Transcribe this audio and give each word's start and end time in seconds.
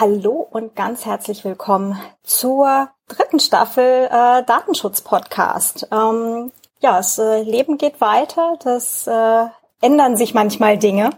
Hallo 0.00 0.46
und 0.48 0.76
ganz 0.76 1.06
herzlich 1.06 1.44
willkommen 1.44 2.00
zur 2.22 2.88
dritten 3.08 3.40
Staffel 3.40 4.04
äh, 4.04 4.44
Datenschutz 4.44 5.00
Podcast. 5.00 5.88
Ähm, 5.90 6.52
ja, 6.78 6.98
das 6.98 7.18
äh, 7.18 7.42
Leben 7.42 7.78
geht 7.78 8.00
weiter, 8.00 8.56
das 8.62 9.08
äh, 9.08 9.46
ändern 9.80 10.16
sich 10.16 10.34
manchmal 10.34 10.78
Dinge. 10.78 11.10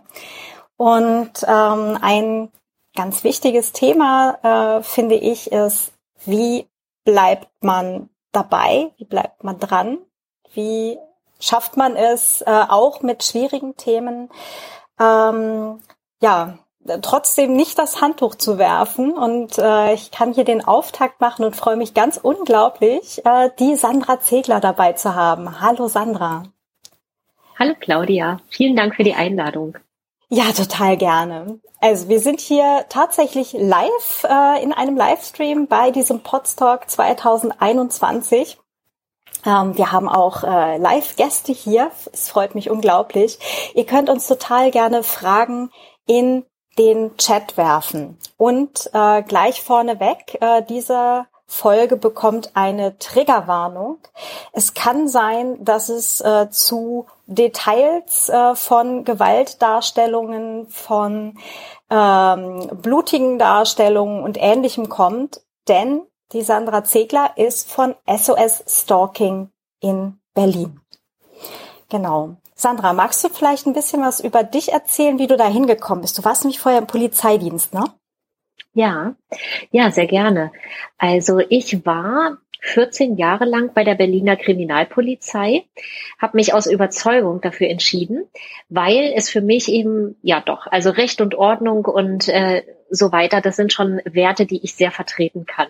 Und 0.78 1.44
ähm, 1.46 1.98
ein 2.00 2.50
ganz 2.96 3.22
wichtiges 3.22 3.72
Thema 3.72 4.78
äh, 4.78 4.82
finde 4.82 5.16
ich 5.16 5.52
ist, 5.52 5.92
wie 6.24 6.66
bleibt 7.04 7.50
man 7.62 8.08
dabei, 8.32 8.92
wie 8.96 9.04
bleibt 9.04 9.44
man 9.44 9.58
dran, 9.58 9.98
wie 10.54 10.98
schafft 11.38 11.76
man 11.76 11.96
es 11.96 12.40
äh, 12.40 12.64
auch 12.66 13.02
mit 13.02 13.24
schwierigen 13.24 13.76
Themen 13.76 14.30
ähm, 14.98 15.82
ja 16.22 16.56
trotzdem 17.02 17.54
nicht 17.54 17.78
das 17.78 18.00
Handtuch 18.00 18.34
zu 18.34 18.58
werfen. 18.58 19.12
Und 19.12 19.58
äh, 19.58 19.94
ich 19.94 20.10
kann 20.10 20.32
hier 20.32 20.44
den 20.44 20.64
Auftakt 20.64 21.20
machen 21.20 21.44
und 21.44 21.56
freue 21.56 21.76
mich 21.76 21.94
ganz 21.94 22.16
unglaublich, 22.16 23.24
äh, 23.24 23.50
die 23.58 23.76
Sandra 23.76 24.20
Zegler 24.20 24.60
dabei 24.60 24.92
zu 24.92 25.14
haben. 25.14 25.60
Hallo 25.60 25.88
Sandra. 25.88 26.44
Hallo 27.58 27.74
Claudia, 27.78 28.40
vielen 28.48 28.74
Dank 28.74 28.94
für 28.96 29.04
die 29.04 29.14
Einladung. 29.14 29.76
Ja, 30.30 30.52
total 30.52 30.96
gerne. 30.96 31.60
Also 31.80 32.08
wir 32.08 32.20
sind 32.20 32.40
hier 32.40 32.86
tatsächlich 32.88 33.52
live 33.52 34.24
äh, 34.24 34.62
in 34.62 34.72
einem 34.72 34.96
Livestream 34.96 35.66
bei 35.66 35.90
diesem 35.90 36.20
Podstock 36.20 36.88
2021. 36.88 38.58
Ähm, 39.44 39.76
wir 39.76 39.92
haben 39.92 40.08
auch 40.08 40.44
äh, 40.44 40.76
Live-Gäste 40.78 41.52
hier. 41.52 41.90
Es 42.12 42.28
freut 42.28 42.54
mich 42.54 42.70
unglaublich. 42.70 43.38
Ihr 43.74 43.86
könnt 43.86 44.08
uns 44.08 44.26
total 44.26 44.70
gerne 44.70 45.02
Fragen 45.02 45.70
in 46.06 46.44
den 46.78 47.16
Chat 47.16 47.56
werfen. 47.56 48.18
Und 48.36 48.90
äh, 48.92 49.22
gleich 49.22 49.62
vorneweg, 49.62 50.38
äh, 50.40 50.62
diese 50.62 51.26
Folge 51.46 51.96
bekommt 51.96 52.52
eine 52.54 52.96
Triggerwarnung. 52.98 53.98
Es 54.52 54.72
kann 54.72 55.08
sein, 55.08 55.62
dass 55.64 55.88
es 55.88 56.20
äh, 56.20 56.48
zu 56.50 57.06
Details 57.26 58.28
äh, 58.28 58.54
von 58.54 59.04
Gewaltdarstellungen, 59.04 60.68
von 60.68 61.36
ähm, 61.90 62.68
blutigen 62.80 63.40
Darstellungen 63.40 64.22
und 64.22 64.38
ähnlichem 64.40 64.88
kommt, 64.88 65.40
denn 65.66 66.02
die 66.32 66.42
Sandra 66.42 66.84
Zegler 66.84 67.32
ist 67.34 67.68
von 67.68 67.96
SOS 68.06 68.62
Stalking 68.68 69.50
in 69.80 70.20
Berlin. 70.34 70.80
Genau. 71.88 72.36
Sandra, 72.60 72.92
magst 72.92 73.24
du 73.24 73.30
vielleicht 73.30 73.66
ein 73.66 73.72
bisschen 73.72 74.02
was 74.02 74.20
über 74.20 74.44
dich 74.44 74.70
erzählen, 74.72 75.18
wie 75.18 75.26
du 75.26 75.38
da 75.38 75.48
hingekommen 75.48 76.02
bist? 76.02 76.18
Du 76.18 76.24
warst 76.24 76.44
nämlich 76.44 76.60
vorher 76.60 76.82
im 76.82 76.86
Polizeidienst, 76.86 77.72
ne? 77.72 77.84
Ja, 78.74 79.14
ja, 79.70 79.90
sehr 79.90 80.06
gerne. 80.06 80.52
Also 80.98 81.38
ich 81.38 81.86
war 81.86 82.36
14 82.60 83.16
Jahre 83.16 83.46
lang 83.46 83.72
bei 83.72 83.82
der 83.82 83.94
Berliner 83.94 84.36
Kriminalpolizei, 84.36 85.64
habe 86.20 86.36
mich 86.36 86.52
aus 86.52 86.66
Überzeugung 86.66 87.40
dafür 87.40 87.68
entschieden, 87.70 88.28
weil 88.68 89.14
es 89.16 89.30
für 89.30 89.40
mich 89.40 89.72
eben, 89.72 90.16
ja 90.20 90.42
doch, 90.42 90.66
also 90.66 90.90
Recht 90.90 91.22
und 91.22 91.34
Ordnung 91.34 91.86
und 91.86 92.28
äh, 92.28 92.62
so 92.90 93.10
weiter, 93.10 93.40
das 93.40 93.56
sind 93.56 93.72
schon 93.72 94.02
Werte, 94.04 94.44
die 94.44 94.62
ich 94.62 94.74
sehr 94.74 94.90
vertreten 94.90 95.46
kann. 95.46 95.68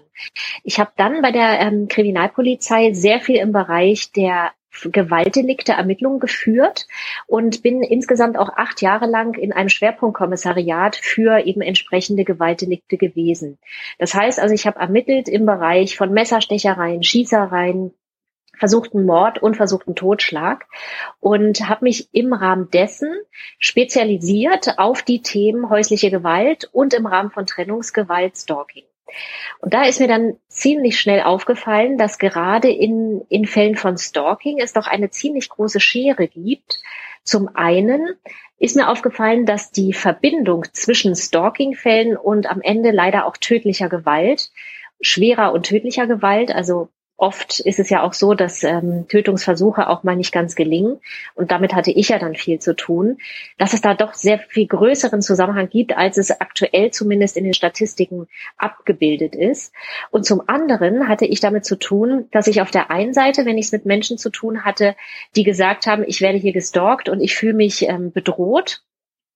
Ich 0.65 0.81
habe 0.81 0.91
dann 0.97 1.23
bei 1.23 1.31
der 1.31 1.61
ähm, 1.61 1.87
Kriminalpolizei 1.87 2.95
sehr 2.95 3.21
viel 3.21 3.37
im 3.37 3.53
Bereich 3.53 4.11
der 4.11 4.51
Gewaltdelikte 4.85 5.73
Ermittlungen 5.73 6.21
geführt 6.21 6.87
und 7.27 7.63
bin 7.63 7.83
insgesamt 7.83 8.39
auch 8.39 8.51
acht 8.57 8.83
Jahre 8.83 9.07
lang 9.07 9.35
in 9.35 9.53
einem 9.53 9.69
Schwerpunktkommissariat 9.69 10.97
für 10.97 11.45
eben 11.45 11.61
entsprechende 11.61 12.25
Gewaltdelikte 12.25 12.97
gewesen. 12.97 13.59
Das 13.99 14.15
heißt 14.15 14.39
also, 14.39 14.55
ich 14.55 14.67
habe 14.67 14.81
ermittelt 14.81 15.29
im 15.29 15.47
Bereich 15.47 15.97
von 15.97 16.13
Messerstechereien, 16.13 17.03
Schießereien, 17.03 17.93
versuchten 18.61 19.07
Mord 19.07 19.43
und 19.43 19.57
versuchten 19.57 19.95
Totschlag 19.97 20.67
und 21.19 21.69
habe 21.69 21.87
mich 21.87 22.09
im 22.13 22.33
Rahmen 22.33 22.71
dessen 22.71 23.11
spezialisiert 23.59 24.79
auf 24.79 25.03
die 25.03 25.23
Themen 25.23 25.71
häusliche 25.71 26.11
Gewalt 26.11 26.69
und 26.73 26.93
im 26.93 27.07
Rahmen 27.07 27.31
von 27.31 27.47
Trennungsgewalt 27.47 28.37
Stalking. 28.37 28.85
Und 29.61 29.75
da 29.75 29.85
ist 29.85 29.99
mir 29.99 30.09
dann 30.09 30.37
ziemlich 30.61 31.01
schnell 31.01 31.23
aufgefallen, 31.23 31.97
dass 31.97 32.19
gerade 32.19 32.71
in, 32.71 33.23
in 33.31 33.47
Fällen 33.47 33.77
von 33.77 33.97
Stalking 33.97 34.59
es 34.61 34.75
doch 34.75 34.87
eine 34.87 35.11
ziemlich 35.11 35.49
große 35.49 35.81
Schere 35.81 36.29
gibt. 36.29 36.83
Zum 37.25 37.49
einen 37.57 38.09
ist 38.59 38.77
mir 38.77 38.91
aufgefallen, 38.91 39.47
dass 39.47 39.73
die 39.73 39.95
Verbindung 39.95 40.67
zwischen 40.73 41.17
Stalking-Fällen 41.17 42.17
und 42.17 42.51
am 42.51 42.61
Ende 42.61 42.91
leider 42.91 43.25
auch 43.25 43.39
tödlicher 43.39 43.89
Gewalt, 43.89 44.51
schwerer 45.01 45.53
und 45.53 45.65
tödlicher 45.65 46.07
Gewalt, 46.07 46.55
also 46.55 46.91
oft 47.21 47.61
ist 47.61 47.79
es 47.79 47.91
ja 47.91 48.03
auch 48.03 48.15
so, 48.15 48.35
dass 48.35 48.65
ähm, 48.65 49.07
Tötungsversuche 49.09 49.89
auch 49.89 50.03
mal 50.03 50.17
nicht 50.17 50.33
ganz 50.33 50.55
gelingen. 50.55 51.01
Und 51.35 51.51
damit 51.51 51.75
hatte 51.75 51.91
ich 51.91 52.09
ja 52.09 52.19
dann 52.19 52.35
viel 52.35 52.59
zu 52.59 52.75
tun, 52.75 53.19
dass 53.59 53.75
es 53.75 53.81
da 53.81 53.95
doch 53.95 54.15
sehr 54.15 54.39
viel 54.39 54.67
größeren 54.67 55.21
Zusammenhang 55.23 55.69
gibt, 55.69 55.97
als 55.97 56.17
es 56.17 56.41
aktuell 56.41 56.91
zumindest 56.91 57.37
in 57.37 57.45
den 57.45 57.55
Statistiken 57.55 58.27
abgebildet 58.57 59.35
ist. 59.35 59.73
Und 60.11 60.25
zum 60.25 60.43
anderen 60.49 61.09
hatte 61.09 61.27
ich 61.27 61.41
damit 61.41 61.65
zu 61.65 61.77
tun, 61.77 62.27
dass 62.33 62.47
ich 62.47 62.63
auf 62.63 62.71
der 62.71 62.91
einen 62.91 63.13
Seite, 63.13 63.45
wenn 63.45 63.59
ich 63.59 63.67
es 63.67 63.73
mit 63.73 63.87
Menschen 63.87 64.19
zu 64.19 64.31
tun 64.31 64.65
hatte, 64.65 64.97
die 65.37 65.45
gesagt 65.45 65.87
haben, 65.87 66.05
ich 66.07 66.21
werde 66.21 66.39
hier 66.39 66.53
gestalkt 66.53 67.09
und 67.09 67.21
ich 67.21 67.35
fühle 67.35 67.55
mich 67.55 67.83
ähm, 67.89 68.13
bedroht 68.13 68.83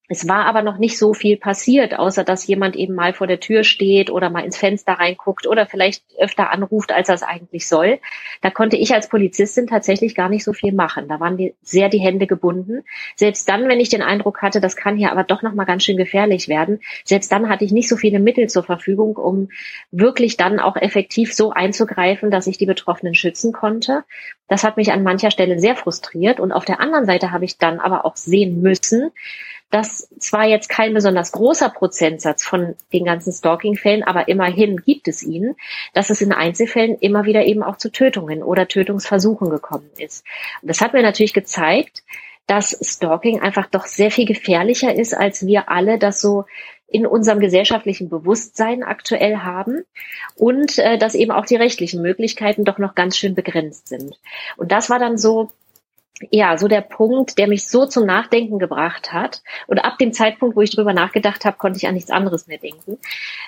es 0.07 0.29
war 0.29 0.45
aber 0.45 0.61
noch 0.61 0.77
nicht 0.77 0.99
so 0.99 1.15
viel 1.15 1.39
passiert, 1.39 1.99
außer 1.99 2.25
dass 2.25 2.47
jemand 2.47 2.77
eben 2.77 2.95
mal 2.95 3.15
vor 3.15 3.27
der 3.27 3.41
Tür 3.41 3.65
steht 3.65 4.11
oder 4.11 4.29
mal 4.29 4.45
ins 4.45 4.59
Fenster 4.59 4.93
reinguckt 4.93 5.47
oder 5.47 5.65
vielleicht 5.65 6.05
öfter 6.19 6.51
anruft, 6.51 6.93
als 6.93 7.09
er 7.09 7.15
es 7.15 7.23
eigentlich 7.23 7.67
soll. 7.67 8.01
Da 8.43 8.51
konnte 8.51 8.77
ich 8.77 8.93
als 8.93 9.09
Polizistin 9.09 9.67
tatsächlich 9.67 10.15
gar 10.15 10.29
nicht 10.29 10.45
so 10.45 10.53
viel 10.53 10.73
machen. 10.73 11.09
Da 11.09 11.21
waren 11.21 11.39
die, 11.39 11.55
sehr 11.63 11.89
die 11.89 12.01
Hände 12.01 12.27
gebunden. 12.27 12.83
Selbst 13.17 13.49
dann, 13.49 13.67
wenn 13.67 13.81
ich 13.81 13.89
den 13.89 14.03
Eindruck 14.03 14.43
hatte, 14.43 14.61
das 14.61 14.77
kann 14.77 14.99
hier 14.99 15.11
aber 15.11 15.25
doch 15.25 15.41
noch 15.41 15.55
mal 15.55 15.65
ganz 15.65 15.85
schön 15.85 15.97
gefährlich 15.97 16.49
werden, 16.49 16.81
selbst 17.05 17.33
dann 17.33 17.49
hatte 17.49 17.65
ich 17.65 17.73
nicht 17.73 17.89
so 17.89 17.97
viele 17.97 18.21
Mittel 18.21 18.51
zur 18.51 18.63
Verfügung, 18.63 19.17
um 19.17 19.49
wirklich 19.91 20.37
dann 20.37 20.61
auch 20.61 20.77
effektiv 20.77 21.33
so 21.33 21.51
einzugreifen, 21.51 22.31
dass 22.31 22.47
ich 22.47 22.59
die 22.59 22.67
Betroffenen 22.67 23.15
schützen 23.15 23.53
konnte. 23.55 24.05
Das 24.49 24.65
hat 24.65 24.77
mich 24.77 24.93
an 24.93 25.03
mancher 25.03 25.31
Stelle 25.31 25.59
sehr 25.59 25.77
frustriert. 25.77 26.41
Und 26.41 26.53
auf 26.53 26.67
der 26.67 26.81
anderen 26.81 27.07
Seite 27.07 27.33
habe 27.33 27.47
ich 27.47 27.57
dann 27.57 27.81
aber 27.81 28.05
auch 28.05 28.17
sehen 28.17 28.61
müssen, 28.61 29.11
dass 29.75 30.09
zwar 30.21 30.47
jetzt 30.47 30.69
kein 30.69 30.95
besonders 30.95 31.33
großer 31.33 31.69
Prozentsatz 31.69 32.45
von 32.45 32.77
den 32.93 33.05
ganzen 33.05 33.33
Stalking-Fällen, 33.33 34.05
aber 34.05 34.29
immerhin 34.29 34.77
gibt 34.77 35.09
es 35.09 35.25
ihn, 35.25 35.57
dass 35.95 36.11
es 36.11 36.21
in 36.21 36.31
Einzelfällen 36.31 36.97
immer 37.01 37.25
wieder 37.25 37.45
eben 37.45 37.65
auch 37.65 37.77
zu 37.77 37.91
Tötungen 37.91 38.45
oder 38.45 38.69
Tötungsversuchen 38.69 39.51
gekommen 39.51 39.91
ist. 39.99 40.25
Und 40.63 40.69
das 40.69 40.81
hat 40.81 40.93
mir 40.93 41.03
natürlich 41.03 41.35
gezeigt, 41.35 42.05
dass 42.47 42.79
Stalking 42.83 43.41
einfach 43.41 43.67
doch 43.67 43.87
sehr 43.87 44.13
viel 44.13 44.27
gefährlicher 44.27 44.95
ist, 44.95 45.13
als 45.13 45.45
wir 45.45 45.69
alle 45.69 45.99
das 45.99 46.21
so 46.21 46.45
in 46.87 47.05
unserem 47.05 47.41
gesellschaftlichen 47.41 48.09
Bewusstsein 48.09 48.85
aktuell 48.85 49.39
haben 49.39 49.83
und 50.37 50.79
äh, 50.79 50.99
dass 50.99 51.17
eben 51.17 51.33
auch 51.33 51.47
die 51.47 51.57
rechtlichen 51.57 52.01
Möglichkeiten 52.01 52.65
doch 52.65 52.79
noch 52.79 52.95
ganz 52.95 53.17
schön 53.17 53.35
begrenzt 53.35 53.89
sind. 53.89 54.21
Und 54.57 54.71
das 54.71 54.89
war 54.89 55.01
dann 55.01 55.19
so 55.19 55.51
ja, 56.31 56.57
so 56.57 56.69
der 56.69 56.81
Punkt, 56.81 57.39
der 57.39 57.49
mich 57.49 57.67
so 57.67 57.87
zum 57.87 58.07
Nachdenken 58.07 58.59
gebracht 58.59 59.13
hat. 59.13 59.43
Und 59.67 59.79
ab 59.79 59.99
dem 59.99 60.13
Zeitpunkt, 60.13 60.57
wo 60.57 60.61
ich 60.61 60.71
drüber 60.71 60.93
nachgedacht 60.93 61.45
habe, 61.45 61.57
konnte 61.57 61.79
ich 61.79 61.89
an 61.89 61.95
nichts 61.95 62.11
anderes 62.11 62.47
mehr 62.47 62.59
denken, 62.59 62.99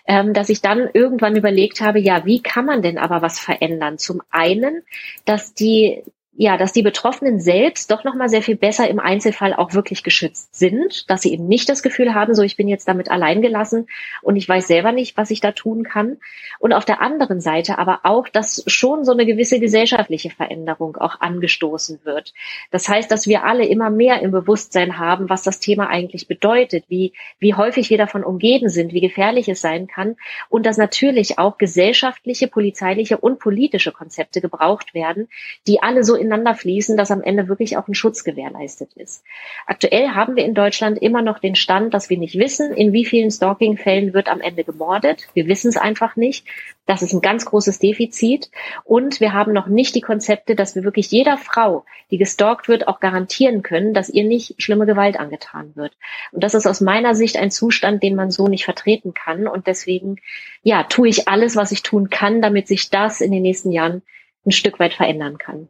ähm, 0.06 0.34
dass 0.34 0.48
ich 0.48 0.62
dann 0.62 0.88
irgendwann 0.92 1.36
überlegt 1.36 1.80
habe, 1.80 2.00
ja, 2.00 2.24
wie 2.24 2.42
kann 2.42 2.66
man 2.66 2.82
denn 2.82 2.98
aber 2.98 3.22
was 3.22 3.38
verändern? 3.38 3.98
Zum 3.98 4.20
einen, 4.30 4.82
dass 5.24 5.54
die 5.54 6.02
ja, 6.38 6.58
dass 6.58 6.72
die 6.72 6.82
Betroffenen 6.82 7.40
selbst 7.40 7.90
doch 7.90 8.04
noch 8.04 8.14
mal 8.14 8.28
sehr 8.28 8.42
viel 8.42 8.56
besser 8.56 8.88
im 8.88 9.00
Einzelfall 9.00 9.54
auch 9.54 9.72
wirklich 9.72 10.02
geschützt 10.02 10.54
sind, 10.54 11.08
dass 11.10 11.22
sie 11.22 11.32
eben 11.32 11.46
nicht 11.46 11.68
das 11.68 11.82
Gefühl 11.82 12.14
haben, 12.14 12.34
so 12.34 12.42
ich 12.42 12.56
bin 12.56 12.68
jetzt 12.68 12.86
damit 12.88 13.10
allein 13.10 13.40
gelassen 13.40 13.88
und 14.20 14.36
ich 14.36 14.46
weiß 14.46 14.66
selber 14.66 14.92
nicht, 14.92 15.16
was 15.16 15.30
ich 15.30 15.40
da 15.40 15.52
tun 15.52 15.82
kann. 15.82 16.18
Und 16.58 16.74
auf 16.74 16.84
der 16.84 17.00
anderen 17.00 17.40
Seite 17.40 17.78
aber 17.78 18.00
auch, 18.02 18.28
dass 18.28 18.62
schon 18.66 19.04
so 19.04 19.12
eine 19.12 19.24
gewisse 19.24 19.60
gesellschaftliche 19.60 20.30
Veränderung 20.30 20.96
auch 20.96 21.20
angestoßen 21.20 22.00
wird. 22.04 22.34
Das 22.70 22.88
heißt, 22.88 23.10
dass 23.10 23.26
wir 23.26 23.44
alle 23.44 23.66
immer 23.66 23.88
mehr 23.88 24.20
im 24.20 24.30
Bewusstsein 24.30 24.98
haben, 24.98 25.30
was 25.30 25.42
das 25.42 25.58
Thema 25.58 25.88
eigentlich 25.88 26.28
bedeutet, 26.28 26.84
wie 26.88 27.12
wie 27.38 27.54
häufig 27.54 27.88
wir 27.88 27.98
davon 27.98 28.24
umgeben 28.24 28.68
sind, 28.68 28.92
wie 28.92 29.00
gefährlich 29.00 29.48
es 29.48 29.62
sein 29.62 29.86
kann 29.86 30.16
und 30.50 30.66
dass 30.66 30.76
natürlich 30.76 31.38
auch 31.38 31.56
gesellschaftliche, 31.56 32.46
polizeiliche 32.48 33.16
und 33.16 33.38
politische 33.38 33.92
Konzepte 33.92 34.42
gebraucht 34.42 34.92
werden, 34.92 35.28
die 35.66 35.82
alle 35.82 36.04
so 36.04 36.14
ineinander 36.26 36.54
fließen, 36.54 36.96
dass 36.96 37.10
am 37.10 37.22
Ende 37.22 37.48
wirklich 37.48 37.76
auch 37.76 37.88
ein 37.88 37.94
Schutz 37.94 38.24
gewährleistet 38.24 38.92
ist. 38.94 39.24
Aktuell 39.66 40.08
haben 40.10 40.36
wir 40.36 40.44
in 40.44 40.54
Deutschland 40.54 40.98
immer 40.98 41.22
noch 41.22 41.38
den 41.38 41.54
Stand, 41.54 41.94
dass 41.94 42.10
wir 42.10 42.18
nicht 42.18 42.38
wissen, 42.38 42.72
in 42.72 42.92
wie 42.92 43.04
vielen 43.04 43.30
Stalking-Fällen 43.30 44.12
wird 44.12 44.28
am 44.28 44.40
Ende 44.40 44.64
gemordet. 44.64 45.28
Wir 45.34 45.46
wissen 45.46 45.68
es 45.68 45.76
einfach 45.76 46.16
nicht. 46.16 46.46
Das 46.86 47.02
ist 47.02 47.12
ein 47.12 47.20
ganz 47.20 47.44
großes 47.44 47.78
Defizit. 47.78 48.50
Und 48.84 49.20
wir 49.20 49.32
haben 49.32 49.52
noch 49.52 49.66
nicht 49.66 49.94
die 49.94 50.00
Konzepte, 50.00 50.54
dass 50.54 50.74
wir 50.74 50.84
wirklich 50.84 51.10
jeder 51.10 51.36
Frau, 51.36 51.84
die 52.10 52.18
gestalkt 52.18 52.68
wird, 52.68 52.88
auch 52.88 53.00
garantieren 53.00 53.62
können, 53.62 53.92
dass 53.92 54.08
ihr 54.08 54.24
nicht 54.24 54.62
schlimme 54.62 54.86
Gewalt 54.86 55.18
angetan 55.18 55.72
wird. 55.74 55.92
Und 56.32 56.44
das 56.44 56.54
ist 56.54 56.66
aus 56.66 56.80
meiner 56.80 57.14
Sicht 57.14 57.36
ein 57.36 57.50
Zustand, 57.50 58.02
den 58.02 58.14
man 58.14 58.30
so 58.30 58.48
nicht 58.48 58.64
vertreten 58.64 59.14
kann. 59.14 59.48
Und 59.48 59.66
deswegen, 59.66 60.16
ja, 60.62 60.84
tue 60.84 61.08
ich 61.08 61.28
alles, 61.28 61.56
was 61.56 61.72
ich 61.72 61.82
tun 61.82 62.10
kann, 62.10 62.40
damit 62.40 62.68
sich 62.68 62.90
das 62.90 63.20
in 63.20 63.32
den 63.32 63.42
nächsten 63.42 63.72
Jahren 63.72 64.02
ein 64.46 64.52
Stück 64.52 64.78
weit 64.78 64.94
verändern 64.94 65.38
kann. 65.38 65.68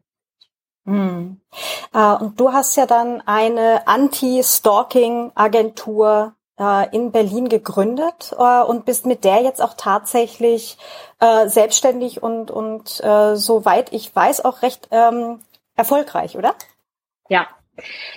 Hm. 0.86 1.40
Äh, 1.92 2.14
und 2.14 2.40
du 2.40 2.52
hast 2.52 2.76
ja 2.76 2.86
dann 2.86 3.20
eine 3.26 3.86
Anti-Stalking-Agentur 3.86 6.34
äh, 6.58 6.88
in 6.94 7.12
Berlin 7.12 7.48
gegründet 7.48 8.34
äh, 8.38 8.62
und 8.62 8.86
bist 8.86 9.04
mit 9.04 9.24
der 9.24 9.42
jetzt 9.42 9.60
auch 9.60 9.74
tatsächlich 9.74 10.78
äh, 11.20 11.48
selbstständig 11.48 12.22
und, 12.22 12.50
und 12.50 12.88
soweit 12.88 13.92
ich 13.92 14.14
weiß 14.14 14.44
auch 14.44 14.62
recht 14.62 14.88
ähm, 14.90 15.40
erfolgreich, 15.74 16.36
oder? 16.36 16.54
Ja. 17.28 17.48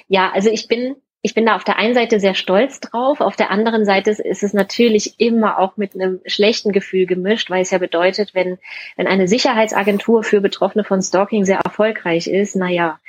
Ja, 0.08 0.32
also 0.32 0.50
ich 0.50 0.68
bin 0.68 0.96
ich 1.22 1.34
bin 1.34 1.46
da 1.46 1.56
auf 1.56 1.66
der 1.66 1.78
einen 1.78 1.94
Seite 1.94 2.20
sehr 2.20 2.34
stolz 2.34 2.80
drauf, 2.80 3.20
auf 3.20 3.36
der 3.36 3.52
anderen 3.52 3.84
Seite 3.84 4.12
ist 4.12 4.44
es 4.44 4.54
natürlich 4.54 5.20
immer 5.20 5.60
auch 5.60 5.76
mit 5.76 5.94
einem 5.94 6.22
schlechten 6.26 6.72
Gefühl 6.72 7.06
gemischt, 7.06 7.50
weil 7.50 7.62
es 7.62 7.72
ja 7.72 7.78
bedeutet, 7.78 8.34
wenn, 8.34 8.58
wenn 8.96 9.08
eine 9.08 9.28
Sicherheitsagentur 9.28 10.24
für 10.24 10.40
Betroffene 10.40 10.86
von 10.86 11.02
Stalking 11.02 11.44
sehr 11.44 11.60
erfolgreich 11.60 12.28
ist, 12.28 12.56
na 12.56 12.70
ja, 12.70 13.00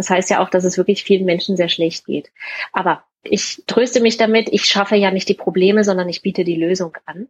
das 0.00 0.08
heißt 0.08 0.30
ja 0.30 0.42
auch, 0.42 0.48
dass 0.48 0.64
es 0.64 0.78
wirklich 0.78 1.04
vielen 1.04 1.26
Menschen 1.26 1.58
sehr 1.58 1.68
schlecht 1.68 2.06
geht. 2.06 2.32
Aber 2.72 3.04
ich 3.22 3.64
tröste 3.66 4.00
mich 4.00 4.16
damit, 4.16 4.48
ich 4.50 4.64
schaffe 4.64 4.96
ja 4.96 5.10
nicht 5.10 5.28
die 5.28 5.34
Probleme, 5.34 5.84
sondern 5.84 6.08
ich 6.08 6.22
biete 6.22 6.42
die 6.42 6.54
Lösung 6.54 6.96
an. 7.04 7.28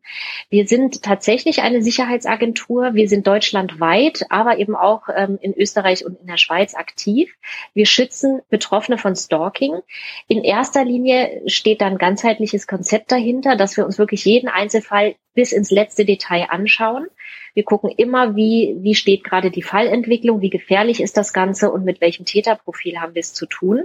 Wir 0.48 0.68
sind 0.68 1.02
tatsächlich 1.02 1.62
eine 1.62 1.82
Sicherheitsagentur. 1.82 2.94
Wir 2.94 3.08
sind 3.08 3.26
deutschlandweit, 3.26 4.24
aber 4.30 4.58
eben 4.58 4.76
auch 4.76 5.08
ähm, 5.12 5.36
in 5.42 5.52
Österreich 5.52 6.06
und 6.06 6.20
in 6.20 6.28
der 6.28 6.36
Schweiz 6.36 6.76
aktiv. 6.76 7.34
Wir 7.74 7.86
schützen 7.86 8.40
Betroffene 8.50 8.98
von 8.98 9.16
Stalking. 9.16 9.80
In 10.28 10.44
erster 10.44 10.84
Linie 10.84 11.42
steht 11.46 11.80
da 11.80 11.86
ein 11.86 11.98
ganzheitliches 11.98 12.68
Konzept 12.68 13.10
dahinter, 13.10 13.56
dass 13.56 13.76
wir 13.76 13.84
uns 13.84 13.98
wirklich 13.98 14.24
jeden 14.24 14.48
Einzelfall 14.48 15.16
bis 15.34 15.52
ins 15.52 15.70
letzte 15.70 16.04
Detail 16.04 16.46
anschauen. 16.50 17.06
Wir 17.54 17.64
gucken 17.64 17.90
immer, 17.90 18.36
wie, 18.36 18.76
wie 18.80 18.94
steht 18.94 19.24
gerade 19.24 19.50
die 19.50 19.62
Fallentwicklung, 19.62 20.40
wie 20.40 20.50
gefährlich 20.50 21.00
ist 21.00 21.16
das 21.16 21.32
Ganze 21.32 21.70
und 21.70 21.84
mit 21.84 22.00
welchem 22.00 22.24
Täterprofil 22.24 23.00
haben 23.00 23.14
wir 23.14 23.20
es 23.20 23.34
zu 23.34 23.46
tun. 23.46 23.84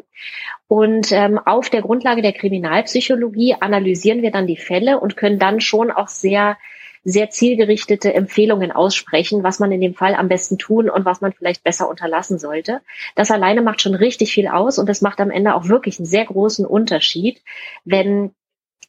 Und 0.67 1.11
ähm, 1.11 1.39
auf 1.39 1.69
der 1.69 1.81
Grundlage 1.81 2.21
der 2.21 2.33
Kriminalpsychologie 2.33 3.55
analysieren 3.59 4.21
wir 4.21 4.31
dann 4.31 4.47
die 4.47 4.57
Fälle 4.57 4.99
und 4.99 5.17
können 5.17 5.39
dann 5.39 5.61
schon 5.61 5.91
auch 5.91 6.07
sehr 6.07 6.57
sehr 7.07 7.29
zielgerichtete 7.29 8.15
Empfehlungen 8.15 8.71
aussprechen, 8.71 9.43
was 9.43 9.59
man 9.59 9.71
in 9.71 9.79
dem 9.79 9.93
Fall 9.93 10.15
am 10.15 10.27
besten 10.27 10.57
tun 10.57 10.89
und 10.89 11.05
was 11.05 11.21
man 11.21 11.33
vielleicht 11.33 11.63
besser 11.63 11.87
unterlassen 11.87 12.39
sollte. 12.39 12.81
Das 13.13 13.29
alleine 13.29 13.61
macht 13.61 13.79
schon 13.81 13.93
richtig 13.93 14.33
viel 14.33 14.47
aus 14.47 14.79
und 14.79 14.89
das 14.89 15.01
macht 15.01 15.21
am 15.21 15.29
Ende 15.29 15.53
auch 15.53 15.67
wirklich 15.67 15.99
einen 15.99 16.07
sehr 16.07 16.25
großen 16.25 16.65
Unterschied, 16.65 17.43
wenn 17.85 18.33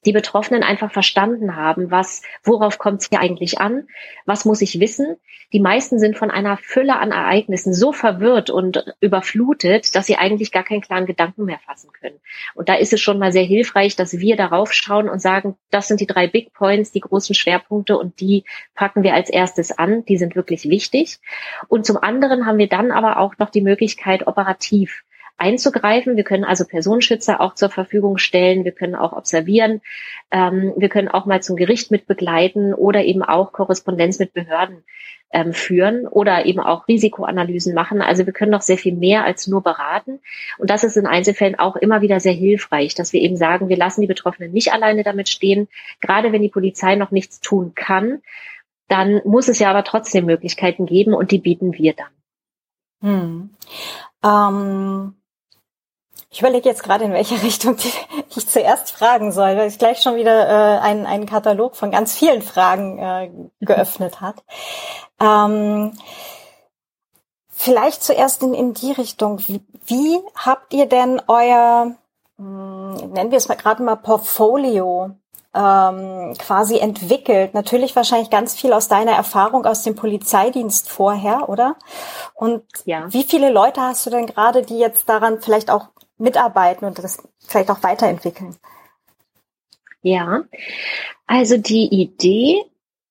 die 0.06 0.12
Betroffenen 0.12 0.62
einfach 0.62 0.92
verstanden 0.92 1.56
haben, 1.56 1.90
was, 1.90 2.22
worauf 2.44 2.78
kommt 2.78 3.02
es 3.02 3.08
hier 3.08 3.20
eigentlich 3.20 3.60
an, 3.60 3.88
was 4.24 4.44
muss 4.44 4.62
ich 4.62 4.80
wissen. 4.80 5.16
Die 5.52 5.60
meisten 5.60 5.98
sind 5.98 6.16
von 6.16 6.30
einer 6.30 6.56
Fülle 6.56 6.96
an 6.96 7.12
Ereignissen 7.12 7.74
so 7.74 7.92
verwirrt 7.92 8.50
und 8.50 8.84
überflutet, 9.00 9.94
dass 9.94 10.06
sie 10.06 10.16
eigentlich 10.16 10.52
gar 10.52 10.64
keinen 10.64 10.80
klaren 10.80 11.06
Gedanken 11.06 11.44
mehr 11.44 11.58
fassen 11.58 11.90
können. 11.92 12.18
Und 12.54 12.68
da 12.68 12.74
ist 12.74 12.92
es 12.92 13.00
schon 13.00 13.18
mal 13.18 13.32
sehr 13.32 13.44
hilfreich, 13.44 13.96
dass 13.96 14.18
wir 14.18 14.36
darauf 14.36 14.72
schauen 14.72 15.08
und 15.08 15.20
sagen, 15.20 15.56
das 15.70 15.88
sind 15.88 16.00
die 16.00 16.06
drei 16.06 16.26
Big 16.26 16.52
Points, 16.52 16.92
die 16.92 17.00
großen 17.00 17.34
Schwerpunkte 17.34 17.98
und 17.98 18.20
die 18.20 18.44
packen 18.74 19.02
wir 19.02 19.14
als 19.14 19.28
erstes 19.28 19.76
an. 19.76 20.04
Die 20.04 20.16
sind 20.16 20.36
wirklich 20.36 20.68
wichtig. 20.68 21.18
Und 21.68 21.86
zum 21.86 21.96
anderen 21.96 22.46
haben 22.46 22.58
wir 22.58 22.68
dann 22.68 22.90
aber 22.90 23.18
auch 23.18 23.38
noch 23.38 23.50
die 23.50 23.62
Möglichkeit, 23.62 24.26
operativ 24.26 25.04
einzugreifen. 25.36 26.16
Wir 26.16 26.24
können 26.24 26.44
also 26.44 26.64
Personenschützer 26.64 27.40
auch 27.40 27.54
zur 27.54 27.70
Verfügung 27.70 28.18
stellen. 28.18 28.64
Wir 28.64 28.72
können 28.72 28.94
auch 28.94 29.12
observieren. 29.12 29.80
Ähm, 30.30 30.72
wir 30.76 30.88
können 30.88 31.08
auch 31.08 31.26
mal 31.26 31.42
zum 31.42 31.56
Gericht 31.56 31.90
mit 31.90 32.06
begleiten 32.06 32.74
oder 32.74 33.04
eben 33.04 33.22
auch 33.22 33.52
Korrespondenz 33.52 34.18
mit 34.18 34.32
Behörden 34.32 34.84
ähm, 35.30 35.52
führen 35.52 36.06
oder 36.06 36.46
eben 36.46 36.60
auch 36.60 36.88
Risikoanalysen 36.88 37.74
machen. 37.74 38.00
Also 38.00 38.26
wir 38.26 38.32
können 38.32 38.52
noch 38.52 38.62
sehr 38.62 38.78
viel 38.78 38.94
mehr 38.94 39.24
als 39.24 39.46
nur 39.46 39.62
beraten. 39.62 40.20
Und 40.58 40.70
das 40.70 40.84
ist 40.84 40.96
in 40.96 41.06
Einzelfällen 41.06 41.58
auch 41.58 41.76
immer 41.76 42.00
wieder 42.00 42.20
sehr 42.20 42.32
hilfreich, 42.32 42.94
dass 42.94 43.12
wir 43.12 43.20
eben 43.20 43.36
sagen, 43.36 43.68
wir 43.68 43.76
lassen 43.76 44.00
die 44.00 44.06
Betroffenen 44.06 44.52
nicht 44.52 44.72
alleine 44.72 45.02
damit 45.02 45.28
stehen. 45.28 45.68
Gerade 46.00 46.32
wenn 46.32 46.42
die 46.42 46.48
Polizei 46.48 46.94
noch 46.94 47.10
nichts 47.10 47.40
tun 47.40 47.72
kann, 47.74 48.22
dann 48.88 49.20
muss 49.24 49.48
es 49.48 49.58
ja 49.58 49.68
aber 49.68 49.84
trotzdem 49.84 50.26
Möglichkeiten 50.26 50.86
geben 50.86 51.12
und 51.12 51.32
die 51.32 51.38
bieten 51.38 51.72
wir 51.74 51.94
dann. 51.94 52.10
Hm. 53.02 53.50
Ähm, 54.24 55.14
ich 56.36 56.40
überlege 56.40 56.68
jetzt 56.68 56.82
gerade, 56.82 57.04
in 57.04 57.14
welche 57.14 57.42
Richtung 57.42 57.78
ich 58.36 58.46
zuerst 58.46 58.92
fragen 58.92 59.32
soll, 59.32 59.56
weil 59.56 59.68
es 59.68 59.78
gleich 59.78 60.02
schon 60.02 60.16
wieder 60.16 60.46
äh, 60.46 60.80
einen, 60.80 61.06
einen 61.06 61.24
Katalog 61.24 61.76
von 61.76 61.90
ganz 61.90 62.14
vielen 62.14 62.42
Fragen 62.42 62.98
äh, 62.98 63.30
geöffnet 63.60 64.20
hat. 64.20 64.44
Ähm, 65.18 65.96
vielleicht 67.48 68.02
zuerst 68.02 68.42
in, 68.42 68.52
in 68.52 68.74
die 68.74 68.92
Richtung. 68.92 69.38
Wie, 69.46 69.62
wie 69.86 70.18
habt 70.34 70.74
ihr 70.74 70.86
denn 70.86 71.22
euer, 71.26 71.96
mh, 72.36 73.00
hm, 73.00 73.12
nennen 73.12 73.30
wir 73.30 73.38
es 73.38 73.48
mal 73.48 73.54
gerade 73.54 73.82
mal 73.82 73.96
Portfolio 73.96 75.12
ähm, 75.54 76.34
quasi 76.38 76.78
entwickelt? 76.78 77.54
Natürlich 77.54 77.96
wahrscheinlich 77.96 78.28
ganz 78.28 78.52
viel 78.52 78.74
aus 78.74 78.88
deiner 78.88 79.12
Erfahrung 79.12 79.64
aus 79.64 79.84
dem 79.84 79.94
Polizeidienst 79.94 80.90
vorher, 80.90 81.48
oder? 81.48 81.76
Und 82.34 82.62
ja. 82.84 83.10
wie 83.10 83.24
viele 83.24 83.48
Leute 83.48 83.80
hast 83.80 84.04
du 84.04 84.10
denn 84.10 84.26
gerade, 84.26 84.60
die 84.60 84.78
jetzt 84.78 85.08
daran 85.08 85.40
vielleicht 85.40 85.70
auch 85.70 85.88
mitarbeiten 86.18 86.86
und 86.86 86.98
das 86.98 87.22
vielleicht 87.46 87.70
auch 87.70 87.82
weiterentwickeln? 87.82 88.56
Ja, 90.02 90.44
also 91.26 91.56
die 91.56 91.88
Idee 91.88 92.62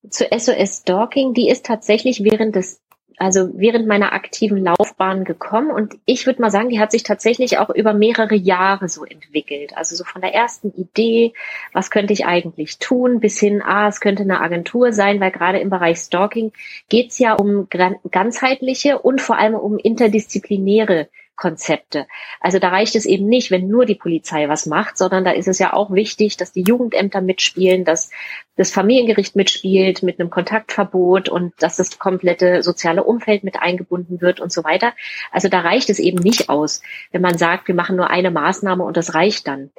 zu 0.10 0.26
SOS 0.26 0.80
Stalking, 0.80 1.34
die 1.34 1.50
ist 1.50 1.66
tatsächlich 1.66 2.24
während 2.24 2.56
des 2.56 2.82
also 3.18 3.50
während 3.54 3.88
meiner 3.88 4.14
aktiven 4.14 4.64
Laufbahn 4.64 5.24
gekommen 5.24 5.72
und 5.72 5.96
ich 6.06 6.26
würde 6.26 6.42
mal 6.42 6.52
sagen, 6.52 6.70
die 6.70 6.80
hat 6.80 6.92
sich 6.92 7.04
tatsächlich 7.04 7.58
auch 7.58 7.70
über 7.70 7.94
mehrere 7.94 8.36
Jahre 8.36 8.90
so 8.90 9.06
entwickelt. 9.06 9.78
Also 9.78 9.96
so 9.96 10.04
von 10.04 10.22
der 10.22 10.34
ersten 10.34 10.74
Idee, 10.74 11.34
was 11.72 11.92
könnte 11.92 12.14
ich 12.14 12.26
eigentlich 12.26 12.78
tun, 12.78 13.20
bis 13.20 13.40
hin, 13.40 13.62
ah, 13.62 13.88
es 13.88 14.02
könnte 14.02 14.24
eine 14.24 14.42
Agentur 14.42 14.92
sein, 14.92 15.20
weil 15.20 15.32
gerade 15.32 15.60
im 15.60 15.70
Bereich 15.70 16.00
Stalking 16.00 16.52
geht 16.90 17.12
es 17.12 17.20
ja 17.20 17.34
um 17.34 17.68
ganzheitliche 17.70 19.00
und 19.00 19.22
vor 19.22 19.38
allem 19.38 19.56
um 19.56 19.78
interdisziplinäre 19.78 21.08
Konzepte. 21.36 22.08
Also 22.40 22.60
da 22.60 22.70
reicht 22.70 22.96
es 22.96 23.06
eben 23.06 23.28
nicht, 23.28 23.52
wenn 23.52 23.68
nur 23.68 23.86
die 23.86 23.96
Polizei 23.96 24.48
was 24.48 24.66
macht, 24.66 24.98
sondern 24.98 25.26
da 25.26 25.32
ist 25.32 25.48
es 25.48 25.60
ja 25.60 25.74
auch 25.74 25.92
wichtig, 25.92 26.38
dass 26.38 26.52
die 26.52 26.64
Jugendämter 26.64 27.22
mitspielen, 27.22 27.86
dass 27.86 28.10
das 28.56 28.72
Familiengericht 28.72 29.36
mitspielt 29.36 30.02
mit 30.02 30.20
einem 30.20 30.30
Kontaktverbot 30.30 31.28
und 31.30 31.54
dass 31.60 31.76
das 31.76 32.00
komplette 32.00 32.64
soziale 32.64 33.04
Umfeld 33.04 33.44
mit 33.44 33.62
eingebunden 33.62 34.22
wird 34.22 34.40
und 34.40 34.52
so 34.52 34.64
weiter. 34.64 34.94
Also 35.32 35.50
da 35.50 35.60
reicht 35.60 35.90
es 35.90 36.00
eben 36.00 36.20
nicht 36.20 36.50
aus, 36.50 36.82
wenn 37.12 37.22
man 37.22 37.38
sagt, 37.38 37.68
wir 37.68 37.76
machen 37.76 37.98
nur 37.98 38.10
eine 38.10 38.32
Maßnahme 38.32 38.84
und 38.84 38.96
das 38.96 39.14
reicht 39.14 39.48
dann. 39.48 39.72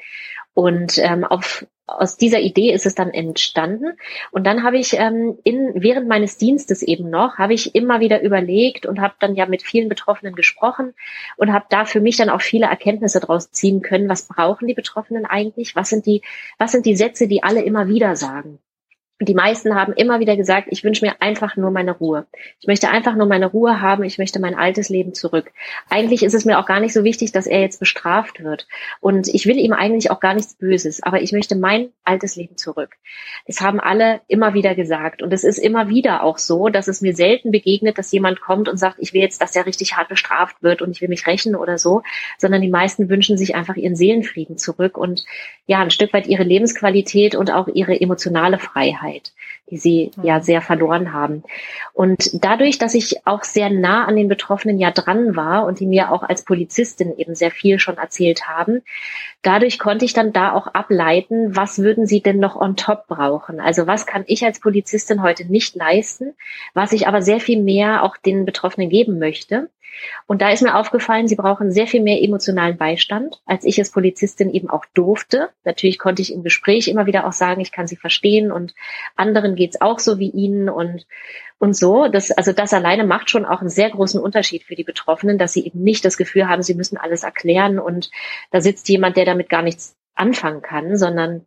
Und 0.52 0.98
ähm, 0.98 1.24
auf, 1.24 1.66
aus 1.86 2.16
dieser 2.16 2.40
Idee 2.40 2.72
ist 2.72 2.86
es 2.86 2.94
dann 2.94 3.10
entstanden. 3.10 3.96
Und 4.32 4.44
dann 4.46 4.64
habe 4.64 4.78
ich 4.78 4.94
ähm, 4.94 5.38
in, 5.44 5.72
während 5.74 6.08
meines 6.08 6.36
Dienstes 6.36 6.82
eben 6.82 7.08
noch, 7.10 7.38
habe 7.38 7.54
ich 7.54 7.74
immer 7.74 8.00
wieder 8.00 8.22
überlegt 8.22 8.86
und 8.86 9.00
habe 9.00 9.14
dann 9.20 9.36
ja 9.36 9.46
mit 9.46 9.62
vielen 9.62 9.88
Betroffenen 9.88 10.34
gesprochen 10.34 10.94
und 11.36 11.52
habe 11.52 11.66
da 11.70 11.84
für 11.84 12.00
mich 12.00 12.16
dann 12.16 12.30
auch 12.30 12.42
viele 12.42 12.66
Erkenntnisse 12.66 13.20
draus 13.20 13.50
ziehen 13.52 13.82
können. 13.82 14.08
Was 14.08 14.26
brauchen 14.26 14.66
die 14.66 14.74
Betroffenen 14.74 15.26
eigentlich? 15.26 15.76
Was 15.76 15.90
sind 15.90 16.06
die, 16.06 16.22
was 16.58 16.72
sind 16.72 16.86
die 16.86 16.96
Sätze, 16.96 17.28
die 17.28 17.42
alle 17.42 17.62
immer 17.62 17.86
wieder 17.86 18.16
sagen? 18.16 18.58
Die 19.18 19.34
meisten 19.34 19.74
haben 19.74 19.94
immer 19.94 20.20
wieder 20.20 20.36
gesagt, 20.36 20.68
ich 20.70 20.84
wünsche 20.84 21.04
mir 21.04 21.14
einfach 21.20 21.56
nur 21.56 21.70
meine 21.70 21.92
Ruhe. 21.92 22.26
Ich 22.60 22.66
möchte 22.66 22.90
einfach 22.90 23.16
nur 23.16 23.26
meine 23.26 23.46
Ruhe 23.46 23.80
haben, 23.80 24.04
ich 24.04 24.18
möchte 24.18 24.40
mein 24.40 24.54
altes 24.54 24.90
Leben 24.90 25.14
zurück. 25.14 25.52
Eigentlich 25.88 26.22
ist 26.22 26.34
es 26.34 26.44
mir 26.44 26.58
auch 26.58 26.66
gar 26.66 26.80
nicht 26.80 26.92
so 26.92 27.02
wichtig, 27.02 27.32
dass 27.32 27.46
er 27.46 27.60
jetzt 27.60 27.80
bestraft 27.80 28.44
wird. 28.44 28.68
Und 29.00 29.28
ich 29.28 29.46
will 29.46 29.56
ihm 29.56 29.72
eigentlich 29.72 30.10
auch 30.10 30.20
gar 30.20 30.34
nichts 30.34 30.54
Böses, 30.54 31.02
aber 31.02 31.22
ich 31.22 31.32
möchte 31.32 31.56
mein 31.56 31.88
altes 32.04 32.36
Leben 32.36 32.58
zurück. 32.58 32.96
Das 33.46 33.62
haben 33.62 33.80
alle 33.80 34.20
immer 34.28 34.52
wieder 34.52 34.74
gesagt. 34.74 35.22
Und 35.22 35.32
es 35.32 35.44
ist 35.44 35.58
immer 35.58 35.88
wieder 35.88 36.22
auch 36.22 36.36
so, 36.36 36.68
dass 36.68 36.86
es 36.86 37.00
mir 37.00 37.14
selten 37.14 37.50
begegnet, 37.50 37.96
dass 37.96 38.12
jemand 38.12 38.42
kommt 38.42 38.68
und 38.68 38.76
sagt, 38.76 38.96
ich 38.98 39.14
will 39.14 39.22
jetzt, 39.22 39.40
dass 39.40 39.56
er 39.56 39.64
richtig 39.64 39.96
hart 39.96 40.10
bestraft 40.10 40.62
wird 40.62 40.82
und 40.82 40.90
ich 40.90 41.00
will 41.00 41.08
mich 41.08 41.26
rächen 41.26 41.56
oder 41.56 41.78
so, 41.78 42.02
sondern 42.36 42.60
die 42.60 42.68
meisten 42.68 43.08
wünschen 43.08 43.38
sich 43.38 43.54
einfach 43.54 43.76
ihren 43.76 43.96
Seelenfrieden 43.96 44.58
zurück 44.58 44.98
und 44.98 45.24
ja, 45.66 45.80
ein 45.80 45.90
Stück 45.90 46.12
weit 46.12 46.26
ihre 46.26 46.44
Lebensqualität 46.44 47.34
und 47.34 47.50
auch 47.50 47.68
ihre 47.68 47.98
emotionale 47.98 48.58
Freiheit. 48.58 49.05
Sicherheit, 49.06 49.32
die 49.70 49.76
sie 49.78 50.12
mhm. 50.16 50.24
ja 50.24 50.40
sehr 50.40 50.60
verloren 50.60 51.12
haben. 51.12 51.42
Und 51.92 52.44
dadurch, 52.44 52.78
dass 52.78 52.94
ich 52.94 53.26
auch 53.26 53.44
sehr 53.44 53.70
nah 53.70 54.04
an 54.04 54.16
den 54.16 54.28
Betroffenen 54.28 54.78
ja 54.78 54.90
dran 54.90 55.36
war 55.36 55.64
und 55.64 55.80
die 55.80 55.86
mir 55.86 56.12
auch 56.12 56.22
als 56.22 56.44
Polizistin 56.44 57.16
eben 57.16 57.34
sehr 57.34 57.50
viel 57.50 57.78
schon 57.78 57.98
erzählt 57.98 58.48
haben, 58.48 58.82
dadurch 59.42 59.78
konnte 59.78 60.04
ich 60.04 60.12
dann 60.12 60.32
da 60.32 60.52
auch 60.52 60.68
ableiten, 60.68 61.56
was 61.56 61.78
würden 61.78 62.06
sie 62.06 62.20
denn 62.20 62.38
noch 62.38 62.56
on 62.56 62.76
top 62.76 63.06
brauchen? 63.08 63.60
Also 63.60 63.86
was 63.86 64.06
kann 64.06 64.24
ich 64.26 64.44
als 64.44 64.60
Polizistin 64.60 65.22
heute 65.22 65.44
nicht 65.44 65.74
leisten, 65.74 66.34
was 66.74 66.92
ich 66.92 67.08
aber 67.08 67.22
sehr 67.22 67.40
viel 67.40 67.62
mehr 67.62 68.02
auch 68.02 68.16
den 68.16 68.44
Betroffenen 68.44 68.90
geben 68.90 69.18
möchte. 69.18 69.68
Und 70.26 70.42
da 70.42 70.50
ist 70.50 70.62
mir 70.62 70.74
aufgefallen, 70.74 71.28
sie 71.28 71.36
brauchen 71.36 71.70
sehr 71.70 71.86
viel 71.86 72.02
mehr 72.02 72.22
emotionalen 72.22 72.76
Beistand, 72.76 73.40
als 73.46 73.64
ich 73.64 73.78
als 73.78 73.90
Polizistin 73.90 74.52
eben 74.52 74.68
auch 74.68 74.84
durfte. 74.94 75.50
Natürlich 75.64 75.98
konnte 75.98 76.22
ich 76.22 76.32
im 76.32 76.42
Gespräch 76.42 76.88
immer 76.88 77.06
wieder 77.06 77.26
auch 77.26 77.32
sagen, 77.32 77.60
ich 77.60 77.72
kann 77.72 77.86
sie 77.86 77.96
verstehen 77.96 78.52
und 78.52 78.74
anderen 79.14 79.54
geht's 79.54 79.80
auch 79.80 79.98
so 79.98 80.18
wie 80.18 80.30
ihnen 80.30 80.68
und, 80.68 81.06
und 81.58 81.76
so. 81.76 82.08
Das, 82.08 82.30
also 82.30 82.52
das 82.52 82.72
alleine 82.72 83.04
macht 83.04 83.30
schon 83.30 83.44
auch 83.44 83.60
einen 83.60 83.70
sehr 83.70 83.90
großen 83.90 84.20
Unterschied 84.20 84.64
für 84.64 84.74
die 84.74 84.84
Betroffenen, 84.84 85.38
dass 85.38 85.52
sie 85.52 85.66
eben 85.66 85.82
nicht 85.82 86.04
das 86.04 86.16
Gefühl 86.16 86.48
haben, 86.48 86.62
sie 86.62 86.74
müssen 86.74 86.98
alles 86.98 87.22
erklären 87.22 87.78
und 87.78 88.10
da 88.50 88.60
sitzt 88.60 88.88
jemand, 88.88 89.16
der 89.16 89.24
damit 89.24 89.48
gar 89.48 89.62
nichts 89.62 89.96
anfangen 90.14 90.62
kann, 90.62 90.96
sondern 90.96 91.46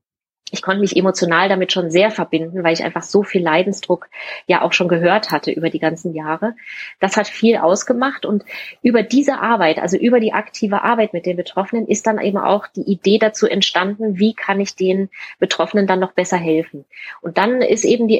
ich 0.51 0.62
konnte 0.62 0.82
mich 0.82 0.96
emotional 0.96 1.50
damit 1.50 1.72
schon 1.72 1.91
sehr 1.91 2.12
verbinden, 2.12 2.63
weil 2.63 2.74
ich 2.74 2.84
einfach 2.84 3.03
so 3.03 3.24
viel 3.24 3.44
Leidensdruck 3.44 4.10
ja 4.48 4.62
auch 4.62 4.74
schon 4.74 4.88
gehört 4.88 5.32
hatte 5.32 5.51
über 5.51 5.70
die 5.70 5.79
ganzen 5.79 6.13
Jahre. 6.13 6.56
Das 7.00 7.18
hat 7.18 7.27
viel 7.27 7.58
ausgemacht 7.58 8.25
und 8.25 8.44
über 8.82 9.03
diese 9.03 9.39
Arbeit, 9.39 9.79
also 9.79 9.98
über 9.98 10.20
die 10.20 10.34
aktive 10.34 10.84
Arbeit 10.84 11.13
mit 11.13 11.25
den 11.25 11.38
Betroffenen, 11.38 11.88
ist 11.88 12.08
dann 12.08 12.20
eben 12.20 12.38
auch 12.38 12.68
die 12.68 12.82
Idee 12.82 13.18
dazu 13.18 13.48
entstanden, 13.48 14.20
wie 14.20 14.34
kann 14.34 14.60
ich 14.60 14.75
den 14.75 15.10
Betroffenen 15.39 15.88
dann 15.88 16.00
noch 16.00 16.13
besser 16.13 16.38
helfen. 16.38 16.86
Und 17.22 17.38
dann 17.38 17.62
ist 17.62 17.86
eben 17.86 18.08
die 18.08 18.20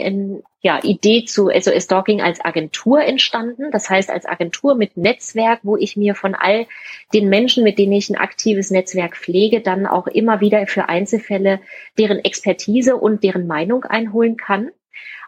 ja, 0.62 0.80
Idee 0.84 1.24
zu 1.24 1.50
SOS 1.50 1.86
Stalking 1.86 2.22
als 2.22 2.44
Agentur 2.44 3.02
entstanden. 3.02 3.72
Das 3.72 3.90
heißt, 3.90 4.10
als 4.10 4.26
Agentur 4.26 4.76
mit 4.76 4.98
Netzwerk, 4.98 5.60
wo 5.64 5.78
ich 5.78 5.96
mir 5.96 6.16
von 6.16 6.36
all 6.36 6.68
den 7.14 7.30
Menschen, 7.30 7.64
mit 7.64 7.78
denen 7.78 7.94
ich 7.94 8.10
ein 8.10 8.18
aktives 8.18 8.70
Netzwerk 8.70 9.16
pflege, 9.16 9.62
dann 9.62 9.88
auch 9.88 10.08
immer 10.08 10.42
wieder 10.42 10.68
für 10.68 10.90
Einzelfälle 10.90 11.62
deren 11.98 12.20
Expertise 12.20 12.98
und 12.98 13.24
deren 13.24 13.48
Meinung 13.48 13.86
einholen 13.86 14.36
kann. 14.36 14.72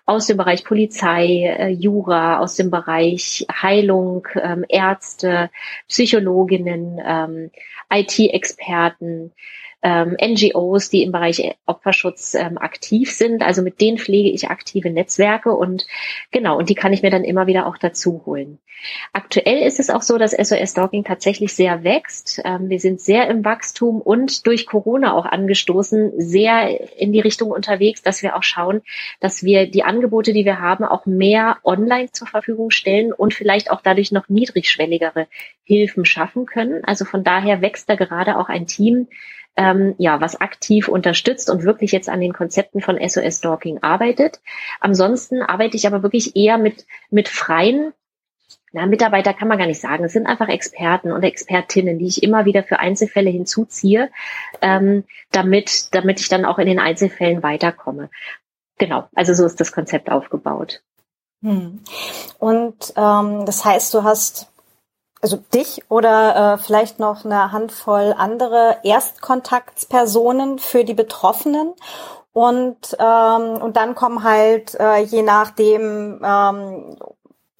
Aus 0.05 0.27
dem 0.27 0.35
Bereich 0.35 0.65
Polizei, 0.65 1.45
äh, 1.45 1.69
Jura, 1.69 2.39
aus 2.39 2.55
dem 2.55 2.69
Bereich 2.69 3.45
Heilung, 3.50 4.27
ähm, 4.35 4.65
Ärzte, 4.67 5.50
Psychologinnen, 5.88 7.00
ähm, 7.05 7.51
IT-Experten, 7.89 9.31
ähm, 9.83 10.15
NGOs, 10.21 10.89
die 10.89 11.03
im 11.03 11.11
Bereich 11.11 11.55
Opferschutz 11.65 12.35
ähm, 12.35 12.57
aktiv 12.57 13.11
sind. 13.11 13.41
Also 13.41 13.61
mit 13.61 13.81
denen 13.81 13.97
pflege 13.97 14.29
ich 14.29 14.50
aktive 14.50 14.89
Netzwerke 14.89 15.51
und 15.51 15.88
genau, 16.31 16.57
und 16.57 16.69
die 16.69 16.75
kann 16.75 16.93
ich 16.93 17.01
mir 17.01 17.11
dann 17.11 17.23
immer 17.23 17.47
wieder 17.47 17.67
auch 17.67 17.77
dazu 17.77 18.23
holen. 18.25 18.59
Aktuell 19.13 19.61
ist 19.61 19.79
es 19.79 19.89
auch 19.89 20.01
so, 20.01 20.17
dass 20.17 20.31
SOS 20.31 20.71
Stalking 20.71 21.03
tatsächlich 21.03 21.53
sehr 21.53 21.83
wächst. 21.83 22.41
Ähm, 22.43 22.69
wir 22.69 22.79
sind 22.79 23.00
sehr 23.00 23.27
im 23.27 23.45
Wachstum 23.45 24.01
und 24.01 24.47
durch 24.47 24.65
Corona 24.65 25.13
auch 25.13 25.25
angestoßen, 25.25 26.13
sehr 26.17 27.00
in 27.00 27.11
die 27.11 27.19
Richtung 27.19 27.51
unterwegs, 27.51 28.01
dass 28.01 28.23
wir 28.23 28.35
auch 28.35 28.43
schauen, 28.43 28.81
dass 29.19 29.43
wir 29.43 29.69
die 29.69 29.83
Angebote, 29.83 30.33
die 30.33 30.45
wir 30.45 30.59
haben, 30.59 30.83
auch 30.83 31.05
mehr 31.05 31.57
online 31.63 32.11
zur 32.11 32.27
Verfügung 32.27 32.71
stellen 32.71 33.13
und 33.13 33.33
vielleicht 33.33 33.71
auch 33.71 33.81
dadurch 33.81 34.11
noch 34.11 34.29
niedrigschwelligere 34.29 35.27
Hilfen 35.63 36.05
schaffen 36.05 36.45
können. 36.45 36.83
Also 36.83 37.05
von 37.05 37.23
daher 37.23 37.61
wächst 37.61 37.89
da 37.89 37.95
gerade 37.95 38.38
auch 38.38 38.50
ein 38.50 38.67
Team, 38.67 39.07
ähm, 39.55 39.96
ja, 39.98 40.22
was 40.22 40.39
aktiv 40.39 40.88
unterstützt 40.88 41.50
und 41.50 41.63
wirklich 41.63 41.91
jetzt 41.91 42.10
an 42.10 42.22
den 42.22 42.34
Konzepten 42.34 42.81
von 42.81 42.98
SOS 42.98 43.39
Stalking 43.39 43.84
arbeitet. 43.84 44.39
Ansonsten 44.79 45.41
arbeite 45.41 45.77
ich 45.77 45.88
aber 45.88 46.03
wirklich 46.03 46.36
eher 46.36 46.58
mit, 46.58 46.86
mit 47.10 47.27
freien 47.27 47.93
na, 48.74 48.86
Mitarbeiter 48.86 49.34
kann 49.34 49.48
man 49.48 49.58
gar 49.58 49.67
nicht 49.67 49.81
sagen. 49.81 50.03
Es 50.05 50.13
sind 50.13 50.27
einfach 50.27 50.48
Experten 50.48 51.12
und 51.12 51.24
Expertinnen, 51.24 52.00
die 52.00 52.08
ich 52.08 52.24
immer 52.24 52.46
wieder 52.46 52.63
für 52.63 52.79
Einzelfälle 52.79 53.29
hinzuziehe, 53.29 54.10
ähm, 54.62 55.03
damit, 55.31 55.93
damit 55.93 56.22
ich 56.22 56.29
dann 56.29 56.46
auch 56.46 56.58
in 56.58 56.67
den 56.67 56.79
Einzelfällen 56.79 57.43
weiterkomme. 57.43 58.10
Genau, 58.77 59.08
also 59.13 59.34
so 59.34 59.46
ist 59.46 59.60
das 59.60 59.74
Konzept 59.74 60.10
aufgebaut. 60.10 60.81
Hm. 61.43 61.81
Und 62.39 62.93
ähm, 62.96 63.46
das 63.46 63.65
heißt, 63.65 63.93
du 63.93 64.03
hast 64.03 64.50
also 65.21 65.37
dich 65.37 65.83
oder 65.89 66.53
äh, 66.53 66.57
vielleicht 66.57 66.99
noch 66.99 67.25
eine 67.25 67.51
Handvoll 67.51 68.13
andere 68.17 68.77
Erstkontaktspersonen 68.83 70.59
für 70.59 70.83
die 70.83 70.95
Betroffenen. 70.95 71.73
Und, 72.33 72.95
ähm, 72.97 73.61
und 73.61 73.75
dann 73.75 73.93
kommen 73.93 74.23
halt, 74.23 74.79
äh, 74.79 74.99
je 74.99 75.21
nachdem, 75.21 76.21
ähm, 76.23 76.97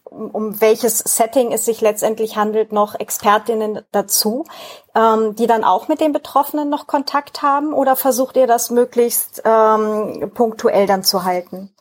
um, 0.04 0.30
um 0.32 0.62
welches 0.62 1.00
Setting 1.00 1.52
es 1.52 1.66
sich 1.66 1.82
letztendlich 1.82 2.36
handelt, 2.36 2.72
noch 2.72 3.00
Expertinnen 3.00 3.82
dazu, 3.92 4.46
ähm, 4.96 5.36
die 5.36 5.48
dann 5.48 5.64
auch 5.64 5.88
mit 5.88 6.02
den 6.02 6.14
Betroffenen 6.14 6.70
noch 6.70 6.88
Kontakt 6.88 7.42
haben? 7.42 7.74
Oder 7.74 7.96
versucht 7.96 8.38
ihr 8.38 8.48
das 8.48 8.70
möglichst 8.70 9.42
ähm, 9.46 10.32
punktuell 10.34 10.88
dann 10.88 11.04
zu 11.04 11.24
halten? 11.24 11.74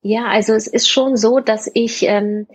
Ja, 0.00 0.26
also 0.26 0.54
es 0.54 0.68
ist 0.68 0.88
schon 0.88 1.16
so, 1.16 1.40
dass 1.40 1.68
ich 1.72 2.04
ähm, 2.04 2.46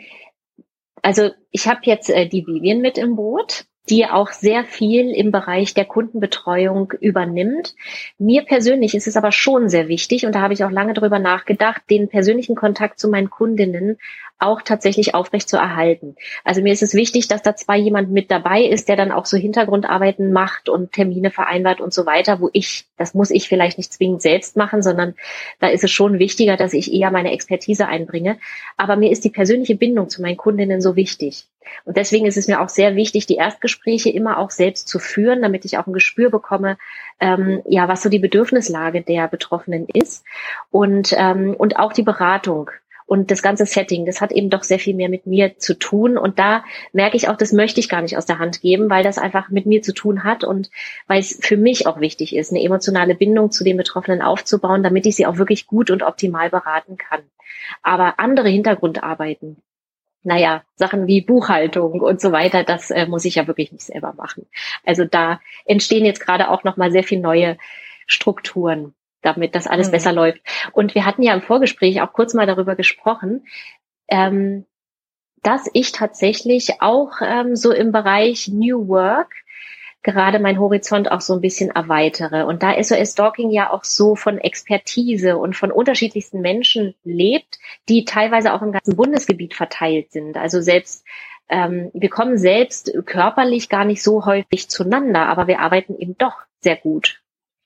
also 1.04 1.30
ich 1.52 1.68
habe 1.68 1.82
jetzt 1.84 2.10
äh, 2.10 2.28
die 2.28 2.48
Vivian 2.48 2.82
mit 2.82 2.98
im 2.98 3.16
Boot 3.16 3.66
die 3.90 4.06
auch 4.06 4.32
sehr 4.32 4.63
viel 4.63 5.12
im 5.12 5.32
Bereich 5.32 5.74
der 5.74 5.86
Kundenbetreuung 5.86 6.94
übernimmt. 7.00 7.75
Mir 8.18 8.44
persönlich 8.44 8.96
ist 8.96 9.08
es 9.08 9.18
aber 9.18 9.32
schon 9.32 9.68
sehr 9.68 9.88
wichtig, 9.88 10.25
und 10.25 10.36
da 10.36 10.42
habe 10.42 10.54
ich 10.54 10.63
auch 10.63 10.72
lange 10.72 10.94
drüber 10.94 11.20
nachgedacht, 11.20 11.82
den 11.90 12.08
persönlichen 12.08 12.56
Kontakt 12.56 13.00
zu 13.00 13.10
meinen 13.10 13.30
Kundinnen 13.30 13.98
auch 14.40 14.62
tatsächlich 14.62 15.16
aufrecht 15.16 15.48
zu 15.48 15.58
erhalten. 15.58 16.16
Also 16.44 16.62
mir 16.62 16.74
ist 16.74 16.84
es 16.84 16.94
wichtig, 16.94 17.28
dass 17.28 17.42
da 17.42 17.56
zwar 17.56 17.75
jemand 17.75 18.12
mit 18.12 18.30
dabei 18.30 18.63
ist, 18.63 18.90
der 18.90 18.96
dann 18.96 19.12
auch 19.12 19.25
so 19.25 19.38
Hintergrundarbeiten 19.38 20.34
macht 20.34 20.70
und 20.70 20.92
Termine 20.92 21.32
vereinbart 21.32 21.80
und 21.82 21.94
so 21.94 22.06
weiter, 22.06 22.42
wo 22.42 22.50
ich, 22.52 22.86
das 22.98 23.13
muss 23.13 23.32
ich 23.32 23.48
vielleicht 23.48 23.78
nicht 23.78 23.94
zwingend 23.94 24.22
selbst 24.22 24.58
machen, 24.58 24.82
sondern 24.82 25.16
da 25.60 25.68
ist 25.68 25.84
es 25.84 25.92
schon 25.92 26.20
wichtiger, 26.20 26.58
dass 26.58 26.74
ich 26.74 26.94
eher 26.94 27.12
meine 27.12 27.32
Expertise 27.32 27.88
einbringe. 27.88 28.38
Aber 28.75 28.96
mir 28.96 29.12
ist 29.12 29.24
die 29.24 29.30
persönliche 29.30 29.75
Bindung 29.75 30.10
zu 30.10 30.22
meinen 30.22 30.38
Kundinnen 30.38 30.82
so 30.82 30.96
wichtig. 30.96 31.46
Und 31.86 31.98
deswegen 31.98 32.25
ist 32.25 32.38
es 32.38 32.48
mir 32.48 32.62
auch 32.62 32.70
sehr 32.70 32.96
wichtig, 32.96 33.25
die 33.25 33.36
Erstgespräche 33.36 34.10
immer 34.10 34.38
auch 34.38 34.51
selbst 34.51 34.88
zu 34.88 35.00
führen, 35.00 35.41
damit 35.41 35.65
ich 35.65 35.77
auch 35.77 35.88
ein 35.88 35.93
Gespür 35.93 36.29
bekomme, 36.29 36.77
ähm, 37.20 37.62
ja, 37.67 37.88
was 37.88 38.01
so 38.01 38.10
die 38.10 38.20
Bedürfnislage 38.20 39.01
der 39.01 39.27
Betroffenen 39.27 39.88
ist 39.88 40.25
und 40.72 41.13
ähm, 41.17 41.55
und 41.55 41.77
auch 41.77 41.93
die 41.93 42.03
Beratung 42.03 42.72
und 43.05 43.32
das 43.32 43.41
ganze 43.41 43.65
Setting, 43.65 44.05
das 44.05 44.22
hat 44.22 44.32
eben 44.32 44.50
doch 44.50 44.63
sehr 44.63 44.79
viel 44.79 44.96
mehr 44.96 45.10
mit 45.10 45.27
mir 45.27 45.58
zu 45.58 45.77
tun. 45.77 46.17
Und 46.17 46.39
da 46.39 46.63
merke 46.93 47.17
ich 47.17 47.27
auch, 47.27 47.38
das 47.38 47.51
möchte 47.51 47.79
ich 47.79 47.89
gar 47.89 48.01
nicht 48.01 48.17
aus 48.17 48.25
der 48.25 48.39
Hand 48.39 48.62
geben, 48.62 48.89
weil 48.89 49.03
das 49.03 49.17
einfach 49.17 49.50
mit 49.50 49.65
mir 49.65 49.82
zu 49.82 49.93
tun 49.93 50.24
hat 50.24 50.43
und 50.43 50.70
weil 51.08 51.20
es 51.20 51.39
für 51.41 51.58
mich 51.58 51.86
auch 51.86 52.00
wichtig 52.00 52.36
ist, 52.36 52.51
eine 52.51 52.63
emotionale 52.63 53.15
Bindung 53.15 53.51
zu 53.51 53.63
den 53.63 53.77
Betroffenen 53.77 54.22
aufzubauen, 54.22 54.84
damit 54.84 55.05
ich 55.05 55.15
sie 55.15 55.25
auch 55.25 55.38
wirklich 55.38 55.67
gut 55.67 55.91
und 55.91 56.03
optimal 56.03 56.50
beraten 56.50 56.98
kann. 56.98 57.22
Aber 57.82 58.20
andere 58.20 58.50
Hintergrundarbeiten, 58.50 59.62
naja, 60.24 60.63
Sachen 60.75 61.08
wie 61.08 61.22
Buchhaltung 61.22 62.01
und 62.01 62.22
so 62.22 62.32
weiter, 62.32 62.63
das 62.63 62.92
äh, 62.92 63.06
muss 63.06 63.25
ich 63.25 63.36
ja 63.36 63.48
wirklich 63.48 63.72
nicht 63.72 63.86
selber 63.86 64.13
machen. 64.13 64.48
Also 64.86 65.06
da 65.06 65.39
entstehen 65.65 66.06
jetzt 66.06 66.22
gerade 66.22 66.50
auch 66.50 66.63
nochmal 66.63 66.92
sehr 66.92 67.03
viel 67.03 67.20
neue 67.20 67.58
Strukturen, 68.08 68.94
damit 69.22 69.56
das 69.56 69.68
alles 69.68 69.88
mhm. 69.88 69.92
besser 69.92 70.13
läuft. 70.13 70.42
Und 70.72 70.96
wir 70.96 71.06
hatten 71.06 71.24
ja 71.24 71.34
im 71.34 71.42
Vorgespräch 71.42 72.01
auch 72.01 72.13
kurz 72.13 72.34
mal 72.34 72.48
darüber 72.48 72.75
gesprochen, 72.75 73.46
ähm, 74.08 74.65
dass 75.42 75.70
ich 75.74 75.92
tatsächlich 75.92 76.82
auch 76.82 77.12
ähm, 77.22 77.56
so 77.56 77.72
im 77.72 77.92
Bereich 77.92 78.48
New 78.48 78.88
Work 78.88 79.34
gerade 80.04 80.40
mein 80.40 80.60
Horizont 80.60 81.12
auch 81.12 81.22
so 81.22 81.34
ein 81.34 81.42
bisschen 81.42 81.72
erweitere. 81.72 82.46
Und 82.46 82.62
da 82.62 82.82
SOS 82.82 83.14
Stalking 83.14 83.50
ja 83.50 83.72
auch 83.72 83.84
so 83.84 84.16
von 84.16 84.38
Expertise 84.38 85.38
und 85.38 85.56
von 85.56 85.72
unterschiedlichsten 85.72 86.42
Menschen 86.42 86.94
lebt, 87.04 87.58
die 87.90 88.06
teilweise 88.06 88.54
auch 88.54 88.62
im 88.62 88.74
ganzen 88.74 88.96
Bundesgebiet 88.96 89.54
verteilt 89.54 90.12
sind. 90.12 90.38
Also 90.38 90.62
selbst 90.62 91.06
ähm, 91.50 91.92
wir 91.94 92.10
kommen 92.10 92.38
selbst 92.38 92.94
körperlich 93.06 93.70
gar 93.70 93.86
nicht 93.86 94.04
so 94.04 94.26
häufig 94.26 94.70
zueinander, 94.70 95.28
aber 95.28 95.48
wir 95.48 95.60
arbeiten 95.60 95.96
eben 95.98 96.18
doch 96.18 96.36
sehr 96.62 96.78
gut. 96.78 97.22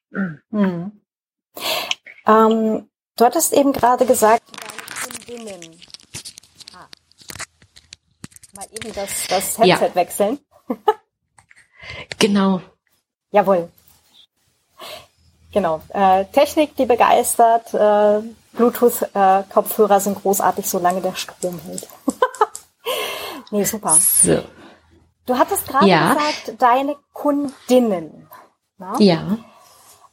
Mhm. 0.10 0.91
Ähm, 2.25 2.89
du 3.15 3.25
hattest 3.25 3.53
eben 3.53 3.74
gerade 3.74 4.06
gesagt, 4.06 4.44
Kundinnen. 5.25 5.75
Ah. 6.74 6.88
Mal 8.56 8.65
eben 8.72 8.94
das, 8.94 9.27
das 9.27 9.58
Headset 9.58 9.88
ja. 9.88 9.96
wechseln. 9.96 10.39
Genau. 12.20 12.62
Jawohl. 13.32 13.70
Genau. 15.51 15.82
Äh, 15.89 16.25
Technik, 16.25 16.75
die 16.75 16.86
begeistert. 16.86 17.74
Äh, 17.74 18.22
Bluetooth-Kopfhörer 18.53 19.98
äh, 19.98 20.00
sind 20.00 20.22
großartig, 20.22 20.67
solange 20.67 21.01
der 21.01 21.15
Strom 21.15 21.60
hält. 21.65 21.88
nee, 23.51 23.63
super. 23.63 23.98
So. 24.00 24.44
Du 25.25 25.38
hattest 25.38 25.67
gerade 25.67 25.88
ja. 25.88 26.13
gesagt, 26.13 26.62
deine 26.62 26.96
Kundinnen. 27.13 28.27
Na? 28.77 28.96
Ja. 29.00 29.38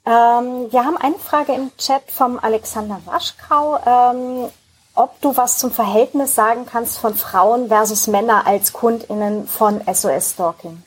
Ähm, 0.06 0.70
wir 0.70 0.84
haben 0.84 0.96
eine 0.96 1.18
Frage 1.18 1.54
im 1.54 1.74
Chat 1.76 2.10
vom 2.10 2.38
Alexander 2.38 3.00
Waschkau. 3.04 3.78
Ähm, 3.86 4.50
ob 4.94 5.20
du 5.20 5.36
was 5.36 5.58
zum 5.58 5.70
Verhältnis 5.72 6.34
sagen 6.34 6.66
kannst 6.66 6.98
von 6.98 7.14
Frauen 7.14 7.68
versus 7.68 8.06
Männer 8.06 8.46
als 8.46 8.72
KundInnen 8.72 9.48
von 9.48 9.80
SOS 9.92 10.32
Stalking. 10.32 10.82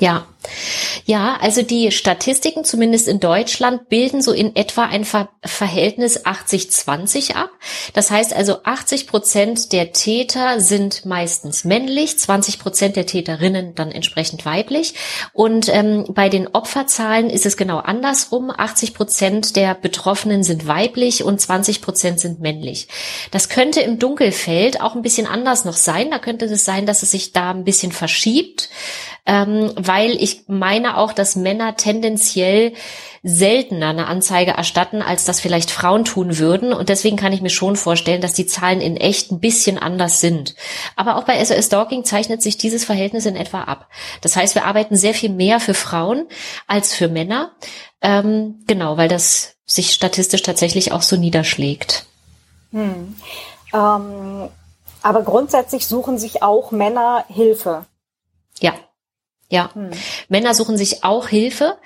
Ja, 0.00 0.26
ja, 1.06 1.36
also 1.40 1.62
die 1.62 1.90
Statistiken, 1.90 2.64
zumindest 2.64 3.08
in 3.08 3.20
Deutschland, 3.20 3.88
bilden 3.88 4.22
so 4.22 4.32
in 4.32 4.56
etwa 4.56 4.84
ein 4.84 5.04
Ver 5.04 5.28
Verhältnis 5.42 6.24
80-20 6.24 7.34
ab. 7.34 7.50
Das 7.92 8.10
heißt 8.10 8.34
also, 8.34 8.58
80 8.64 9.06
Prozent 9.06 9.72
der 9.72 9.92
Täter 9.92 10.60
sind 10.60 11.04
meistens 11.04 11.64
männlich, 11.64 12.18
20 12.18 12.58
Prozent 12.58 12.96
der 12.96 13.04
Täterinnen 13.04 13.74
dann 13.74 13.90
entsprechend 13.90 14.46
weiblich. 14.46 14.94
Und 15.32 15.68
ähm, 15.68 16.06
bei 16.08 16.30
den 16.30 16.48
Opferzahlen 16.48 17.28
ist 17.28 17.44
es 17.44 17.58
genau 17.58 17.78
andersrum. 17.78 18.50
80 18.50 18.94
Prozent 18.94 19.56
der 19.56 19.74
Betroffenen 19.74 20.42
sind 20.42 20.66
weiblich 20.66 21.24
und 21.24 21.40
20 21.40 21.82
Prozent 21.82 22.20
sind 22.20 22.40
männlich. 22.40 22.88
Das 23.30 23.50
könnte 23.50 23.80
im 23.80 23.98
Dunkelfeld 23.98 24.80
auch 24.80 24.94
ein 24.94 25.02
bisschen 25.02 25.26
anders 25.26 25.66
noch 25.66 25.76
sein. 25.76 26.10
Da 26.10 26.18
könnte 26.18 26.46
es 26.46 26.64
sein, 26.64 26.86
dass 26.86 27.02
es 27.02 27.10
sich 27.10 27.32
da 27.32 27.50
ein 27.50 27.64
bisschen 27.64 27.92
verschiebt 27.92 28.70
ähm, 29.26 29.72
weil 29.76 30.10
ich 30.22 30.44
meine 30.48 30.98
auch, 30.98 31.12
dass 31.12 31.36
Männer 31.36 31.76
tendenziell 31.76 32.74
seltener 33.22 33.88
eine 33.88 34.06
Anzeige 34.06 34.50
erstatten, 34.50 35.00
als 35.00 35.24
das 35.24 35.40
vielleicht 35.40 35.70
Frauen 35.70 36.04
tun 36.04 36.38
würden. 36.38 36.74
Und 36.74 36.90
deswegen 36.90 37.16
kann 37.16 37.32
ich 37.32 37.40
mir 37.40 37.50
schon 37.50 37.76
vorstellen, 37.76 38.20
dass 38.20 38.34
die 38.34 38.46
Zahlen 38.46 38.82
in 38.82 38.98
echt 38.98 39.32
ein 39.32 39.40
bisschen 39.40 39.78
anders 39.78 40.20
sind. 40.20 40.54
Aber 40.94 41.16
auch 41.16 41.24
bei 41.24 41.42
SOS 41.42 41.66
Stalking 41.66 42.04
zeichnet 42.04 42.42
sich 42.42 42.58
dieses 42.58 42.84
Verhältnis 42.84 43.24
in 43.24 43.34
etwa 43.34 43.62
ab. 43.62 43.88
Das 44.20 44.36
heißt, 44.36 44.54
wir 44.54 44.66
arbeiten 44.66 44.96
sehr 44.96 45.14
viel 45.14 45.30
mehr 45.30 45.58
für 45.58 45.74
Frauen 45.74 46.28
als 46.66 46.92
für 46.92 47.08
Männer. 47.08 47.52
Ähm, 48.02 48.62
genau, 48.66 48.98
weil 48.98 49.08
das 49.08 49.56
sich 49.64 49.92
statistisch 49.92 50.42
tatsächlich 50.42 50.92
auch 50.92 51.02
so 51.02 51.16
niederschlägt. 51.16 52.04
Hm. 52.72 53.16
Ähm, 53.72 54.48
aber 55.02 55.22
grundsätzlich 55.22 55.86
suchen 55.86 56.18
sich 56.18 56.42
auch 56.42 56.70
Männer 56.70 57.24
Hilfe. 57.28 57.86
Ja. 58.60 58.74
Ja, 59.54 59.70
hm. 59.72 59.90
Männer 60.28 60.52
suchen 60.52 60.76
sich 60.76 61.04
auch 61.04 61.28
Hilfe 61.28 61.76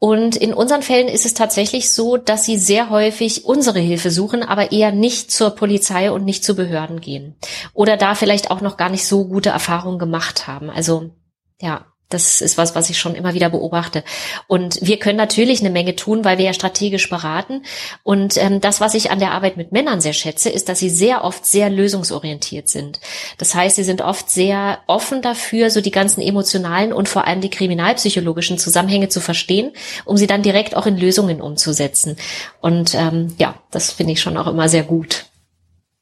und 0.00 0.34
in 0.34 0.52
unseren 0.52 0.82
Fällen 0.82 1.06
ist 1.06 1.24
es 1.24 1.34
tatsächlich 1.34 1.92
so, 1.92 2.16
dass 2.16 2.44
sie 2.44 2.58
sehr 2.58 2.90
häufig 2.90 3.44
unsere 3.44 3.78
Hilfe 3.78 4.10
suchen, 4.10 4.42
aber 4.42 4.72
eher 4.72 4.90
nicht 4.90 5.30
zur 5.30 5.50
Polizei 5.50 6.10
und 6.10 6.24
nicht 6.24 6.42
zu 6.42 6.56
Behörden 6.56 7.00
gehen 7.00 7.36
oder 7.74 7.96
da 7.96 8.16
vielleicht 8.16 8.50
auch 8.50 8.60
noch 8.60 8.76
gar 8.76 8.88
nicht 8.88 9.06
so 9.06 9.28
gute 9.28 9.50
Erfahrungen 9.50 10.00
gemacht 10.00 10.48
haben. 10.48 10.68
Also 10.68 11.12
ja, 11.60 11.91
das 12.12 12.40
ist 12.40 12.58
was, 12.58 12.74
was 12.74 12.90
ich 12.90 12.98
schon 12.98 13.14
immer 13.14 13.34
wieder 13.34 13.50
beobachte. 13.50 14.04
Und 14.46 14.78
wir 14.82 14.98
können 14.98 15.16
natürlich 15.16 15.60
eine 15.60 15.70
Menge 15.70 15.96
tun, 15.96 16.24
weil 16.24 16.38
wir 16.38 16.44
ja 16.44 16.52
strategisch 16.52 17.08
beraten. 17.08 17.62
Und 18.02 18.36
ähm, 18.36 18.60
das, 18.60 18.80
was 18.80 18.94
ich 18.94 19.10
an 19.10 19.18
der 19.18 19.32
Arbeit 19.32 19.56
mit 19.56 19.72
Männern 19.72 20.00
sehr 20.00 20.12
schätze, 20.12 20.50
ist, 20.50 20.68
dass 20.68 20.78
sie 20.78 20.90
sehr 20.90 21.24
oft 21.24 21.46
sehr 21.46 21.70
lösungsorientiert 21.70 22.68
sind. 22.68 23.00
Das 23.38 23.54
heißt, 23.54 23.76
sie 23.76 23.84
sind 23.84 24.02
oft 24.02 24.30
sehr 24.30 24.78
offen 24.86 25.22
dafür, 25.22 25.70
so 25.70 25.80
die 25.80 25.90
ganzen 25.90 26.20
emotionalen 26.20 26.92
und 26.92 27.08
vor 27.08 27.26
allem 27.26 27.40
die 27.40 27.50
kriminalpsychologischen 27.50 28.58
Zusammenhänge 28.58 29.08
zu 29.08 29.20
verstehen, 29.20 29.72
um 30.04 30.16
sie 30.16 30.26
dann 30.26 30.42
direkt 30.42 30.76
auch 30.76 30.86
in 30.86 30.96
Lösungen 30.96 31.40
umzusetzen. 31.40 32.16
Und 32.60 32.94
ähm, 32.94 33.34
ja, 33.38 33.54
das 33.70 33.92
finde 33.92 34.12
ich 34.12 34.20
schon 34.20 34.36
auch 34.36 34.46
immer 34.46 34.68
sehr 34.68 34.82
gut. 34.82 35.26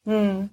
Hm. 0.05 0.50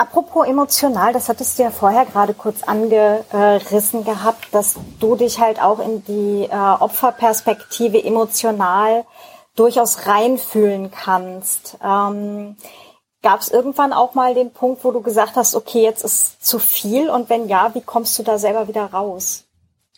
Apropos 0.00 0.46
emotional, 0.46 1.12
das 1.12 1.28
hattest 1.28 1.58
du 1.58 1.62
ja 1.62 1.70
vorher 1.70 2.06
gerade 2.06 2.32
kurz 2.32 2.62
angerissen 2.62 4.02
gehabt, 4.02 4.48
dass 4.52 4.76
du 4.98 5.14
dich 5.14 5.38
halt 5.38 5.60
auch 5.60 5.78
in 5.78 6.02
die 6.06 6.48
äh, 6.50 6.54
Opferperspektive 6.54 8.02
emotional 8.02 9.04
durchaus 9.56 10.06
reinfühlen 10.06 10.90
kannst. 10.90 11.76
Ähm, 11.84 12.56
Gab 13.20 13.40
es 13.40 13.50
irgendwann 13.50 13.92
auch 13.92 14.14
mal 14.14 14.32
den 14.32 14.54
Punkt, 14.54 14.82
wo 14.84 14.90
du 14.90 15.02
gesagt 15.02 15.36
hast, 15.36 15.54
okay, 15.54 15.82
jetzt 15.82 16.02
ist 16.02 16.42
zu 16.46 16.58
viel 16.58 17.10
und 17.10 17.28
wenn 17.28 17.46
ja, 17.48 17.74
wie 17.74 17.82
kommst 17.82 18.18
du 18.18 18.22
da 18.22 18.38
selber 18.38 18.68
wieder 18.68 18.86
raus? 18.86 19.44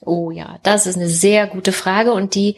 Oh 0.05 0.33
ja, 0.33 0.59
das 0.65 0.87
ist 0.87 0.97
eine 0.97 1.09
sehr 1.09 1.47
gute 1.47 1.71
Frage 1.71 2.13
und 2.13 2.35
die 2.35 2.57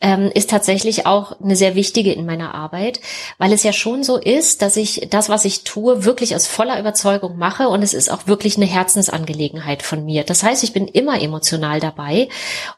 ähm, 0.00 0.30
ist 0.32 0.48
tatsächlich 0.48 1.04
auch 1.04 1.38
eine 1.38 1.54
sehr 1.54 1.74
wichtige 1.74 2.12
in 2.12 2.24
meiner 2.24 2.54
Arbeit, 2.54 3.00
weil 3.36 3.52
es 3.52 3.62
ja 3.62 3.74
schon 3.74 4.02
so 4.02 4.16
ist, 4.16 4.62
dass 4.62 4.78
ich 4.78 5.08
das, 5.10 5.28
was 5.28 5.44
ich 5.44 5.64
tue, 5.64 6.06
wirklich 6.06 6.34
aus 6.34 6.46
voller 6.46 6.80
Überzeugung 6.80 7.36
mache 7.36 7.68
und 7.68 7.82
es 7.82 7.92
ist 7.92 8.10
auch 8.10 8.26
wirklich 8.26 8.56
eine 8.56 8.64
Herzensangelegenheit 8.64 9.82
von 9.82 10.06
mir. 10.06 10.24
Das 10.24 10.42
heißt, 10.42 10.64
ich 10.64 10.72
bin 10.72 10.88
immer 10.88 11.20
emotional 11.20 11.78
dabei 11.78 12.30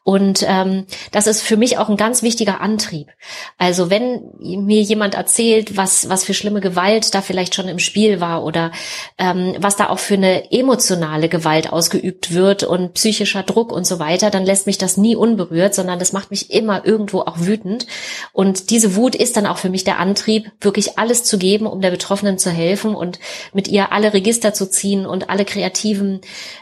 und 0.02 0.44
ähm, 0.48 0.86
das 1.12 1.28
ist 1.28 1.42
für 1.42 1.56
mich 1.56 1.78
auch 1.78 1.88
ein 1.88 1.96
ganz 1.96 2.24
wichtiger 2.24 2.60
Antrieb. 2.60 3.12
Also 3.58 3.90
wenn 3.90 4.22
mir 4.40 4.82
jemand 4.82 5.14
erzählt, 5.14 5.76
was 5.76 6.08
was 6.08 6.24
für 6.24 6.34
schlimme 6.34 6.60
Gewalt 6.60 7.14
da 7.14 7.22
vielleicht 7.22 7.54
schon 7.54 7.68
im 7.68 7.78
Spiel 7.78 8.20
war 8.20 8.42
oder 8.42 8.72
ähm, 9.18 9.54
was 9.60 9.76
da 9.76 9.88
auch 9.88 10.00
für 10.00 10.14
eine 10.14 10.50
emotionale 10.50 11.28
Gewalt 11.28 11.73
ausgeübt 11.73 12.34
wird 12.34 12.64
und 12.64 12.94
psychischer 12.94 13.44
Druck 13.44 13.70
und 13.70 13.86
so 13.86 14.00
weiter, 14.00 14.30
dann 14.30 14.45
lässt 14.45 14.67
mich 14.67 14.78
das 14.78 14.97
nie 14.97 15.15
unberührt, 15.15 15.75
sondern 15.75 16.00
das 16.00 16.13
macht 16.13 16.32
mich 16.32 16.50
immer 16.50 16.84
irgendwo 16.84 17.21
auch 17.21 17.39
wütend. 17.39 17.86
Und 18.32 18.71
diese 18.71 18.97
Wut 18.97 19.15
ist 19.15 19.36
dann 19.36 19.47
auch 19.47 19.58
für 19.58 19.71
mich 19.71 19.84
der 19.84 20.00
Antrieb, 20.00 20.50
wirklich 20.60 20.99
alles 20.99 21.23
zu 21.23 21.39
geben, 21.39 21.69
um 21.69 21.80
der 21.80 21.93
Betroffenen 21.93 22.39
zu 22.39 22.50
helfen 22.50 22.97
und 22.97 23.21
mit 23.52 23.69
ihr 23.69 23.93
alle 23.93 24.13
Register 24.13 24.52
zu 24.52 24.69
ziehen 24.69 25.06
und 25.06 25.30
alle 25.30 25.45
kreativen 25.45 26.21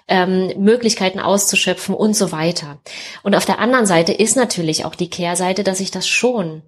ähm, 0.08 0.52
Möglichkeiten 0.58 1.20
auszuschöpfen 1.20 1.94
und 1.94 2.14
so 2.14 2.30
weiter. 2.32 2.78
Und 3.22 3.34
auf 3.34 3.46
der 3.46 3.58
anderen 3.58 3.86
Seite 3.86 4.12
ist 4.12 4.36
natürlich 4.36 4.84
auch 4.84 4.94
die 4.94 5.08
Kehrseite, 5.08 5.64
dass 5.64 5.80
ich 5.80 5.90
das 5.90 6.06
schon 6.06 6.62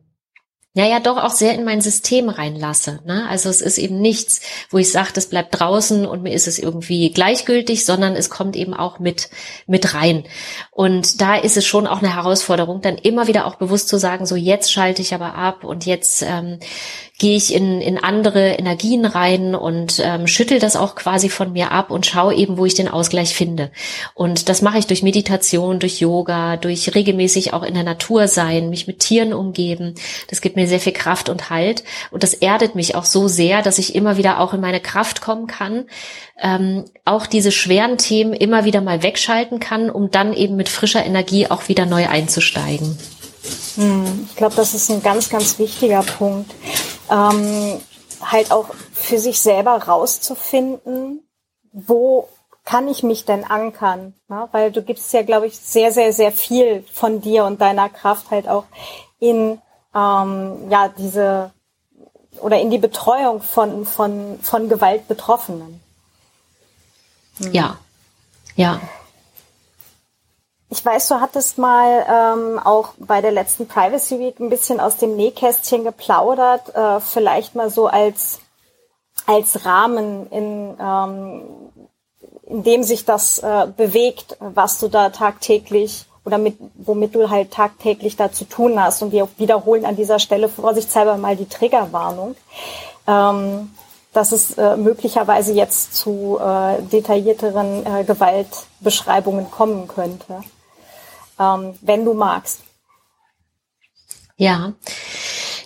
ja, 0.74 0.87
ja, 0.87 1.00
doch 1.00 1.16
auch 1.16 1.33
sehr 1.33 1.54
in 1.54 1.64
mein 1.64 1.80
System 1.80 2.28
reinlasse. 2.28 3.00
Ne? 3.04 3.26
Also 3.28 3.48
es 3.48 3.61
ist 3.61 3.76
eben 3.76 4.00
nichts, 4.00 4.40
wo 4.70 4.78
ich 4.78 4.92
sage, 4.92 5.11
das 5.12 5.26
bleibt 5.26 5.59
draußen 5.59 6.06
und 6.06 6.22
mir 6.22 6.33
ist 6.33 6.46
es 6.46 6.61
irgendwie 6.61 7.11
gleichgültig, 7.11 7.85
sondern 7.85 8.14
es 8.14 8.30
kommt 8.30 8.54
eben 8.54 8.72
auch 8.72 9.00
mit, 9.00 9.30
mit 9.66 9.94
rein. 9.94 10.24
Und 10.70 11.20
da 11.20 11.35
ist 11.35 11.56
es 11.56 11.66
schon 11.66 11.88
auch 11.88 11.98
eine 11.98 12.14
Herausforderung, 12.14 12.83
dann 12.83 12.98
immer 12.98 13.26
wieder 13.26 13.46
auch 13.46 13.56
bewusst 13.56 13.88
zu 13.88 13.98
sagen, 13.98 14.26
so 14.26 14.37
jetzt 14.37 14.70
schalte 14.70 15.02
ich 15.02 15.12
aber 15.12 15.35
ab 15.35 15.64
und 15.64 15.87
jetzt 15.87 16.22
ähm, 16.22 16.61
gehe 17.20 17.37
ich 17.37 17.54
in, 17.54 17.83
in 17.83 18.02
andere 18.02 18.52
Energien 18.52 19.04
rein 19.04 19.54
und 19.54 20.00
ähm, 20.02 20.26
schüttel 20.26 20.59
das 20.59 20.74
auch 20.74 20.94
quasi 20.94 21.28
von 21.28 21.52
mir 21.52 21.70
ab 21.70 21.90
und 21.90 22.06
schaue 22.06 22.35
eben, 22.35 22.56
wo 22.56 22.64
ich 22.64 22.72
den 22.72 22.88
Ausgleich 22.88 23.35
finde. 23.35 23.70
Und 24.14 24.48
das 24.48 24.62
mache 24.62 24.78
ich 24.78 24.87
durch 24.87 25.02
Meditation, 25.02 25.80
durch 25.80 26.00
Yoga, 26.00 26.56
durch 26.56 26.94
regelmäßig 26.94 27.52
auch 27.52 27.62
in 27.62 27.74
der 27.74 27.83
Natur 27.83 28.26
sein, 28.26 28.70
mich 28.70 28.87
mit 28.87 29.00
Tieren 29.00 29.35
umgeben. 29.35 29.96
Das 30.28 30.40
gibt 30.40 30.56
mir 30.56 30.66
sehr 30.66 30.80
viel 30.80 30.94
Kraft 30.94 31.28
und 31.28 31.50
Halt. 31.50 31.85
Und 32.11 32.22
das 32.22 32.33
erdet 32.33 32.74
mich 32.74 32.94
auch 32.94 33.04
so 33.04 33.28
sehr, 33.28 33.61
dass 33.61 33.78
ich 33.78 33.94
immer 33.94 34.16
wieder 34.16 34.40
auch 34.40 34.54
in 34.54 34.62
meine 34.62 34.80
Kraft 34.80 35.20
kommen 35.20 35.46
kann, 35.46 35.85
ähm, 36.40 36.87
auch 37.04 37.26
diese 37.26 37.52
schweren 37.52 37.98
Themen 37.98 38.33
immer 38.33 38.64
wieder 38.64 38.80
mal 38.80 39.02
wegschalten 39.02 39.61
kann, 39.61 39.90
um 39.90 40.11
dann 40.11 40.33
eben 40.33 40.56
mit 40.56 40.70
frischer 40.70 41.04
Energie 41.04 41.48
auch 41.48 41.68
wieder 41.68 41.85
neu 41.85 42.09
einzusteigen. 42.09 42.98
Hm, 43.76 44.26
ich 44.30 44.37
glaube, 44.37 44.56
das 44.56 44.72
ist 44.72 44.90
ein 44.90 45.02
ganz, 45.02 45.28
ganz 45.28 45.59
wichtiger 45.59 46.02
Punkt. 46.02 46.50
Ähm, 47.10 47.80
halt 48.20 48.52
auch 48.52 48.66
für 48.92 49.18
sich 49.18 49.40
selber 49.40 49.84
rauszufinden, 49.84 51.26
wo 51.72 52.28
kann 52.64 52.88
ich 52.88 53.02
mich 53.02 53.24
denn 53.24 53.44
ankern? 53.44 54.14
Ne? 54.28 54.48
Weil 54.52 54.70
du 54.70 54.82
gibst 54.82 55.12
ja, 55.12 55.22
glaube 55.22 55.46
ich, 55.46 55.58
sehr, 55.58 55.92
sehr, 55.92 56.12
sehr 56.12 56.32
viel 56.32 56.84
von 56.92 57.20
dir 57.20 57.44
und 57.44 57.60
deiner 57.60 57.88
Kraft 57.88 58.30
halt 58.30 58.48
auch 58.48 58.64
in 59.18 59.60
ähm, 59.94 60.70
ja 60.70 60.88
diese 60.88 61.52
oder 62.40 62.60
in 62.60 62.70
die 62.70 62.78
Betreuung 62.78 63.42
von 63.42 63.86
von 63.86 64.38
von 64.40 64.68
Gewaltbetroffenen. 64.68 65.80
Hm. 67.38 67.52
Ja, 67.52 67.78
ja. 68.56 68.80
Ich 70.72 70.85
weiß, 70.85 71.09
du 71.09 71.20
hattest 71.20 71.59
mal 71.59 72.06
ähm, 72.09 72.61
auch 72.61 72.90
bei 72.96 73.20
der 73.20 73.33
letzten 73.33 73.66
Privacy 73.66 74.20
Week 74.20 74.38
ein 74.38 74.50
bisschen 74.50 74.78
aus 74.78 74.96
dem 74.96 75.16
Nähkästchen 75.16 75.83
geplaudert, 75.83 76.72
äh, 76.76 77.00
vielleicht 77.00 77.56
mal 77.56 77.70
so 77.70 77.88
als 77.88 78.38
als 79.26 79.64
Rahmen, 79.66 80.30
in, 80.30 80.76
ähm, 80.80 81.42
in 82.46 82.62
dem 82.62 82.83
sich 82.85 83.04
das 83.04 83.40
äh, 83.40 83.66
bewegt, 83.76 84.37
was 84.38 84.78
du 84.78 84.88
da 84.88 85.11
tagtäglich 85.11 86.06
oder 86.24 86.38
mit, 86.38 86.56
womit 86.74 87.16
du 87.16 87.30
halt 87.30 87.50
tagtäglich 87.50 88.16
da 88.16 88.30
zu 88.30 88.44
tun 88.44 88.80
hast. 88.80 89.02
Und 89.02 89.11
wir 89.11 89.28
wiederholen 89.38 89.85
an 89.85 89.96
dieser 89.96 90.20
Stelle 90.20 90.48
vorsichtshalber 90.48 91.16
mal 91.16 91.37
die 91.37 91.48
Triggerwarnung, 91.48 92.37
ähm, 93.09 93.74
dass 94.12 94.30
es 94.30 94.56
äh, 94.56 94.76
möglicherweise 94.76 95.52
jetzt 95.52 95.94
zu 95.94 96.38
äh, 96.40 96.80
detaillierteren 96.83 97.87
äh, 97.87 98.04
Gewaltbeschreibungen 98.04 99.50
kommen 99.50 99.88
könnte 99.88 100.44
ähm, 101.40 101.74
wenn 101.81 102.05
du 102.05 102.14
magst. 102.14 102.61
Ja. 104.37 104.74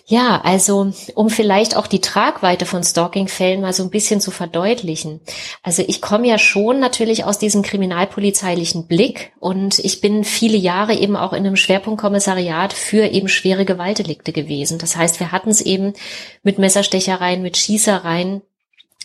Ja, 0.07 0.43
also 0.45 0.93
um 1.15 1.31
vielleicht 1.31 1.77
auch 1.77 1.87
die 1.87 2.03
Tragweite 2.03 2.67
von 2.67 2.85
Stalking-Fällen 2.85 3.63
mal 3.63 3.73
so 3.73 3.83
ein 3.83 3.91
bisschen 3.91 4.21
zu 4.21 4.31
verdeutlichen. 4.31 5.23
Also 5.63 5.83
ich 5.87 6.03
komme 6.03 6.29
ja 6.29 6.37
schon 6.37 6.79
natürlich 6.79 7.25
aus 7.25 7.39
diesem 7.39 7.63
kriminalpolizeilichen 7.63 8.87
Blick 8.87 9.33
und 9.41 9.79
ich 9.79 10.03
bin 10.03 10.25
viele 10.25 10.59
Jahre 10.59 10.93
eben 10.95 11.17
auch 11.17 11.33
in 11.33 11.47
einem 11.47 11.57
Schwerpunktkommissariat 11.57 12.75
für 12.75 13.07
eben 13.07 13.29
schwere 13.29 13.65
Gewaltdelikte 13.65 14.33
gewesen. 14.33 14.77
Das 14.77 14.95
heißt, 14.95 15.21
wir 15.21 15.33
hatten 15.33 15.49
es 15.49 15.63
eben 15.63 15.95
mit 16.43 16.59
Messerstechereien, 16.59 17.41
mit 17.41 17.57
Schießereien, 17.57 18.43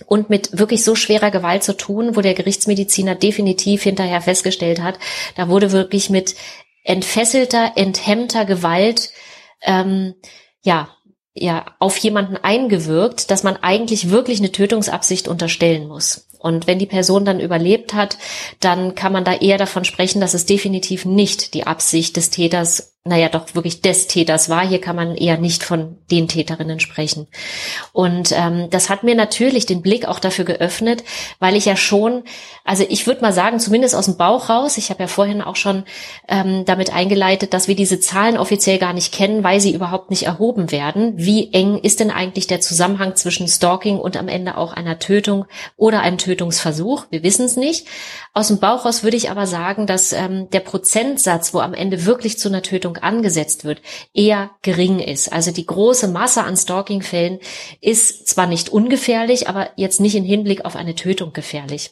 und 0.06 0.30
mit 0.30 0.58
wirklich 0.58 0.84
so 0.84 0.96
schwerer 0.96 1.32
Gewalt 1.32 1.64
zu 1.64 1.76
tun, 1.76 2.16
wo 2.16 2.22
der 2.22 2.34
Gerichtsmediziner 2.34 3.16
definitiv 3.16 3.84
hinterher 3.84 4.22
festgestellt 4.22 4.82
hat, 4.82 5.00
da 5.36 5.50
wurde 5.50 5.72
wirklich 5.72 6.10
mit 6.10 6.36
entfesselter, 6.84 7.74
enthemmter 7.76 8.46
Gewalt 8.46 9.12
ähm, 9.62 10.16
ja 10.62 10.90
ja 11.34 11.66
auf 11.80 11.98
jemanden 11.98 12.38
eingewirkt, 12.38 13.32
dass 13.32 13.44
man 13.44 13.58
eigentlich 13.58 14.10
wirklich 14.10 14.40
eine 14.40 14.52
Tötungsabsicht 14.52 15.28
unterstellen 15.28 15.88
muss. 15.88 16.28
Und 16.40 16.68
wenn 16.68 16.80
die 16.80 16.86
Person 16.86 17.26
dann 17.26 17.40
überlebt 17.40 17.94
hat, 17.94 18.18
dann 18.60 18.96
kann 18.96 19.12
man 19.12 19.26
da 19.26 19.34
eher 19.34 19.58
davon 19.58 19.84
sprechen, 19.84 20.22
dass 20.22 20.34
es 20.34 20.46
definitiv 20.46 21.06
nicht 21.06 21.54
die 21.54 21.68
Absicht 21.68 22.16
des 22.16 22.30
Täters 22.30 22.98
naja, 23.06 23.30
doch 23.30 23.56
wirklich 23.56 23.82
des 23.82 24.08
Täters 24.08 24.50
war. 24.50 24.68
Hier 24.68 24.82
kann 24.82 24.96
man 24.96 25.16
eher 25.16 25.38
nicht 25.38 25.64
von 25.64 25.98
den 26.12 26.28
Täterinnen 26.28 26.82
sprechen. 26.82 27.28
Und 27.94 28.34
ähm, 28.34 28.70
das 28.70 28.90
hat 28.90 29.04
mir 29.04 29.16
natürlich 29.16 29.66
den 29.66 29.82
Blick 29.82 30.06
auch 30.06 30.20
dafür 30.20 30.44
geöffnet, 30.44 31.06
weil 31.40 31.56
ich 31.56 31.64
ja 31.64 31.78
schon, 31.78 32.24
also 32.66 32.86
ich 32.88 33.08
würde 33.08 33.22
mal 33.22 33.32
sagen, 33.32 33.60
zumindest 33.60 33.96
aus 33.96 34.06
dem 34.06 34.18
Bauch 34.18 34.50
raus, 34.50 34.78
ich 34.78 34.90
habe 34.90 35.02
ja 35.02 35.08
vorhin 35.08 35.42
auch 35.42 35.56
schon 35.56 35.86
ähm, 36.28 36.66
damit 36.66 36.94
eingeleitet, 36.94 37.54
dass 37.54 37.70
wir 37.70 37.76
diese 37.76 38.02
Zahlen 38.02 38.38
offiziell 38.38 38.80
gar 38.80 38.92
nicht 38.92 39.14
kennen, 39.14 39.46
weil 39.46 39.62
sie 39.62 39.74
überhaupt 39.74 40.10
nicht 40.10 40.24
erhoben 40.24 40.70
werden. 40.72 41.14
Wie 41.16 41.54
eng 41.54 41.80
ist 41.80 42.02
denn 42.02 42.12
eigentlich 42.12 42.48
der 42.48 42.60
Zusammenhang 42.60 43.16
zwischen 43.16 43.48
Stalking 43.48 43.98
und 43.98 44.18
am 44.18 44.28
Ende 44.28 44.58
auch 44.58 44.74
einer 44.74 45.00
Tötung 45.00 45.46
oder 45.78 46.02
einem 46.02 46.18
Tötungsversuch? 46.18 47.06
Wir 47.10 47.24
wissen 47.24 47.46
es 47.46 47.56
nicht. 47.56 47.88
Aus 48.34 48.50
dem 48.50 48.60
Bauch 48.60 48.86
raus 48.86 49.04
würde 49.04 49.18
ich 49.18 49.32
aber 49.32 49.48
sagen, 49.48 49.88
dass 49.88 50.14
ähm, 50.14 50.50
der 50.52 50.60
Prozentsatz, 50.60 51.54
wo 51.54 51.60
am 51.60 51.74
Ende 51.74 52.06
wirklich 52.06 52.38
zu 52.38 52.50
einer 52.50 52.62
Tötung 52.62 52.89
angesetzt 52.98 53.66
wird, 53.66 53.82
eher 54.14 54.52
gering 54.62 55.00
ist. 55.00 55.32
Also 55.32 55.52
die 55.52 55.66
große 55.66 56.08
Masse 56.08 56.44
an 56.44 56.58
Stalking-Fällen 56.58 57.40
ist 57.82 58.28
zwar 58.28 58.48
nicht 58.48 58.70
ungefährlich, 58.70 59.48
aber 59.48 59.70
jetzt 59.76 60.02
nicht 60.02 60.16
in 60.16 60.24
Hinblick 60.24 60.66
auf 60.66 60.76
eine 60.76 60.96
Tötung 60.96 61.34
gefährlich 61.34 61.92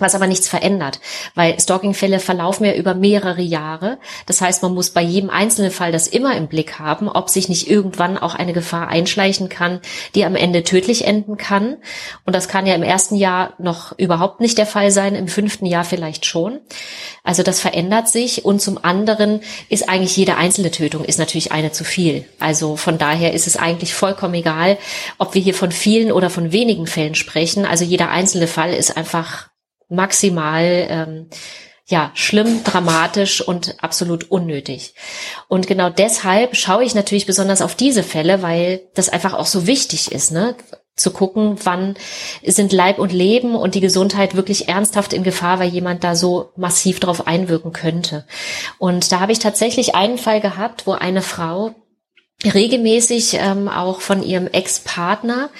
was 0.00 0.14
aber 0.14 0.26
nichts 0.26 0.48
verändert, 0.48 1.00
weil 1.34 1.58
Stalking-Fälle 1.58 2.18
verlaufen 2.18 2.64
ja 2.64 2.74
über 2.74 2.94
mehrere 2.94 3.42
Jahre. 3.42 3.98
Das 4.26 4.40
heißt, 4.40 4.62
man 4.62 4.74
muss 4.74 4.90
bei 4.90 5.02
jedem 5.02 5.30
einzelnen 5.30 5.70
Fall 5.70 5.92
das 5.92 6.08
immer 6.08 6.36
im 6.36 6.48
Blick 6.48 6.78
haben, 6.78 7.08
ob 7.08 7.30
sich 7.30 7.48
nicht 7.48 7.68
irgendwann 7.70 8.18
auch 8.18 8.34
eine 8.34 8.52
Gefahr 8.52 8.88
einschleichen 8.88 9.48
kann, 9.48 9.80
die 10.14 10.24
am 10.24 10.36
Ende 10.36 10.64
tödlich 10.64 11.06
enden 11.06 11.36
kann. 11.36 11.76
Und 12.24 12.34
das 12.34 12.48
kann 12.48 12.66
ja 12.66 12.74
im 12.74 12.82
ersten 12.82 13.16
Jahr 13.16 13.54
noch 13.58 13.96
überhaupt 13.98 14.40
nicht 14.40 14.58
der 14.58 14.66
Fall 14.66 14.90
sein, 14.90 15.14
im 15.14 15.28
fünften 15.28 15.66
Jahr 15.66 15.84
vielleicht 15.84 16.26
schon. 16.26 16.60
Also 17.22 17.42
das 17.42 17.60
verändert 17.60 18.08
sich. 18.08 18.44
Und 18.44 18.60
zum 18.60 18.82
anderen 18.82 19.40
ist 19.68 19.88
eigentlich 19.88 20.16
jede 20.16 20.36
einzelne 20.36 20.70
Tötung 20.70 21.04
ist 21.04 21.18
natürlich 21.18 21.52
eine 21.52 21.72
zu 21.72 21.84
viel. 21.84 22.24
Also 22.38 22.76
von 22.76 22.98
daher 22.98 23.32
ist 23.32 23.46
es 23.46 23.56
eigentlich 23.56 23.94
vollkommen 23.94 24.34
egal, 24.34 24.78
ob 25.18 25.34
wir 25.34 25.42
hier 25.42 25.54
von 25.54 25.72
vielen 25.72 26.12
oder 26.12 26.30
von 26.30 26.52
wenigen 26.52 26.86
Fällen 26.86 27.14
sprechen. 27.14 27.64
Also 27.64 27.84
jeder 27.84 28.10
einzelne 28.10 28.46
Fall 28.46 28.72
ist 28.72 28.96
einfach 28.96 29.48
maximal 29.94 30.86
ähm, 30.88 31.26
ja 31.86 32.10
schlimm, 32.14 32.64
dramatisch 32.64 33.46
und 33.46 33.76
absolut 33.82 34.30
unnötig. 34.30 34.94
Und 35.48 35.66
genau 35.66 35.90
deshalb 35.90 36.56
schaue 36.56 36.84
ich 36.84 36.94
natürlich 36.94 37.26
besonders 37.26 37.60
auf 37.62 37.74
diese 37.74 38.02
Fälle, 38.02 38.42
weil 38.42 38.82
das 38.94 39.08
einfach 39.08 39.34
auch 39.34 39.46
so 39.46 39.66
wichtig 39.66 40.12
ist, 40.12 40.32
ne? 40.32 40.56
zu 40.96 41.10
gucken, 41.10 41.56
wann 41.64 41.96
sind 42.44 42.72
Leib 42.72 42.98
und 42.98 43.12
Leben 43.12 43.56
und 43.56 43.74
die 43.74 43.80
Gesundheit 43.80 44.36
wirklich 44.36 44.68
ernsthaft 44.68 45.12
in 45.12 45.24
Gefahr, 45.24 45.58
weil 45.58 45.68
jemand 45.68 46.04
da 46.04 46.14
so 46.14 46.52
massiv 46.56 47.00
drauf 47.00 47.26
einwirken 47.26 47.72
könnte. 47.72 48.26
Und 48.78 49.10
da 49.10 49.18
habe 49.18 49.32
ich 49.32 49.40
tatsächlich 49.40 49.96
einen 49.96 50.18
Fall 50.18 50.40
gehabt, 50.40 50.86
wo 50.86 50.92
eine 50.92 51.22
Frau 51.22 51.74
regelmäßig 52.44 53.34
ähm, 53.40 53.68
auch 53.68 54.00
von 54.00 54.22
ihrem 54.22 54.46
Ex-Partner 54.46 55.50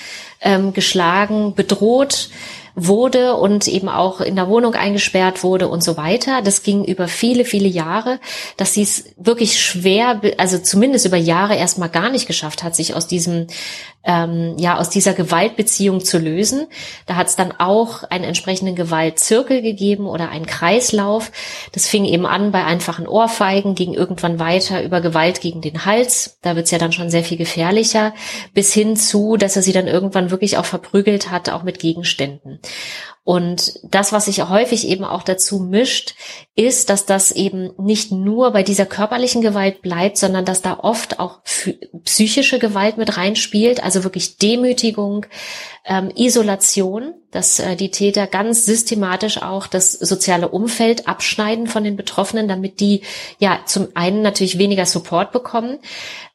ähm, 0.40 0.73
geschlagen, 0.73 1.55
bedroht, 1.55 2.29
wurde 2.76 3.37
und 3.37 3.68
eben 3.68 3.88
auch 3.88 4.20
in 4.20 4.37
der 4.37 4.48
Wohnung 4.48 4.74
eingesperrt 4.74 5.44
wurde 5.44 5.68
und 5.68 5.82
so 5.82 5.96
weiter. 5.96 6.42
Das 6.42 6.62
ging 6.62 6.84
über 6.84 7.06
viele, 7.08 7.44
viele 7.44 7.68
Jahre, 7.68 8.18
dass 8.56 8.74
sie 8.74 8.82
es 8.82 9.04
wirklich 9.16 9.60
schwer, 9.60 10.20
also 10.38 10.58
zumindest 10.58 11.06
über 11.06 11.16
Jahre 11.16 11.56
erstmal 11.56 11.88
gar 11.88 12.10
nicht 12.10 12.26
geschafft 12.26 12.62
hat, 12.62 12.74
sich 12.74 12.94
aus 12.94 13.06
diesem 13.06 13.46
ähm, 14.05 14.57
ja 14.59 14.79
aus 14.79 14.90
dieser 14.90 15.14
Gewaltbeziehung 15.14 16.05
zu 16.05 16.19
lösen. 16.19 16.67
Da 17.07 17.17
hat 17.17 17.29
es 17.29 17.37
dann 17.37 17.53
auch 17.59 18.05
einen 18.05 18.25
entsprechenden 18.25 18.75
Gewaltzirkel 18.75 19.62
gegeben 19.62 20.07
oder 20.07 20.29
einen 20.29 20.47
Kreislauf. 20.47 21.33
Das 21.73 21.87
fing 21.87 22.05
eben 22.05 22.27
an 22.27 22.53
bei 22.53 22.64
einfachen 22.64 23.09
Ohrfeigen, 23.09 23.75
ging 23.75 23.95
irgendwann 23.95 24.38
weiter 24.38 24.83
über 24.83 25.01
Gewalt 25.01 25.40
gegen 25.40 25.61
den 25.61 25.85
Hals. 25.85 26.38
Da 26.43 26.57
wird's 26.57 26.71
ja 26.71 26.79
dann 26.79 26.93
schon 26.93 27.11
sehr 27.11 27.25
viel 27.25 27.38
gefährlicher, 27.38 28.14
bis 28.53 28.73
hin 28.73 28.97
zu, 28.97 29.37
dass 29.37 29.57
er 29.57 29.62
sie 29.62 29.73
dann 29.73 29.87
irgendwann 29.87 30.31
wirklich 30.31 30.59
auch 30.59 30.64
verprügelt 30.67 31.31
hat, 31.31 31.51
auch 31.51 31.62
mit 31.62 31.79
Gegenständen. 31.79 32.61
Und 33.24 33.80
das, 33.82 34.12
was 34.12 34.26
sich 34.26 34.46
häufig 34.50 34.87
eben 34.87 35.02
auch 35.02 35.22
dazu 35.22 35.58
mischt, 35.58 36.14
ist, 36.54 36.90
dass 36.90 37.06
das 37.06 37.32
eben 37.32 37.70
nicht 37.78 38.12
nur 38.12 38.50
bei 38.50 38.62
dieser 38.62 38.84
körperlichen 38.84 39.40
Gewalt 39.40 39.80
bleibt, 39.80 40.18
sondern 40.18 40.44
dass 40.44 40.60
da 40.60 40.78
oft 40.78 41.18
auch 41.20 41.40
psychische 42.04 42.58
Gewalt 42.58 42.98
mit 42.98 43.16
reinspielt, 43.16 43.82
also 43.82 44.04
wirklich 44.04 44.37
Demütigung, 44.37 45.24
ähm, 45.87 46.11
Isolation, 46.16 47.12
dass 47.31 47.59
äh, 47.59 47.77
die 47.77 47.90
Täter 47.90 48.27
ganz 48.27 48.64
systematisch 48.64 49.42
auch 49.42 49.66
das 49.66 49.92
soziale 49.92 50.49
Umfeld 50.49 51.07
abschneiden 51.09 51.66
von 51.66 51.85
den 51.85 51.97
Betroffenen, 51.97 52.49
damit 52.49 52.81
die 52.81 53.03
ja 53.38 53.61
zum 53.66 53.88
einen 53.94 54.23
natürlich 54.23 54.57
weniger 54.57 54.87
Support 54.87 55.31
bekommen, 55.33 55.79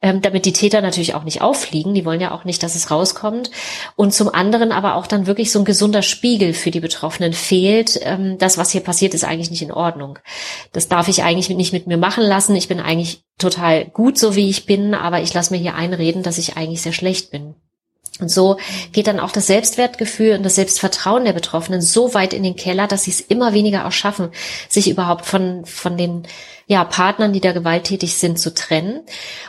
ähm, 0.04 0.22
damit 0.22 0.46
die 0.46 0.54
Täter 0.54 0.82
natürlich 0.82 1.16
auch 1.16 1.24
nicht 1.24 1.42
auffliegen, 1.42 1.96
die 1.96 2.06
wollen 2.06 2.22
ja 2.22 2.32
auch 2.32 2.44
nicht, 2.44 2.62
dass 2.62 2.76
es 2.76 2.92
rauskommt, 2.92 3.50
und 3.96 4.14
zum 4.14 4.30
anderen 4.30 4.72
aber 4.72 4.96
auch 4.96 5.08
dann 5.08 5.26
wirklich 5.26 5.52
so 5.52 5.60
ein 5.60 5.66
gesunder 5.66 6.04
Spiegel 6.04 6.54
für 6.54 6.70
die 6.70 6.80
Betroffenen 6.80 7.34
fehlt. 7.34 8.00
Ähm, 8.04 8.38
das, 8.38 8.60
was 8.60 8.70
hier 8.70 8.82
passiert, 8.82 9.16
ist 9.16 9.24
eigentlich 9.24 9.50
nicht 9.50 9.64
in 9.64 9.72
Ordnung. 9.72 10.20
Das 10.74 10.90
darf 10.90 11.08
ich 11.08 11.24
eigentlich 11.24 11.50
nicht 11.50 11.74
mit 11.74 11.88
mir 11.88 11.98
machen 11.98 12.24
lassen. 12.24 12.56
Ich 12.56 12.68
bin 12.68 12.80
eigentlich 12.80 13.24
total 13.40 13.86
gut, 13.86 14.20
so 14.20 14.36
wie 14.36 14.50
ich 14.50 14.68
bin, 14.68 14.94
aber 14.94 15.22
ich 15.22 15.34
lasse 15.34 15.54
mir 15.54 15.60
hier 15.60 15.76
einreden, 15.76 16.22
dass 16.22 16.38
ich 16.38 16.56
eigentlich 16.56 16.82
sehr 16.82 16.94
schlecht 16.94 17.32
bin. 17.32 17.56
Und 18.20 18.30
so 18.30 18.58
geht 18.92 19.08
dann 19.08 19.20
auch 19.20 19.32
das 19.32 19.48
Selbstwertgefühl 19.48 20.36
und 20.36 20.44
das 20.44 20.56
Selbstvertrauen 20.56 21.26
der 21.26 21.34
Betroffenen 21.34 21.82
so 21.82 22.14
weit 22.14 22.34
in 22.34 22.44
den 22.44 22.56
Keller, 22.56 22.88
dass 22.88 23.04
sie 23.04 23.12
es 23.12 23.22
immer 23.22 23.54
weniger 23.54 23.88
auch 23.88 23.92
schaffen, 23.92 24.30
sich 24.68 24.90
überhaupt 24.90 25.26
von, 25.26 25.66
von 25.66 25.98
den 25.98 26.24
ja, 26.70 26.84
Partnern, 26.84 27.34
die 27.34 27.42
da 27.42 27.52
gewalttätig 27.52 28.14
sind, 28.14 28.38
zu 28.38 28.54
trennen. 28.54 29.02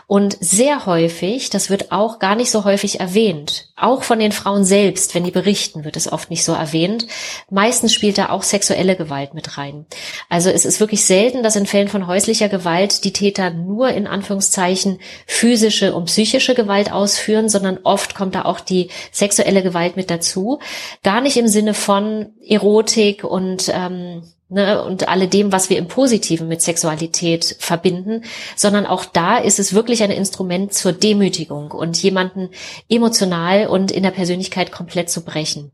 Und 0.07 0.39
sehr 0.41 0.87
häufig, 0.87 1.51
das 1.51 1.69
wird 1.69 1.93
auch 1.93 2.19
gar 2.19 2.35
nicht 2.35 2.51
so 2.51 2.65
häufig 2.65 2.99
erwähnt, 2.99 3.69
auch 3.77 4.05
von 4.05 4.19
den 4.19 4.33
Frauen 4.33 4.65
selbst, 4.65 5.15
wenn 5.15 5.25
die 5.25 5.31
berichten, 5.31 5.85
wird 5.85 5.99
es 5.99 6.11
oft 6.11 6.31
nicht 6.31 6.45
so 6.45 6.55
erwähnt. 6.55 7.07
Meistens 7.51 7.93
spielt 7.93 8.17
da 8.17 8.31
auch 8.31 8.43
sexuelle 8.43 8.97
Gewalt 8.97 9.35
mit 9.35 9.59
rein. 9.59 9.85
Also 10.31 10.49
es 10.49 10.65
ist 10.65 10.81
wirklich 10.81 11.05
selten, 11.05 11.43
dass 11.43 11.57
in 11.57 11.67
Fällen 11.67 11.89
von 11.89 12.07
häuslicher 12.07 12.49
Gewalt 12.49 13.05
die 13.05 13.13
Täter 13.13 13.51
nur 13.51 13.91
in 13.91 14.07
Anführungszeichen 14.07 14.99
physische 15.27 15.95
und 15.95 16.07
psychische 16.07 16.55
Gewalt 16.55 16.91
ausführen, 16.91 17.51
sondern 17.51 17.81
oft 17.83 18.15
kommt 18.15 18.35
da 18.35 18.47
auch 18.47 18.61
die 18.61 18.89
sexuelle 19.13 19.63
Gewalt 19.63 19.95
mit 19.95 20.11
dazu. 20.11 20.59
Gar 21.03 21.21
nicht 21.21 21.37
im 21.37 21.49
Sinne 21.49 21.75
von 21.75 22.33
Erotik 22.43 23.25
und 23.25 23.71
ähm, 23.75 24.23
ne, 24.51 24.83
und 24.83 25.09
alledem, 25.09 25.53
was 25.53 25.71
wir 25.71 25.79
im 25.79 25.89
Positiven 25.89 26.49
mit 26.49 26.63
Sexualität 26.63 27.57
verbinden, 27.59 28.25
sondern 28.57 28.87
auch 28.87 29.05
da 29.05 29.39
ist 29.39 29.59
es 29.59 29.75
wirklich 29.75 30.03
ein 30.03 30.11
Instrument 30.11 30.75
zur 30.75 30.93
Demütigung 30.93 31.71
und 31.71 32.01
jemanden 32.03 32.51
emotional 32.89 33.67
und 33.67 33.91
in 33.91 34.03
der 34.03 34.11
Persönlichkeit 34.11 34.73
komplett 34.73 35.11
zu 35.11 35.25
brechen. 35.25 35.73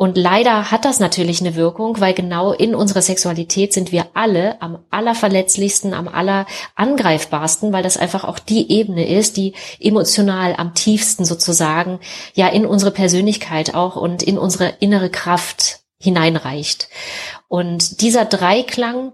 Und 0.00 0.16
leider 0.16 0.70
hat 0.70 0.84
das 0.84 1.00
natürlich 1.00 1.40
eine 1.40 1.56
Wirkung, 1.56 1.98
weil 1.98 2.14
genau 2.14 2.52
in 2.52 2.76
unserer 2.76 3.02
Sexualität 3.02 3.72
sind 3.72 3.90
wir 3.90 4.06
alle 4.14 4.62
am 4.62 4.78
allerverletzlichsten, 4.90 5.92
am 5.92 6.06
allerangreifbarsten, 6.06 7.72
weil 7.72 7.82
das 7.82 7.96
einfach 7.96 8.22
auch 8.22 8.38
die 8.38 8.70
Ebene 8.70 9.08
ist, 9.08 9.36
die 9.36 9.54
emotional 9.80 10.54
am 10.56 10.72
tiefsten 10.74 11.24
sozusagen 11.24 11.98
ja 12.34 12.46
in 12.46 12.64
unsere 12.64 12.92
Persönlichkeit 12.92 13.74
auch 13.74 13.96
und 13.96 14.22
in 14.22 14.38
unsere 14.38 14.72
innere 14.78 15.10
Kraft 15.10 15.80
hineinreicht. 16.00 16.88
Und 17.48 18.02
dieser 18.02 18.26
Dreiklang 18.26 19.12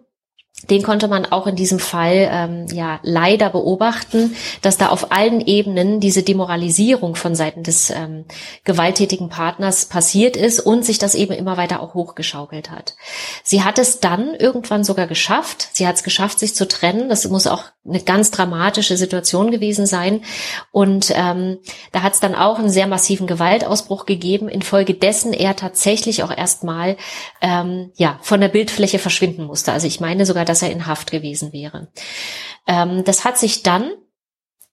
den 0.70 0.82
konnte 0.82 1.08
man 1.08 1.26
auch 1.26 1.46
in 1.46 1.56
diesem 1.56 1.78
Fall 1.78 2.28
ähm, 2.30 2.66
ja 2.72 3.00
leider 3.02 3.50
beobachten, 3.50 4.34
dass 4.62 4.76
da 4.76 4.88
auf 4.88 5.12
allen 5.12 5.40
Ebenen 5.40 6.00
diese 6.00 6.22
Demoralisierung 6.22 7.14
von 7.16 7.34
Seiten 7.34 7.62
des 7.62 7.90
ähm, 7.90 8.24
gewalttätigen 8.64 9.28
Partners 9.28 9.86
passiert 9.86 10.36
ist 10.36 10.60
und 10.60 10.84
sich 10.84 10.98
das 10.98 11.14
eben 11.14 11.32
immer 11.32 11.56
weiter 11.56 11.80
auch 11.80 11.94
hochgeschaukelt 11.94 12.70
hat. 12.70 12.94
Sie 13.42 13.62
hat 13.62 13.78
es 13.78 14.00
dann 14.00 14.34
irgendwann 14.34 14.84
sogar 14.84 15.06
geschafft. 15.06 15.68
Sie 15.72 15.86
hat 15.86 15.96
es 15.96 16.02
geschafft, 16.02 16.38
sich 16.38 16.54
zu 16.54 16.66
trennen. 16.66 17.08
Das 17.08 17.28
muss 17.28 17.46
auch 17.46 17.64
eine 17.86 18.00
ganz 18.00 18.30
dramatische 18.30 18.96
Situation 18.96 19.50
gewesen 19.50 19.86
sein. 19.86 20.22
Und 20.72 21.12
ähm, 21.14 21.58
da 21.92 22.02
hat 22.02 22.14
es 22.14 22.20
dann 22.20 22.34
auch 22.34 22.58
einen 22.58 22.70
sehr 22.70 22.86
massiven 22.86 23.26
Gewaltausbruch 23.26 24.06
gegeben, 24.06 24.48
infolgedessen 24.48 25.32
er 25.32 25.54
tatsächlich 25.54 26.22
auch 26.22 26.34
erstmal 26.34 26.96
ähm, 27.42 27.92
ja 27.96 28.18
von 28.22 28.40
der 28.40 28.48
Bildfläche 28.48 28.98
verschwinden 28.98 29.44
musste. 29.44 29.72
Also 29.72 29.86
ich 29.86 30.00
meine 30.00 30.24
sogar, 30.24 30.44
dass 30.54 30.62
er 30.62 30.70
in 30.70 30.86
Haft 30.86 31.10
gewesen 31.10 31.52
wäre. 31.52 31.88
Ähm, 32.68 33.02
das 33.04 33.24
hat 33.24 33.38
sich 33.38 33.64
dann 33.64 33.90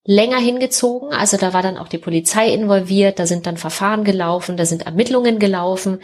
länger 0.03 0.39
hingezogen. 0.39 1.11
Also 1.11 1.37
da 1.37 1.53
war 1.53 1.61
dann 1.61 1.77
auch 1.77 1.87
die 1.87 1.99
Polizei 1.99 2.51
involviert, 2.51 3.19
da 3.19 3.27
sind 3.27 3.45
dann 3.45 3.57
Verfahren 3.57 4.03
gelaufen, 4.03 4.57
da 4.57 4.65
sind 4.65 4.87
Ermittlungen 4.87 5.37
gelaufen. 5.37 5.99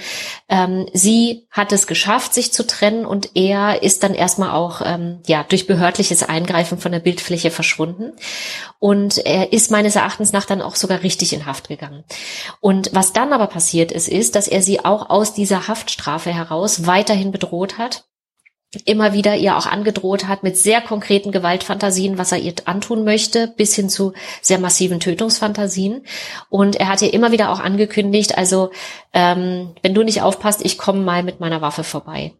Ähm, 0.49 0.87
sie 0.93 1.47
hat 1.49 1.71
es 1.71 1.87
geschafft, 1.87 2.33
sich 2.33 2.53
zu 2.53 2.67
trennen 2.67 3.05
und 3.07 3.35
er 3.35 3.81
ist 3.81 4.03
dann 4.03 4.13
erstmal 4.13 4.51
auch 4.51 4.81
ähm, 4.85 5.19
ja 5.25 5.43
durch 5.43 5.65
behördliches 5.65 6.21
Eingreifen 6.21 6.77
von 6.77 6.91
der 6.91 6.99
Bildfläche 6.99 7.49
verschwunden. 7.49 8.13
Und 8.77 9.17
er 9.25 9.51
ist 9.51 9.71
meines 9.71 9.95
Erachtens 9.95 10.31
nach 10.31 10.45
dann 10.45 10.61
auch 10.61 10.75
sogar 10.75 11.01
richtig 11.01 11.33
in 11.33 11.47
Haft 11.47 11.67
gegangen. 11.67 12.03
Und 12.61 12.91
was 12.93 13.13
dann 13.13 13.33
aber 13.33 13.47
passiert 13.47 13.91
ist, 13.91 14.07
ist, 14.07 14.35
dass 14.35 14.47
er 14.47 14.61
sie 14.61 14.85
auch 14.85 15.09
aus 15.09 15.33
dieser 15.33 15.67
Haftstrafe 15.67 16.31
heraus 16.31 16.85
weiterhin 16.85 17.31
bedroht 17.31 17.79
hat 17.79 18.07
immer 18.85 19.13
wieder 19.13 19.35
ihr 19.35 19.57
auch 19.57 19.65
angedroht 19.65 20.27
hat 20.27 20.43
mit 20.43 20.57
sehr 20.57 20.81
konkreten 20.81 21.31
Gewaltfantasien, 21.31 22.17
was 22.17 22.31
er 22.31 22.39
ihr 22.39 22.53
antun 22.65 23.03
möchte, 23.03 23.47
bis 23.55 23.73
hin 23.75 23.89
zu 23.89 24.13
sehr 24.41 24.59
massiven 24.59 24.99
Tötungsfantasien. 24.99 26.05
Und 26.49 26.75
er 26.75 26.89
hat 26.89 27.01
ihr 27.01 27.13
immer 27.13 27.31
wieder 27.31 27.51
auch 27.51 27.59
angekündigt, 27.59 28.37
also 28.37 28.71
ähm, 29.13 29.73
wenn 29.81 29.93
du 29.93 30.03
nicht 30.03 30.21
aufpasst, 30.21 30.65
ich 30.65 30.77
komme 30.77 30.99
mal 30.99 31.23
mit 31.23 31.39
meiner 31.39 31.61
Waffe 31.61 31.83
vorbei. 31.83 32.33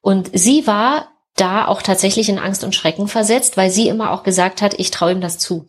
Und 0.00 0.30
sie 0.34 0.66
war 0.66 1.08
da 1.34 1.66
auch 1.66 1.82
tatsächlich 1.82 2.28
in 2.28 2.38
Angst 2.38 2.62
und 2.62 2.74
Schrecken 2.74 3.08
versetzt, 3.08 3.56
weil 3.56 3.70
sie 3.70 3.88
immer 3.88 4.12
auch 4.12 4.22
gesagt 4.22 4.62
hat, 4.62 4.74
ich 4.78 4.90
traue 4.90 5.12
ihm 5.12 5.20
das 5.20 5.38
zu. 5.38 5.66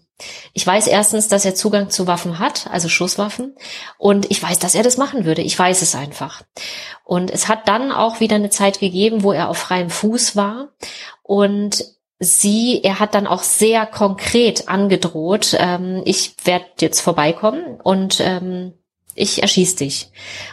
Ich 0.54 0.66
weiß 0.66 0.88
erstens, 0.88 1.28
dass 1.28 1.46
er 1.46 1.56
Zugang 1.56 1.90
zu 1.90 2.08
Waffen 2.08 2.40
hat, 2.40 2.68
also 2.72 2.88
Schusswaffen, 2.88 3.56
und 3.98 4.32
ich 4.32 4.42
weiß, 4.42 4.60
dass 4.60 4.76
er 4.76 4.84
das 4.84 4.98
machen 4.98 5.26
würde. 5.26 5.42
Ich 5.42 5.58
weiß 5.58 5.82
es 5.82 5.96
einfach. 5.96 6.42
Und 7.04 7.32
es 7.32 7.48
hat 7.48 7.68
dann 7.68 7.92
auch 7.92 8.20
wieder 8.20 8.36
eine 8.36 8.50
Zeit 8.50 8.80
gegeben, 8.80 9.24
wo 9.24 9.34
er 9.34 9.50
auf 9.50 9.58
freiem 9.58 9.90
Fuß 9.90 10.36
war 10.36 10.70
und 11.22 11.84
sie, 12.20 12.82
er 12.84 13.00
hat 13.00 13.14
dann 13.14 13.28
auch 13.28 13.44
sehr 13.44 13.86
konkret 13.86 14.70
angedroht, 14.70 15.56
ähm, 15.60 16.02
ich 16.06 16.36
werde 16.46 16.66
jetzt 16.80 17.02
vorbeikommen 17.02 17.80
und 17.82 18.22
ähm, 18.22 18.74
ich 19.16 19.42
erschieß 19.42 19.78
dich. 19.78 20.10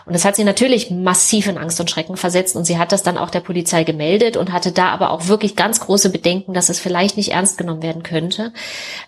Und 0.07 0.14
das 0.14 0.25
hat 0.25 0.37
sie 0.37 0.44
natürlich 0.44 0.90
massiv 0.90 1.48
in 1.48 1.59
Angst 1.59 1.81
und 1.81 1.90
Schrecken 1.90 2.16
versetzt 2.16 2.55
und 2.55 2.64
sie 2.64 2.79
hat 2.79 2.92
das 2.92 3.03
dann 3.03 3.18
auch 3.18 3.29
der 3.29 3.40
Polizei 3.40 3.83
gemeldet 3.83 4.37
und 4.37 4.53
hatte 4.53 4.70
da 4.70 4.90
aber 4.90 5.11
auch 5.11 5.27
wirklich 5.27 5.57
ganz 5.57 5.81
große 5.81 6.11
Bedenken, 6.11 6.55
dass 6.55 6.68
es 6.68 6.79
vielleicht 6.79 7.16
nicht 7.16 7.33
ernst 7.33 7.59
genommen 7.59 7.83
werden 7.83 8.05
könnte. 8.05 8.53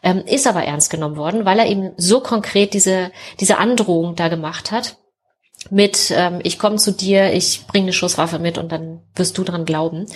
Ähm, 0.02 0.24
ist 0.26 0.48
aber 0.48 0.64
ernst 0.64 0.90
genommen 0.90 1.16
worden, 1.16 1.44
weil 1.44 1.60
er 1.60 1.66
eben 1.66 1.92
so 1.96 2.20
konkret 2.20 2.74
diese, 2.74 3.12
diese 3.38 3.58
Androhung 3.58 4.16
da 4.16 4.28
gemacht 4.28 4.72
hat 4.72 4.96
mit, 5.70 6.12
ähm, 6.14 6.40
ich 6.42 6.58
komme 6.58 6.76
zu 6.76 6.92
dir, 6.92 7.32
ich 7.32 7.66
bringe 7.66 7.86
eine 7.86 7.92
Schusswaffe 7.92 8.38
mit 8.38 8.58
und 8.58 8.72
dann 8.72 9.02
wirst 9.14 9.38
du 9.38 9.44
dran 9.44 9.64
glauben. 9.64 10.06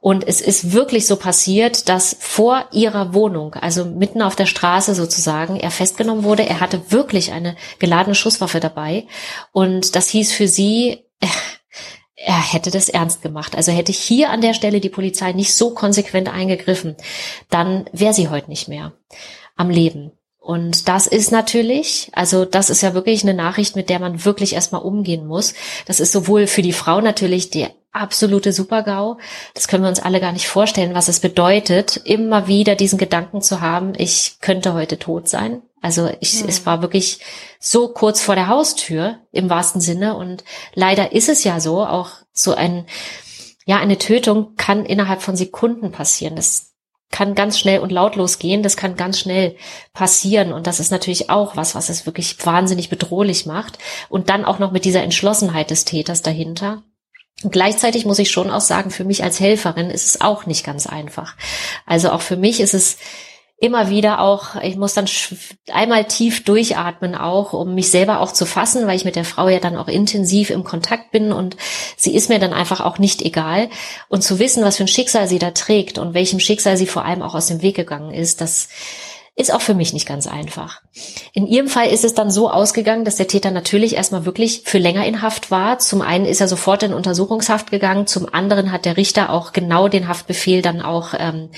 Und 0.00 0.26
es 0.26 0.40
ist 0.40 0.72
wirklich 0.72 1.06
so 1.06 1.16
passiert, 1.16 1.88
dass 1.88 2.16
vor 2.18 2.66
ihrer 2.72 3.14
Wohnung, 3.14 3.54
also 3.54 3.84
mitten 3.84 4.22
auf 4.22 4.36
der 4.36 4.46
Straße 4.46 4.94
sozusagen, 4.94 5.56
er 5.56 5.70
festgenommen 5.70 6.24
wurde. 6.24 6.46
Er 6.46 6.60
hatte 6.60 6.90
wirklich 6.90 7.32
eine 7.32 7.56
geladene 7.78 8.14
Schusswaffe 8.14 8.60
dabei. 8.60 9.06
Und 9.52 9.96
das 9.96 10.08
hieß 10.08 10.32
für 10.32 10.48
sie, 10.48 11.04
er 12.16 12.52
hätte 12.52 12.70
das 12.70 12.88
ernst 12.88 13.22
gemacht. 13.22 13.56
Also 13.56 13.72
hätte 13.72 13.92
hier 13.92 14.30
an 14.30 14.40
der 14.40 14.54
Stelle 14.54 14.80
die 14.80 14.88
Polizei 14.88 15.32
nicht 15.32 15.54
so 15.54 15.74
konsequent 15.74 16.28
eingegriffen, 16.28 16.96
dann 17.48 17.86
wäre 17.92 18.14
sie 18.14 18.28
heute 18.28 18.50
nicht 18.50 18.68
mehr 18.68 18.92
am 19.56 19.70
Leben. 19.70 20.12
Und 20.40 20.88
das 20.88 21.06
ist 21.06 21.30
natürlich, 21.30 22.10
also 22.14 22.46
das 22.46 22.70
ist 22.70 22.80
ja 22.80 22.94
wirklich 22.94 23.22
eine 23.22 23.34
Nachricht, 23.34 23.76
mit 23.76 23.90
der 23.90 23.98
man 23.98 24.24
wirklich 24.24 24.54
erstmal 24.54 24.80
umgehen 24.80 25.26
muss. 25.26 25.52
Das 25.86 26.00
ist 26.00 26.12
sowohl 26.12 26.46
für 26.46 26.62
die 26.62 26.72
Frau 26.72 27.02
natürlich 27.02 27.50
die 27.50 27.68
absolute 27.92 28.52
Supergau. 28.52 29.18
Das 29.54 29.68
können 29.68 29.82
wir 29.82 29.90
uns 29.90 30.00
alle 30.00 30.20
gar 30.20 30.32
nicht 30.32 30.48
vorstellen, 30.48 30.94
was 30.94 31.08
es 31.08 31.20
bedeutet, 31.20 31.98
immer 32.04 32.46
wieder 32.46 32.74
diesen 32.74 32.98
Gedanken 32.98 33.42
zu 33.42 33.60
haben, 33.60 33.92
ich 33.96 34.38
könnte 34.40 34.74
heute 34.74 34.98
tot 34.98 35.28
sein. 35.28 35.62
Also 35.82 36.10
ich, 36.20 36.42
mhm. 36.42 36.48
es 36.48 36.64
war 36.66 36.82
wirklich 36.82 37.20
so 37.58 37.88
kurz 37.88 38.20
vor 38.20 38.34
der 38.34 38.48
Haustür 38.48 39.18
im 39.32 39.50
wahrsten 39.50 39.80
Sinne. 39.80 40.16
Und 40.16 40.44
leider 40.74 41.12
ist 41.12 41.28
es 41.28 41.44
ja 41.44 41.60
so, 41.60 41.84
auch 41.84 42.10
so 42.32 42.54
ein, 42.54 42.86
ja, 43.64 43.78
eine 43.78 43.98
Tötung 43.98 44.54
kann 44.56 44.84
innerhalb 44.84 45.22
von 45.22 45.36
Sekunden 45.36 45.90
passieren. 45.90 46.36
Das 46.36 46.69
kann 47.10 47.34
ganz 47.34 47.58
schnell 47.58 47.80
und 47.80 47.90
lautlos 47.90 48.38
gehen, 48.38 48.62
das 48.62 48.76
kann 48.76 48.96
ganz 48.96 49.18
schnell 49.18 49.56
passieren 49.92 50.52
und 50.52 50.66
das 50.66 50.80
ist 50.80 50.90
natürlich 50.90 51.28
auch 51.28 51.56
was, 51.56 51.74
was 51.74 51.88
es 51.88 52.06
wirklich 52.06 52.44
wahnsinnig 52.44 52.88
bedrohlich 52.88 53.46
macht 53.46 53.78
und 54.08 54.30
dann 54.30 54.44
auch 54.44 54.58
noch 54.58 54.70
mit 54.70 54.84
dieser 54.84 55.02
Entschlossenheit 55.02 55.70
des 55.70 55.84
Täters 55.84 56.22
dahinter. 56.22 56.82
Und 57.42 57.52
gleichzeitig 57.52 58.04
muss 58.04 58.18
ich 58.18 58.30
schon 58.30 58.50
auch 58.50 58.60
sagen, 58.60 58.90
für 58.90 59.04
mich 59.04 59.24
als 59.24 59.40
Helferin 59.40 59.90
ist 59.90 60.06
es 60.06 60.20
auch 60.20 60.46
nicht 60.46 60.64
ganz 60.64 60.86
einfach. 60.86 61.36
Also 61.86 62.10
auch 62.10 62.20
für 62.20 62.36
mich 62.36 62.60
ist 62.60 62.74
es 62.74 62.98
immer 63.60 63.90
wieder 63.90 64.20
auch, 64.20 64.56
ich 64.62 64.76
muss 64.76 64.94
dann 64.94 65.06
einmal 65.70 66.06
tief 66.06 66.44
durchatmen 66.44 67.14
auch, 67.14 67.52
um 67.52 67.74
mich 67.74 67.90
selber 67.90 68.20
auch 68.20 68.32
zu 68.32 68.46
fassen, 68.46 68.86
weil 68.86 68.96
ich 68.96 69.04
mit 69.04 69.16
der 69.16 69.26
Frau 69.26 69.48
ja 69.48 69.60
dann 69.60 69.76
auch 69.76 69.86
intensiv 69.86 70.48
im 70.48 70.64
Kontakt 70.64 71.10
bin 71.12 71.30
und 71.30 71.58
sie 71.94 72.14
ist 72.14 72.30
mir 72.30 72.38
dann 72.38 72.54
einfach 72.54 72.80
auch 72.80 72.98
nicht 72.98 73.20
egal. 73.20 73.68
Und 74.08 74.22
zu 74.22 74.38
wissen, 74.38 74.64
was 74.64 74.78
für 74.78 74.84
ein 74.84 74.88
Schicksal 74.88 75.28
sie 75.28 75.38
da 75.38 75.50
trägt 75.50 75.98
und 75.98 76.14
welchem 76.14 76.40
Schicksal 76.40 76.78
sie 76.78 76.86
vor 76.86 77.04
allem 77.04 77.20
auch 77.20 77.34
aus 77.34 77.48
dem 77.48 77.60
Weg 77.60 77.76
gegangen 77.76 78.14
ist, 78.14 78.40
das 78.40 78.68
ist 79.36 79.52
auch 79.52 79.60
für 79.60 79.74
mich 79.74 79.92
nicht 79.92 80.08
ganz 80.08 80.26
einfach. 80.26 80.80
In 81.34 81.46
ihrem 81.46 81.68
Fall 81.68 81.88
ist 81.88 82.04
es 82.04 82.14
dann 82.14 82.30
so 82.30 82.50
ausgegangen, 82.50 83.04
dass 83.04 83.16
der 83.16 83.28
Täter 83.28 83.50
natürlich 83.50 83.94
erstmal 83.94 84.24
wirklich 84.24 84.62
für 84.64 84.78
länger 84.78 85.04
in 85.04 85.20
Haft 85.20 85.50
war. 85.50 85.78
Zum 85.78 86.00
einen 86.00 86.24
ist 86.24 86.40
er 86.40 86.48
sofort 86.48 86.82
in 86.82 86.94
Untersuchungshaft 86.94 87.70
gegangen, 87.70 88.06
zum 88.06 88.32
anderen 88.32 88.72
hat 88.72 88.86
der 88.86 88.96
Richter 88.96 89.30
auch 89.30 89.52
genau 89.52 89.88
den 89.88 90.08
Haftbefehl 90.08 90.62
dann 90.62 90.80
auch 90.80 91.12
ähm, 91.18 91.50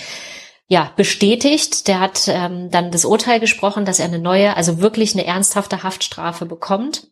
ja, 0.72 0.90
bestätigt. 0.96 1.86
Der 1.86 2.00
hat 2.00 2.28
ähm, 2.28 2.70
dann 2.70 2.90
das 2.90 3.04
Urteil 3.04 3.40
gesprochen, 3.40 3.84
dass 3.84 3.98
er 3.98 4.06
eine 4.06 4.18
neue, 4.18 4.56
also 4.56 4.80
wirklich 4.80 5.12
eine 5.12 5.26
ernsthafte 5.26 5.82
Haftstrafe 5.82 6.46
bekommt. 6.46 7.08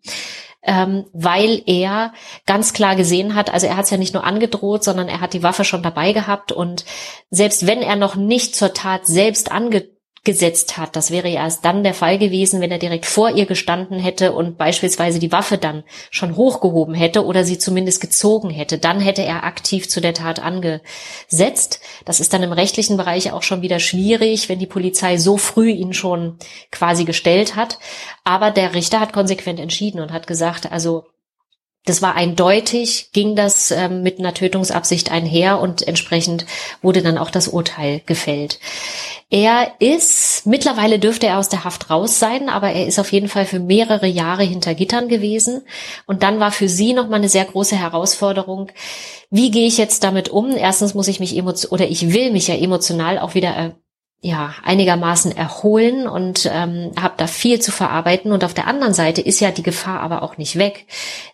Ähm, 0.63 1.05
weil 1.13 1.63
er 1.67 2.15
ganz 2.47 2.73
klar 2.73 2.97
gesehen 2.97 3.35
hat, 3.35 3.53
also 3.53 3.67
er 3.67 3.77
hat 3.77 3.85
es 3.85 3.91
ja 3.91 3.99
nicht 3.99 4.15
nur 4.15 4.25
angedroht, 4.25 4.83
sondern 4.83 5.09
er 5.09 5.21
hat 5.21 5.35
die 5.35 5.43
Waffe 5.43 5.65
schon 5.65 5.83
dabei 5.83 6.13
gehabt 6.13 6.53
und 6.53 6.85
selbst 7.31 7.67
wenn 7.67 7.81
er 7.81 7.97
noch 7.97 8.15
nicht 8.15 8.55
zur 8.55 8.75
Tat 8.75 9.07
selbst 9.07 9.51
angedroht 9.51 10.00
gesetzt 10.23 10.77
hat. 10.77 10.97
Das 10.97 11.11
wäre 11.11 11.29
ja 11.29 11.45
erst 11.45 11.65
dann 11.65 11.83
der 11.83 11.95
Fall 11.95 12.19
gewesen, 12.19 12.61
wenn 12.61 12.71
er 12.71 12.79
direkt 12.79 13.07
vor 13.07 13.31
ihr 13.31 13.47
gestanden 13.47 13.99
hätte 13.99 14.33
und 14.33 14.59
beispielsweise 14.59 15.19
die 15.19 15.33
Waffe 15.33 15.57
dann 15.57 15.83
schon 16.11 16.37
hochgehoben 16.37 16.95
hätte 16.95 17.25
oder 17.25 17.45
sie 17.45 17.59
zumindest 17.59 18.03
gezogen 18.03 18.51
hätte. 18.51 18.77
Dann 18.77 19.01
hätte 19.01 19.23
er 19.23 19.45
aktiv 19.45 19.89
zu 19.89 20.01
der 20.03 20.13
Tat 20.13 20.39
angesetzt. 20.39 21.81
Das 22.05 22.21
ist 22.21 22.35
dann 22.35 22.43
im 22.43 22.53
rechtlichen 22.53 22.99
Bereich 22.99 23.33
auch 23.33 23.43
schon 23.43 23.63
wieder 23.63 23.81
schwierig, 23.81 24.51
wenn 24.51 24.59
die 24.59 24.67
Polizei 24.67 25.17
so 25.17 25.39
früh 25.39 25.71
ihn 25.71 25.95
schon 25.95 26.39
quasi 26.71 27.05
gestellt 27.05 27.57
hat. 27.57 27.79
Aber 28.23 28.51
der 28.51 28.75
Richter 28.75 29.01
hat 29.01 29.15
konsequent 29.15 29.59
entschieden 29.59 30.01
und 30.01 30.13
hat 30.13 30.27
gesagt, 30.27 30.71
also 30.71 31.05
das 31.87 32.03
war 32.03 32.15
eindeutig, 32.15 33.11
ging 33.13 33.35
das 33.35 33.71
ähm, 33.71 34.03
mit 34.03 34.19
einer 34.19 34.35
Tötungsabsicht 34.35 35.11
einher 35.11 35.61
und 35.61 35.87
entsprechend 35.87 36.45
wurde 36.83 37.03
dann 37.03 37.17
auch 37.17 37.31
das 37.31 37.49
Urteil 37.49 38.03
gefällt. 38.05 38.61
Er 39.31 39.73
ist, 39.79 40.47
mittlerweile 40.47 40.99
dürfte 40.99 41.27
er 41.27 41.39
aus 41.39 41.49
der 41.49 41.65
Haft 41.65 41.89
raus 41.89 42.19
sein, 42.19 42.49
aber 42.49 42.71
er 42.71 42.87
ist 42.87 42.99
auf 42.99 43.13
jeden 43.13 43.29
Fall 43.29 43.47
für 43.47 43.61
mehrere 43.61 44.07
Jahre 44.07 44.43
hinter 44.43 44.75
Gittern 44.75 45.09
gewesen. 45.09 45.63
Und 46.07 46.23
dann 46.23 46.39
war 46.39 46.51
für 46.51 46.69
sie 46.69 46.93
nochmal 46.93 47.21
eine 47.21 47.29
sehr 47.29 47.45
große 47.45 47.77
Herausforderung. 47.77 48.71
Wie 49.31 49.51
gehe 49.51 49.67
ich 49.67 49.79
jetzt 49.79 50.05
damit 50.05 50.29
um? 50.29 50.51
Erstens 50.57 50.95
muss 50.95 51.09
ich 51.09 51.21
mich 51.21 51.37
emotional, 51.37 51.73
oder 51.73 51.89
ich 51.89 52.13
will 52.13 52.31
mich 52.31 52.49
ja 52.49 52.57
emotional 52.57 53.19
auch 53.19 53.35
wieder 53.35 53.57
äh, 53.57 53.71
ja 54.21 54.55
einigermaßen 54.63 55.35
erholen 55.35 56.07
und 56.07 56.49
ähm, 56.53 56.93
habe 57.01 57.15
da 57.17 57.27
viel 57.27 57.61
zu 57.61 57.73
verarbeiten. 57.73 58.33
Und 58.33 58.45
auf 58.45 58.55
der 58.55 58.67
anderen 58.67 58.95
Seite 58.95 59.23
ist 59.23 59.41
ja 59.41 59.51
die 59.51 59.63
Gefahr 59.63 60.01
aber 60.01 60.23
auch 60.23 60.37
nicht 60.37 60.57
weg. 60.57 60.87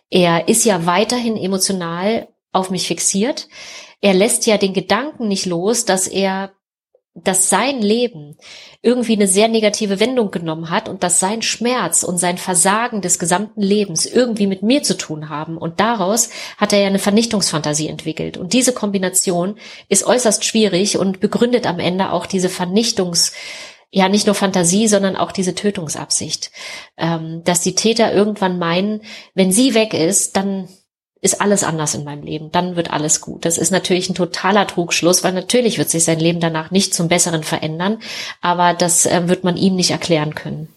Er 0.09 0.47
ist 0.47 0.63
ja 0.63 0.85
weiterhin 0.85 1.37
emotional 1.37 2.27
auf 2.53 2.69
mich 2.69 2.87
fixiert. 2.87 3.47
Er 4.01 4.13
lässt 4.13 4.45
ja 4.45 4.57
den 4.57 4.73
Gedanken 4.73 5.27
nicht 5.27 5.45
los, 5.45 5.85
dass 5.85 6.07
er 6.07 6.51
dass 7.23 7.49
sein 7.49 7.81
Leben 7.81 8.37
irgendwie 8.81 9.13
eine 9.13 9.27
sehr 9.27 9.47
negative 9.47 9.99
Wendung 9.99 10.31
genommen 10.31 10.69
hat 10.69 10.87
und 10.87 11.03
dass 11.03 11.19
sein 11.19 11.41
Schmerz 11.41 12.03
und 12.03 12.17
sein 12.17 12.37
Versagen 12.37 13.01
des 13.01 13.19
gesamten 13.19 13.61
Lebens 13.61 14.05
irgendwie 14.05 14.47
mit 14.47 14.63
mir 14.63 14.83
zu 14.83 14.97
tun 14.97 15.29
haben. 15.29 15.57
Und 15.57 15.79
daraus 15.79 16.29
hat 16.57 16.73
er 16.73 16.79
ja 16.79 16.87
eine 16.87 16.99
Vernichtungsfantasie 16.99 17.87
entwickelt. 17.87 18.37
Und 18.37 18.53
diese 18.53 18.73
Kombination 18.73 19.57
ist 19.89 20.05
äußerst 20.05 20.45
schwierig 20.45 20.97
und 20.97 21.19
begründet 21.19 21.65
am 21.65 21.79
Ende 21.79 22.11
auch 22.11 22.25
diese 22.25 22.49
Vernichtungs 22.49 23.33
ja 23.89 24.09
nicht 24.09 24.25
nur 24.25 24.35
Fantasie, 24.35 24.87
sondern 24.87 25.15
auch 25.15 25.31
diese 25.31 25.55
Tötungsabsicht, 25.55 26.51
ähm, 26.97 27.41
dass 27.45 27.61
die 27.61 27.75
Täter 27.75 28.13
irgendwann 28.13 28.59
meinen, 28.59 29.01
wenn 29.33 29.51
sie 29.51 29.73
weg 29.73 29.93
ist, 29.93 30.35
dann 30.35 30.67
ist 31.21 31.41
alles 31.41 31.63
anders 31.63 31.95
in 31.95 32.03
meinem 32.03 32.23
Leben, 32.23 32.51
dann 32.51 32.75
wird 32.75 32.91
alles 32.91 33.21
gut. 33.21 33.45
Das 33.45 33.57
ist 33.57 33.71
natürlich 33.71 34.09
ein 34.09 34.15
totaler 34.15 34.67
Trugschluss, 34.67 35.23
weil 35.23 35.33
natürlich 35.33 35.77
wird 35.77 35.89
sich 35.89 36.03
sein 36.03 36.19
Leben 36.19 36.39
danach 36.39 36.71
nicht 36.71 36.93
zum 36.93 37.07
Besseren 37.07 37.43
verändern, 37.43 37.99
aber 38.41 38.73
das 38.73 39.05
äh, 39.05 39.27
wird 39.27 39.43
man 39.43 39.57
ihm 39.57 39.75
nicht 39.75 39.91
erklären 39.91 40.35
können. 40.35 40.69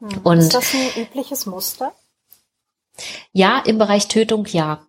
Hm. 0.00 0.20
Und 0.24 0.38
ist 0.38 0.54
das 0.54 0.74
ein 0.74 1.02
übliches 1.02 1.46
Muster? 1.46 1.92
Ja, 3.32 3.62
im 3.64 3.78
Bereich 3.78 4.08
Tötung 4.08 4.46
ja. 4.46 4.86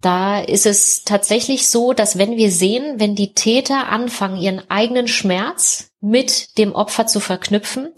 Da 0.00 0.40
ist 0.40 0.66
es 0.66 1.04
tatsächlich 1.04 1.68
so, 1.68 1.92
dass 1.92 2.18
wenn 2.18 2.36
wir 2.36 2.52
sehen, 2.52 3.00
wenn 3.00 3.14
die 3.14 3.32
Täter 3.32 3.88
anfangen, 3.88 4.40
ihren 4.40 4.70
eigenen 4.70 5.08
Schmerz 5.08 5.90
mit 6.06 6.56
dem 6.58 6.72
Opfer 6.72 7.06
zu 7.06 7.20
verknüpfen 7.20 7.92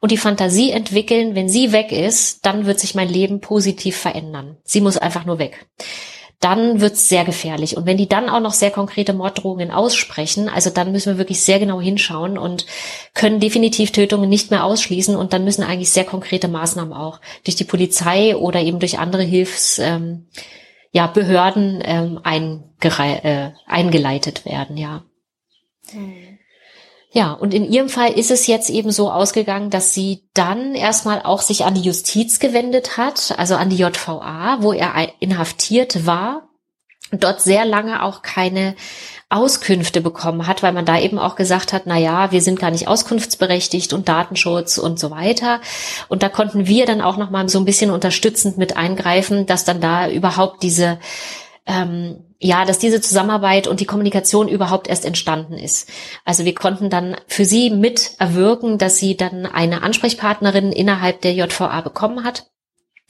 und 0.00 0.12
die 0.12 0.18
Fantasie 0.18 0.70
entwickeln, 0.70 1.34
wenn 1.34 1.48
sie 1.48 1.72
weg 1.72 1.92
ist, 1.92 2.44
dann 2.44 2.66
wird 2.66 2.78
sich 2.78 2.94
mein 2.94 3.08
Leben 3.08 3.40
positiv 3.40 3.96
verändern. 3.96 4.58
Sie 4.64 4.80
muss 4.80 4.98
einfach 4.98 5.24
nur 5.24 5.38
weg. 5.38 5.66
Dann 6.40 6.82
wird's 6.82 7.08
sehr 7.08 7.24
gefährlich. 7.24 7.76
Und 7.76 7.86
wenn 7.86 7.96
die 7.96 8.08
dann 8.08 8.28
auch 8.28 8.40
noch 8.40 8.52
sehr 8.52 8.70
konkrete 8.70 9.14
Morddrohungen 9.14 9.70
aussprechen, 9.70 10.50
also 10.50 10.68
dann 10.68 10.92
müssen 10.92 11.14
wir 11.14 11.18
wirklich 11.18 11.40
sehr 11.40 11.58
genau 11.58 11.80
hinschauen 11.80 12.36
und 12.36 12.66
können 13.14 13.40
definitiv 13.40 13.92
Tötungen 13.92 14.28
nicht 14.28 14.50
mehr 14.50 14.64
ausschließen. 14.64 15.16
Und 15.16 15.32
dann 15.32 15.44
müssen 15.44 15.64
eigentlich 15.64 15.90
sehr 15.90 16.04
konkrete 16.04 16.48
Maßnahmen 16.48 16.92
auch 16.92 17.20
durch 17.44 17.56
die 17.56 17.64
Polizei 17.64 18.36
oder 18.36 18.60
eben 18.60 18.78
durch 18.78 18.98
andere 18.98 19.22
Hilfs, 19.22 19.78
ähm, 19.78 20.26
ja, 20.92 21.06
Behörden 21.06 21.82
ähm, 21.82 22.20
äh, 22.22 23.50
eingeleitet 23.66 24.44
werden, 24.44 24.76
ja. 24.76 25.02
Hm. 25.92 26.33
Ja, 27.16 27.32
und 27.32 27.54
in 27.54 27.64
ihrem 27.64 27.88
Fall 27.88 28.10
ist 28.10 28.32
es 28.32 28.48
jetzt 28.48 28.68
eben 28.70 28.90
so 28.90 29.08
ausgegangen, 29.08 29.70
dass 29.70 29.94
sie 29.94 30.24
dann 30.34 30.74
erstmal 30.74 31.22
auch 31.22 31.42
sich 31.42 31.64
an 31.64 31.74
die 31.74 31.82
Justiz 31.82 32.40
gewendet 32.40 32.96
hat, 32.96 33.36
also 33.38 33.54
an 33.54 33.70
die 33.70 33.76
JVA, 33.76 34.58
wo 34.62 34.72
er 34.72 34.92
inhaftiert 35.20 36.06
war, 36.06 36.48
und 37.12 37.22
dort 37.22 37.40
sehr 37.40 37.64
lange 37.64 38.02
auch 38.02 38.22
keine 38.22 38.74
Auskünfte 39.28 40.00
bekommen 40.00 40.48
hat, 40.48 40.64
weil 40.64 40.72
man 40.72 40.84
da 40.84 40.98
eben 40.98 41.20
auch 41.20 41.36
gesagt 41.36 41.72
hat, 41.72 41.82
na 41.86 41.96
ja, 41.96 42.32
wir 42.32 42.42
sind 42.42 42.58
gar 42.58 42.72
nicht 42.72 42.88
auskunftsberechtigt 42.88 43.92
und 43.92 44.08
Datenschutz 44.08 44.78
und 44.78 44.98
so 44.98 45.12
weiter. 45.12 45.60
Und 46.08 46.24
da 46.24 46.28
konnten 46.28 46.66
wir 46.66 46.84
dann 46.84 47.00
auch 47.00 47.16
noch 47.16 47.30
mal 47.30 47.48
so 47.48 47.60
ein 47.60 47.64
bisschen 47.64 47.92
unterstützend 47.92 48.58
mit 48.58 48.76
eingreifen, 48.76 49.46
dass 49.46 49.64
dann 49.64 49.80
da 49.80 50.10
überhaupt 50.10 50.64
diese 50.64 50.98
ähm, 51.66 52.23
ja, 52.38 52.64
dass 52.64 52.78
diese 52.78 53.00
Zusammenarbeit 53.00 53.66
und 53.66 53.80
die 53.80 53.86
Kommunikation 53.86 54.48
überhaupt 54.48 54.88
erst 54.88 55.04
entstanden 55.04 55.54
ist. 55.54 55.88
Also 56.24 56.44
wir 56.44 56.54
konnten 56.54 56.90
dann 56.90 57.16
für 57.26 57.44
sie 57.44 57.70
mit 57.70 58.12
erwirken, 58.18 58.78
dass 58.78 58.98
sie 58.98 59.16
dann 59.16 59.46
eine 59.46 59.82
Ansprechpartnerin 59.82 60.72
innerhalb 60.72 61.20
der 61.22 61.34
JVA 61.34 61.80
bekommen 61.80 62.24
hat 62.24 62.50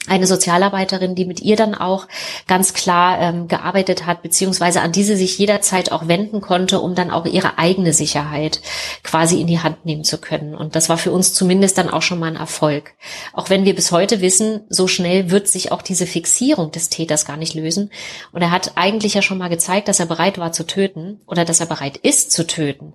eine 0.06 0.26
Sozialarbeiterin, 0.26 1.14
die 1.14 1.24
mit 1.24 1.40
ihr 1.40 1.56
dann 1.56 1.74
auch 1.74 2.06
ganz 2.46 2.74
klar 2.74 3.18
ähm, 3.20 3.48
gearbeitet 3.48 4.04
hat, 4.06 4.22
beziehungsweise 4.22 4.82
an 4.82 4.92
diese 4.92 5.16
sich 5.16 5.38
jederzeit 5.38 5.92
auch 5.92 6.08
wenden 6.08 6.40
konnte, 6.40 6.80
um 6.80 6.94
dann 6.94 7.10
auch 7.10 7.24
ihre 7.24 7.58
eigene 7.58 7.92
Sicherheit 7.92 8.60
quasi 9.02 9.40
in 9.40 9.46
die 9.46 9.60
Hand 9.60 9.86
nehmen 9.86 10.04
zu 10.04 10.18
können. 10.18 10.54
Und 10.54 10.76
das 10.76 10.88
war 10.88 10.98
für 10.98 11.10
uns 11.10 11.32
zumindest 11.32 11.78
dann 11.78 11.88
auch 11.88 12.02
schon 12.02 12.18
mal 12.18 12.26
ein 12.26 12.36
Erfolg. 12.36 12.92
Auch 13.32 13.48
wenn 13.48 13.64
wir 13.64 13.74
bis 13.74 13.92
heute 13.92 14.20
wissen, 14.20 14.60
so 14.68 14.88
schnell 14.88 15.30
wird 15.30 15.48
sich 15.48 15.72
auch 15.72 15.80
diese 15.80 16.06
Fixierung 16.06 16.70
des 16.70 16.90
Täters 16.90 17.24
gar 17.24 17.38
nicht 17.38 17.54
lösen. 17.54 17.90
Und 18.32 18.42
er 18.42 18.50
hat 18.50 18.72
eigentlich 18.76 19.14
ja 19.14 19.22
schon 19.22 19.38
mal 19.38 19.48
gezeigt, 19.48 19.88
dass 19.88 20.00
er 20.00 20.06
bereit 20.06 20.38
war 20.38 20.52
zu 20.52 20.66
töten 20.66 21.20
oder 21.26 21.44
dass 21.46 21.60
er 21.60 21.66
bereit 21.66 21.96
ist 21.96 22.30
zu 22.30 22.46
töten. 22.46 22.92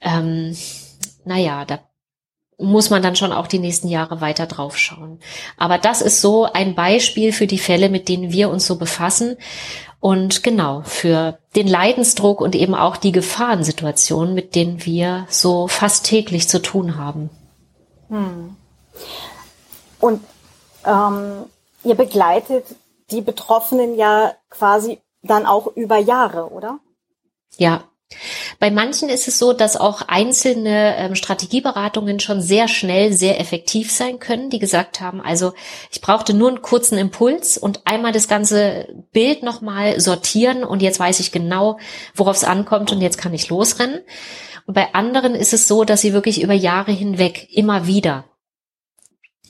Ähm, 0.00 0.56
naja, 1.24 1.64
da 1.64 1.80
muss 2.58 2.90
man 2.90 3.02
dann 3.02 3.16
schon 3.16 3.32
auch 3.32 3.46
die 3.46 3.60
nächsten 3.60 3.88
Jahre 3.88 4.20
weiter 4.20 4.46
draufschauen. 4.46 5.20
Aber 5.56 5.78
das 5.78 6.02
ist 6.02 6.20
so 6.20 6.44
ein 6.44 6.74
Beispiel 6.74 7.32
für 7.32 7.46
die 7.46 7.58
Fälle, 7.58 7.88
mit 7.88 8.08
denen 8.08 8.32
wir 8.32 8.50
uns 8.50 8.66
so 8.66 8.76
befassen. 8.76 9.36
Und 10.00 10.42
genau, 10.42 10.82
für 10.84 11.38
den 11.56 11.66
Leidensdruck 11.66 12.40
und 12.40 12.54
eben 12.54 12.74
auch 12.74 12.96
die 12.96 13.12
Gefahrensituationen, 13.12 14.34
mit 14.34 14.54
denen 14.54 14.84
wir 14.84 15.26
so 15.28 15.68
fast 15.68 16.06
täglich 16.06 16.48
zu 16.48 16.60
tun 16.60 16.96
haben. 16.96 17.30
Hm. 18.08 18.56
Und 20.00 20.24
ähm, 20.84 21.44
ihr 21.84 21.94
begleitet 21.94 22.64
die 23.10 23.20
Betroffenen 23.20 23.96
ja 23.96 24.34
quasi 24.50 25.00
dann 25.22 25.46
auch 25.46 25.66
über 25.74 25.98
Jahre, 25.98 26.50
oder? 26.50 26.78
Ja, 27.56 27.82
bei 28.58 28.70
manchen 28.70 29.08
ist 29.08 29.28
es 29.28 29.38
so, 29.38 29.52
dass 29.52 29.76
auch 29.76 30.02
einzelne 30.02 30.96
ähm, 30.96 31.14
Strategieberatungen 31.14 32.20
schon 32.20 32.40
sehr 32.40 32.66
schnell 32.66 33.12
sehr 33.12 33.38
effektiv 33.38 33.92
sein 33.92 34.18
können, 34.18 34.48
die 34.48 34.58
gesagt 34.58 35.00
haben, 35.00 35.20
also 35.20 35.52
ich 35.90 36.00
brauchte 36.00 36.32
nur 36.32 36.48
einen 36.48 36.62
kurzen 36.62 36.96
Impuls 36.96 37.58
und 37.58 37.82
einmal 37.86 38.12
das 38.12 38.26
ganze 38.26 38.88
Bild 39.12 39.42
nochmal 39.42 40.00
sortieren 40.00 40.64
und 40.64 40.80
jetzt 40.80 40.98
weiß 40.98 41.20
ich 41.20 41.32
genau, 41.32 41.78
worauf 42.14 42.36
es 42.36 42.44
ankommt 42.44 42.92
und 42.92 43.02
jetzt 43.02 43.18
kann 43.18 43.34
ich 43.34 43.48
losrennen. 43.48 44.00
Und 44.66 44.74
bei 44.74 44.94
anderen 44.94 45.34
ist 45.34 45.52
es 45.52 45.68
so, 45.68 45.84
dass 45.84 46.00
sie 46.00 46.12
wirklich 46.12 46.42
über 46.42 46.54
Jahre 46.54 46.92
hinweg 46.92 47.48
immer 47.50 47.86
wieder 47.86 48.24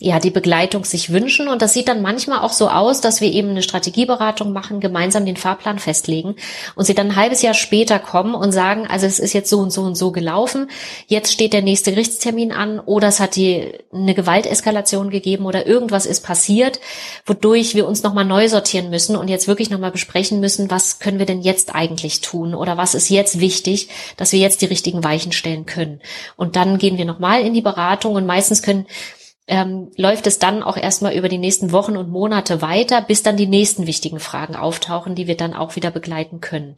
ja, 0.00 0.20
die 0.20 0.30
Begleitung 0.30 0.84
sich 0.84 1.12
wünschen. 1.12 1.48
Und 1.48 1.60
das 1.60 1.72
sieht 1.72 1.88
dann 1.88 2.02
manchmal 2.02 2.40
auch 2.40 2.52
so 2.52 2.68
aus, 2.68 3.00
dass 3.00 3.20
wir 3.20 3.32
eben 3.32 3.50
eine 3.50 3.62
Strategieberatung 3.62 4.52
machen, 4.52 4.80
gemeinsam 4.80 5.26
den 5.26 5.36
Fahrplan 5.36 5.78
festlegen 5.78 6.36
und 6.76 6.84
sie 6.84 6.94
dann 6.94 7.08
ein 7.08 7.16
halbes 7.16 7.42
Jahr 7.42 7.54
später 7.54 7.98
kommen 7.98 8.34
und 8.34 8.52
sagen, 8.52 8.86
also 8.88 9.06
es 9.06 9.18
ist 9.18 9.32
jetzt 9.32 9.50
so 9.50 9.58
und 9.58 9.72
so 9.72 9.82
und 9.82 9.96
so 9.96 10.12
gelaufen, 10.12 10.70
jetzt 11.08 11.32
steht 11.32 11.52
der 11.52 11.62
nächste 11.62 11.90
Gerichtstermin 11.90 12.52
an 12.52 12.78
oder 12.78 13.08
es 13.08 13.18
hat 13.18 13.34
die 13.34 13.72
eine 13.92 14.14
Gewalteskalation 14.14 15.10
gegeben 15.10 15.46
oder 15.46 15.66
irgendwas 15.66 16.06
ist 16.06 16.20
passiert, 16.20 16.78
wodurch 17.26 17.74
wir 17.74 17.88
uns 17.88 18.02
nochmal 18.02 18.24
neu 18.24 18.48
sortieren 18.48 18.90
müssen 18.90 19.16
und 19.16 19.28
jetzt 19.28 19.48
wirklich 19.48 19.70
nochmal 19.70 19.90
besprechen 19.90 20.38
müssen, 20.38 20.70
was 20.70 21.00
können 21.00 21.18
wir 21.18 21.26
denn 21.26 21.42
jetzt 21.42 21.74
eigentlich 21.74 22.20
tun 22.20 22.54
oder 22.54 22.76
was 22.76 22.94
ist 22.94 23.08
jetzt 23.08 23.40
wichtig, 23.40 23.88
dass 24.16 24.30
wir 24.30 24.38
jetzt 24.38 24.62
die 24.62 24.66
richtigen 24.66 25.02
Weichen 25.02 25.32
stellen 25.32 25.66
können. 25.66 26.00
Und 26.36 26.54
dann 26.54 26.78
gehen 26.78 26.98
wir 26.98 27.04
nochmal 27.04 27.42
in 27.42 27.54
die 27.54 27.62
Beratung 27.62 28.14
und 28.14 28.26
meistens 28.26 28.62
können 28.62 28.86
ähm, 29.48 29.90
läuft 29.96 30.26
es 30.26 30.38
dann 30.38 30.62
auch 30.62 30.76
erstmal 30.76 31.14
über 31.14 31.28
die 31.28 31.38
nächsten 31.38 31.72
Wochen 31.72 31.96
und 31.96 32.10
Monate 32.10 32.60
weiter, 32.60 33.00
bis 33.00 33.22
dann 33.22 33.36
die 33.36 33.46
nächsten 33.46 33.86
wichtigen 33.86 34.20
Fragen 34.20 34.54
auftauchen, 34.54 35.14
die 35.14 35.26
wir 35.26 35.36
dann 35.36 35.54
auch 35.54 35.74
wieder 35.74 35.90
begleiten 35.90 36.40
können. 36.40 36.76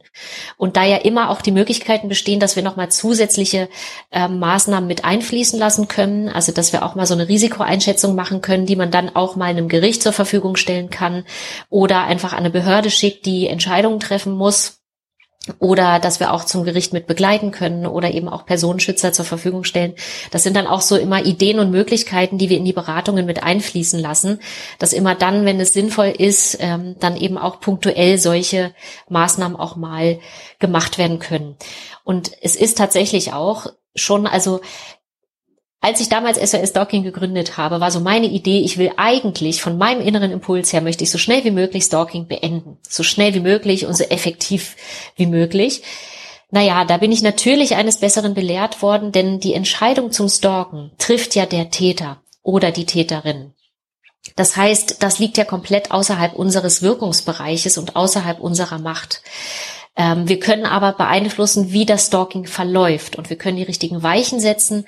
Und 0.57 0.77
da 0.77 0.85
ja 0.85 0.97
immer 0.97 1.29
auch 1.29 1.41
die 1.41 1.51
Möglichkeiten 1.51 2.07
bestehen, 2.07 2.39
dass 2.39 2.55
wir 2.55 2.63
nochmal 2.63 2.89
zusätzliche 2.89 3.67
äh, 4.11 4.27
Maßnahmen 4.27 4.87
mit 4.87 5.03
einfließen 5.03 5.59
lassen 5.59 5.89
können, 5.89 6.29
also 6.29 6.51
dass 6.53 6.71
wir 6.71 6.85
auch 6.85 6.95
mal 6.95 7.05
so 7.05 7.13
eine 7.13 7.27
Risikoeinschätzung 7.27 8.15
machen 8.15 8.41
können, 8.41 8.65
die 8.65 8.77
man 8.77 8.89
dann 8.89 9.15
auch 9.15 9.35
mal 9.35 9.45
einem 9.45 9.67
Gericht 9.67 10.01
zur 10.01 10.13
Verfügung 10.13 10.55
stellen 10.55 10.89
kann 10.89 11.25
oder 11.69 12.05
einfach 12.05 12.31
an 12.31 12.39
eine 12.39 12.49
Behörde 12.49 12.89
schickt, 12.89 13.25
die 13.25 13.47
Entscheidungen 13.47 13.99
treffen 13.99 14.33
muss 14.33 14.80
oder 15.57 15.99
dass 15.99 16.19
wir 16.19 16.33
auch 16.33 16.45
zum 16.45 16.63
Gericht 16.63 16.93
mit 16.93 17.07
begleiten 17.07 17.51
können 17.51 17.87
oder 17.87 18.11
eben 18.11 18.29
auch 18.29 18.45
Personenschützer 18.45 19.11
zur 19.11 19.25
Verfügung 19.25 19.63
stellen. 19.63 19.95
Das 20.29 20.43
sind 20.43 20.55
dann 20.55 20.67
auch 20.67 20.81
so 20.81 20.95
immer 20.95 21.25
Ideen 21.25 21.57
und 21.57 21.71
Möglichkeiten, 21.71 22.37
die 22.37 22.49
wir 22.49 22.57
in 22.57 22.65
die 22.65 22.73
Beratungen 22.73 23.25
mit 23.25 23.41
einfließen 23.41 23.99
lassen, 23.99 24.39
dass 24.77 24.93
immer 24.93 25.15
dann, 25.15 25.45
wenn 25.45 25.59
es 25.59 25.73
sinnvoll 25.73 26.13
ist, 26.15 26.57
ähm, 26.59 26.95
dann 26.99 27.17
eben 27.17 27.39
auch 27.39 27.59
punktuell 27.59 28.19
solche 28.19 28.73
Maßnahmen 29.09 29.57
auch 29.57 29.75
mal 29.75 30.19
gemacht 30.59 30.99
werden 30.99 31.17
können. 31.17 31.55
Und 32.03 32.31
es 32.41 32.55
ist 32.55 32.77
tatsächlich 32.77 33.33
auch 33.33 33.65
schon, 33.95 34.27
also 34.27 34.61
als 35.81 35.99
ich 35.99 36.09
damals 36.09 36.37
SOS 36.37 36.69
Stalking 36.69 37.01
gegründet 37.03 37.57
habe, 37.57 37.79
war 37.79 37.89
so 37.89 37.99
meine 37.99 38.27
Idee, 38.27 38.59
ich 38.59 38.77
will 38.77 38.91
eigentlich 38.97 39.63
von 39.63 39.79
meinem 39.79 39.99
inneren 39.99 40.31
Impuls 40.31 40.71
her, 40.71 40.81
möchte 40.81 41.03
ich 41.03 41.09
so 41.09 41.17
schnell 41.17 41.43
wie 41.43 41.51
möglich 41.51 41.85
Stalking 41.85 42.27
beenden. 42.27 42.77
So 42.87 43.01
schnell 43.01 43.33
wie 43.33 43.39
möglich 43.39 43.87
und 43.87 43.95
so 43.95 44.03
effektiv 44.03 44.75
wie 45.15 45.25
möglich. 45.25 45.81
Naja, 46.51 46.85
da 46.85 46.97
bin 46.97 47.11
ich 47.11 47.23
natürlich 47.23 47.75
eines 47.75 47.97
Besseren 47.97 48.35
belehrt 48.35 48.83
worden, 48.83 49.11
denn 49.11 49.39
die 49.39 49.55
Entscheidung 49.55 50.11
zum 50.11 50.29
Stalken 50.29 50.91
trifft 50.99 51.33
ja 51.33 51.47
der 51.47 51.71
Täter 51.71 52.21
oder 52.43 52.71
die 52.71 52.85
Täterin. 52.85 53.53
Das 54.35 54.55
heißt, 54.55 55.01
das 55.01 55.17
liegt 55.17 55.37
ja 55.37 55.45
komplett 55.45 55.89
außerhalb 55.89 56.33
unseres 56.33 56.83
Wirkungsbereiches 56.83 57.79
und 57.79 57.95
außerhalb 57.95 58.39
unserer 58.39 58.77
Macht. 58.77 59.23
Ähm, 60.01 60.27
wir 60.27 60.39
können 60.39 60.65
aber 60.65 60.93
beeinflussen, 60.93 61.73
wie 61.73 61.85
das 61.85 62.07
Stalking 62.07 62.47
verläuft. 62.47 63.17
Und 63.17 63.29
wir 63.29 63.37
können 63.37 63.57
die 63.57 63.63
richtigen 63.63 64.01
Weichen 64.01 64.39
setzen 64.39 64.85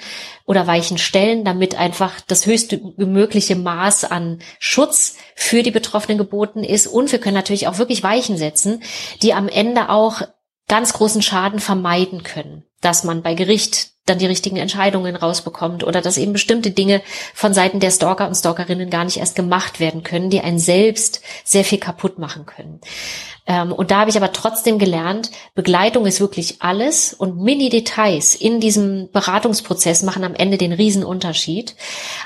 oder 0.48 0.66
Weichen 0.66 0.98
stellen, 0.98 1.46
damit 1.46 1.76
einfach 1.76 2.20
das 2.22 2.48
höchste 2.48 2.82
mögliche 2.98 3.56
Maß 3.56 4.06
an 4.06 4.40
Schutz 4.58 5.18
für 5.36 5.62
die 5.62 5.70
Betroffenen 5.70 6.18
geboten 6.18 6.64
ist. 6.64 6.88
Und 6.88 7.12
wir 7.12 7.20
können 7.20 7.36
natürlich 7.36 7.68
auch 7.68 7.78
wirklich 7.78 8.02
Weichen 8.02 8.38
setzen, 8.38 8.82
die 9.22 9.36
am 9.36 9.50
Ende 9.50 9.90
auch 9.90 10.24
ganz 10.68 10.94
großen 10.94 11.22
Schaden 11.22 11.60
vermeiden 11.60 12.24
können, 12.24 12.64
dass 12.82 13.04
man 13.04 13.22
bei 13.22 13.36
Gericht 13.36 13.93
dann 14.06 14.20
die 14.20 14.26
richtigen 14.26 14.58
Entscheidungen 14.58 15.16
rausbekommt 15.16 15.84
oder 15.84 16.02
dass 16.02 16.18
eben 16.18 16.34
bestimmte 16.34 16.72
Dinge 16.72 17.02
von 17.34 17.54
Seiten 17.54 17.80
der 17.80 17.92
Stalker 17.92 18.28
und 18.28 18.36
Stalkerinnen 18.36 18.90
gar 18.90 19.06
nicht 19.06 19.18
erst 19.18 19.36
gemacht 19.36 19.80
werden 19.80 20.04
können, 20.04 20.30
die 20.30 20.42
einen 20.42 20.60
selbst 20.60 21.22
sehr 21.44 21.64
viel 21.64 21.80
kaputt 21.80 22.20
machen 22.20 22.46
können. 22.46 22.82
Ähm, 23.46 23.72
und 23.72 23.92
da 23.92 24.02
habe 24.02 24.10
ich 24.10 24.18
aber 24.18 24.34
trotzdem 24.34 24.80
gelernt, 24.80 25.32
Begleitung 25.56 26.06
ist 26.06 26.20
wirklich 26.20 26.62
alles 26.62 27.14
und 27.14 27.38
Mini-Details 27.42 28.36
in 28.36 28.60
diesem 28.60 29.10
Beratungsprozess 29.12 30.04
machen 30.04 30.24
am 30.24 30.36
Ende 30.36 30.58
den 30.58 30.74
Riesenunterschied. 30.74 31.76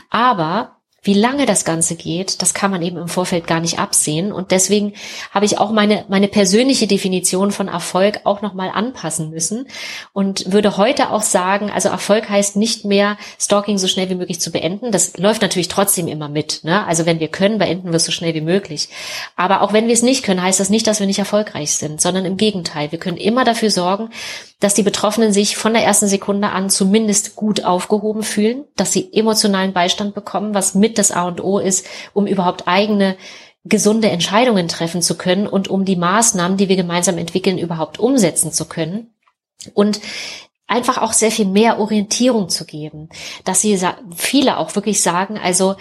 Aber 0.09 0.76
wie 1.07 1.13
lange 1.13 1.45
das 1.45 1.63
Ganze 1.63 1.95
geht, 1.95 2.41
das 2.41 2.53
kann 2.53 2.69
man 2.69 2.81
eben 2.81 2.97
im 2.97 3.07
Vorfeld 3.07 3.47
gar 3.47 3.61
nicht 3.61 3.79
absehen. 3.79 4.33
Und 4.33 4.51
deswegen 4.51 4.93
habe 5.31 5.45
ich 5.45 5.57
auch 5.57 5.71
meine, 5.71 6.03
meine 6.09 6.27
persönliche 6.27 6.85
Definition 6.85 7.51
von 7.51 7.69
Erfolg 7.69 8.19
auch 8.25 8.41
nochmal 8.41 8.69
anpassen 8.69 9.29
müssen 9.29 9.67
und 10.11 10.51
würde 10.51 10.75
heute 10.75 11.09
auch 11.09 11.21
sagen, 11.21 11.71
also 11.71 11.87
Erfolg 11.87 12.29
heißt 12.29 12.57
nicht 12.57 12.83
mehr, 12.83 13.17
Stalking 13.39 13.77
so 13.77 13.87
schnell 13.87 14.09
wie 14.09 14.15
möglich 14.15 14.41
zu 14.41 14.51
beenden. 14.51 14.91
Das 14.91 15.17
läuft 15.17 15.41
natürlich 15.41 15.69
trotzdem 15.69 16.09
immer 16.09 16.27
mit. 16.27 16.59
Ne? 16.63 16.85
Also 16.85 17.05
wenn 17.05 17.21
wir 17.21 17.29
können, 17.29 17.57
beenden 17.57 17.91
wir 17.91 17.95
es 17.95 18.05
so 18.05 18.11
schnell 18.11 18.33
wie 18.33 18.41
möglich. 18.41 18.89
Aber 19.37 19.61
auch 19.61 19.71
wenn 19.71 19.87
wir 19.87 19.93
es 19.93 20.03
nicht 20.03 20.23
können, 20.23 20.43
heißt 20.43 20.59
das 20.59 20.69
nicht, 20.69 20.87
dass 20.87 20.99
wir 20.99 21.07
nicht 21.07 21.19
erfolgreich 21.19 21.71
sind, 21.71 22.01
sondern 22.01 22.25
im 22.25 22.35
Gegenteil. 22.35 22.91
Wir 22.91 22.99
können 22.99 23.17
immer 23.17 23.45
dafür 23.45 23.71
sorgen, 23.71 24.09
dass 24.59 24.73
die 24.73 24.83
Betroffenen 24.83 25.31
sich 25.31 25.55
von 25.55 25.73
der 25.73 25.83
ersten 25.83 26.07
Sekunde 26.07 26.49
an 26.49 26.69
zumindest 26.69 27.35
gut 27.35 27.63
aufgehoben 27.63 28.23
fühlen, 28.23 28.65
dass 28.75 28.91
sie 28.91 29.13
emotionalen 29.13 29.71
Beistand 29.71 30.15
bekommen, 30.15 30.55
was 30.55 30.73
mit 30.73 30.96
das 30.97 31.11
A 31.11 31.27
und 31.27 31.43
O 31.43 31.59
ist, 31.59 31.85
um 32.13 32.27
überhaupt 32.27 32.67
eigene 32.67 33.17
gesunde 33.65 34.09
Entscheidungen 34.09 34.67
treffen 34.67 35.01
zu 35.01 35.17
können 35.17 35.47
und 35.47 35.67
um 35.67 35.85
die 35.85 35.95
Maßnahmen, 35.95 36.57
die 36.57 36.69
wir 36.69 36.75
gemeinsam 36.75 37.17
entwickeln, 37.17 37.57
überhaupt 37.57 37.99
umsetzen 37.99 38.51
zu 38.51 38.65
können. 38.65 39.13
Und 39.73 39.99
einfach 40.67 40.97
auch 40.97 41.13
sehr 41.13 41.31
viel 41.31 41.45
mehr 41.45 41.79
Orientierung 41.79 42.49
zu 42.49 42.65
geben, 42.65 43.09
dass 43.45 43.61
sie 43.61 43.79
viele 44.15 44.57
auch 44.57 44.75
wirklich 44.75 45.01
sagen, 45.01 45.37
also 45.37 45.75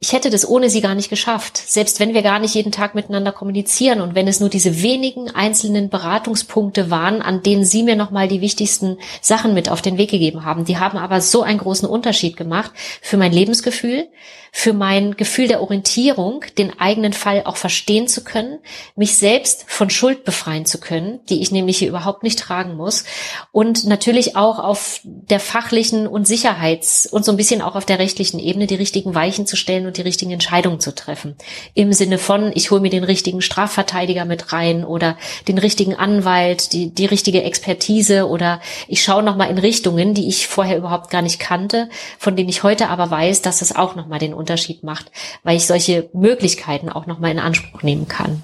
ich 0.00 0.12
hätte 0.12 0.30
das 0.30 0.48
ohne 0.48 0.70
sie 0.70 0.80
gar 0.80 0.94
nicht 0.94 1.10
geschafft. 1.10 1.56
Selbst 1.56 1.98
wenn 1.98 2.14
wir 2.14 2.22
gar 2.22 2.38
nicht 2.38 2.54
jeden 2.54 2.70
Tag 2.70 2.94
miteinander 2.94 3.32
kommunizieren 3.32 4.00
und 4.00 4.14
wenn 4.14 4.28
es 4.28 4.38
nur 4.38 4.48
diese 4.48 4.80
wenigen 4.80 5.28
einzelnen 5.30 5.88
Beratungspunkte 5.88 6.88
waren, 6.88 7.20
an 7.20 7.42
denen 7.42 7.64
sie 7.64 7.82
mir 7.82 7.96
nochmal 7.96 8.28
die 8.28 8.40
wichtigsten 8.40 8.98
Sachen 9.20 9.54
mit 9.54 9.68
auf 9.68 9.82
den 9.82 9.98
Weg 9.98 10.10
gegeben 10.10 10.44
haben. 10.44 10.64
Die 10.64 10.78
haben 10.78 10.98
aber 10.98 11.20
so 11.20 11.42
einen 11.42 11.58
großen 11.58 11.88
Unterschied 11.88 12.36
gemacht 12.36 12.70
für 13.02 13.16
mein 13.16 13.32
Lebensgefühl, 13.32 14.08
für 14.52 14.72
mein 14.72 15.16
Gefühl 15.16 15.48
der 15.48 15.60
Orientierung, 15.60 16.44
den 16.56 16.78
eigenen 16.78 17.12
Fall 17.12 17.42
auch 17.44 17.56
verstehen 17.56 18.08
zu 18.08 18.24
können, 18.24 18.58
mich 18.96 19.16
selbst 19.16 19.64
von 19.66 19.90
Schuld 19.90 20.24
befreien 20.24 20.66
zu 20.66 20.78
können, 20.78 21.20
die 21.28 21.40
ich 21.42 21.50
nämlich 21.50 21.78
hier 21.78 21.88
überhaupt 21.88 22.22
nicht 22.22 22.38
tragen 22.38 22.76
muss 22.76 23.04
und 23.52 23.84
natürlich 23.84 24.36
auch 24.36 24.58
auf 24.58 25.00
der 25.04 25.40
fachlichen 25.40 26.06
und 26.06 26.26
Sicherheits- 26.26 27.06
und 27.06 27.24
so 27.24 27.32
ein 27.32 27.36
bisschen 27.36 27.62
auch 27.62 27.76
auf 27.76 27.84
der 27.84 27.98
rechtlichen 27.98 28.38
Ebene 28.38 28.66
die 28.66 28.74
richtigen 28.74 29.14
Weichen 29.14 29.46
zu 29.46 29.56
stellen 29.56 29.86
und 29.86 29.96
die 29.96 30.02
richtigen 30.02 30.30
Entscheidungen 30.30 30.80
zu 30.80 30.94
treffen. 30.94 31.36
Im 31.74 31.92
Sinne 31.92 32.18
von, 32.18 32.52
ich 32.54 32.70
hole 32.70 32.80
mir 32.80 32.90
den 32.90 33.04
richtigen 33.04 33.40
Strafverteidiger 33.40 34.24
mit 34.24 34.52
rein 34.52 34.84
oder 34.84 35.16
den 35.46 35.58
richtigen 35.58 35.94
Anwalt, 35.94 36.72
die, 36.72 36.90
die 36.94 37.06
richtige 37.06 37.42
Expertise 37.42 38.26
oder 38.28 38.60
ich 38.86 39.02
schaue 39.02 39.22
nochmal 39.22 39.50
in 39.50 39.58
Richtungen, 39.58 40.14
die 40.14 40.28
ich 40.28 40.46
vorher 40.46 40.78
überhaupt 40.78 41.10
gar 41.10 41.22
nicht 41.22 41.38
kannte, 41.38 41.88
von 42.18 42.36
denen 42.36 42.48
ich 42.48 42.62
heute 42.62 42.88
aber 42.88 43.10
weiß, 43.10 43.42
dass 43.42 43.62
es 43.62 43.74
auch 43.74 43.94
nochmal 43.94 44.18
den 44.18 44.34
Unterschied 44.38 44.84
macht, 44.84 45.10
weil 45.42 45.56
ich 45.56 45.66
solche 45.66 46.08
Möglichkeiten 46.12 46.88
auch 46.88 47.06
nochmal 47.06 47.32
in 47.32 47.38
Anspruch 47.38 47.82
nehmen 47.82 48.08
kann. 48.08 48.42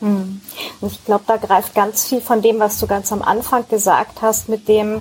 Hm. 0.00 0.40
Ich 0.82 1.04
glaube, 1.04 1.24
da 1.26 1.36
greift 1.36 1.74
ganz 1.74 2.06
viel 2.06 2.20
von 2.20 2.42
dem, 2.42 2.60
was 2.60 2.78
du 2.78 2.86
ganz 2.86 3.12
am 3.12 3.22
Anfang 3.22 3.66
gesagt 3.68 4.22
hast, 4.22 4.48
mit 4.48 4.68
dem, 4.68 5.00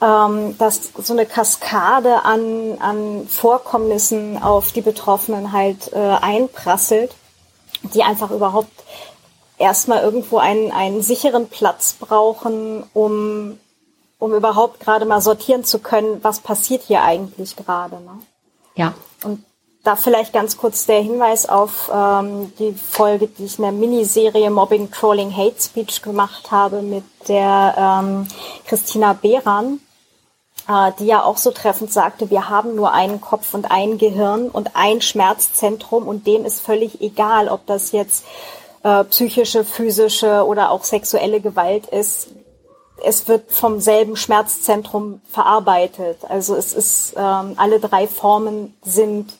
ähm, 0.00 0.56
dass 0.58 0.92
so 1.02 1.12
eine 1.12 1.26
Kaskade 1.26 2.24
an, 2.24 2.78
an 2.78 3.26
Vorkommnissen 3.28 4.40
auf 4.40 4.72
die 4.72 4.82
Betroffenen 4.82 5.52
halt 5.52 5.92
äh, 5.92 5.98
einprasselt, 5.98 7.14
die 7.94 8.02
einfach 8.02 8.30
überhaupt 8.30 8.70
erstmal 9.58 10.02
irgendwo 10.02 10.38
einen, 10.38 10.70
einen 10.70 11.02
sicheren 11.02 11.48
Platz 11.48 11.96
brauchen, 11.98 12.84
um, 12.92 13.58
um 14.18 14.34
überhaupt 14.34 14.80
gerade 14.80 15.06
mal 15.06 15.20
sortieren 15.20 15.64
zu 15.64 15.78
können, 15.78 16.22
was 16.22 16.40
passiert 16.40 16.82
hier 16.82 17.02
eigentlich 17.02 17.56
gerade. 17.56 17.96
Ne? 17.96 18.20
Ja. 18.76 18.94
Und 19.24 19.44
da 19.82 19.96
vielleicht 19.96 20.32
ganz 20.32 20.56
kurz 20.56 20.86
der 20.86 21.00
Hinweis 21.00 21.48
auf 21.48 21.90
ähm, 21.92 22.52
die 22.58 22.72
Folge, 22.72 23.28
die 23.28 23.44
ich 23.44 23.58
in 23.58 23.62
der 23.62 23.72
Miniserie 23.72 24.50
Mobbing, 24.50 24.90
Trolling, 24.90 25.34
Hate 25.34 25.60
Speech 25.60 26.02
gemacht 26.02 26.50
habe 26.50 26.82
mit 26.82 27.04
der 27.28 27.74
ähm, 27.78 28.28
Christina 28.66 29.12
Behran, 29.12 29.80
äh, 30.68 30.92
die 30.98 31.06
ja 31.06 31.22
auch 31.22 31.36
so 31.36 31.52
treffend 31.52 31.92
sagte, 31.92 32.30
wir 32.30 32.48
haben 32.48 32.74
nur 32.74 32.92
einen 32.92 33.20
Kopf 33.20 33.54
und 33.54 33.70
ein 33.70 33.98
Gehirn 33.98 34.48
und 34.48 34.74
ein 34.74 35.00
Schmerzzentrum 35.00 36.08
und 36.08 36.26
dem 36.26 36.44
ist 36.44 36.60
völlig 36.60 37.00
egal, 37.00 37.48
ob 37.48 37.64
das 37.66 37.92
jetzt 37.92 38.24
äh, 38.82 39.04
psychische, 39.04 39.64
physische 39.64 40.44
oder 40.44 40.70
auch 40.70 40.84
sexuelle 40.84 41.40
Gewalt 41.40 41.86
ist 41.86 42.28
es 43.04 43.28
wird 43.28 43.52
vom 43.52 43.80
selben 43.80 44.16
Schmerzzentrum 44.16 45.20
verarbeitet. 45.30 46.24
Also 46.28 46.56
es 46.56 46.72
ist, 46.72 47.14
ähm, 47.16 47.54
alle 47.56 47.80
drei 47.80 48.08
Formen 48.08 48.74
sind 48.82 49.32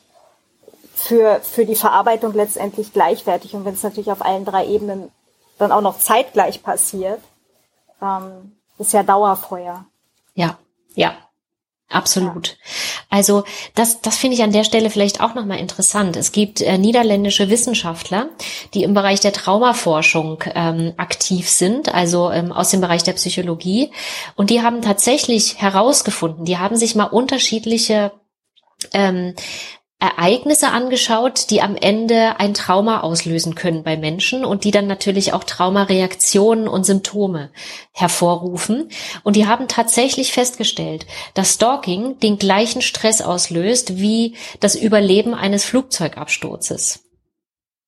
für, 0.94 1.40
für 1.40 1.64
die 1.64 1.74
Verarbeitung 1.74 2.32
letztendlich 2.34 2.92
gleichwertig. 2.92 3.54
Und 3.54 3.64
wenn 3.64 3.74
es 3.74 3.82
natürlich 3.82 4.11
auf 4.11 4.24
allen 4.24 4.44
drei 4.44 4.66
Ebenen 4.66 5.11
dann 5.59 5.72
auch 5.72 5.80
noch 5.80 5.98
zeitgleich 5.98 6.62
passiert, 6.62 7.20
ähm, 8.02 8.57
ist 8.78 8.92
ja 8.92 9.02
Dauerfeuer. 9.02 9.86
Ja, 10.34 10.59
ja, 10.94 11.14
Absolut. 11.89 12.57
Also 13.11 13.45
das, 13.76 14.01
das 14.01 14.16
finde 14.16 14.37
ich 14.37 14.43
an 14.43 14.51
der 14.51 14.64
Stelle 14.64 14.91
vielleicht 14.91 15.20
auch 15.20 15.34
nochmal 15.34 15.61
interessant. 15.61 16.16
Es 16.16 16.32
gibt 16.32 16.61
äh, 16.61 16.78
niederländische 16.78 17.49
Wissenschaftler, 17.49 18.28
die 18.74 18.82
im 18.82 18.93
Bereich 18.93 19.20
der 19.20 19.32
Traumaforschung 19.32 20.43
ähm, 20.55 20.95
aktiv 20.97 21.49
sind, 21.49 21.95
also 21.95 22.30
ähm, 22.32 22.51
aus 22.51 22.70
dem 22.70 22.80
Bereich 22.80 23.05
der 23.05 23.12
Psychologie. 23.12 23.93
Und 24.34 24.51
die 24.51 24.62
haben 24.62 24.82
tatsächlich 24.82 25.61
herausgefunden, 25.61 26.45
die 26.45 26.59
haben 26.59 26.76
sich 26.76 26.97
mal 26.97 27.05
unterschiedliche 27.05 28.11
ähm, 28.93 29.34
Ereignisse 30.07 30.68
angeschaut, 30.68 31.50
die 31.50 31.62
am 31.62 31.76
Ende 31.76 32.38
ein 32.38 32.54
Trauma 32.54 33.00
auslösen 33.00 33.54
können 33.54 33.82
bei 33.82 33.96
Menschen 33.96 34.44
und 34.44 34.64
die 34.64 34.70
dann 34.70 34.86
natürlich 34.86 35.32
auch 35.32 35.44
Traumareaktionen 35.44 36.68
und 36.68 36.84
Symptome 36.84 37.50
hervorrufen. 37.92 38.90
Und 39.24 39.36
die 39.36 39.46
haben 39.46 39.68
tatsächlich 39.68 40.32
festgestellt, 40.32 41.07
dass 41.34 41.54
Stalking 41.54 42.18
den 42.20 42.38
gleichen 42.38 42.82
Stress 42.82 43.20
auslöst 43.22 43.98
wie 43.98 44.36
das 44.61 44.74
Überleben 44.74 45.34
eines 45.34 45.64
Flugzeugabsturzes. 45.64 47.04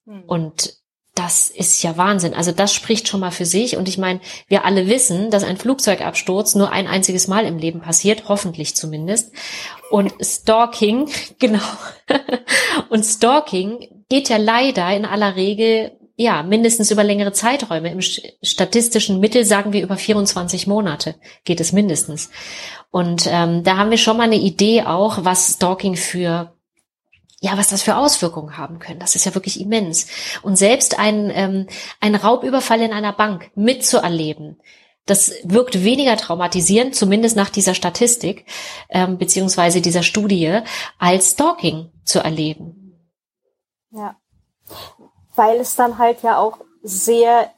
Hm. 0.06 0.24
Und 0.26 0.77
das 1.28 1.50
ist 1.50 1.82
ja 1.82 1.98
Wahnsinn. 1.98 2.32
Also 2.32 2.52
das 2.52 2.72
spricht 2.72 3.06
schon 3.06 3.20
mal 3.20 3.30
für 3.30 3.44
sich. 3.44 3.76
Und 3.76 3.86
ich 3.86 3.98
meine, 3.98 4.20
wir 4.46 4.64
alle 4.64 4.88
wissen, 4.88 5.30
dass 5.30 5.44
ein 5.44 5.58
Flugzeugabsturz 5.58 6.54
nur 6.54 6.72
ein 6.72 6.86
einziges 6.86 7.28
Mal 7.28 7.44
im 7.44 7.58
Leben 7.58 7.82
passiert, 7.82 8.30
hoffentlich 8.30 8.74
zumindest. 8.74 9.30
Und 9.90 10.10
Stalking, 10.22 11.10
genau. 11.38 11.60
Und 12.88 13.04
Stalking 13.04 14.04
geht 14.08 14.30
ja 14.30 14.38
leider 14.38 14.90
in 14.96 15.04
aller 15.04 15.36
Regel 15.36 15.92
ja, 16.16 16.42
mindestens 16.42 16.90
über 16.90 17.04
längere 17.04 17.32
Zeiträume. 17.32 17.92
Im 17.92 18.00
statistischen 18.00 19.20
Mittel 19.20 19.44
sagen 19.44 19.74
wir 19.74 19.82
über 19.82 19.98
24 19.98 20.66
Monate 20.66 21.14
geht 21.44 21.60
es 21.60 21.72
mindestens. 21.72 22.30
Und 22.90 23.28
ähm, 23.30 23.64
da 23.64 23.76
haben 23.76 23.90
wir 23.90 23.98
schon 23.98 24.16
mal 24.16 24.24
eine 24.24 24.36
Idee 24.36 24.82
auch, 24.82 25.24
was 25.26 25.52
Stalking 25.52 25.94
für 25.94 26.57
ja, 27.40 27.56
was 27.56 27.68
das 27.68 27.82
für 27.82 27.96
Auswirkungen 27.96 28.56
haben 28.56 28.78
können. 28.78 28.98
Das 28.98 29.14
ist 29.14 29.24
ja 29.24 29.34
wirklich 29.34 29.60
immens. 29.60 30.08
Und 30.42 30.56
selbst 30.56 30.98
ein, 30.98 31.30
ähm, 31.32 31.66
ein 32.00 32.14
Raubüberfall 32.14 32.80
in 32.80 32.92
einer 32.92 33.12
Bank 33.12 33.50
mitzuerleben, 33.54 34.60
das 35.08 35.32
wirkt 35.42 35.84
weniger 35.84 36.16
traumatisierend, 36.16 36.94
zumindest 36.94 37.34
nach 37.34 37.48
dieser 37.48 37.74
Statistik 37.74 38.44
ähm, 38.90 39.16
beziehungsweise 39.16 39.80
dieser 39.80 40.02
Studie, 40.02 40.60
als 40.98 41.30
Stalking 41.30 41.90
zu 42.04 42.18
erleben. 42.18 43.08
Ja, 43.90 44.16
weil 45.34 45.60
es 45.60 45.76
dann 45.76 45.96
halt 45.96 46.22
ja 46.22 46.36
auch 46.36 46.58
sehr 46.82 47.50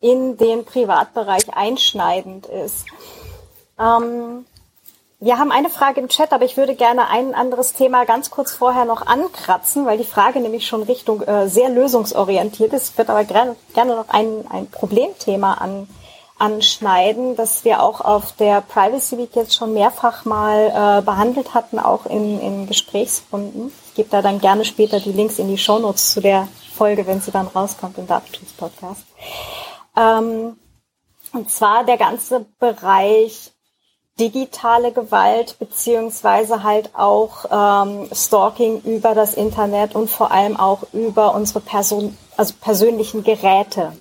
in 0.00 0.38
den 0.38 0.64
Privatbereich 0.64 1.52
einschneidend 1.52 2.46
ist. 2.46 2.86
Ähm, 3.78 4.46
wir 5.18 5.38
haben 5.38 5.50
eine 5.50 5.70
Frage 5.70 6.00
im 6.00 6.08
Chat, 6.08 6.32
aber 6.32 6.44
ich 6.44 6.56
würde 6.56 6.74
gerne 6.74 7.08
ein 7.08 7.34
anderes 7.34 7.72
Thema 7.72 8.04
ganz 8.04 8.30
kurz 8.30 8.52
vorher 8.52 8.84
noch 8.84 9.06
ankratzen, 9.06 9.86
weil 9.86 9.96
die 9.96 10.04
Frage 10.04 10.40
nämlich 10.40 10.66
schon 10.66 10.82
Richtung 10.82 11.22
äh, 11.22 11.48
sehr 11.48 11.70
lösungsorientiert 11.70 12.72
ist. 12.74 12.90
Ich 12.90 12.98
würde 12.98 13.12
aber 13.12 13.24
gerne, 13.24 13.56
gerne 13.74 13.96
noch 13.96 14.08
ein, 14.10 14.44
ein 14.50 14.68
Problemthema 14.70 15.54
an, 15.54 15.88
anschneiden, 16.38 17.34
das 17.34 17.64
wir 17.64 17.82
auch 17.82 18.02
auf 18.02 18.32
der 18.32 18.60
Privacy 18.60 19.16
Week 19.16 19.34
jetzt 19.34 19.54
schon 19.54 19.72
mehrfach 19.72 20.26
mal 20.26 20.98
äh, 20.98 21.02
behandelt 21.02 21.54
hatten, 21.54 21.78
auch 21.78 22.04
in, 22.04 22.38
in 22.40 22.66
Gesprächsrunden. 22.66 23.72
Ich 23.88 23.94
gebe 23.94 24.10
da 24.10 24.20
dann 24.20 24.38
gerne 24.38 24.66
später 24.66 25.00
die 25.00 25.12
Links 25.12 25.38
in 25.38 25.48
die 25.48 25.56
Shownotes 25.56 26.12
zu 26.12 26.20
der 26.20 26.46
Folge, 26.74 27.06
wenn 27.06 27.22
sie 27.22 27.30
dann 27.30 27.46
rauskommt 27.46 27.96
im 27.96 28.06
Datenschutz-Podcast. 28.06 29.06
Ähm, 29.96 30.58
und 31.32 31.50
zwar 31.50 31.84
der 31.84 31.96
ganze 31.96 32.44
Bereich 32.58 33.52
digitale 34.18 34.92
Gewalt 34.92 35.58
beziehungsweise 35.58 36.62
halt 36.62 36.90
auch 36.94 37.44
ähm, 37.50 38.08
Stalking 38.12 38.80
über 38.82 39.14
das 39.14 39.34
Internet 39.34 39.94
und 39.94 40.08
vor 40.08 40.30
allem 40.30 40.56
auch 40.56 40.84
über 40.92 41.34
unsere 41.34 41.60
Person, 41.60 42.16
also 42.36 42.54
persönlichen 42.60 43.24
Geräte. 43.24 43.92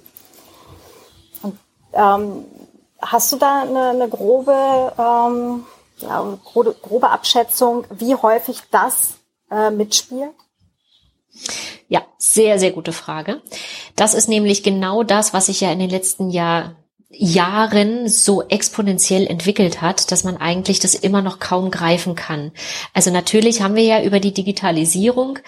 Und, 1.42 1.60
ähm, 1.94 2.46
hast 3.02 3.32
du 3.34 3.38
da 3.38 3.64
eine, 3.64 3.90
eine 3.90 4.10
grobe, 4.10 4.94
ähm, 4.98 5.66
ja, 5.98 6.38
grobe, 6.46 6.76
grobe 6.82 7.10
Abschätzung, 7.10 7.86
wie 7.90 8.16
häufig 8.16 8.62
das 8.72 9.16
äh, 9.52 9.70
mitspielt? 9.70 10.34
Ja, 11.88 12.02
sehr, 12.18 12.58
sehr 12.58 12.72
gute 12.72 12.94
Frage. 12.94 13.42
Das 13.96 14.14
ist 14.14 14.30
nämlich 14.30 14.64
genau 14.64 15.04
das, 15.04 15.34
was 15.34 15.50
ich 15.50 15.62
ja 15.62 15.72
in 15.72 15.80
den 15.80 15.90
letzten 15.90 16.30
Jahr, 16.30 16.76
Jahren 17.18 18.08
so 18.08 18.44
exponentiell 18.48 19.28
entwickelt 19.28 19.82
hat, 19.82 20.12
dass 20.12 20.24
man 20.24 20.38
eigentlich 20.38 20.80
das 20.80 20.96
immer 20.96 21.22
noch 21.22 21.40
kaum 21.40 21.72
greifen 21.72 22.16
kann. 22.16 22.52
Also 22.94 23.12
natürlich 23.12 23.62
haben 23.62 23.76
wir 23.76 23.84
ja 23.84 24.04
über 24.04 24.20
die 24.20 24.34
Digitalisierung 24.34 25.40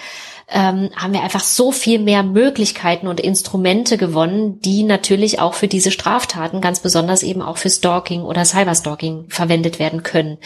ähm, 0.49 0.91
haben 0.95 1.13
wir 1.13 1.23
einfach 1.23 1.43
so 1.43 1.71
viel 1.73 1.99
mehr 1.99 2.23
Möglichkeiten 2.23 3.07
und 3.07 3.19
Instrumente 3.19 3.97
gewonnen, 3.97 4.61
die 4.61 4.83
natürlich 4.83 5.39
auch 5.39 5.53
für 5.53 5.67
diese 5.67 5.91
Straftaten, 5.91 6.61
ganz 6.61 6.79
besonders 6.79 7.21
eben 7.21 7.41
auch 7.41 7.57
für 7.57 7.69
Stalking 7.69 8.21
oder 8.21 8.45
Cyberstalking 8.45 9.25
verwendet 9.27 9.77
werden 9.77 10.03
können. 10.03 10.37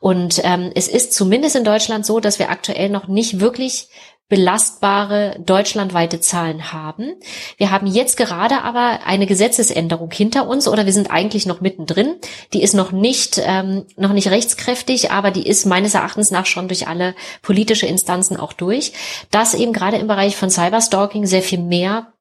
Und 0.00 0.42
ähm, 0.44 0.70
es 0.74 0.86
ist 0.86 1.14
zumindest 1.14 1.56
in 1.56 1.64
Deutschland 1.64 2.04
so, 2.04 2.20
dass 2.20 2.38
wir 2.38 2.50
aktuell 2.50 2.90
noch 2.90 3.08
nicht 3.08 3.40
wirklich 3.40 3.88
belastbare 4.28 5.36
deutschlandweite 5.44 6.20
Zahlen 6.20 6.72
haben. 6.72 7.14
Wir 7.56 7.70
haben 7.70 7.86
jetzt 7.86 8.16
gerade 8.16 8.62
aber 8.62 9.00
eine 9.06 9.26
Gesetzesänderung 9.26 10.10
hinter 10.10 10.46
uns 10.46 10.68
oder 10.68 10.84
wir 10.84 10.92
sind 10.92 11.10
eigentlich 11.10 11.46
noch 11.46 11.62
mittendrin. 11.62 12.16
Die 12.52 12.62
ist 12.62 12.74
noch 12.74 12.92
nicht 12.92 13.40
ähm, 13.42 13.86
noch 13.96 14.12
nicht 14.12 14.28
rechtskräftig, 14.28 15.10
aber 15.10 15.30
die 15.30 15.46
ist 15.46 15.64
meines 15.64 15.94
Erachtens 15.94 16.30
nach 16.30 16.46
schon 16.46 16.68
durch 16.68 16.88
alle 16.88 17.14
politische 17.40 17.86
Instanzen 17.86 18.36
auch 18.36 18.52
durch, 18.52 18.92
dass 19.30 19.54
eben 19.54 19.72
gerade 19.72 19.96
im 19.96 20.06
Bereich 20.06 20.36
von 20.36 20.50
Cyberstalking 20.50 21.26
sehr 21.26 21.42
viel 21.42 21.60
mehr 21.60 22.12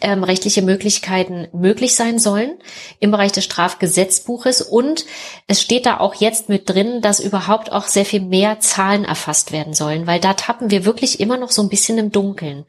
ähm, 0.00 0.24
rechtliche 0.24 0.62
Möglichkeiten 0.62 1.48
möglich 1.52 1.94
sein 1.94 2.18
sollen 2.18 2.58
im 3.00 3.10
Bereich 3.10 3.32
des 3.32 3.44
Strafgesetzbuches. 3.44 4.62
Und 4.62 5.06
es 5.46 5.62
steht 5.62 5.86
da 5.86 5.98
auch 5.98 6.14
jetzt 6.14 6.48
mit 6.48 6.68
drin, 6.68 7.00
dass 7.00 7.20
überhaupt 7.20 7.72
auch 7.72 7.86
sehr 7.86 8.04
viel 8.04 8.20
mehr 8.20 8.60
Zahlen 8.60 9.04
erfasst 9.04 9.52
werden 9.52 9.74
sollen, 9.74 10.06
weil 10.06 10.20
da 10.20 10.34
tappen 10.34 10.70
wir 10.70 10.84
wirklich 10.84 11.20
immer 11.20 11.36
noch 11.36 11.50
so 11.50 11.62
ein 11.62 11.68
bisschen 11.68 11.98
im 11.98 12.12
Dunkeln. 12.12 12.64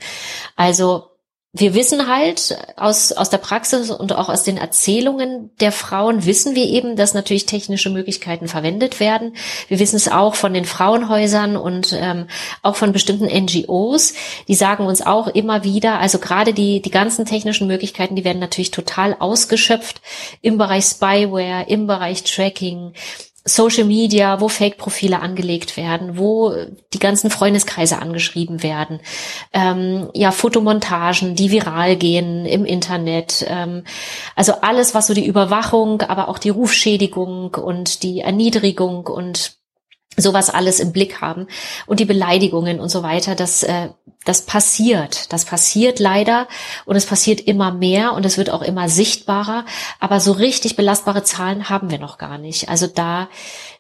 Also 0.56 1.15
wir 1.58 1.74
wissen 1.74 2.08
halt 2.08 2.58
aus, 2.76 3.14
aus 3.14 3.30
der 3.30 3.38
Praxis 3.38 3.90
und 3.90 4.12
auch 4.12 4.28
aus 4.28 4.44
den 4.44 4.58
Erzählungen 4.58 5.52
der 5.62 5.72
Frauen 5.72 6.26
wissen 6.26 6.54
wir 6.54 6.66
eben, 6.66 6.98
dass 6.98 7.14
natürlich 7.14 7.46
technische 7.46 7.90
Möglichkeiten 7.90 8.50
verwendet 8.50 9.00
werden. 9.00 9.38
Wir 9.70 9.80
wissen 9.80 9.96
es 9.96 10.10
auch 10.10 10.36
von 10.36 10.54
den 10.54 10.66
Frauenhäusern 10.66 11.56
und 11.56 11.94
ähm, 11.98 12.28
auch 12.62 12.76
von 12.76 12.92
bestimmten 12.92 13.28
NGOs. 13.28 14.14
Die 14.50 14.56
sagen 14.56 14.86
uns 14.86 15.02
auch 15.02 15.28
immer 15.28 15.64
wieder, 15.64 16.00
also 16.00 16.20
gerade 16.20 16.54
die, 16.54 16.82
die 16.82 16.92
ganzen 16.92 17.26
technischen 17.26 17.68
Möglichkeiten, 17.68 18.18
die 18.18 18.26
werden 18.26 18.40
natürlich 18.40 18.72
total 18.72 19.16
ausgeschöpft 19.18 20.02
im 20.42 20.58
Bereich 20.58 20.84
Spyware, 20.84 21.68
im 21.70 21.88
Bereich 21.88 22.24
Tracking, 22.24 22.92
Social 23.48 23.86
Media, 23.86 24.42
wo 24.42 24.48
Fake-Profile 24.48 25.22
angelegt 25.22 25.78
werden, 25.78 26.18
wo 26.18 26.52
die 26.94 27.00
ganzen 27.00 27.30
Freundeskreise 27.30 28.02
angeschrieben 28.02 28.64
werden, 28.64 29.00
ähm, 29.54 30.10
ja, 30.16 30.32
Fotomontagen, 30.32 31.36
die 31.36 31.52
viral 31.52 31.96
gehen 31.96 32.48
im 32.48 32.66
Internet, 32.66 33.46
ähm, 33.48 33.84
also 34.36 34.54
alles, 34.62 34.96
was 34.96 35.06
so 35.06 35.14
die 35.14 35.28
Überwachung, 35.28 36.02
aber 36.02 36.28
auch 36.28 36.40
die 36.40 36.50
Rufschädigung 36.50 37.54
und 37.54 38.02
die 38.02 38.22
Erniedrigung 38.22 39.06
und 39.06 39.58
sowas 40.18 40.50
alles 40.50 40.80
im 40.80 40.92
Blick 40.92 41.22
haben 41.22 41.48
und 41.86 42.00
die 42.00 42.06
Beleidigungen 42.06 42.80
und 42.80 42.90
so 42.90 43.04
weiter, 43.04 43.36
das, 43.36 43.62
äh, 43.62 43.90
das 44.26 44.42
passiert. 44.42 45.32
Das 45.32 45.46
passiert 45.46 46.00
leider 46.00 46.48
und 46.84 46.96
es 46.96 47.06
passiert 47.06 47.40
immer 47.42 47.72
mehr 47.72 48.14
und 48.14 48.26
es 48.26 48.38
wird 48.38 48.50
auch 48.50 48.62
immer 48.62 48.90
sichtbarer, 48.90 49.66
aber 50.00 50.20
so 50.20 50.34
richtig 50.34 50.76
belastbare 50.76 51.24
Zahlen 51.24 51.70
haben 51.70 51.90
wir 51.90 52.00
noch 52.00 52.18
gar 52.18 52.38
nicht. 52.38 52.68
Also 52.68 52.88
da 52.88 53.30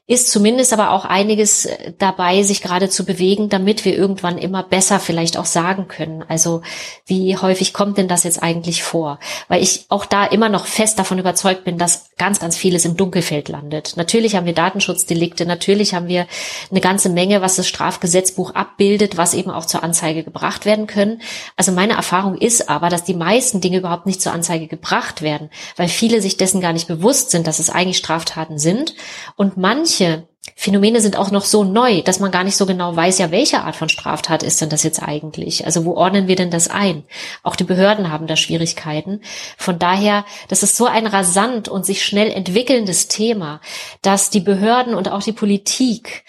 ist 0.07 0.29
zumindest 0.29 0.71
aber 0.71 0.91
auch 0.91 1.03
einiges 1.03 1.65
äh, 1.65 1.93
dabei, 1.97 2.43
sich 2.43 2.61
gerade 2.61 2.89
zu 2.89 3.05
bewegen, 3.05 3.49
damit 3.49 3.85
wir 3.85 3.97
irgendwann 3.97 4.37
immer 4.37 4.61
besser 4.61 4.99
vielleicht 4.99 5.35
auch 5.35 5.45
sagen 5.45 5.87
können. 5.87 6.23
Also 6.27 6.61
wie 7.07 7.37
häufig 7.37 7.73
kommt 7.73 7.97
denn 7.97 8.07
das 8.07 8.23
jetzt 8.23 8.43
eigentlich 8.43 8.83
vor? 8.83 9.19
Weil 9.47 9.63
ich 9.63 9.85
auch 9.89 10.05
da 10.05 10.23
immer 10.25 10.47
noch 10.47 10.67
fest 10.67 10.99
davon 10.99 11.17
überzeugt 11.17 11.63
bin, 11.63 11.79
dass 11.79 12.11
ganz, 12.17 12.39
ganz 12.39 12.55
vieles 12.55 12.85
im 12.85 12.97
Dunkelfeld 12.97 13.49
landet. 13.49 13.93
Natürlich 13.97 14.35
haben 14.35 14.45
wir 14.45 14.53
Datenschutzdelikte, 14.53 15.47
natürlich 15.47 15.95
haben 15.95 16.07
wir 16.07 16.27
eine 16.69 16.81
ganze 16.81 17.09
Menge, 17.09 17.41
was 17.41 17.55
das 17.55 17.67
Strafgesetzbuch 17.67 18.53
abbildet, 18.53 19.17
was 19.17 19.33
eben 19.33 19.49
auch 19.49 19.65
zur 19.65 19.81
Anzeige 19.81 20.23
gebracht 20.23 20.65
werden 20.65 20.85
können. 20.85 21.19
Also 21.55 21.71
meine 21.71 21.93
Erfahrung 21.93 22.37
ist 22.37 22.69
aber, 22.69 22.89
dass 22.89 23.05
die 23.05 23.15
meisten 23.15 23.59
Dinge 23.59 23.79
überhaupt 23.79 24.05
nicht 24.05 24.21
zur 24.21 24.33
Anzeige 24.33 24.67
gebracht 24.67 25.23
werden, 25.23 25.49
weil 25.77 25.87
viele 25.87 26.21
sich 26.21 26.37
dessen 26.37 26.61
gar 26.61 26.73
nicht 26.73 26.87
bewusst 26.87 27.31
sind, 27.31 27.47
dass 27.47 27.57
es 27.57 27.71
eigentlich 27.71 27.97
Straftaten 27.97 28.59
sind 28.59 28.93
und 29.35 29.57
manche 29.57 29.94
manche 29.99 30.27
Phänomene 30.57 31.01
sind 31.01 31.17
auch 31.17 31.31
noch 31.31 31.43
so 31.43 31.63
neu, 31.63 32.01
dass 32.01 32.19
man 32.19 32.31
gar 32.31 32.43
nicht 32.43 32.55
so 32.55 32.65
genau 32.65 32.95
weiß, 32.95 33.17
ja, 33.17 33.31
welche 33.31 33.61
Art 33.61 33.75
von 33.75 33.89
Straftat 33.89 34.43
ist 34.43 34.61
denn 34.61 34.69
das 34.69 34.83
jetzt 34.83 35.01
eigentlich? 35.01 35.65
Also 35.65 35.85
wo 35.85 35.95
ordnen 35.95 36.27
wir 36.27 36.35
denn 36.35 36.51
das 36.51 36.69
ein? 36.69 37.03
Auch 37.43 37.55
die 37.55 37.63
Behörden 37.63 38.11
haben 38.11 38.27
da 38.27 38.35
Schwierigkeiten. 38.35 39.21
Von 39.57 39.79
daher, 39.79 40.23
das 40.47 40.63
ist 40.63 40.77
so 40.77 40.85
ein 40.85 41.07
rasant 41.07 41.67
und 41.67 41.85
sich 41.85 42.05
schnell 42.05 42.31
entwickelndes 42.31 43.07
Thema, 43.07 43.59
dass 44.01 44.29
die 44.29 44.39
Behörden 44.39 44.93
und 44.93 45.09
auch 45.09 45.23
die 45.23 45.33
Politik 45.33 46.23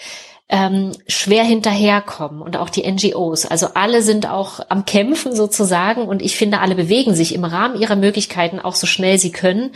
ähm, 0.48 0.92
schwer 1.06 1.44
hinterherkommen 1.44 2.40
und 2.40 2.56
auch 2.56 2.70
die 2.70 2.90
NGOs. 2.90 3.46
Also 3.46 3.68
alle 3.74 4.00
sind 4.00 4.28
auch 4.28 4.60
am 4.70 4.86
Kämpfen 4.86 5.36
sozusagen 5.36 6.08
und 6.08 6.22
ich 6.22 6.36
finde, 6.36 6.60
alle 6.60 6.74
bewegen 6.74 7.14
sich 7.14 7.34
im 7.34 7.44
Rahmen 7.44 7.80
ihrer 7.80 7.96
Möglichkeiten 7.96 8.60
auch 8.60 8.76
so 8.76 8.86
schnell 8.86 9.18
sie 9.18 9.32
können, 9.32 9.72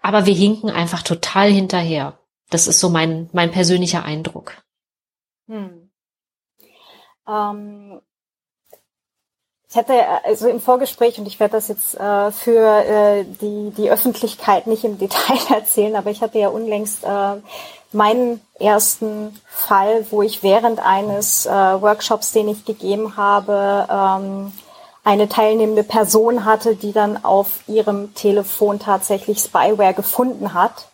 aber 0.00 0.26
wir 0.26 0.34
hinken 0.34 0.70
einfach 0.70 1.02
total 1.02 1.50
hinterher. 1.50 2.18
Das 2.52 2.66
ist 2.66 2.80
so 2.80 2.90
mein, 2.90 3.30
mein 3.32 3.50
persönlicher 3.50 4.04
Eindruck. 4.04 4.62
Hm. 5.48 5.90
Ähm, 7.26 8.00
ich 9.70 9.76
hatte 9.76 9.94
also 10.24 10.48
im 10.48 10.60
Vorgespräch, 10.60 11.18
und 11.18 11.26
ich 11.26 11.40
werde 11.40 11.52
das 11.52 11.68
jetzt 11.68 11.98
äh, 11.98 12.30
für 12.30 12.84
äh, 12.84 13.24
die, 13.40 13.72
die 13.74 13.90
Öffentlichkeit 13.90 14.66
nicht 14.66 14.84
im 14.84 14.98
Detail 14.98 15.38
erzählen, 15.48 15.96
aber 15.96 16.10
ich 16.10 16.20
hatte 16.20 16.38
ja 16.38 16.48
unlängst 16.48 17.04
äh, 17.04 17.40
meinen 17.92 18.42
ersten 18.60 19.40
Fall, 19.46 20.06
wo 20.10 20.20
ich 20.20 20.42
während 20.42 20.78
eines 20.78 21.46
äh, 21.46 21.50
Workshops, 21.50 22.32
den 22.32 22.48
ich 22.48 22.66
gegeben 22.66 23.16
habe, 23.16 23.88
ähm, 23.90 24.52
eine 25.04 25.28
teilnehmende 25.28 25.84
Person 25.84 26.44
hatte, 26.44 26.76
die 26.76 26.92
dann 26.92 27.24
auf 27.24 27.66
ihrem 27.66 28.14
Telefon 28.14 28.78
tatsächlich 28.78 29.38
Spyware 29.38 29.94
gefunden 29.94 30.52
hat 30.52 30.91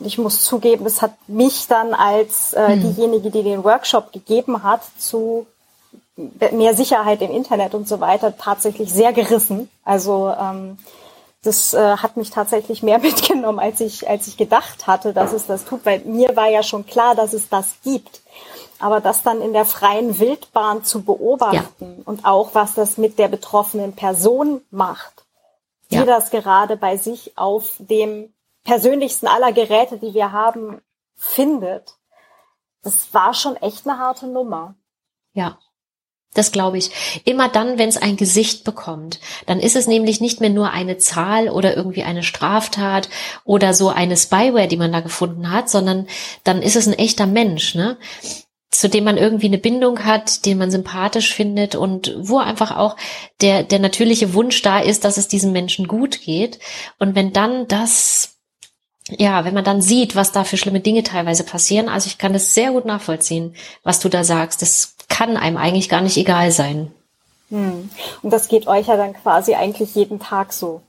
ich 0.00 0.18
muss 0.18 0.44
zugeben, 0.44 0.86
es 0.86 1.02
hat 1.02 1.12
mich 1.26 1.66
dann 1.66 1.94
als 1.94 2.52
äh, 2.54 2.74
hm. 2.74 2.80
diejenige, 2.82 3.30
die 3.30 3.42
den 3.42 3.64
Workshop 3.64 4.12
gegeben 4.12 4.62
hat, 4.62 4.82
zu 4.98 5.46
mehr 6.16 6.74
Sicherheit 6.74 7.22
im 7.22 7.30
Internet 7.30 7.74
und 7.74 7.88
so 7.88 8.00
weiter 8.00 8.36
tatsächlich 8.36 8.92
sehr 8.92 9.12
gerissen. 9.12 9.70
Also 9.84 10.34
ähm, 10.38 10.78
das 11.42 11.74
äh, 11.74 11.96
hat 11.96 12.16
mich 12.16 12.30
tatsächlich 12.30 12.82
mehr 12.82 12.98
mitgenommen, 13.00 13.58
als 13.58 13.80
ich, 13.80 14.08
als 14.08 14.26
ich 14.26 14.36
gedacht 14.36 14.86
hatte, 14.86 15.12
dass 15.12 15.32
es 15.32 15.46
das 15.46 15.64
tut, 15.64 15.84
weil 15.84 16.00
mir 16.00 16.34
war 16.36 16.48
ja 16.48 16.62
schon 16.62 16.86
klar, 16.86 17.14
dass 17.14 17.32
es 17.32 17.48
das 17.48 17.76
gibt. 17.84 18.20
Aber 18.80 19.00
das 19.00 19.22
dann 19.24 19.42
in 19.42 19.52
der 19.52 19.64
freien 19.64 20.20
Wildbahn 20.20 20.84
zu 20.84 21.02
beobachten 21.02 21.96
ja. 21.98 22.02
und 22.04 22.24
auch 22.24 22.54
was 22.54 22.74
das 22.74 22.96
mit 22.96 23.18
der 23.18 23.26
betroffenen 23.26 23.94
Person 23.94 24.60
macht, 24.70 25.24
die 25.90 25.96
ja. 25.96 26.04
das 26.04 26.30
gerade 26.30 26.76
bei 26.76 26.96
sich 26.96 27.36
auf 27.36 27.72
dem 27.78 28.32
persönlichsten 28.68 29.26
aller 29.26 29.52
Geräte, 29.52 29.96
die 29.96 30.12
wir 30.12 30.30
haben, 30.30 30.82
findet. 31.16 31.94
Das 32.82 33.14
war 33.14 33.32
schon 33.32 33.56
echt 33.56 33.88
eine 33.88 33.98
harte 33.98 34.26
Nummer. 34.26 34.74
Ja. 35.32 35.58
Das 36.34 36.52
glaube 36.52 36.76
ich. 36.76 37.22
Immer 37.24 37.48
dann, 37.48 37.78
wenn 37.78 37.88
es 37.88 37.96
ein 37.96 38.18
Gesicht 38.18 38.62
bekommt, 38.62 39.20
dann 39.46 39.58
ist 39.58 39.74
es 39.74 39.86
nämlich 39.86 40.20
nicht 40.20 40.42
mehr 40.42 40.50
nur 40.50 40.70
eine 40.70 40.98
Zahl 40.98 41.48
oder 41.48 41.74
irgendwie 41.74 42.02
eine 42.02 42.22
Straftat 42.22 43.08
oder 43.44 43.72
so 43.72 43.88
eine 43.88 44.18
Spyware, 44.18 44.68
die 44.68 44.76
man 44.76 44.92
da 44.92 45.00
gefunden 45.00 45.50
hat, 45.50 45.70
sondern 45.70 46.06
dann 46.44 46.60
ist 46.60 46.76
es 46.76 46.86
ein 46.86 46.92
echter 46.92 47.26
Mensch, 47.26 47.74
ne? 47.74 47.96
zu 48.70 48.90
dem 48.90 49.04
man 49.04 49.16
irgendwie 49.16 49.46
eine 49.46 49.56
Bindung 49.56 50.04
hat, 50.04 50.44
den 50.44 50.58
man 50.58 50.70
sympathisch 50.70 51.32
findet 51.32 51.74
und 51.74 52.14
wo 52.18 52.36
einfach 52.36 52.76
auch 52.76 52.96
der, 53.40 53.62
der 53.62 53.78
natürliche 53.78 54.34
Wunsch 54.34 54.60
da 54.60 54.78
ist, 54.78 55.06
dass 55.06 55.16
es 55.16 55.26
diesem 55.26 55.52
Menschen 55.52 55.88
gut 55.88 56.20
geht. 56.20 56.58
Und 56.98 57.14
wenn 57.14 57.32
dann 57.32 57.66
das 57.66 58.37
ja, 59.10 59.44
wenn 59.44 59.54
man 59.54 59.64
dann 59.64 59.80
sieht, 59.80 60.16
was 60.16 60.32
da 60.32 60.44
für 60.44 60.56
schlimme 60.56 60.80
Dinge 60.80 61.02
teilweise 61.02 61.44
passieren, 61.44 61.88
also 61.88 62.06
ich 62.06 62.18
kann 62.18 62.32
das 62.32 62.54
sehr 62.54 62.72
gut 62.72 62.84
nachvollziehen, 62.84 63.54
was 63.82 64.00
du 64.00 64.08
da 64.08 64.24
sagst. 64.24 64.62
Das 64.62 64.94
kann 65.08 65.36
einem 65.36 65.56
eigentlich 65.56 65.88
gar 65.88 66.00
nicht 66.02 66.16
egal 66.16 66.50
sein. 66.50 66.92
Hm. 67.50 67.88
Und 68.22 68.30
das 68.30 68.48
geht 68.48 68.66
euch 68.66 68.88
ja 68.88 68.96
dann 68.96 69.14
quasi 69.14 69.54
eigentlich 69.54 69.94
jeden 69.94 70.20
Tag 70.20 70.52
so. 70.52 70.82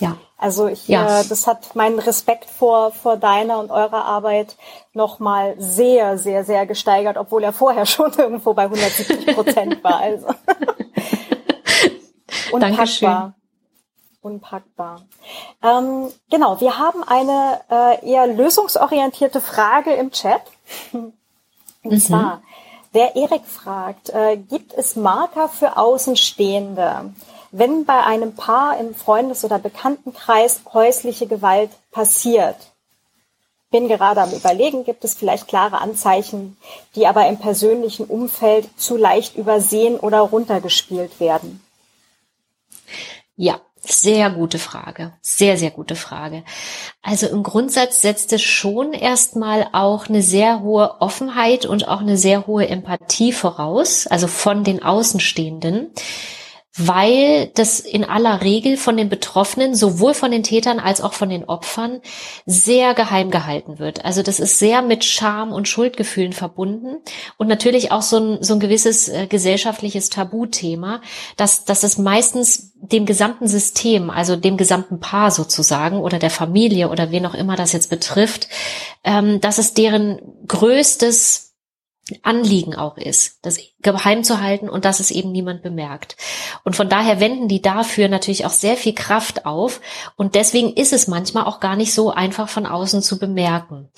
Ja. 0.00 0.16
Also 0.36 0.68
ich, 0.68 0.88
ja. 0.88 1.20
äh, 1.20 1.24
das 1.26 1.46
hat 1.46 1.74
meinen 1.74 1.98
Respekt 1.98 2.50
vor, 2.50 2.92
vor 2.92 3.16
deiner 3.16 3.58
und 3.58 3.70
eurer 3.70 4.04
Arbeit 4.04 4.56
nochmal 4.92 5.54
sehr, 5.58 6.18
sehr, 6.18 6.44
sehr 6.44 6.66
gesteigert, 6.66 7.16
obwohl 7.16 7.42
er 7.42 7.52
vorher 7.52 7.86
schon 7.86 8.12
irgendwo 8.12 8.54
bei 8.54 8.64
170 8.64 9.34
Prozent 9.34 9.82
war. 9.82 10.00
Also. 10.00 10.26
Unpackbar. 12.52 12.60
Dankeschön. 12.60 13.34
Unpackbar. 14.24 15.02
Ähm, 15.62 16.10
genau, 16.30 16.58
wir 16.58 16.78
haben 16.78 17.04
eine 17.04 17.60
äh, 17.70 18.10
eher 18.10 18.26
lösungsorientierte 18.26 19.42
Frage 19.42 19.92
im 19.92 20.12
Chat. 20.12 20.40
Und 20.92 21.12
mhm. 21.82 22.00
zwar, 22.00 22.42
der 22.94 23.16
Erik 23.16 23.44
fragt, 23.44 24.08
äh, 24.08 24.38
gibt 24.38 24.72
es 24.72 24.96
Marker 24.96 25.50
für 25.50 25.76
Außenstehende, 25.76 27.12
wenn 27.50 27.84
bei 27.84 28.02
einem 28.02 28.34
Paar 28.34 28.78
im 28.78 28.94
Freundes- 28.94 29.44
oder 29.44 29.58
Bekanntenkreis 29.58 30.62
häusliche 30.72 31.26
Gewalt 31.26 31.70
passiert? 31.90 32.56
Bin 33.70 33.88
gerade 33.88 34.22
am 34.22 34.32
Überlegen, 34.32 34.84
gibt 34.84 35.04
es 35.04 35.12
vielleicht 35.12 35.48
klare 35.48 35.82
Anzeichen, 35.82 36.56
die 36.94 37.06
aber 37.06 37.28
im 37.28 37.38
persönlichen 37.38 38.06
Umfeld 38.06 38.70
zu 38.80 38.96
leicht 38.96 39.36
übersehen 39.36 39.98
oder 39.98 40.20
runtergespielt 40.20 41.20
werden? 41.20 41.60
Ja, 43.36 43.60
sehr 43.86 44.30
gute 44.30 44.58
Frage. 44.58 45.12
Sehr, 45.20 45.56
sehr 45.58 45.70
gute 45.70 45.94
Frage. 45.94 46.42
Also 47.02 47.26
im 47.26 47.42
Grundsatz 47.42 48.00
setzt 48.00 48.32
es 48.32 48.42
schon 48.42 48.92
erstmal 48.92 49.68
auch 49.72 50.08
eine 50.08 50.22
sehr 50.22 50.60
hohe 50.60 51.00
Offenheit 51.00 51.66
und 51.66 51.86
auch 51.86 52.00
eine 52.00 52.16
sehr 52.16 52.46
hohe 52.46 52.66
Empathie 52.66 53.32
voraus, 53.32 54.06
also 54.06 54.26
von 54.26 54.64
den 54.64 54.82
Außenstehenden 54.82 55.90
weil 56.76 57.50
das 57.54 57.78
in 57.78 58.04
aller 58.04 58.42
Regel 58.42 58.76
von 58.76 58.96
den 58.96 59.08
Betroffenen, 59.08 59.76
sowohl 59.76 60.12
von 60.12 60.32
den 60.32 60.42
Tätern 60.42 60.80
als 60.80 61.00
auch 61.00 61.12
von 61.12 61.28
den 61.28 61.44
Opfern, 61.44 62.00
sehr 62.46 62.94
geheim 62.94 63.30
gehalten 63.30 63.78
wird. 63.78 64.04
Also 64.04 64.22
das 64.22 64.40
ist 64.40 64.58
sehr 64.58 64.82
mit 64.82 65.04
Scham 65.04 65.52
und 65.52 65.68
Schuldgefühlen 65.68 66.32
verbunden 66.32 66.96
und 67.36 67.46
natürlich 67.46 67.92
auch 67.92 68.02
so 68.02 68.18
ein, 68.18 68.42
so 68.42 68.54
ein 68.54 68.60
gewisses 68.60 69.08
äh, 69.08 69.28
gesellschaftliches 69.28 70.10
Tabuthema, 70.10 71.00
dass, 71.36 71.64
dass 71.64 71.84
es 71.84 71.96
meistens 71.96 72.72
dem 72.74 73.06
gesamten 73.06 73.46
System, 73.46 74.10
also 74.10 74.34
dem 74.34 74.56
gesamten 74.56 74.98
Paar 74.98 75.30
sozusagen 75.30 75.98
oder 75.98 76.18
der 76.18 76.30
Familie 76.30 76.90
oder 76.90 77.12
wen 77.12 77.24
auch 77.26 77.34
immer 77.34 77.54
das 77.54 77.72
jetzt 77.72 77.88
betrifft, 77.88 78.48
ähm, 79.04 79.40
dass 79.40 79.58
es 79.58 79.74
deren 79.74 80.20
größtes 80.48 81.53
Anliegen 82.22 82.74
auch 82.74 82.98
ist, 82.98 83.38
das 83.42 83.58
geheim 83.80 84.24
zu 84.24 84.42
halten 84.42 84.68
und 84.68 84.84
dass 84.84 85.00
es 85.00 85.10
eben 85.10 85.32
niemand 85.32 85.62
bemerkt. 85.62 86.16
Und 86.62 86.76
von 86.76 86.88
daher 86.90 87.18
wenden 87.18 87.48
die 87.48 87.62
dafür 87.62 88.08
natürlich 88.08 88.44
auch 88.44 88.50
sehr 88.50 88.76
viel 88.76 88.94
Kraft 88.94 89.46
auf 89.46 89.80
und 90.16 90.34
deswegen 90.34 90.74
ist 90.74 90.92
es 90.92 91.08
manchmal 91.08 91.44
auch 91.44 91.60
gar 91.60 91.76
nicht 91.76 91.94
so 91.94 92.10
einfach 92.10 92.48
von 92.48 92.66
außen 92.66 93.00
zu 93.00 93.18
bemerken. 93.18 93.88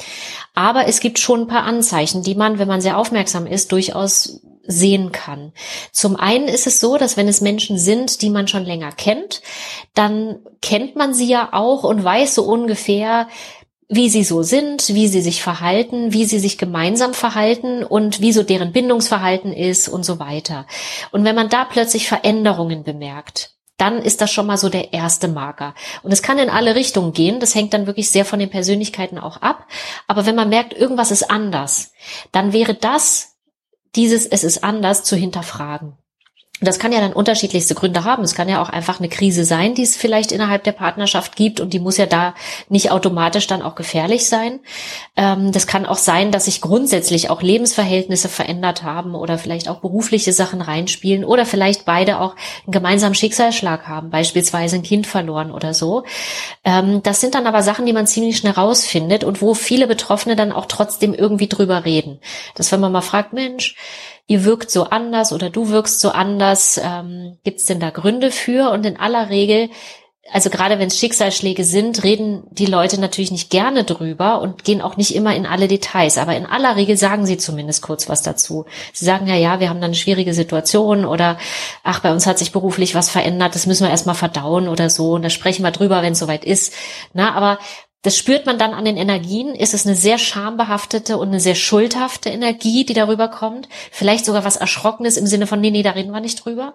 Aber 0.54 0.86
es 0.86 1.00
gibt 1.00 1.18
schon 1.18 1.42
ein 1.42 1.48
paar 1.48 1.64
Anzeichen, 1.64 2.22
die 2.22 2.36
man, 2.36 2.58
wenn 2.60 2.68
man 2.68 2.80
sehr 2.80 2.96
aufmerksam 2.96 3.46
ist, 3.46 3.72
durchaus 3.72 4.40
sehen 4.66 5.12
kann. 5.12 5.52
Zum 5.92 6.16
einen 6.16 6.48
ist 6.48 6.66
es 6.66 6.80
so, 6.80 6.96
dass 6.98 7.16
wenn 7.16 7.28
es 7.28 7.40
Menschen 7.40 7.78
sind, 7.78 8.22
die 8.22 8.30
man 8.30 8.48
schon 8.48 8.64
länger 8.64 8.92
kennt, 8.92 9.42
dann 9.94 10.40
kennt 10.60 10.96
man 10.96 11.14
sie 11.14 11.28
ja 11.28 11.50
auch 11.52 11.84
und 11.84 12.02
weiß 12.02 12.34
so 12.34 12.44
ungefähr, 12.44 13.28
wie 13.88 14.08
sie 14.08 14.24
so 14.24 14.42
sind, 14.42 14.88
wie 14.88 15.06
sie 15.06 15.20
sich 15.20 15.42
verhalten, 15.42 16.12
wie 16.12 16.24
sie 16.24 16.40
sich 16.40 16.58
gemeinsam 16.58 17.14
verhalten 17.14 17.84
und 17.84 18.20
wie 18.20 18.32
so 18.32 18.42
deren 18.42 18.72
Bindungsverhalten 18.72 19.52
ist 19.52 19.88
und 19.88 20.04
so 20.04 20.18
weiter. 20.18 20.66
Und 21.12 21.24
wenn 21.24 21.36
man 21.36 21.48
da 21.48 21.64
plötzlich 21.64 22.08
Veränderungen 22.08 22.82
bemerkt, 22.82 23.52
dann 23.76 23.98
ist 23.98 24.20
das 24.20 24.32
schon 24.32 24.46
mal 24.46 24.56
so 24.56 24.68
der 24.68 24.92
erste 24.92 25.28
Marker. 25.28 25.74
Und 26.02 26.10
es 26.10 26.22
kann 26.22 26.38
in 26.38 26.48
alle 26.48 26.74
Richtungen 26.74 27.12
gehen. 27.12 27.40
Das 27.40 27.54
hängt 27.54 27.74
dann 27.74 27.86
wirklich 27.86 28.10
sehr 28.10 28.24
von 28.24 28.38
den 28.38 28.50
Persönlichkeiten 28.50 29.18
auch 29.18 29.36
ab. 29.42 29.66
Aber 30.06 30.26
wenn 30.26 30.34
man 30.34 30.48
merkt, 30.48 30.72
irgendwas 30.72 31.10
ist 31.10 31.30
anders, 31.30 31.92
dann 32.32 32.52
wäre 32.52 32.74
das, 32.74 33.36
dieses 33.94 34.26
Es 34.26 34.44
ist 34.44 34.64
anders 34.64 35.04
zu 35.04 35.14
hinterfragen. 35.16 35.96
Das 36.62 36.78
kann 36.78 36.90
ja 36.90 37.00
dann 37.00 37.12
unterschiedlichste 37.12 37.74
Gründe 37.74 38.04
haben. 38.04 38.22
Es 38.22 38.34
kann 38.34 38.48
ja 38.48 38.62
auch 38.62 38.70
einfach 38.70 38.98
eine 38.98 39.10
Krise 39.10 39.44
sein, 39.44 39.74
die 39.74 39.82
es 39.82 39.94
vielleicht 39.94 40.32
innerhalb 40.32 40.64
der 40.64 40.72
Partnerschaft 40.72 41.36
gibt 41.36 41.60
und 41.60 41.74
die 41.74 41.80
muss 41.80 41.98
ja 41.98 42.06
da 42.06 42.34
nicht 42.70 42.90
automatisch 42.90 43.46
dann 43.46 43.60
auch 43.60 43.74
gefährlich 43.74 44.26
sein. 44.26 44.60
Ähm, 45.16 45.52
das 45.52 45.66
kann 45.66 45.84
auch 45.84 45.98
sein, 45.98 46.32
dass 46.32 46.46
sich 46.46 46.62
grundsätzlich 46.62 47.28
auch 47.28 47.42
Lebensverhältnisse 47.42 48.30
verändert 48.30 48.82
haben 48.82 49.14
oder 49.14 49.36
vielleicht 49.36 49.68
auch 49.68 49.80
berufliche 49.80 50.32
Sachen 50.32 50.62
reinspielen 50.62 51.26
oder 51.26 51.44
vielleicht 51.44 51.84
beide 51.84 52.20
auch 52.20 52.34
einen 52.64 52.72
gemeinsamen 52.72 53.14
Schicksalsschlag 53.14 53.86
haben, 53.86 54.08
beispielsweise 54.08 54.76
ein 54.76 54.82
Kind 54.82 55.06
verloren 55.06 55.50
oder 55.50 55.74
so. 55.74 56.04
Ähm, 56.64 57.02
das 57.02 57.20
sind 57.20 57.34
dann 57.34 57.46
aber 57.46 57.62
Sachen, 57.62 57.84
die 57.84 57.92
man 57.92 58.06
ziemlich 58.06 58.38
schnell 58.38 58.54
rausfindet 58.54 59.24
und 59.24 59.42
wo 59.42 59.52
viele 59.52 59.86
Betroffene 59.86 60.36
dann 60.36 60.52
auch 60.52 60.66
trotzdem 60.66 61.12
irgendwie 61.12 61.48
drüber 61.48 61.84
reden. 61.84 62.18
Dass 62.54 62.72
wenn 62.72 62.80
man 62.80 62.92
mal 62.92 63.02
fragt, 63.02 63.34
Mensch, 63.34 63.76
ihr 64.26 64.44
wirkt 64.44 64.70
so 64.70 64.84
anders 64.84 65.32
oder 65.32 65.50
du 65.50 65.68
wirkst 65.68 66.00
so 66.00 66.10
anders. 66.10 66.80
Ähm, 66.82 67.38
Gibt 67.44 67.60
es 67.60 67.66
denn 67.66 67.80
da 67.80 67.90
Gründe 67.90 68.30
für? 68.30 68.70
Und 68.70 68.86
in 68.86 68.98
aller 68.98 69.30
Regel 69.30 69.70
also 70.32 70.50
gerade 70.50 70.78
wenn 70.78 70.88
es 70.88 70.98
Schicksalsschläge 70.98 71.64
sind, 71.64 72.02
reden 72.02 72.44
die 72.50 72.66
Leute 72.66 73.00
natürlich 73.00 73.30
nicht 73.30 73.50
gerne 73.50 73.84
drüber 73.84 74.40
und 74.40 74.64
gehen 74.64 74.82
auch 74.82 74.96
nicht 74.96 75.14
immer 75.14 75.34
in 75.36 75.46
alle 75.46 75.68
Details. 75.68 76.18
Aber 76.18 76.36
in 76.36 76.46
aller 76.46 76.76
Regel 76.76 76.96
sagen 76.96 77.26
sie 77.26 77.38
zumindest 77.38 77.82
kurz 77.82 78.08
was 78.08 78.22
dazu. 78.22 78.66
Sie 78.92 79.04
sagen 79.04 79.26
ja, 79.26 79.36
ja, 79.36 79.60
wir 79.60 79.68
haben 79.68 79.80
da 79.80 79.86
eine 79.86 79.94
schwierige 79.94 80.34
Situation 80.34 81.04
oder 81.04 81.38
ach, 81.84 82.00
bei 82.00 82.12
uns 82.12 82.26
hat 82.26 82.38
sich 82.38 82.52
beruflich 82.52 82.94
was 82.94 83.10
verändert, 83.10 83.54
das 83.54 83.66
müssen 83.66 83.84
wir 83.84 83.90
erstmal 83.90 84.14
verdauen 84.14 84.68
oder 84.68 84.90
so. 84.90 85.12
Und 85.12 85.22
da 85.22 85.30
sprechen 85.30 85.62
wir 85.62 85.70
drüber, 85.70 86.02
wenn 86.02 86.12
es 86.12 86.18
soweit 86.18 86.44
ist. 86.44 86.72
Na, 87.12 87.34
aber 87.34 87.58
das 88.06 88.16
spürt 88.16 88.46
man 88.46 88.56
dann 88.56 88.72
an 88.72 88.84
den 88.84 88.96
Energien. 88.96 89.52
Ist 89.56 89.74
es 89.74 89.84
eine 89.84 89.96
sehr 89.96 90.16
schambehaftete 90.16 91.18
und 91.18 91.26
eine 91.26 91.40
sehr 91.40 91.56
schuldhafte 91.56 92.28
Energie, 92.28 92.86
die 92.86 92.94
darüber 92.94 93.26
kommt? 93.26 93.68
Vielleicht 93.90 94.24
sogar 94.24 94.44
was 94.44 94.54
Erschrockenes 94.54 95.16
im 95.16 95.26
Sinne 95.26 95.48
von, 95.48 95.60
nee, 95.60 95.72
nee, 95.72 95.82
da 95.82 95.90
reden 95.90 96.12
wir 96.12 96.20
nicht 96.20 96.44
drüber? 96.44 96.74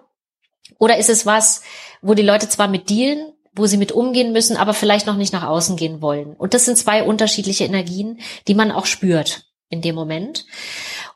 Oder 0.78 0.98
ist 0.98 1.08
es 1.08 1.24
was, 1.24 1.62
wo 2.02 2.12
die 2.12 2.22
Leute 2.22 2.50
zwar 2.50 2.68
mit 2.68 2.90
dealen, 2.90 3.32
wo 3.54 3.64
sie 3.64 3.78
mit 3.78 3.92
umgehen 3.92 4.34
müssen, 4.34 4.58
aber 4.58 4.74
vielleicht 4.74 5.06
noch 5.06 5.16
nicht 5.16 5.32
nach 5.32 5.44
außen 5.44 5.76
gehen 5.76 6.02
wollen? 6.02 6.34
Und 6.34 6.52
das 6.52 6.66
sind 6.66 6.76
zwei 6.76 7.02
unterschiedliche 7.02 7.64
Energien, 7.64 8.20
die 8.46 8.54
man 8.54 8.70
auch 8.70 8.84
spürt 8.84 9.46
in 9.70 9.80
dem 9.80 9.94
Moment. 9.94 10.44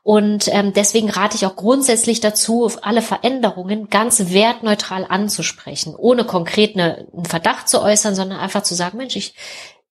Und 0.02 0.48
ähm, 0.48 0.72
deswegen 0.72 1.10
rate 1.10 1.36
ich 1.36 1.44
auch 1.44 1.56
grundsätzlich 1.56 2.20
dazu, 2.20 2.70
alle 2.80 3.02
Veränderungen 3.02 3.90
ganz 3.90 4.30
wertneutral 4.30 5.04
anzusprechen, 5.06 5.94
ohne 5.94 6.24
konkret 6.24 6.74
eine, 6.74 7.06
einen 7.12 7.26
Verdacht 7.26 7.68
zu 7.68 7.82
äußern, 7.82 8.14
sondern 8.14 8.38
einfach 8.38 8.62
zu 8.62 8.74
sagen, 8.74 8.96
Mensch, 8.96 9.16
ich, 9.16 9.34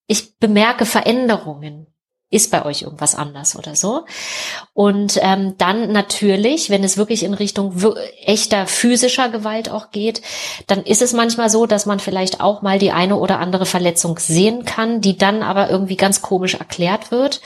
ich 0.08 0.38
bemerke 0.38 0.86
Veränderungen. 0.86 1.88
Ist 2.32 2.50
bei 2.50 2.66
euch 2.66 2.82
irgendwas 2.82 3.14
anders 3.14 3.56
oder 3.56 3.76
so? 3.76 4.04
Und 4.74 5.20
ähm, 5.22 5.54
dann 5.60 5.92
natürlich, 5.92 6.72
wenn 6.72 6.84
es 6.84 6.98
wirklich 6.98 7.22
in 7.24 7.36
Richtung 7.36 7.76
echter 8.26 8.66
physischer 8.66 9.30
Gewalt 9.30 9.70
auch 9.70 9.92
geht, 9.92 10.24
dann 10.66 10.84
ist 10.84 11.04
es 11.04 11.14
manchmal 11.14 11.52
so, 11.52 11.68
dass 11.68 11.86
man 11.86 12.00
vielleicht 12.00 12.42
auch 12.42 12.64
mal 12.64 12.80
die 12.80 12.92
eine 12.92 13.18
oder 13.18 13.40
andere 13.40 13.68
Verletzung 13.68 14.18
sehen 14.18 14.66
kann, 14.66 15.02
die 15.02 15.18
dann 15.18 15.44
aber 15.44 15.70
irgendwie 15.70 15.98
ganz 15.98 16.24
komisch 16.24 16.56
erklärt 16.56 17.12
wird. 17.12 17.42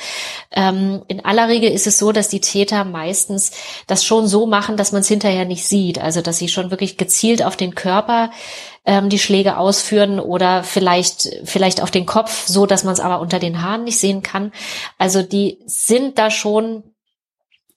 Ähm, 0.50 1.04
in 1.10 1.26
aller 1.26 1.50
Regel 1.50 1.72
ist 1.72 1.86
es 1.86 2.00
so, 2.00 2.14
dass 2.14 2.30
die 2.30 2.42
Täter 2.42 2.86
meistens 2.86 3.52
das 3.86 4.06
schon 4.06 4.28
so 4.28 4.48
machen, 4.48 4.78
dass 4.78 4.94
man 4.94 5.02
es 5.02 5.10
hinterher 5.10 5.46
nicht 5.46 5.66
sieht. 5.66 6.00
Also 6.00 6.22
dass 6.22 6.38
sie 6.38 6.48
schon 6.48 6.72
wirklich 6.72 6.96
gezielt 6.96 7.44
auf 7.44 7.58
den 7.58 7.76
Körper 7.76 8.32
ähm, 8.86 9.10
die 9.10 9.20
Schläge 9.20 9.58
ausführen 9.58 10.20
oder 10.20 10.64
vielleicht 10.64 11.30
vielleicht 11.44 11.82
auf 11.82 11.92
den 11.92 12.06
Kopf, 12.06 12.48
so 12.48 12.66
dass 12.66 12.84
man 12.84 12.94
es 12.94 13.00
aber 13.00 13.20
unter 13.20 13.40
den 13.40 13.62
Haaren 13.62 13.84
nicht 13.84 14.00
sehen 14.00 14.24
kann. 14.24 14.52
Also 14.98 15.22
die 15.22 15.60
sind 15.66 16.18
da 16.18 16.32
schon 16.32 16.84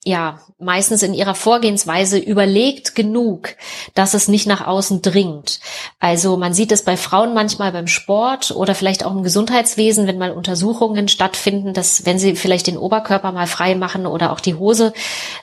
ja, 0.05 0.40
meistens 0.59 1.05
in 1.05 1.14
ihrer 1.14 1.36
Vorgehensweise 1.36 2.18
überlegt 2.18 2.96
genug, 2.96 3.55
dass 3.94 4.14
es 4.14 4.26
nicht 4.26 4.48
nach 4.48 4.66
außen 4.66 5.00
dringt. 5.00 5.61
Also 6.00 6.36
man 6.36 6.55
sieht 6.55 6.72
es 6.72 6.82
bei 6.82 6.96
Frauen 6.96 7.34
manchmal 7.34 7.70
beim 7.70 7.86
Sport 7.86 8.50
oder 8.50 8.74
vielleicht 8.74 9.05
auch 9.05 9.12
im 9.12 9.22
Gesundheitswesen, 9.22 10.09
wenn 10.09 10.18
mal 10.18 10.32
Untersuchungen 10.32 11.07
stattfinden, 11.07 11.72
dass 11.72 12.05
wenn 12.05 12.18
sie 12.18 12.34
vielleicht 12.34 12.66
den 12.66 12.78
Oberkörper 12.78 13.30
mal 13.30 13.46
frei 13.46 13.76
machen 13.76 14.07
oder 14.07 14.32
auch 14.32 14.40
die 14.40 14.57
Hose 14.57 14.92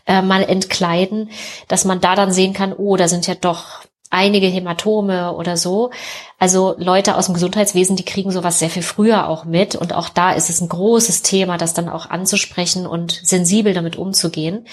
äh, 0.06 0.22
mal 0.22 0.44
entkleiden, 0.44 1.30
dass 1.70 1.86
man 1.86 2.02
da 2.02 2.16
dann 2.16 2.34
sehen 2.34 2.54
kann, 2.54 2.74
oh, 2.74 2.98
da 2.98 3.08
sind 3.08 3.28
ja 3.28 3.36
doch 3.36 3.84
einige 4.10 4.48
Hämatome 4.48 5.34
oder 5.34 5.56
so. 5.56 5.92
Also 6.40 6.74
Leute 6.78 7.16
aus 7.16 7.26
dem 7.26 7.34
Gesundheitswesen, 7.34 7.96
die 7.96 8.06
kriegen 8.06 8.32
sowas 8.32 8.58
sehr 8.58 8.70
viel 8.70 8.82
früher 8.82 9.28
auch 9.28 9.46
mit. 9.46 9.76
Und 9.76 9.94
auch 9.94 10.10
da 10.10 10.32
ist 10.32 10.50
es 10.50 10.62
ein 10.62 10.70
großes 10.70 11.22
Thema, 11.22 11.58
das 11.58 11.74
dann 11.74 11.90
auch 11.90 12.10
anzusprechen 12.10 12.88
und 12.88 13.20
sensibel 13.24 13.74
damit 13.74 13.98
umzugehen. 13.98 14.66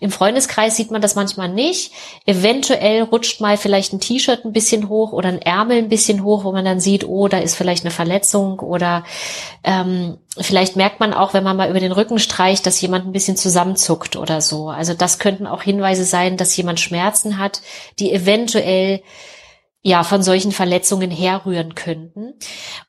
Im 0.00 0.10
Freundeskreis 0.10 0.76
sieht 0.76 0.90
man 0.90 1.02
das 1.02 1.16
manchmal 1.16 1.48
nicht. 1.48 1.92
Eventuell 2.24 3.02
rutscht 3.02 3.40
mal 3.40 3.56
vielleicht 3.56 3.92
ein 3.92 4.00
T-Shirt 4.00 4.44
ein 4.44 4.52
bisschen 4.52 4.88
hoch 4.88 5.12
oder 5.12 5.28
ein 5.28 5.42
Ärmel 5.42 5.78
ein 5.78 5.88
bisschen 5.88 6.22
hoch, 6.22 6.44
wo 6.44 6.52
man 6.52 6.64
dann 6.64 6.80
sieht, 6.80 7.06
oh, 7.06 7.28
da 7.28 7.38
ist 7.38 7.56
vielleicht 7.56 7.84
eine 7.84 7.90
Verletzung 7.90 8.60
oder 8.60 9.04
ähm, 9.64 10.18
Vielleicht 10.40 10.76
merkt 10.76 11.00
man 11.00 11.12
auch, 11.12 11.34
wenn 11.34 11.44
man 11.44 11.56
mal 11.56 11.70
über 11.70 11.80
den 11.80 11.92
Rücken 11.92 12.18
streicht, 12.18 12.66
dass 12.66 12.80
jemand 12.80 13.06
ein 13.06 13.12
bisschen 13.12 13.36
zusammenzuckt 13.36 14.16
oder 14.16 14.40
so. 14.40 14.68
Also 14.68 14.94
das 14.94 15.18
könnten 15.18 15.46
auch 15.46 15.62
Hinweise 15.62 16.04
sein, 16.04 16.36
dass 16.36 16.56
jemand 16.56 16.80
Schmerzen 16.80 17.38
hat, 17.38 17.62
die 17.98 18.12
eventuell 18.12 19.02
ja 19.82 20.04
von 20.04 20.22
solchen 20.22 20.52
Verletzungen 20.52 21.10
herrühren 21.10 21.74
könnten. 21.74 22.34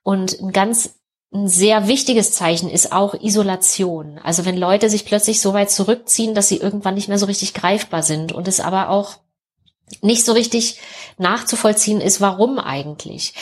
Und 0.03 0.39
ein 0.39 0.51
ganz 0.51 0.95
ein 1.31 1.47
sehr 1.47 1.87
wichtiges 1.87 2.31
Zeichen 2.31 2.69
ist 2.69 2.91
auch 2.91 3.13
Isolation. 3.13 4.19
Also 4.23 4.45
wenn 4.45 4.57
Leute 4.57 4.89
sich 4.89 5.05
plötzlich 5.05 5.41
so 5.41 5.53
weit 5.53 5.69
zurückziehen, 5.69 6.33
dass 6.33 6.47
sie 6.47 6.57
irgendwann 6.57 6.95
nicht 6.95 7.07
mehr 7.07 7.19
so 7.19 7.27
richtig 7.27 7.53
greifbar 7.53 8.01
sind 8.01 8.31
und 8.31 8.47
es 8.47 8.59
aber 8.59 8.89
auch 8.89 9.17
nicht 10.01 10.25
so 10.25 10.33
richtig 10.33 10.79
nachzuvollziehen 11.17 11.99
ist, 11.99 12.21
warum 12.21 12.59
eigentlich. 12.59 13.33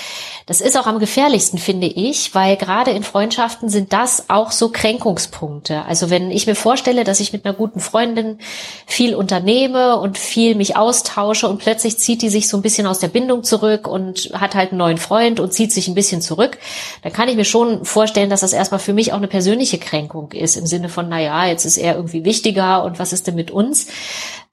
Das 0.47 0.61
ist 0.61 0.77
auch 0.77 0.87
am 0.87 0.99
gefährlichsten, 0.99 1.59
finde 1.59 1.87
ich, 1.87 2.33
weil 2.33 2.57
gerade 2.57 2.91
in 2.91 3.03
Freundschaften 3.03 3.69
sind 3.69 3.93
das 3.93 4.29
auch 4.29 4.51
so 4.51 4.69
Kränkungspunkte. 4.69 5.83
Also 5.85 6.09
wenn 6.09 6.31
ich 6.31 6.47
mir 6.47 6.55
vorstelle, 6.55 7.03
dass 7.03 7.19
ich 7.19 7.33
mit 7.33 7.45
einer 7.45 7.53
guten 7.53 7.79
Freundin 7.79 8.39
viel 8.87 9.13
unternehme 9.13 9.97
und 9.97 10.17
viel 10.17 10.55
mich 10.55 10.75
austausche 10.75 11.47
und 11.47 11.59
plötzlich 11.59 11.99
zieht 11.99 12.23
die 12.23 12.29
sich 12.29 12.47
so 12.47 12.57
ein 12.57 12.63
bisschen 12.63 12.87
aus 12.87 12.99
der 12.99 13.09
Bindung 13.09 13.43
zurück 13.43 13.87
und 13.87 14.31
hat 14.33 14.55
halt 14.55 14.71
einen 14.71 14.79
neuen 14.79 14.97
Freund 14.97 15.39
und 15.39 15.53
zieht 15.53 15.71
sich 15.71 15.87
ein 15.87 15.95
bisschen 15.95 16.21
zurück, 16.21 16.57
dann 17.03 17.13
kann 17.13 17.29
ich 17.29 17.35
mir 17.35 17.45
schon 17.45 17.85
vorstellen, 17.85 18.29
dass 18.29 18.41
das 18.41 18.53
erstmal 18.53 18.79
für 18.79 18.93
mich 18.93 19.13
auch 19.13 19.17
eine 19.17 19.27
persönliche 19.27 19.77
Kränkung 19.77 20.31
ist 20.31 20.57
im 20.57 20.65
Sinne 20.65 20.89
von, 20.89 21.09
na 21.09 21.21
ja, 21.21 21.45
jetzt 21.45 21.65
ist 21.65 21.77
er 21.77 21.95
irgendwie 21.95 22.25
wichtiger 22.25 22.83
und 22.83 22.97
was 22.97 23.13
ist 23.13 23.27
denn 23.27 23.35
mit 23.35 23.51
uns? 23.51 23.87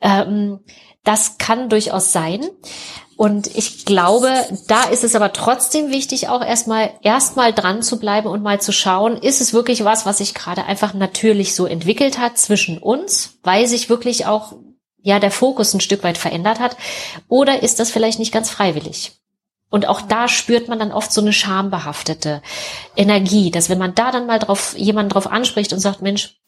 Ähm, 0.03 0.61
das 1.05 1.39
kann 1.39 1.69
durchaus 1.69 2.13
sein. 2.13 2.45
Und 3.17 3.47
ich 3.57 3.85
glaube, 3.85 4.29
da 4.67 4.85
ist 4.85 5.05
es 5.05 5.15
aber 5.15 5.33
trotzdem 5.33 5.91
wichtig, 5.91 6.29
auch 6.29 6.43
erstmal 6.43 6.91
erstmal 7.03 7.53
dran 7.53 7.81
zu 7.83 8.01
bleiben 8.01 8.29
und 8.29 8.43
mal 8.43 8.61
zu 8.61 8.73
schauen, 8.73 9.17
ist 9.17 9.41
es 9.41 9.53
wirklich 9.53 9.85
was, 9.85 10.05
was 10.05 10.19
sich 10.19 10.35
gerade 10.35 10.65
einfach 10.65 10.95
natürlich 10.95 11.55
so 11.55 11.67
entwickelt 11.67 12.19
hat 12.19 12.39
zwischen 12.39 12.79
uns, 12.79 13.39
weil 13.45 13.69
sich 13.69 13.89
wirklich 13.89 14.27
auch 14.27 14.55
ja 15.01 15.21
der 15.21 15.31
Fokus 15.31 15.75
ein 15.75 15.81
Stück 15.81 16.03
weit 16.03 16.19
verändert 16.19 16.59
hat, 16.59 16.77
oder 17.29 17.63
ist 17.63 17.79
das 17.79 17.91
vielleicht 17.91 18.19
nicht 18.19 18.33
ganz 18.33 18.51
freiwillig? 18.51 19.13
Und 19.71 19.87
auch 19.87 20.01
da 20.01 20.29
spürt 20.29 20.69
man 20.69 20.79
dann 20.79 20.93
oft 20.93 21.13
so 21.13 21.21
eine 21.21 21.33
schambehaftete 21.33 22.43
Energie, 22.97 23.51
dass 23.51 23.69
wenn 23.69 23.79
man 23.79 23.95
da 23.95 24.11
dann 24.11 24.27
mal 24.27 24.39
drauf, 24.39 24.75
jemanden 24.77 25.11
drauf 25.11 25.27
anspricht 25.27 25.73
und 25.73 25.81
sagt, 25.81 26.01
Mensch, 26.01 26.41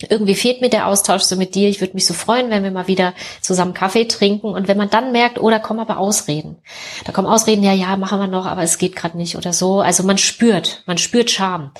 irgendwie 0.00 0.34
fehlt 0.34 0.60
mir 0.60 0.70
der 0.70 0.88
Austausch 0.88 1.22
so 1.22 1.36
mit 1.36 1.54
dir. 1.54 1.68
Ich 1.68 1.80
würde 1.80 1.94
mich 1.94 2.06
so 2.06 2.14
freuen, 2.14 2.50
wenn 2.50 2.64
wir 2.64 2.72
mal 2.72 2.88
wieder 2.88 3.14
zusammen 3.40 3.74
Kaffee 3.74 4.06
trinken. 4.06 4.48
Und 4.48 4.66
wenn 4.66 4.76
man 4.76 4.90
dann 4.90 5.12
merkt, 5.12 5.40
oh, 5.40 5.50
da 5.50 5.58
kommen 5.58 5.80
aber 5.80 5.98
Ausreden. 5.98 6.56
Da 7.04 7.12
kommen 7.12 7.28
Ausreden, 7.28 7.62
ja, 7.62 7.72
ja, 7.72 7.96
machen 7.96 8.18
wir 8.18 8.26
noch, 8.26 8.46
aber 8.46 8.62
es 8.62 8.78
geht 8.78 8.96
gerade 8.96 9.16
nicht 9.16 9.36
oder 9.36 9.52
so. 9.52 9.80
Also 9.80 10.02
man 10.02 10.18
spürt, 10.18 10.82
man 10.86 10.98
spürt 10.98 11.30
Scham 11.30 11.70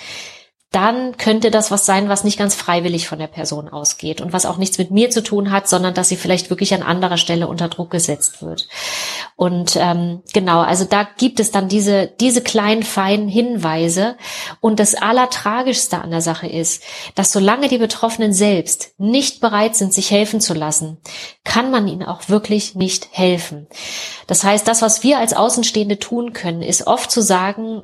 dann 0.75 1.17
könnte 1.17 1.53
das 1.53 1.71
was 1.71 1.87
sein, 1.87 2.09
was 2.09 2.25
nicht 2.25 2.39
ganz 2.39 2.57
freiwillig 2.57 3.07
von 3.07 3.21
der 3.21 3.29
Person 3.29 3.69
ausgeht 3.69 4.21
und 4.21 4.33
was 4.33 4.45
auch 4.45 4.57
nichts 4.57 4.77
mit 4.77 4.91
mir 4.91 5.09
zu 5.09 5.23
tun 5.23 5.53
hat, 5.53 5.69
sondern 5.69 5.95
dass 5.95 6.09
sie 6.09 6.17
vielleicht 6.17 6.51
wirklich 6.51 6.75
an 6.75 6.83
anderer 6.83 7.17
Stelle 7.17 7.47
unter 7.47 7.69
Druck 7.69 7.91
gesetzt 7.91 8.43
wird. 8.43 8.69
Und 9.37 9.77
ähm, 9.77 10.23
genau, 10.33 10.61
also 10.63 10.85
da 10.85 11.07
gibt 11.17 11.39
es 11.39 11.53
dann 11.53 11.69
diese 11.69 12.09
diese 12.21 12.43
kleinen 12.43 12.83
feinen 12.83 13.29
Hinweise. 13.29 14.17
Und 14.61 14.81
das 14.81 14.97
Allertragischste 14.97 16.01
an 16.01 16.11
der 16.11 16.21
Sache 16.21 16.49
ist, 16.49 16.83
dass 17.15 17.31
solange 17.31 17.69
die 17.69 17.79
Betroffenen 17.79 18.33
selbst 18.33 18.95
nicht 18.99 19.41
bereit 19.41 19.77
sind, 19.77 19.95
sich 19.95 20.11
helfen 20.11 20.41
zu 20.41 20.55
lassen, 20.55 20.99
kann 21.45 21.71
man 21.71 21.87
ihnen 21.87 22.03
auch 22.03 22.29
wirklich 22.29 22.75
nicht 22.75 23.09
helfen. 23.13 23.69
Das 24.27 24.43
heißt, 24.43 24.67
das, 24.67 24.83
was 24.83 25.05
wir 25.05 25.19
als 25.19 25.35
Außenstehende 25.35 26.01
tun 26.01 26.33
können, 26.33 26.63
ist 26.63 26.89
oft 26.89 27.11
zu 27.11 27.21
sagen, 27.21 27.83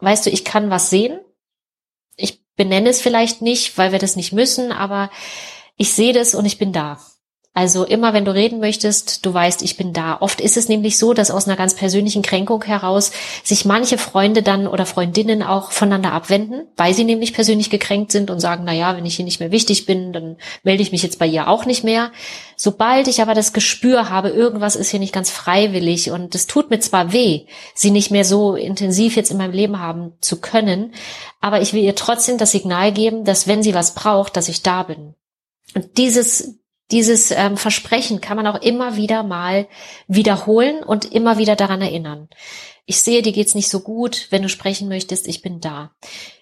weißt 0.00 0.26
du, 0.26 0.30
ich 0.30 0.44
kann 0.44 0.70
was 0.70 0.88
sehen 0.88 1.20
benenne 2.56 2.90
es 2.90 3.00
vielleicht 3.00 3.42
nicht, 3.42 3.78
weil 3.78 3.92
wir 3.92 3.98
das 3.98 4.16
nicht 4.16 4.32
müssen, 4.32 4.72
aber 4.72 5.10
ich 5.76 5.92
sehe 5.92 6.12
das 6.12 6.34
und 6.34 6.44
ich 6.44 6.58
bin 6.58 6.72
da. 6.72 7.00
Also 7.54 7.84
immer, 7.84 8.14
wenn 8.14 8.24
du 8.24 8.32
reden 8.32 8.60
möchtest, 8.60 9.26
du 9.26 9.34
weißt, 9.34 9.60
ich 9.60 9.76
bin 9.76 9.92
da. 9.92 10.16
Oft 10.20 10.40
ist 10.40 10.56
es 10.56 10.70
nämlich 10.70 10.96
so, 10.96 11.12
dass 11.12 11.30
aus 11.30 11.46
einer 11.46 11.56
ganz 11.56 11.74
persönlichen 11.74 12.22
Kränkung 12.22 12.64
heraus 12.64 13.12
sich 13.44 13.66
manche 13.66 13.98
Freunde 13.98 14.42
dann 14.42 14.66
oder 14.66 14.86
Freundinnen 14.86 15.42
auch 15.42 15.70
voneinander 15.70 16.12
abwenden, 16.12 16.66
weil 16.78 16.94
sie 16.94 17.04
nämlich 17.04 17.34
persönlich 17.34 17.68
gekränkt 17.68 18.10
sind 18.10 18.30
und 18.30 18.40
sagen, 18.40 18.62
na 18.64 18.72
ja, 18.72 18.96
wenn 18.96 19.04
ich 19.04 19.16
hier 19.16 19.26
nicht 19.26 19.38
mehr 19.38 19.50
wichtig 19.50 19.84
bin, 19.84 20.14
dann 20.14 20.38
melde 20.62 20.82
ich 20.82 20.92
mich 20.92 21.02
jetzt 21.02 21.18
bei 21.18 21.26
ihr 21.26 21.46
auch 21.46 21.66
nicht 21.66 21.84
mehr. 21.84 22.10
Sobald 22.56 23.06
ich 23.06 23.20
aber 23.20 23.34
das 23.34 23.52
Gespür 23.52 24.08
habe, 24.08 24.30
irgendwas 24.30 24.74
ist 24.74 24.88
hier 24.88 25.00
nicht 25.00 25.12
ganz 25.12 25.28
freiwillig 25.28 26.10
und 26.10 26.34
es 26.34 26.46
tut 26.46 26.70
mir 26.70 26.80
zwar 26.80 27.12
weh, 27.12 27.42
sie 27.74 27.90
nicht 27.90 28.10
mehr 28.10 28.24
so 28.24 28.54
intensiv 28.54 29.14
jetzt 29.14 29.30
in 29.30 29.36
meinem 29.36 29.52
Leben 29.52 29.78
haben 29.78 30.14
zu 30.22 30.40
können, 30.40 30.94
aber 31.42 31.60
ich 31.60 31.74
will 31.74 31.82
ihr 31.82 31.96
trotzdem 31.96 32.38
das 32.38 32.52
Signal 32.52 32.92
geben, 32.92 33.26
dass 33.26 33.46
wenn 33.46 33.62
sie 33.62 33.74
was 33.74 33.92
braucht, 33.92 34.38
dass 34.38 34.48
ich 34.48 34.62
da 34.62 34.84
bin. 34.84 35.14
Und 35.74 35.98
dieses 35.98 36.61
dieses 36.90 37.30
ähm, 37.30 37.56
Versprechen 37.56 38.20
kann 38.20 38.36
man 38.36 38.46
auch 38.46 38.60
immer 38.60 38.96
wieder 38.96 39.22
mal 39.22 39.68
wiederholen 40.08 40.82
und 40.82 41.06
immer 41.06 41.38
wieder 41.38 41.56
daran 41.56 41.80
erinnern. 41.80 42.28
Ich 42.84 43.00
sehe, 43.00 43.22
dir 43.22 43.32
geht's 43.32 43.54
nicht 43.54 43.68
so 43.68 43.80
gut, 43.80 44.26
wenn 44.30 44.42
du 44.42 44.48
sprechen 44.48 44.88
möchtest, 44.88 45.28
ich 45.28 45.42
bin 45.42 45.60
da. 45.60 45.92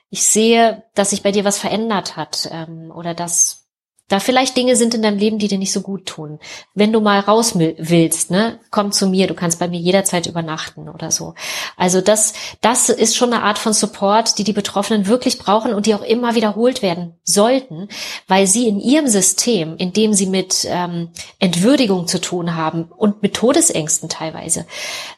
Ich 0.09 0.25
sehe, 0.25 0.85
dass 0.95 1.11
sich 1.11 1.23
bei 1.23 1.31
dir 1.31 1.45
was 1.45 1.59
verändert 1.59 2.17
hat 2.17 2.49
ähm, 2.51 2.91
oder 2.95 3.15
dass 3.15 3.69
da 4.11 4.19
vielleicht 4.19 4.57
Dinge 4.57 4.75
sind 4.75 4.93
in 4.93 5.03
deinem 5.03 5.19
Leben, 5.19 5.39
die 5.39 5.47
dir 5.47 5.57
nicht 5.57 5.73
so 5.73 5.83
gut 5.83 6.05
tun. 6.05 6.41
Wenn 6.75 6.93
du 6.93 7.01
mal 7.01 7.21
raus 7.21 7.55
willst, 7.57 8.33
ne, 8.33 8.59
komm 8.71 8.91
zu 8.91 9.07
mir, 9.07 9.29
du 9.29 9.35
kannst 9.35 9.61
bei 9.61 9.69
mir 9.69 9.79
jederzeit 9.79 10.27
übernachten 10.27 10.89
oder 10.89 11.13
so. 11.13 11.35
Also 11.77 12.01
das, 12.01 12.35
das 12.61 12.89
ist 12.89 13.17
schon 13.17 13.33
eine 13.33 13.45
Art 13.45 13.57
von 13.57 13.73
Support, 13.73 14.37
die 14.39 14.45
die 14.45 14.53
Betroffenen 14.53 15.07
wirklich 15.07 15.39
brauchen 15.39 15.73
und 15.73 15.87
die 15.87 15.95
auch 15.95 16.03
immer 16.03 16.35
wiederholt 16.35 16.83
werden 16.83 17.15
sollten, 17.23 17.89
weil 18.27 18.49
sie 18.49 18.67
in 18.67 18.81
ihrem 18.81 19.07
System, 19.07 19.77
in 19.77 19.93
dem 19.93 20.13
sie 20.13 20.27
mit 20.27 20.67
ähm, 20.69 21.11
Entwürdigung 21.39 22.09
zu 22.09 22.21
tun 22.21 22.57
haben 22.57 22.91
und 22.97 23.23
mit 23.23 23.35
Todesängsten 23.35 24.09
teilweise 24.09 24.67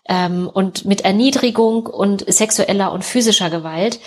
ähm, 0.06 0.50
und 0.52 0.84
mit 0.84 1.00
Erniedrigung 1.00 1.86
und 1.86 2.30
sexueller 2.30 2.92
und 2.92 3.04
physischer 3.04 3.48
Gewalt, 3.48 4.00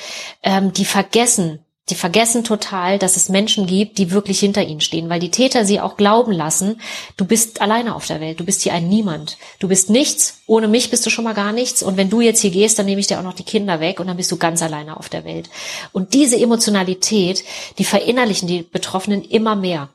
ähm, 0.43 0.73
die 0.73 0.85
vergessen, 0.85 1.64
die 1.89 1.95
vergessen 1.95 2.43
total, 2.43 2.97
dass 2.97 3.15
es 3.15 3.29
Menschen 3.29 3.67
gibt, 3.67 3.99
die 3.99 4.09
wirklich 4.11 4.39
hinter 4.39 4.63
ihnen 4.63 4.81
stehen, 4.81 5.09
weil 5.09 5.19
die 5.19 5.29
Täter 5.29 5.65
sie 5.65 5.79
auch 5.79 5.97
glauben 5.97 6.31
lassen, 6.31 6.81
du 7.15 7.25
bist 7.25 7.61
alleine 7.61 7.95
auf 7.95 8.07
der 8.07 8.21
Welt, 8.21 8.39
du 8.39 8.45
bist 8.45 8.63
hier 8.63 8.73
ein 8.73 8.89
Niemand, 8.89 9.37
du 9.59 9.67
bist 9.67 9.91
nichts, 9.91 10.41
ohne 10.47 10.67
mich 10.67 10.91
bist 10.91 11.05
du 11.05 11.09
schon 11.09 11.23
mal 11.23 11.33
gar 11.33 11.51
nichts 11.51 11.81
und 11.81 11.97
wenn 11.97 12.09
du 12.09 12.21
jetzt 12.21 12.41
hier 12.41 12.51
gehst, 12.51 12.77
dann 12.77 12.85
nehme 12.85 12.99
ich 12.99 13.07
dir 13.07 13.17
auch 13.17 13.23
noch 13.23 13.33
die 13.33 13.43
Kinder 13.43 13.79
weg 13.79 13.99
und 13.99 14.07
dann 14.07 14.17
bist 14.17 14.31
du 14.31 14.37
ganz 14.37 14.61
alleine 14.61 14.97
auf 14.97 15.09
der 15.09 15.25
Welt. 15.25 15.49
Und 15.91 16.13
diese 16.13 16.39
Emotionalität, 16.39 17.43
die 17.79 17.83
verinnerlichen 17.83 18.47
die 18.47 18.61
Betroffenen 18.61 19.23
immer 19.23 19.55
mehr. 19.55 19.89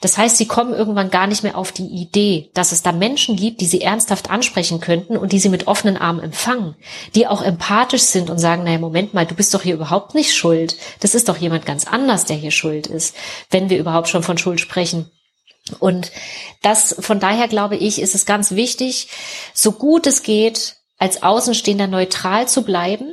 Das 0.00 0.16
heißt, 0.16 0.36
sie 0.36 0.46
kommen 0.46 0.74
irgendwann 0.74 1.10
gar 1.10 1.26
nicht 1.26 1.42
mehr 1.42 1.58
auf 1.58 1.72
die 1.72 1.86
Idee, 1.86 2.50
dass 2.54 2.70
es 2.70 2.82
da 2.82 2.92
Menschen 2.92 3.34
gibt, 3.34 3.60
die 3.60 3.66
sie 3.66 3.80
ernsthaft 3.80 4.30
ansprechen 4.30 4.80
könnten 4.80 5.16
und 5.16 5.32
die 5.32 5.40
sie 5.40 5.48
mit 5.48 5.66
offenen 5.66 5.96
Armen 5.96 6.20
empfangen, 6.20 6.76
die 7.16 7.26
auch 7.26 7.42
empathisch 7.42 8.02
sind 8.02 8.30
und 8.30 8.38
sagen, 8.38 8.62
naja, 8.62 8.78
Moment 8.78 9.12
mal, 9.12 9.26
du 9.26 9.34
bist 9.34 9.54
doch 9.54 9.62
hier 9.62 9.74
überhaupt 9.74 10.14
nicht 10.14 10.34
schuld. 10.34 10.76
Das 11.00 11.16
ist 11.16 11.28
doch 11.28 11.38
jemand 11.38 11.66
ganz 11.66 11.84
anders, 11.84 12.24
der 12.24 12.36
hier 12.36 12.52
schuld 12.52 12.86
ist, 12.86 13.16
wenn 13.50 13.70
wir 13.70 13.78
überhaupt 13.78 14.08
schon 14.08 14.22
von 14.22 14.38
Schuld 14.38 14.60
sprechen. 14.60 15.10
Und 15.80 16.12
das, 16.62 16.94
von 17.00 17.20
daher 17.20 17.48
glaube 17.48 17.76
ich, 17.76 18.00
ist 18.00 18.14
es 18.14 18.26
ganz 18.26 18.52
wichtig, 18.52 19.08
so 19.52 19.72
gut 19.72 20.06
es 20.06 20.22
geht, 20.22 20.76
als 20.98 21.22
Außenstehender 21.22 21.86
neutral 21.86 22.48
zu 22.48 22.62
bleiben 22.62 23.12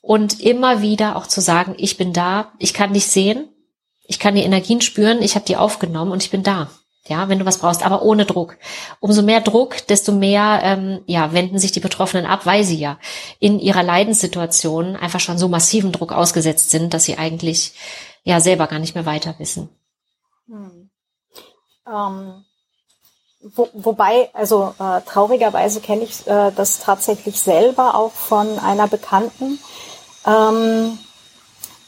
und 0.00 0.40
immer 0.40 0.82
wieder 0.82 1.16
auch 1.16 1.26
zu 1.26 1.40
sagen, 1.40 1.74
ich 1.78 1.96
bin 1.96 2.12
da, 2.12 2.52
ich 2.58 2.74
kann 2.74 2.92
dich 2.92 3.06
sehen, 3.06 3.48
ich 4.04 4.18
kann 4.18 4.34
die 4.34 4.42
Energien 4.42 4.80
spüren, 4.80 5.22
ich 5.22 5.34
habe 5.34 5.44
die 5.44 5.56
aufgenommen 5.56 6.12
und 6.12 6.22
ich 6.22 6.30
bin 6.30 6.42
da. 6.42 6.70
Ja, 7.08 7.28
wenn 7.28 7.40
du 7.40 7.44
was 7.44 7.58
brauchst, 7.58 7.84
aber 7.84 8.02
ohne 8.02 8.26
Druck. 8.26 8.58
Umso 9.00 9.22
mehr 9.22 9.40
Druck, 9.40 9.86
desto 9.88 10.12
mehr 10.12 10.60
ähm, 10.62 11.00
ja, 11.06 11.32
wenden 11.32 11.58
sich 11.58 11.72
die 11.72 11.80
Betroffenen 11.80 12.26
ab, 12.26 12.46
weil 12.46 12.62
sie 12.62 12.76
ja 12.76 12.98
in 13.40 13.58
ihrer 13.58 13.82
Leidenssituation 13.82 14.94
einfach 14.94 15.18
schon 15.18 15.36
so 15.36 15.48
massiven 15.48 15.90
Druck 15.90 16.12
ausgesetzt 16.12 16.70
sind, 16.70 16.94
dass 16.94 17.04
sie 17.04 17.18
eigentlich 17.18 17.72
ja 18.22 18.38
selber 18.40 18.68
gar 18.68 18.78
nicht 18.78 18.94
mehr 18.94 19.04
weiter 19.04 19.34
wissen. 19.38 19.68
Hm. 20.46 20.81
Ähm, 21.86 22.44
wo, 23.40 23.68
wobei, 23.72 24.30
also 24.34 24.74
äh, 24.78 25.00
traurigerweise 25.02 25.80
kenne 25.80 26.04
ich 26.04 26.26
äh, 26.26 26.52
das 26.52 26.80
tatsächlich 26.80 27.40
selber 27.40 27.94
auch 27.94 28.12
von 28.12 28.58
einer 28.58 28.86
Bekannten. 28.86 29.58
Ähm, 30.24 30.98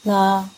eine 0.03 0.49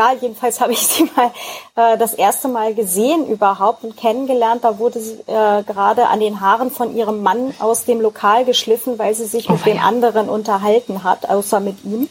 egal, 0.00 0.16
jedenfalls 0.20 0.60
habe 0.60 0.72
ich 0.72 0.86
sie 0.86 1.10
mal 1.16 1.30
äh, 1.76 1.98
das 1.98 2.14
erste 2.14 2.48
Mal 2.48 2.74
gesehen 2.74 3.26
überhaupt 3.26 3.84
und 3.84 3.96
kennengelernt. 3.96 4.64
Da 4.64 4.78
wurde 4.78 5.00
sie 5.00 5.20
äh, 5.26 5.62
gerade 5.62 6.08
an 6.08 6.20
den 6.20 6.40
Haaren 6.40 6.70
von 6.70 6.96
ihrem 6.96 7.22
Mann 7.22 7.54
aus 7.58 7.84
dem 7.84 8.00
Lokal 8.00 8.44
geschliffen, 8.44 8.98
weil 8.98 9.14
sie 9.14 9.26
sich 9.26 9.48
oh, 9.48 9.52
mit 9.52 9.66
ja. 9.66 9.74
dem 9.74 9.82
anderen 9.82 10.28
unterhalten 10.28 11.04
hat, 11.04 11.28
außer 11.28 11.60
mit 11.60 11.84
ihm. 11.84 12.08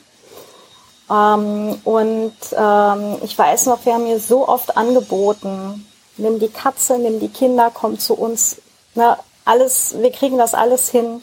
Ähm, 1.10 1.80
und 1.84 2.36
ähm, 2.56 3.18
ich 3.24 3.38
weiß 3.38 3.66
noch, 3.66 3.86
wir 3.86 3.95
haben 3.95 4.04
mir 4.04 4.20
so 4.20 4.47
oft 4.47 4.78
angeboten, 4.78 5.86
nimm 6.20 6.39
die 6.39 6.49
Katze, 6.49 6.97
nimm 6.97 7.20
die 7.20 7.30
Kinder, 7.30 7.72
komm 7.74 7.99
zu 7.99 8.13
uns. 8.13 8.61
Na, 8.95 9.17
alles, 9.45 9.95
wir 9.97 10.11
kriegen 10.11 10.38
das 10.38 10.53
alles 10.53 10.89
hin. 10.89 11.22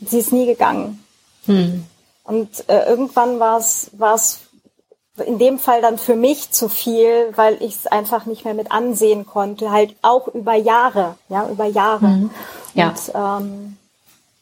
Sie 0.00 0.18
ist 0.18 0.32
nie 0.32 0.46
gegangen. 0.46 1.04
Hm. 1.46 1.84
Und 2.24 2.68
äh, 2.68 2.86
irgendwann 2.88 3.38
war 3.38 3.58
es 3.58 3.90
war 3.96 4.14
es 4.14 4.40
in 5.24 5.38
dem 5.38 5.58
Fall 5.58 5.80
dann 5.80 5.98
für 5.98 6.14
mich 6.16 6.50
zu 6.50 6.68
viel, 6.68 7.32
weil 7.36 7.62
ich 7.62 7.74
es 7.74 7.86
einfach 7.86 8.26
nicht 8.26 8.44
mehr 8.44 8.54
mit 8.54 8.70
ansehen 8.70 9.26
konnte, 9.26 9.70
halt 9.70 9.96
auch 10.02 10.28
über 10.28 10.54
Jahre, 10.54 11.16
ja, 11.28 11.48
über 11.48 11.64
Jahre. 11.64 12.06
Mhm. 12.06 12.30
Ja. 12.74 12.90
Und 12.90 13.12
ähm, 13.14 13.76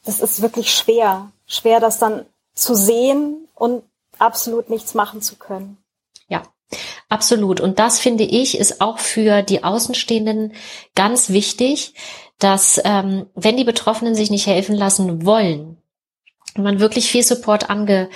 das 0.04 0.20
ist 0.20 0.42
wirklich 0.42 0.74
schwer, 0.74 1.30
schwer, 1.46 1.78
das 1.78 1.98
dann 1.98 2.26
zu 2.54 2.74
sehen 2.74 3.48
und 3.54 3.84
absolut 4.18 4.70
nichts 4.70 4.94
machen 4.94 5.22
zu 5.22 5.36
können. 5.36 5.78
Absolut. 7.08 7.60
Und 7.60 7.78
das 7.78 8.00
finde 8.00 8.24
ich 8.24 8.58
ist 8.58 8.80
auch 8.80 8.98
für 8.98 9.42
die 9.42 9.64
Außenstehenden 9.64 10.52
ganz 10.94 11.30
wichtig, 11.30 11.94
dass 12.38 12.80
ähm, 12.84 13.26
wenn 13.34 13.56
die 13.56 13.64
Betroffenen 13.64 14.14
sich 14.14 14.30
nicht 14.30 14.46
helfen 14.46 14.74
lassen 14.74 15.24
wollen, 15.24 15.78
man 16.56 16.80
wirklich 16.80 17.10
viel 17.10 17.22
Support 17.22 17.70
ange, 17.70 18.08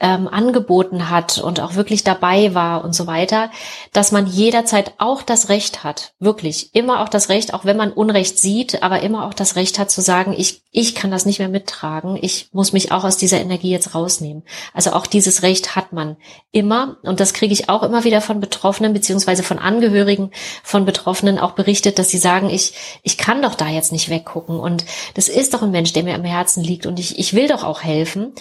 ähm, 0.00 0.28
angeboten 0.28 1.10
hat 1.10 1.38
und 1.38 1.60
auch 1.60 1.74
wirklich 1.74 2.04
dabei 2.04 2.54
war 2.54 2.82
und 2.84 2.94
so 2.94 3.06
weiter, 3.06 3.50
dass 3.92 4.12
man 4.12 4.26
jederzeit 4.26 4.94
auch 4.98 5.22
das 5.22 5.50
Recht 5.50 5.84
hat, 5.84 6.14
wirklich 6.18 6.74
immer 6.74 7.02
auch 7.02 7.08
das 7.08 7.28
Recht, 7.28 7.52
auch 7.52 7.66
wenn 7.66 7.76
man 7.76 7.92
Unrecht 7.92 8.38
sieht, 8.38 8.82
aber 8.82 9.00
immer 9.00 9.26
auch 9.26 9.34
das 9.34 9.56
Recht 9.56 9.78
hat 9.78 9.90
zu 9.90 10.00
sagen, 10.00 10.34
ich, 10.36 10.62
ich 10.72 10.94
kann 10.94 11.10
das 11.10 11.26
nicht 11.26 11.38
mehr 11.38 11.50
mittragen, 11.50 12.18
ich 12.20 12.48
muss 12.52 12.72
mich 12.72 12.92
auch 12.92 13.04
aus 13.04 13.18
dieser 13.18 13.40
Energie 13.40 13.70
jetzt 13.70 13.94
rausnehmen. 13.94 14.42
Also 14.72 14.92
auch 14.92 15.06
dieses 15.06 15.42
Recht 15.42 15.76
hat 15.76 15.92
man 15.92 16.16
immer 16.50 16.96
und 17.02 17.20
das 17.20 17.34
kriege 17.34 17.52
ich 17.52 17.68
auch 17.68 17.82
immer 17.82 18.04
wieder 18.04 18.22
von 18.22 18.40
Betroffenen 18.40 18.94
beziehungsweise 18.94 19.42
von 19.42 19.58
Angehörigen 19.58 20.30
von 20.62 20.86
Betroffenen 20.86 21.38
auch 21.38 21.52
berichtet, 21.52 21.98
dass 21.98 22.08
sie 22.08 22.18
sagen, 22.18 22.48
ich, 22.48 22.72
ich 23.02 23.18
kann 23.18 23.42
doch 23.42 23.54
da 23.54 23.68
jetzt 23.68 23.92
nicht 23.92 24.08
weggucken 24.08 24.58
und 24.58 24.86
das 25.12 25.28
ist 25.28 25.52
doch 25.52 25.62
ein 25.62 25.70
Mensch, 25.70 25.92
der 25.92 26.04
mir 26.04 26.14
am 26.14 26.24
Herzen 26.24 26.64
liegt 26.64 26.86
und 26.86 26.98
ich, 26.98 27.18
ich 27.18 27.34
will 27.34 27.48
doch 27.48 27.64
auch 27.64 27.82
helfen. 27.82 28.32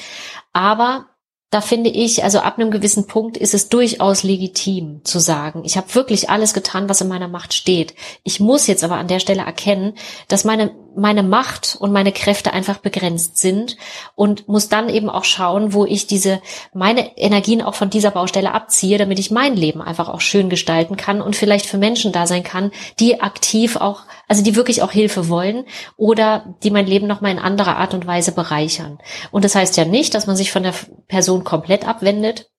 Aber 0.54 1.06
da 1.52 1.62
finde 1.62 1.90
ich, 1.90 2.24
also 2.24 2.40
ab 2.40 2.60
einem 2.60 2.70
gewissen 2.70 3.08
Punkt 3.08 3.36
ist 3.36 3.56
es 3.56 3.70
durchaus 3.70 4.22
legitim 4.22 5.02
zu 5.04 5.18
sagen, 5.18 5.64
ich 5.66 5.78
habe 5.78 5.96
wirklich 5.96 6.30
alles 6.30 6.54
getan, 6.54 6.88
was 6.90 7.02
in 7.02 7.08
meiner 7.08 7.28
Macht 7.28 7.56
steht. 7.56 7.96
Ich 8.24 8.40
muss 8.40 8.68
jetzt 8.68 8.84
aber 8.84 8.98
an 8.98 9.08
der 9.08 9.20
Stelle 9.20 9.42
erkennen, 9.42 9.96
dass 10.28 10.44
meine, 10.44 10.72
meine 10.96 11.24
Macht 11.24 11.76
und 11.80 11.92
meine 11.92 12.12
Kräfte 12.12 12.54
einfach 12.54 12.78
begrenzt 12.78 13.40
sind 13.40 13.78
und 14.14 14.48
muss 14.48 14.70
dann 14.70 14.90
eben 14.90 15.10
auch 15.10 15.24
schauen, 15.24 15.74
wo 15.74 15.86
ich 15.86 16.06
diese, 16.06 16.40
meine 16.72 17.18
Energien 17.18 17.64
auch 17.64 17.74
von 17.74 17.90
dieser 17.90 18.12
Baustelle 18.12 18.54
abziehe, 18.54 19.00
damit 19.00 19.18
ich 19.18 19.32
mein 19.32 19.56
Leben 19.56 19.82
einfach 19.82 20.08
auch 20.08 20.22
schön 20.22 20.50
gestalten 20.50 20.98
kann 20.98 21.20
und 21.20 21.36
vielleicht 21.36 21.66
für 21.66 21.80
Menschen 21.80 22.12
da 22.12 22.28
sein 22.28 22.44
kann, 22.44 22.70
die 23.00 23.22
aktiv 23.22 23.76
auch, 23.76 24.02
also 24.30 24.44
die 24.44 24.56
wirklich 24.56 24.82
auch 24.82 24.92
Hilfe 24.92 25.28
wollen 25.28 25.66
oder 25.98 26.56
die 26.64 26.72
mein 26.72 26.86
Leben 26.86 27.08
nochmal 27.08 27.32
in 27.32 27.40
anderer 27.40 27.76
Art 27.76 27.94
und 27.94 28.08
Weise 28.08 28.32
bereichern. 28.32 29.00
Und 29.32 29.44
das 29.44 29.56
heißt 29.56 29.76
ja 29.76 29.84
nicht, 29.84 30.14
dass 30.14 30.28
man 30.28 30.38
sich 30.38 30.52
von 30.52 30.64
der 30.64 30.76
Person 31.08 31.44
komplett 31.44 31.86
abwendet. 31.86 32.50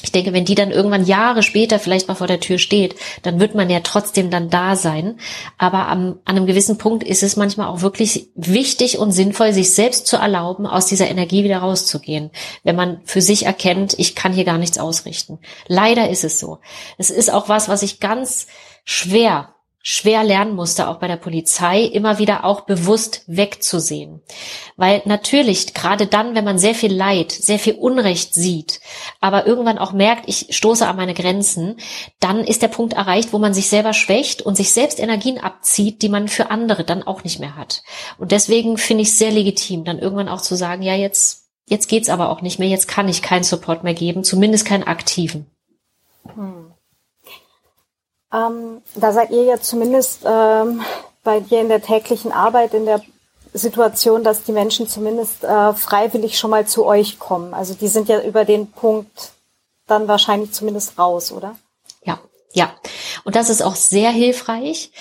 Ich 0.00 0.12
denke, 0.12 0.32
wenn 0.32 0.44
die 0.44 0.54
dann 0.54 0.70
irgendwann 0.70 1.04
Jahre 1.04 1.42
später 1.42 1.80
vielleicht 1.80 2.06
mal 2.06 2.14
vor 2.14 2.28
der 2.28 2.38
Tür 2.38 2.58
steht, 2.58 2.94
dann 3.22 3.40
wird 3.40 3.56
man 3.56 3.68
ja 3.68 3.80
trotzdem 3.80 4.30
dann 4.30 4.48
da 4.48 4.76
sein. 4.76 5.18
Aber 5.58 5.88
am, 5.88 6.20
an 6.24 6.36
einem 6.36 6.46
gewissen 6.46 6.78
Punkt 6.78 7.02
ist 7.02 7.24
es 7.24 7.34
manchmal 7.34 7.66
auch 7.66 7.80
wirklich 7.80 8.30
wichtig 8.36 8.98
und 8.98 9.10
sinnvoll, 9.10 9.52
sich 9.52 9.74
selbst 9.74 10.06
zu 10.06 10.16
erlauben, 10.16 10.68
aus 10.68 10.86
dieser 10.86 11.08
Energie 11.08 11.42
wieder 11.42 11.58
rauszugehen. 11.58 12.30
Wenn 12.62 12.76
man 12.76 13.00
für 13.06 13.20
sich 13.20 13.44
erkennt, 13.44 13.98
ich 13.98 14.14
kann 14.14 14.32
hier 14.32 14.44
gar 14.44 14.58
nichts 14.58 14.78
ausrichten. 14.78 15.40
Leider 15.66 16.08
ist 16.10 16.22
es 16.22 16.38
so. 16.38 16.60
Es 16.96 17.10
ist 17.10 17.32
auch 17.32 17.48
was, 17.48 17.68
was 17.68 17.82
ich 17.82 17.98
ganz 17.98 18.46
schwer 18.84 19.56
schwer 19.82 20.24
lernen 20.24 20.54
musste, 20.54 20.88
auch 20.88 20.98
bei 20.98 21.06
der 21.06 21.16
Polizei, 21.16 21.82
immer 21.82 22.18
wieder 22.18 22.44
auch 22.44 22.62
bewusst 22.62 23.22
wegzusehen. 23.26 24.20
Weil 24.76 25.02
natürlich, 25.04 25.72
gerade 25.72 26.06
dann, 26.06 26.34
wenn 26.34 26.44
man 26.44 26.58
sehr 26.58 26.74
viel 26.74 26.92
Leid, 26.92 27.32
sehr 27.32 27.58
viel 27.58 27.74
Unrecht 27.74 28.34
sieht, 28.34 28.80
aber 29.20 29.46
irgendwann 29.46 29.78
auch 29.78 29.92
merkt, 29.92 30.24
ich 30.28 30.48
stoße 30.50 30.86
an 30.86 30.96
meine 30.96 31.14
Grenzen, 31.14 31.76
dann 32.20 32.40
ist 32.40 32.62
der 32.62 32.68
Punkt 32.68 32.94
erreicht, 32.94 33.32
wo 33.32 33.38
man 33.38 33.54
sich 33.54 33.68
selber 33.68 33.92
schwächt 33.92 34.42
und 34.42 34.56
sich 34.56 34.72
selbst 34.72 34.98
Energien 34.98 35.38
abzieht, 35.38 36.02
die 36.02 36.08
man 36.08 36.28
für 36.28 36.50
andere 36.50 36.84
dann 36.84 37.04
auch 37.04 37.24
nicht 37.24 37.38
mehr 37.38 37.56
hat. 37.56 37.82
Und 38.18 38.32
deswegen 38.32 38.78
finde 38.78 39.02
ich 39.02 39.08
es 39.08 39.18
sehr 39.18 39.30
legitim, 39.30 39.84
dann 39.84 39.98
irgendwann 39.98 40.28
auch 40.28 40.42
zu 40.42 40.56
sagen, 40.56 40.82
ja, 40.82 40.96
jetzt, 40.96 41.48
jetzt 41.66 41.88
geht's 41.88 42.08
aber 42.08 42.30
auch 42.30 42.42
nicht 42.42 42.58
mehr, 42.58 42.68
jetzt 42.68 42.88
kann 42.88 43.08
ich 43.08 43.22
keinen 43.22 43.44
Support 43.44 43.84
mehr 43.84 43.94
geben, 43.94 44.24
zumindest 44.24 44.66
keinen 44.66 44.84
aktiven. 44.84 45.46
Hm. 48.30 48.38
Ähm, 48.38 48.82
da 48.94 49.12
seid 49.12 49.30
ihr 49.30 49.44
ja 49.44 49.60
zumindest 49.60 50.20
ähm, 50.24 50.82
bei 51.24 51.40
dir 51.40 51.60
in 51.60 51.68
der 51.68 51.82
täglichen 51.82 52.32
Arbeit 52.32 52.74
in 52.74 52.84
der 52.84 53.02
Situation, 53.54 54.24
dass 54.24 54.44
die 54.44 54.52
Menschen 54.52 54.88
zumindest 54.88 55.44
äh, 55.44 55.72
freiwillig 55.74 56.38
schon 56.38 56.50
mal 56.50 56.66
zu 56.66 56.84
euch 56.84 57.18
kommen. 57.18 57.54
Also 57.54 57.74
die 57.74 57.88
sind 57.88 58.08
ja 58.08 58.22
über 58.22 58.44
den 58.44 58.70
Punkt 58.70 59.32
dann 59.86 60.08
wahrscheinlich 60.08 60.52
zumindest 60.52 60.98
raus, 60.98 61.32
oder? 61.32 61.56
Ja, 62.04 62.20
ja. 62.52 62.70
Und 63.24 63.36
das 63.36 63.48
ist 63.48 63.62
auch 63.62 63.74
sehr 63.74 64.10
hilfreich. 64.10 64.92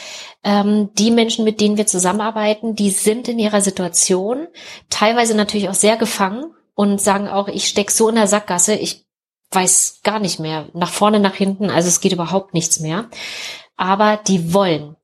Ähm, 0.44 0.90
die 0.94 1.12
Menschen, 1.12 1.44
mit 1.44 1.60
denen 1.60 1.78
wir 1.78 1.88
zusammenarbeiten, 1.88 2.76
die 2.76 2.92
sind 2.92 3.28
in 3.28 3.40
ihrer 3.40 3.62
Situation 3.62 4.48
teilweise 4.90 5.36
natürlich 5.36 5.70
auch 5.70 5.74
sehr 5.74 5.98
gefangen 5.98 6.54
und 6.74 7.02
sagen 7.02 7.28
auch, 7.28 7.48
ich 7.48 7.68
steck 7.68 7.92
so 7.92 8.08
in 8.08 8.16
der 8.16 8.28
Sackgasse, 8.28 8.76
ich 8.76 9.07
weiß 9.52 10.02
gar 10.04 10.20
nicht 10.20 10.40
mehr, 10.40 10.68
nach 10.74 10.92
vorne, 10.92 11.20
nach 11.20 11.36
hinten, 11.36 11.70
also 11.70 11.88
es 11.88 12.02
geht 12.02 12.12
überhaupt 12.12 12.54
nichts 12.54 12.80
mehr. 12.80 13.10
Aber 13.76 14.18
die 14.18 14.54
wollen. 14.54 14.96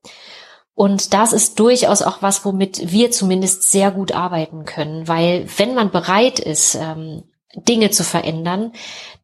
Und 0.74 1.14
das 1.14 1.32
ist 1.32 1.60
durchaus 1.60 2.02
auch 2.02 2.20
was, 2.20 2.44
womit 2.44 2.90
wir 2.90 3.10
zumindest 3.12 3.70
sehr 3.70 3.92
gut 3.92 4.12
arbeiten 4.12 4.64
können, 4.64 5.06
weil 5.06 5.46
wenn 5.56 5.74
man 5.74 5.90
bereit 5.90 6.40
ist, 6.40 6.74
ähm, 6.74 7.22
Dinge 7.54 7.90
zu 7.90 8.02
verändern, 8.02 8.72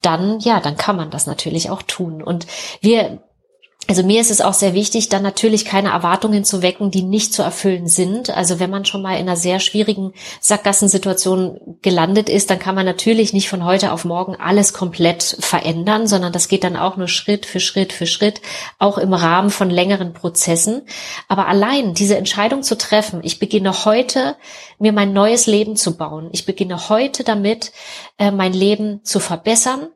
dann, 0.03 0.39
ja, 0.39 0.61
dann 0.61 0.77
kann 0.77 0.97
man 0.97 1.11
das 1.11 1.27
natürlich 1.27 1.69
auch 1.71 1.83
tun. 1.83 2.23
Und 2.23 2.47
wir 2.81 3.23
also 3.89 4.05
mir 4.05 4.21
ist 4.21 4.31
es 4.31 4.41
auch 4.41 4.53
sehr 4.53 4.75
wichtig, 4.75 5.09
dann 5.09 5.25
natürlich 5.25 5.65
keine 5.65 5.89
Erwartungen 5.89 6.45
zu 6.45 6.63
wecken, 6.63 6.93
die 6.93 7.03
nicht 7.03 7.33
zu 7.33 7.43
erfüllen 7.43 7.89
sind. 7.89 8.31
Also 8.31 8.61
wenn 8.61 8.71
man 8.71 8.85
schon 8.85 9.03
mal 9.03 9.15
in 9.15 9.23
einer 9.23 9.37
sehr 9.37 9.59
schwierigen 9.59 10.13
Sackgassensituation 10.41 11.79
gelandet 11.83 12.29
ist, 12.29 12.51
dann 12.51 12.61
kann 12.61 12.77
man 12.77 12.87
natürlich 12.87 13.33
nicht 13.33 13.49
von 13.49 13.65
heute 13.65 13.91
auf 13.91 14.05
morgen 14.05 14.37
alles 14.37 14.73
komplett 14.73 15.37
verändern, 15.41 16.07
sondern 16.07 16.33
das 16.33 16.47
geht 16.47 16.63
dann 16.63 16.77
auch 16.77 16.99
nur 16.99 17.09
Schritt 17.09 17.47
für 17.47 17.59
Schritt 17.59 17.93
für 17.93 18.07
Schritt, 18.07 18.41
auch 18.79 18.97
im 18.97 19.13
Rahmen 19.13 19.51
von 19.51 19.71
längeren 19.71 20.13
Prozessen. 20.13 20.83
Aber 21.27 21.49
allein 21.49 21.93
diese 21.95 22.17
Entscheidung 22.17 22.63
zu 22.63 22.79
treffen, 22.79 23.21
ich 23.25 23.41
beginne 23.41 23.85
heute, 23.85 24.37
mir 24.79 24.93
mein 24.93 25.13
neues 25.13 25.47
Leben 25.47 25.75
zu 25.75 25.97
bauen. 25.97 26.29
Ich 26.33 26.47
beginne 26.47 26.89
heute 26.89 27.25
damit, 27.25 27.73
äh, 28.19 28.31
mein 28.31 28.53
Leben 28.53 29.01
zu 29.05 29.19
verbessern. 29.19 29.89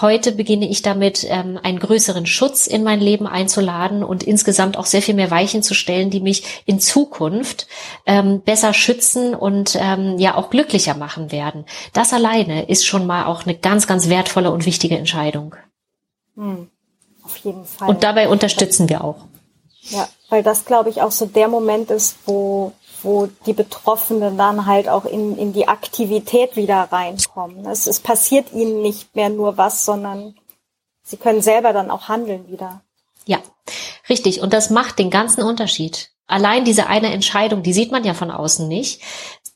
Heute 0.00 0.32
beginne 0.32 0.68
ich 0.68 0.82
damit, 0.82 1.26
ähm, 1.28 1.58
einen 1.62 1.78
größeren 1.78 2.26
Schutz 2.26 2.66
in 2.66 2.84
mein 2.84 3.00
Leben 3.00 3.26
einzuladen 3.40 4.04
und 4.04 4.22
insgesamt 4.22 4.76
auch 4.76 4.86
sehr 4.86 5.02
viel 5.02 5.14
mehr 5.14 5.30
Weichen 5.30 5.62
zu 5.62 5.74
stellen, 5.74 6.10
die 6.10 6.20
mich 6.20 6.62
in 6.66 6.80
Zukunft 6.80 7.66
ähm, 8.06 8.40
besser 8.42 8.74
schützen 8.74 9.34
und 9.34 9.76
ähm, 9.80 10.18
ja 10.18 10.36
auch 10.36 10.50
glücklicher 10.50 10.94
machen 10.94 11.32
werden. 11.32 11.64
Das 11.92 12.12
alleine 12.12 12.68
ist 12.68 12.86
schon 12.86 13.06
mal 13.06 13.26
auch 13.26 13.44
eine 13.44 13.56
ganz, 13.56 13.86
ganz 13.86 14.08
wertvolle 14.08 14.50
und 14.50 14.66
wichtige 14.66 14.98
Entscheidung. 14.98 15.54
Hm, 16.36 16.68
auf 17.22 17.36
jeden 17.38 17.64
Fall. 17.64 17.88
Und 17.88 18.04
dabei 18.04 18.28
unterstützen 18.28 18.88
wir 18.88 19.02
auch. 19.02 19.26
Ja, 19.82 20.08
weil 20.28 20.42
das, 20.42 20.64
glaube 20.64 20.90
ich, 20.90 21.02
auch 21.02 21.10
so 21.10 21.26
der 21.26 21.48
Moment 21.48 21.90
ist, 21.90 22.16
wo 22.26 22.72
wo 23.02 23.28
die 23.46 23.52
Betroffenen 23.52 24.36
dann 24.36 24.66
halt 24.66 24.88
auch 24.88 25.04
in, 25.04 25.36
in 25.36 25.52
die 25.52 25.68
Aktivität 25.68 26.56
wieder 26.56 26.88
reinkommen. 26.90 27.66
Es, 27.66 27.86
es 27.86 28.00
passiert 28.00 28.52
ihnen 28.52 28.82
nicht 28.82 29.14
mehr 29.16 29.28
nur 29.28 29.56
was, 29.56 29.84
sondern 29.84 30.34
sie 31.02 31.16
können 31.16 31.42
selber 31.42 31.72
dann 31.72 31.90
auch 31.90 32.08
handeln 32.08 32.48
wieder. 32.48 32.82
Ja, 33.30 33.38
richtig. 34.08 34.40
Und 34.40 34.52
das 34.52 34.70
macht 34.70 34.98
den 34.98 35.08
ganzen 35.08 35.44
Unterschied. 35.44 36.10
Allein 36.26 36.64
diese 36.64 36.88
eine 36.88 37.12
Entscheidung, 37.12 37.62
die 37.62 37.72
sieht 37.72 37.92
man 37.92 38.02
ja 38.02 38.12
von 38.12 38.32
außen 38.32 38.66
nicht. 38.66 39.02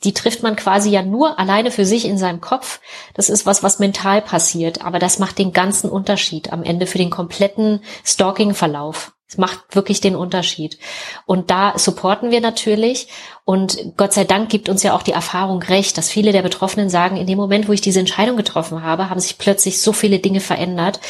Die 0.05 0.15
trifft 0.15 0.45
man 0.45 0.55
quasi 0.55 0.91
ja 0.91 1.03
nur 1.03 1.41
alleine 1.41 1.73
für 1.73 1.85
sich 1.85 2.05
in 2.05 2.17
seinem 2.17 2.41
Kopf. 2.41 2.79
Das 3.15 3.29
ist 3.29 3.47
was, 3.47 3.65
was 3.65 3.81
mental 3.81 4.23
passiert. 4.23 4.85
Aber 4.85 5.01
das 5.01 5.19
macht 5.19 5.39
den 5.39 5.53
ganzen 5.53 5.91
Unterschied 5.91 6.53
am 6.53 6.63
Ende 6.63 6.87
für 6.87 6.99
den 6.99 7.11
kompletten 7.11 7.81
Stalking-Verlauf. 8.05 9.13
Es 9.27 9.39
macht 9.39 9.75
wirklich 9.75 10.01
den 10.01 10.15
Unterschied. 10.15 10.79
Und 11.27 11.51
da 11.51 11.77
supporten 11.77 12.31
wir 12.31 12.41
natürlich. 12.41 13.09
Und 13.45 13.77
Gott 13.97 14.13
sei 14.13 14.23
Dank 14.23 14.51
gibt 14.51 14.69
uns 14.69 14.85
ja 14.85 14.95
auch 14.95 15.03
die 15.03 15.11
Erfahrung 15.11 15.61
recht, 15.65 15.99
dass 15.99 16.11
viele 16.11 16.31
der 16.31 16.43
Betroffenen 16.43 16.91
sagen, 16.91 17.17
in 17.17 17.27
dem 17.27 17.39
Moment, 17.39 17.67
wo 17.67 17.73
ich 17.73 17.81
diese 17.81 17.99
Entscheidung 17.99 18.37
getroffen 18.37 18.85
habe, 18.85 19.11
haben 19.11 19.19
sich 19.19 19.37
plötzlich 19.37 19.83
so 19.83 19.93
viele 19.93 20.21
Dinge 20.21 20.39
verändert, 20.39 21.01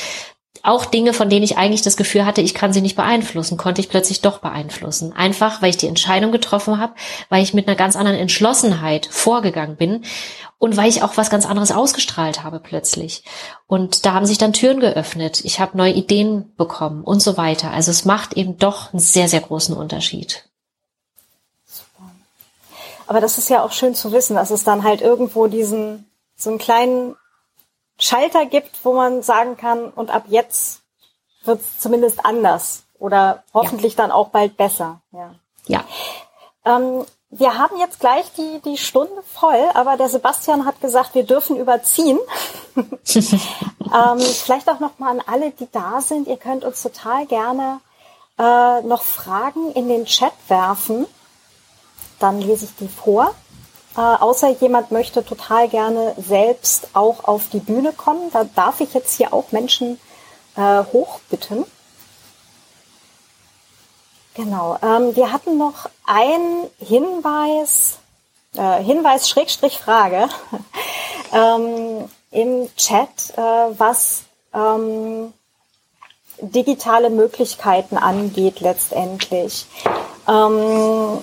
auch 0.65 0.87
Dinge, 0.87 1.13
von 1.13 1.29
denen 1.29 1.45
ich 1.45 1.59
eigentlich 1.59 1.83
das 1.83 1.99
Gefühl 1.99 2.25
hatte, 2.25 2.41
ich 2.41 2.55
kann 2.55 2.73
sie 2.73 2.81
nicht 2.81 2.97
beeinflussen, 2.97 3.59
konnte 3.59 3.83
ich 3.83 3.91
plötzlich 3.91 4.23
doch 4.23 4.39
beeinflussen. 4.39 5.13
Einfach, 5.13 5.61
weil 5.61 5.69
ich 5.69 5.77
die 5.77 5.87
Entscheidung 5.87 6.33
getroffen 6.33 6.81
habe, 6.81 6.95
weil 7.29 7.43
ich 7.43 7.53
mit 7.53 7.69
einer 7.69 7.77
ganz 7.77 7.97
anderen 7.97 8.19
Entschlossenheit 8.19 9.07
vorgegangen 9.11 9.77
bin 9.77 10.05
und 10.59 10.79
weil 10.79 10.89
ich 10.89 11.03
auch 11.03 11.19
was 11.19 11.29
ganz 11.29 11.45
anderes 11.45 11.71
ausgestrahlt 11.71 12.43
habe 12.43 12.61
plötzlich. 12.61 13.25
Und 13.67 14.07
da 14.07 14.15
haben 14.15 14.25
sich 14.25 14.39
dann 14.39 14.55
Türen 14.55 14.81
geöffnet. 14.81 15.45
Ich 15.45 15.61
habe 15.61 15.77
neue 15.77 15.93
Ideen 15.93 16.55
bekommen 16.57 17.05
und 17.05 17.21
so 17.21 17.37
weiter. 17.37 17.71
Also 17.71 17.91
es 17.91 18.07
macht 18.07 18.33
eben 18.33 18.57
doch 18.57 18.93
einen 18.95 19.01
sehr, 19.01 19.29
sehr 19.29 19.41
großen 19.41 19.77
Unterschied. 19.77 20.49
Aber 23.07 23.21
das 23.21 23.37
ist 23.37 23.51
ja 23.51 23.63
auch 23.63 23.73
schön 23.73 23.95
zu 23.95 24.13
wissen, 24.13 24.35
dass 24.35 24.51
es 24.51 24.65
dann 24.65 24.83
halt 24.83 25.03
irgendwo 25.03 25.47
diesen 25.47 26.07
so 26.37 26.49
einen 26.49 26.59
kleinen 26.59 27.17
Schalter 28.05 28.45
gibt, 28.45 28.85
wo 28.85 28.93
man 28.93 29.23
sagen 29.23 29.57
kann, 29.57 29.89
und 29.89 30.11
ab 30.11 30.25
jetzt 30.27 30.83
wird 31.45 31.61
es 31.61 31.79
zumindest 31.79 32.25
anders 32.25 32.85
oder 32.99 33.45
hoffentlich 33.55 33.95
ja. 33.95 34.03
dann 34.03 34.13
auch 34.13 34.29
bald 34.29 34.59
besser. 34.59 35.01
Ja. 35.13 35.35
ja. 35.67 35.85
Ähm, 36.67 37.07
wir 37.31 37.59
haben 37.59 37.79
jetzt 37.79 38.01
gleich 38.01 38.31
die, 38.37 38.61
die 38.65 38.77
Stunde 38.77 39.23
voll, 39.33 39.71
aber 39.73 39.97
der 39.97 40.09
Sebastian 40.09 40.67
hat 40.67 40.81
gesagt, 40.83 41.15
wir 41.15 41.25
dürfen 41.25 41.57
überziehen. 41.57 42.19
ähm, 42.77 44.19
vielleicht 44.19 44.69
auch 44.69 44.81
noch 44.81 44.99
mal 44.99 45.11
an 45.11 45.23
alle, 45.27 45.51
die 45.53 45.69
da 45.73 46.03
sind. 46.03 46.29
Ihr 46.29 46.37
könnt 46.37 46.63
uns 46.63 46.83
total 46.83 47.25
gerne 47.27 47.81
äh, 48.39 48.83
noch 48.83 49.03
Fragen 49.03 49.73
in 49.73 49.89
den 49.89 50.05
Chat 50.05 50.35
werfen. 50.49 51.07
Dann 52.21 52.41
lese 52.41 52.67
ich 52.67 52.77
die 52.77 52.89
vor. 52.89 53.35
Äh, 53.97 54.01
außer 54.01 54.49
jemand 54.61 54.91
möchte 54.91 55.25
total 55.25 55.69
gerne 55.69 56.15
selbst 56.17 56.89
auch 56.95 57.25
auf 57.25 57.49
die 57.53 57.61
Bühne 57.61 57.93
kommen. 57.93 58.31
Da 58.33 58.45
darf 58.45 58.81
ich 58.81 58.93
jetzt 58.95 59.17
hier 59.17 59.33
auch 59.33 59.53
Menschen 59.53 60.01
äh, 60.57 60.83
hochbitten. 60.93 61.65
Genau. 64.35 64.77
Ähm, 64.83 65.15
wir 65.15 65.31
hatten 65.31 65.59
noch 65.59 65.89
einen 66.05 66.69
Hinweis, 66.79 67.99
äh, 68.57 68.83
Hinweis 68.83 69.29
Schrägstrich 69.29 69.79
Frage 69.79 70.29
ähm, 71.33 72.11
im 72.33 72.69
Chat, 72.77 73.33
äh, 73.37 73.41
was 73.79 74.25
ähm, 74.53 75.33
digitale 76.41 77.11
Möglichkeiten 77.11 77.97
angeht 77.97 78.59
letztendlich. 78.59 79.67
Ähm, 80.27 81.23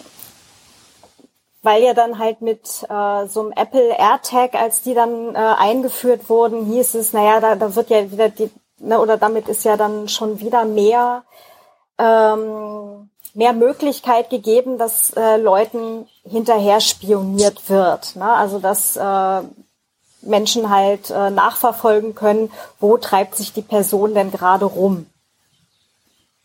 weil 1.62 1.84
ja 1.84 1.94
dann 1.94 2.18
halt 2.18 2.42
mit 2.42 2.86
äh, 2.90 3.28
so 3.28 3.42
einem 3.42 3.52
Apple 3.56 3.96
AirTag, 3.98 4.56
als 4.56 4.82
die 4.82 4.94
dann 4.94 5.36
äh, 5.36 5.38
eingeführt 5.38 6.30
wurden, 6.30 6.66
hieß 6.66 6.96
es, 6.96 7.14
naja, 7.14 7.40
da, 7.40 7.56
da 7.56 7.76
wird 7.76 7.90
ja 7.90 8.12
wieder 8.12 8.30
die, 8.30 8.50
ne, 8.80 9.00
oder 9.00 9.18
damit 9.18 9.48
ist 9.48 9.64
ja 9.64 9.78
dann 9.78 10.08
schon 10.08 10.40
wieder 10.40 10.66
mehr 10.66 11.24
ähm, 11.98 13.10
mehr 13.34 13.54
Möglichkeit 13.54 14.30
gegeben, 14.30 14.78
dass 14.78 15.12
äh, 15.12 15.38
Leuten 15.38 16.08
hinterher 16.24 16.82
spioniert 16.82 17.70
wird. 17.70 18.16
Ne? 18.16 18.30
Also 18.30 18.60
dass 18.60 18.98
äh, 18.98 19.42
Menschen 20.22 20.70
halt 20.70 21.10
äh, 21.10 21.30
nachverfolgen 21.30 22.14
können, 22.14 22.52
wo 22.80 22.98
treibt 22.98 23.36
sich 23.36 23.54
die 23.54 23.62
Person 23.62 24.14
denn 24.14 24.32
gerade 24.32 24.66
rum. 24.66 25.08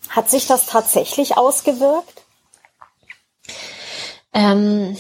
Hat 0.09 0.31
sich 0.31 0.47
das 0.47 0.67
tatsächlich 0.67 1.37
ausgewirkt? 1.37 2.23
Ähm, 4.37 4.95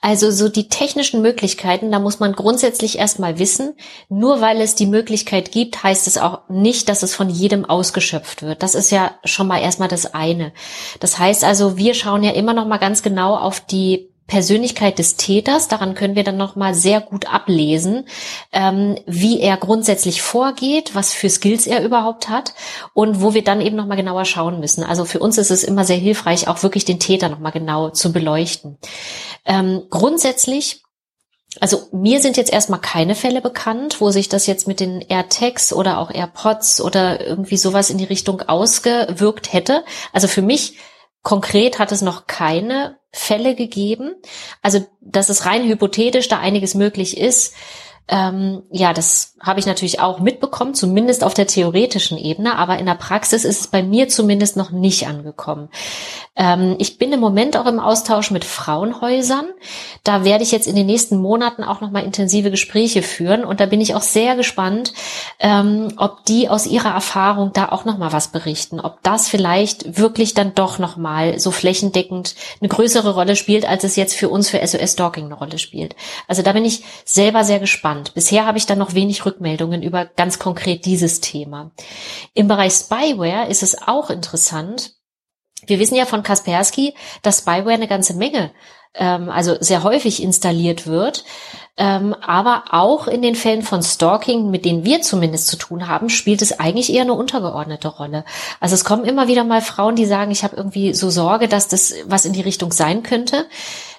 also 0.00 0.30
so 0.30 0.48
die 0.48 0.68
technischen 0.68 1.20
Möglichkeiten, 1.20 1.92
da 1.92 1.98
muss 1.98 2.20
man 2.20 2.32
grundsätzlich 2.32 2.98
erstmal 2.98 3.38
wissen, 3.38 3.74
nur 4.08 4.40
weil 4.40 4.62
es 4.62 4.74
die 4.74 4.86
Möglichkeit 4.86 5.52
gibt, 5.52 5.82
heißt 5.82 6.06
es 6.06 6.16
auch 6.16 6.48
nicht, 6.48 6.88
dass 6.88 7.02
es 7.02 7.14
von 7.14 7.28
jedem 7.28 7.66
ausgeschöpft 7.66 8.42
wird. 8.42 8.62
Das 8.62 8.74
ist 8.74 8.90
ja 8.90 9.10
schon 9.24 9.46
mal 9.46 9.60
erstmal 9.60 9.88
das 9.88 10.14
eine. 10.14 10.52
Das 11.00 11.18
heißt 11.18 11.44
also, 11.44 11.76
wir 11.76 11.92
schauen 11.92 12.22
ja 12.22 12.30
immer 12.30 12.54
noch 12.54 12.66
mal 12.66 12.78
ganz 12.78 13.02
genau 13.02 13.36
auf 13.36 13.60
die 13.60 14.07
Persönlichkeit 14.28 14.98
des 14.98 15.16
Täters. 15.16 15.66
Daran 15.66 15.94
können 15.94 16.14
wir 16.14 16.22
dann 16.22 16.36
nochmal 16.36 16.74
sehr 16.74 17.00
gut 17.00 17.32
ablesen, 17.32 18.04
ähm, 18.52 18.96
wie 19.06 19.40
er 19.40 19.56
grundsätzlich 19.56 20.22
vorgeht, 20.22 20.94
was 20.94 21.12
für 21.12 21.30
Skills 21.30 21.66
er 21.66 21.82
überhaupt 21.82 22.28
hat 22.28 22.54
und 22.94 23.20
wo 23.20 23.34
wir 23.34 23.42
dann 23.42 23.60
eben 23.60 23.74
nochmal 23.74 23.96
genauer 23.96 24.26
schauen 24.26 24.60
müssen. 24.60 24.84
Also 24.84 25.04
für 25.06 25.18
uns 25.18 25.38
ist 25.38 25.50
es 25.50 25.64
immer 25.64 25.84
sehr 25.84 25.96
hilfreich, 25.96 26.46
auch 26.46 26.62
wirklich 26.62 26.84
den 26.84 27.00
Täter 27.00 27.28
nochmal 27.28 27.52
genau 27.52 27.88
zu 27.88 28.12
beleuchten. 28.12 28.78
Ähm, 29.44 29.82
grundsätzlich 29.90 30.82
also 31.60 31.88
mir 31.92 32.20
sind 32.20 32.36
jetzt 32.36 32.52
erstmal 32.52 32.80
keine 32.80 33.14
Fälle 33.14 33.40
bekannt, 33.40 34.00
wo 34.00 34.10
sich 34.10 34.28
das 34.28 34.46
jetzt 34.46 34.68
mit 34.68 34.80
den 34.80 35.00
AirTags 35.00 35.72
oder 35.72 35.98
auch 35.98 36.10
AirPods 36.10 36.80
oder 36.82 37.26
irgendwie 37.26 37.56
sowas 37.56 37.88
in 37.88 37.96
die 37.98 38.04
Richtung 38.04 38.42
ausgewirkt 38.42 39.52
hätte. 39.54 39.82
Also 40.12 40.28
für 40.28 40.42
mich 40.42 40.76
Konkret 41.22 41.78
hat 41.78 41.92
es 41.92 42.00
noch 42.00 42.26
keine 42.26 42.97
Fälle 43.12 43.54
gegeben. 43.54 44.14
Also, 44.62 44.86
dass 45.00 45.28
es 45.28 45.46
rein 45.46 45.66
hypothetisch 45.66 46.28
da 46.28 46.38
einiges 46.38 46.74
möglich 46.74 47.16
ist, 47.16 47.54
ähm, 48.10 48.62
ja, 48.70 48.94
das 48.94 49.34
habe 49.38 49.60
ich 49.60 49.66
natürlich 49.66 50.00
auch 50.00 50.18
mitbekommen, 50.18 50.72
zumindest 50.72 51.22
auf 51.22 51.34
der 51.34 51.46
theoretischen 51.46 52.16
Ebene, 52.16 52.56
aber 52.56 52.78
in 52.78 52.86
der 52.86 52.94
Praxis 52.94 53.44
ist 53.44 53.60
es 53.60 53.66
bei 53.66 53.82
mir 53.82 54.08
zumindest 54.08 54.56
noch 54.56 54.70
nicht 54.70 55.06
angekommen. 55.06 55.68
Ähm, 56.34 56.76
ich 56.78 56.96
bin 56.96 57.12
im 57.12 57.20
Moment 57.20 57.56
auch 57.58 57.66
im 57.66 57.78
Austausch 57.78 58.30
mit 58.30 58.46
Frauenhäusern. 58.46 59.46
Da 60.04 60.24
werde 60.24 60.42
ich 60.42 60.52
jetzt 60.52 60.66
in 60.66 60.74
den 60.74 60.86
nächsten 60.86 61.18
Monaten 61.18 61.62
auch 61.62 61.82
nochmal 61.82 62.04
intensive 62.04 62.50
Gespräche 62.50 63.02
führen 63.02 63.44
und 63.44 63.60
da 63.60 63.66
bin 63.66 63.80
ich 63.82 63.94
auch 63.94 64.02
sehr 64.02 64.36
gespannt, 64.36 64.94
ähm, 65.38 65.92
ob 65.98 66.24
die 66.24 66.48
aus 66.48 66.66
ihrer 66.66 66.94
Erfahrung 66.94 67.52
da 67.52 67.68
auch 67.68 67.84
nochmal 67.84 68.12
was 68.12 68.28
berichten, 68.28 68.80
ob 68.80 69.02
das 69.02 69.28
vielleicht 69.28 69.98
wirklich 69.98 70.32
dann 70.32 70.54
doch 70.54 70.78
nochmal 70.78 71.38
so 71.38 71.50
flächendeckend 71.50 72.36
eine 72.60 72.70
größere 72.70 73.12
Rolle 73.12 73.36
spielt, 73.36 73.68
als 73.68 73.84
es 73.84 73.96
jetzt 73.96 74.14
für 74.14 74.30
uns 74.30 74.48
für 74.48 74.66
SOS 74.66 74.94
Stalking 74.94 75.26
eine 75.26 75.34
Rolle 75.34 75.58
spielt. 75.58 75.94
Also 76.26 76.40
da 76.40 76.52
bin 76.52 76.64
ich 76.64 76.84
selber 77.04 77.44
sehr 77.44 77.60
gespannt 77.60 77.97
spannend. 77.98 78.14
Bisher 78.14 78.46
habe 78.46 78.58
ich 78.58 78.66
da 78.66 78.74
noch 78.74 78.94
wenig 78.94 79.24
Rückmeldungen 79.24 79.82
über 79.82 80.04
ganz 80.04 80.38
konkret 80.38 80.84
dieses 80.84 81.20
Thema. 81.20 81.70
Im 82.34 82.48
Bereich 82.48 82.72
Spyware 82.72 83.48
ist 83.48 83.62
es 83.62 83.82
auch 83.86 84.10
interessant. 84.10 84.94
Wir 85.66 85.78
wissen 85.78 85.96
ja 85.96 86.06
von 86.06 86.22
Kaspersky, 86.22 86.94
dass 87.22 87.38
Spyware 87.38 87.74
eine 87.74 87.88
ganze 87.88 88.14
Menge, 88.14 88.52
ähm, 88.94 89.28
also 89.28 89.56
sehr 89.60 89.82
häufig 89.82 90.22
installiert 90.22 90.86
wird. 90.86 91.24
Ähm, 91.76 92.14
aber 92.14 92.64
auch 92.70 93.06
in 93.06 93.22
den 93.22 93.36
Fällen 93.36 93.62
von 93.62 93.82
Stalking, 93.82 94.50
mit 94.50 94.64
denen 94.64 94.84
wir 94.84 95.00
zumindest 95.00 95.46
zu 95.46 95.56
tun 95.56 95.86
haben, 95.86 96.10
spielt 96.10 96.42
es 96.42 96.58
eigentlich 96.58 96.92
eher 96.92 97.02
eine 97.02 97.14
untergeordnete 97.14 97.86
Rolle. 97.86 98.24
Also 98.58 98.74
es 98.74 98.84
kommen 98.84 99.04
immer 99.04 99.28
wieder 99.28 99.44
mal 99.44 99.60
Frauen, 99.62 99.94
die 99.94 100.06
sagen, 100.06 100.32
ich 100.32 100.42
habe 100.42 100.56
irgendwie 100.56 100.92
so 100.92 101.08
Sorge, 101.08 101.46
dass 101.46 101.68
das 101.68 101.94
was 102.06 102.24
in 102.24 102.32
die 102.32 102.40
Richtung 102.40 102.72
sein 102.72 103.04
könnte. 103.04 103.46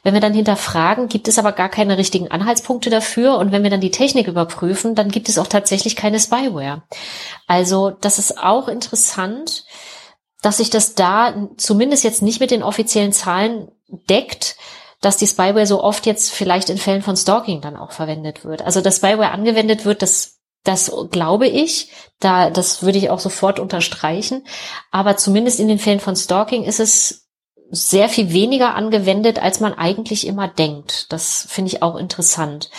Wenn 0.03 0.13
wir 0.13 0.21
dann 0.21 0.33
hinterfragen, 0.33 1.07
gibt 1.07 1.27
es 1.27 1.37
aber 1.37 1.51
gar 1.51 1.69
keine 1.69 1.97
richtigen 1.97 2.29
Anhaltspunkte 2.29 2.89
dafür. 2.89 3.37
Und 3.37 3.51
wenn 3.51 3.63
wir 3.63 3.69
dann 3.69 3.81
die 3.81 3.91
Technik 3.91 4.27
überprüfen, 4.27 4.95
dann 4.95 5.09
gibt 5.09 5.29
es 5.29 5.37
auch 5.37 5.47
tatsächlich 5.47 5.95
keine 5.95 6.19
Spyware. 6.19 6.83
Also 7.47 7.91
das 7.91 8.19
ist 8.19 8.37
auch 8.37 8.67
interessant, 8.67 9.65
dass 10.41 10.57
sich 10.57 10.69
das 10.69 10.95
da 10.95 11.49
zumindest 11.57 12.03
jetzt 12.03 12.21
nicht 12.21 12.39
mit 12.39 12.51
den 12.51 12.63
offiziellen 12.63 13.11
Zahlen 13.11 13.69
deckt, 13.87 14.55
dass 15.01 15.17
die 15.17 15.27
Spyware 15.27 15.65
so 15.65 15.83
oft 15.83 16.05
jetzt 16.05 16.31
vielleicht 16.31 16.69
in 16.69 16.77
Fällen 16.77 17.01
von 17.01 17.15
Stalking 17.15 17.61
dann 17.61 17.75
auch 17.75 17.91
verwendet 17.91 18.43
wird. 18.45 18.61
Also 18.61 18.81
dass 18.81 18.97
Spyware 18.97 19.31
angewendet 19.31 19.85
wird, 19.85 20.01
das 20.01 20.39
das 20.63 20.91
glaube 21.09 21.47
ich, 21.47 21.89
da, 22.19 22.49
das 22.49 22.83
würde 22.83 22.97
ich 22.97 23.09
auch 23.09 23.19
sofort 23.19 23.59
unterstreichen. 23.59 24.45
Aber 24.91 25.15
zumindest 25.15 25.59
in 25.59 25.69
den 25.69 25.79
Fällen 25.79 26.01
von 26.01 26.17
Stalking 26.17 26.63
ist 26.63 26.81
es 26.81 27.28
sehr 27.71 28.09
viel 28.09 28.33
weniger 28.33 28.75
angewendet, 28.75 29.41
als 29.41 29.59
man 29.59 29.73
eigentlich 29.73 30.25
immer 30.25 30.47
denkt. 30.47 31.11
Das 31.11 31.45
finde 31.49 31.71
ich 31.71 31.83
auch 31.83 31.95
interessant. 31.95 32.69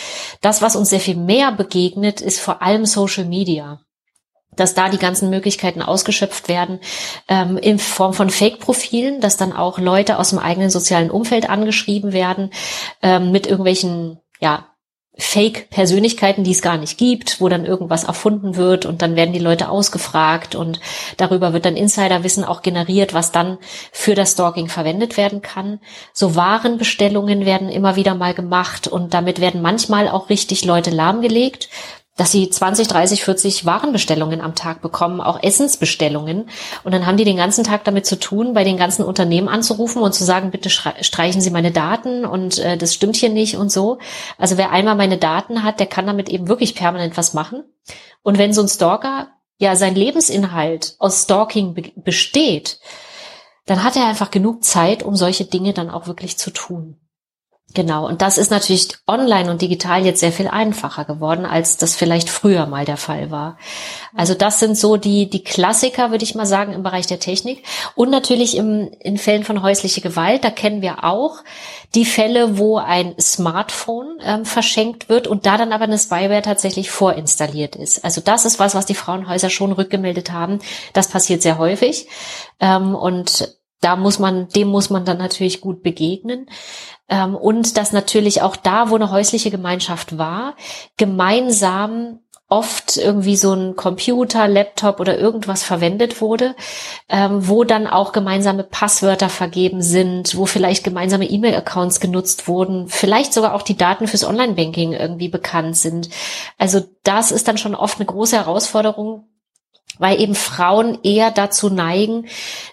Das, 0.40 0.62
was 0.62 0.76
uns 0.76 0.90
sehr 0.90 1.00
viel 1.00 1.16
mehr 1.16 1.52
begegnet, 1.52 2.20
ist 2.20 2.40
vor 2.40 2.62
allem 2.62 2.86
Social 2.86 3.24
Media 3.24 3.80
dass 4.56 4.74
da 4.74 4.88
die 4.88 4.98
ganzen 4.98 5.30
Möglichkeiten 5.30 5.80
ausgeschöpft 5.80 6.48
werden 6.48 6.80
ähm, 7.28 7.56
in 7.56 7.78
Form 7.78 8.12
von 8.12 8.30
Fake-Profilen, 8.30 9.20
dass 9.20 9.36
dann 9.36 9.52
auch 9.52 9.78
Leute 9.78 10.18
aus 10.18 10.30
dem 10.30 10.38
eigenen 10.38 10.70
sozialen 10.70 11.10
Umfeld 11.10 11.48
angeschrieben 11.48 12.12
werden 12.12 12.50
ähm, 13.00 13.30
mit 13.30 13.46
irgendwelchen 13.46 14.18
ja 14.40 14.69
Fake-Persönlichkeiten, 15.18 16.44
die 16.44 16.52
es 16.52 16.62
gar 16.62 16.78
nicht 16.78 16.96
gibt, 16.96 17.40
wo 17.40 17.48
dann 17.48 17.66
irgendwas 17.66 18.04
erfunden 18.04 18.56
wird 18.56 18.86
und 18.86 19.02
dann 19.02 19.16
werden 19.16 19.32
die 19.32 19.40
Leute 19.40 19.68
ausgefragt 19.68 20.54
und 20.54 20.80
darüber 21.16 21.52
wird 21.52 21.64
dann 21.64 21.76
Insiderwissen 21.76 22.44
auch 22.44 22.62
generiert, 22.62 23.12
was 23.12 23.32
dann 23.32 23.58
für 23.92 24.14
das 24.14 24.32
Stalking 24.32 24.68
verwendet 24.68 25.16
werden 25.16 25.42
kann. 25.42 25.80
So 26.12 26.36
Warenbestellungen 26.36 27.44
werden 27.44 27.68
immer 27.68 27.96
wieder 27.96 28.14
mal 28.14 28.34
gemacht 28.34 28.86
und 28.86 29.12
damit 29.12 29.40
werden 29.40 29.62
manchmal 29.62 30.08
auch 30.08 30.30
richtig 30.30 30.64
Leute 30.64 30.90
lahmgelegt, 30.90 31.68
dass 32.20 32.32
sie 32.32 32.50
20, 32.50 32.86
30, 32.86 33.24
40 33.24 33.64
Warenbestellungen 33.64 34.42
am 34.42 34.54
Tag 34.54 34.82
bekommen, 34.82 35.22
auch 35.22 35.42
Essensbestellungen. 35.42 36.50
Und 36.84 36.92
dann 36.92 37.06
haben 37.06 37.16
die 37.16 37.24
den 37.24 37.38
ganzen 37.38 37.64
Tag 37.64 37.82
damit 37.84 38.04
zu 38.04 38.20
tun, 38.20 38.52
bei 38.52 38.62
den 38.62 38.76
ganzen 38.76 39.06
Unternehmen 39.06 39.48
anzurufen 39.48 40.02
und 40.02 40.12
zu 40.12 40.22
sagen, 40.22 40.50
bitte 40.50 40.68
streichen 40.68 41.40
Sie 41.40 41.50
meine 41.50 41.72
Daten 41.72 42.26
und 42.26 42.58
äh, 42.58 42.76
das 42.76 42.92
stimmt 42.92 43.16
hier 43.16 43.30
nicht 43.30 43.56
und 43.56 43.72
so. 43.72 44.00
Also 44.36 44.58
wer 44.58 44.70
einmal 44.70 44.96
meine 44.96 45.16
Daten 45.16 45.62
hat, 45.62 45.80
der 45.80 45.86
kann 45.86 46.06
damit 46.06 46.28
eben 46.28 46.46
wirklich 46.46 46.74
permanent 46.74 47.16
was 47.16 47.32
machen. 47.32 47.64
Und 48.22 48.36
wenn 48.36 48.52
so 48.52 48.60
ein 48.60 48.68
Stalker 48.68 49.28
ja 49.56 49.74
sein 49.74 49.94
Lebensinhalt 49.94 50.96
aus 50.98 51.22
Stalking 51.22 51.72
be 51.72 51.90
besteht, 51.96 52.80
dann 53.64 53.82
hat 53.82 53.96
er 53.96 54.06
einfach 54.06 54.30
genug 54.30 54.62
Zeit, 54.62 55.02
um 55.02 55.16
solche 55.16 55.46
Dinge 55.46 55.72
dann 55.72 55.88
auch 55.88 56.06
wirklich 56.06 56.36
zu 56.36 56.50
tun. 56.50 57.00
Genau, 57.72 58.08
und 58.08 58.20
das 58.20 58.36
ist 58.36 58.50
natürlich 58.50 58.88
online 59.06 59.48
und 59.48 59.62
digital 59.62 60.04
jetzt 60.04 60.18
sehr 60.18 60.32
viel 60.32 60.48
einfacher 60.48 61.04
geworden, 61.04 61.46
als 61.46 61.76
das 61.76 61.94
vielleicht 61.94 62.28
früher 62.28 62.66
mal 62.66 62.84
der 62.84 62.96
Fall 62.96 63.30
war. 63.30 63.58
Also 64.12 64.34
das 64.34 64.58
sind 64.58 64.76
so 64.76 64.96
die, 64.96 65.30
die 65.30 65.44
Klassiker, 65.44 66.10
würde 66.10 66.24
ich 66.24 66.34
mal 66.34 66.46
sagen, 66.46 66.72
im 66.72 66.82
Bereich 66.82 67.06
der 67.06 67.20
Technik. 67.20 67.62
Und 67.94 68.10
natürlich 68.10 68.56
im, 68.56 68.90
in 68.98 69.18
Fällen 69.18 69.44
von 69.44 69.62
häuslicher 69.62 70.00
Gewalt, 70.00 70.42
da 70.42 70.50
kennen 70.50 70.82
wir 70.82 71.04
auch 71.04 71.44
die 71.94 72.04
Fälle, 72.04 72.58
wo 72.58 72.78
ein 72.78 73.14
Smartphone 73.20 74.18
ähm, 74.24 74.44
verschenkt 74.44 75.08
wird 75.08 75.28
und 75.28 75.46
da 75.46 75.56
dann 75.56 75.72
aber 75.72 75.84
eine 75.84 75.98
Spyware 75.98 76.42
tatsächlich 76.42 76.90
vorinstalliert 76.90 77.76
ist. 77.76 78.04
Also 78.04 78.20
das 78.20 78.44
ist 78.46 78.58
was, 78.58 78.74
was 78.74 78.86
die 78.86 78.94
Frauenhäuser 78.94 79.50
schon 79.50 79.70
rückgemeldet 79.70 80.32
haben. 80.32 80.58
Das 80.92 81.06
passiert 81.06 81.42
sehr 81.42 81.58
häufig. 81.58 82.08
Ähm, 82.58 82.96
und 82.96 83.60
da 83.80 83.96
muss 83.96 84.18
man, 84.18 84.48
dem 84.48 84.68
muss 84.68 84.90
man 84.90 85.04
dann 85.04 85.18
natürlich 85.18 85.60
gut 85.60 85.82
begegnen. 85.82 86.46
Ähm, 87.10 87.34
und 87.34 87.76
dass 87.76 87.92
natürlich 87.92 88.40
auch 88.40 88.56
da, 88.56 88.88
wo 88.88 88.94
eine 88.94 89.10
häusliche 89.10 89.50
Gemeinschaft 89.50 90.16
war, 90.16 90.54
gemeinsam 90.96 92.20
oft 92.50 92.96
irgendwie 92.96 93.36
so 93.36 93.52
ein 93.54 93.76
Computer, 93.76 94.48
Laptop 94.48 94.98
oder 94.98 95.16
irgendwas 95.16 95.62
verwendet 95.62 96.20
wurde, 96.20 96.56
ähm, 97.08 97.48
wo 97.48 97.62
dann 97.62 97.86
auch 97.86 98.12
gemeinsame 98.12 98.64
Passwörter 98.64 99.28
vergeben 99.28 99.82
sind, 99.82 100.36
wo 100.36 100.46
vielleicht 100.46 100.82
gemeinsame 100.82 101.30
E-Mail-Accounts 101.30 102.00
genutzt 102.00 102.48
wurden, 102.48 102.88
vielleicht 102.88 103.32
sogar 103.32 103.54
auch 103.54 103.62
die 103.62 103.76
Daten 103.76 104.08
fürs 104.08 104.24
Online-Banking 104.24 104.92
irgendwie 104.92 105.28
bekannt 105.28 105.76
sind. 105.76 106.10
Also 106.58 106.80
das 107.04 107.30
ist 107.30 107.46
dann 107.46 107.56
schon 107.56 107.76
oft 107.76 107.98
eine 107.98 108.06
große 108.06 108.36
Herausforderung, 108.36 109.29
weil 110.00 110.18
eben 110.18 110.34
Frauen 110.34 110.98
eher 111.02 111.30
dazu 111.30 111.68
neigen, 111.68 112.26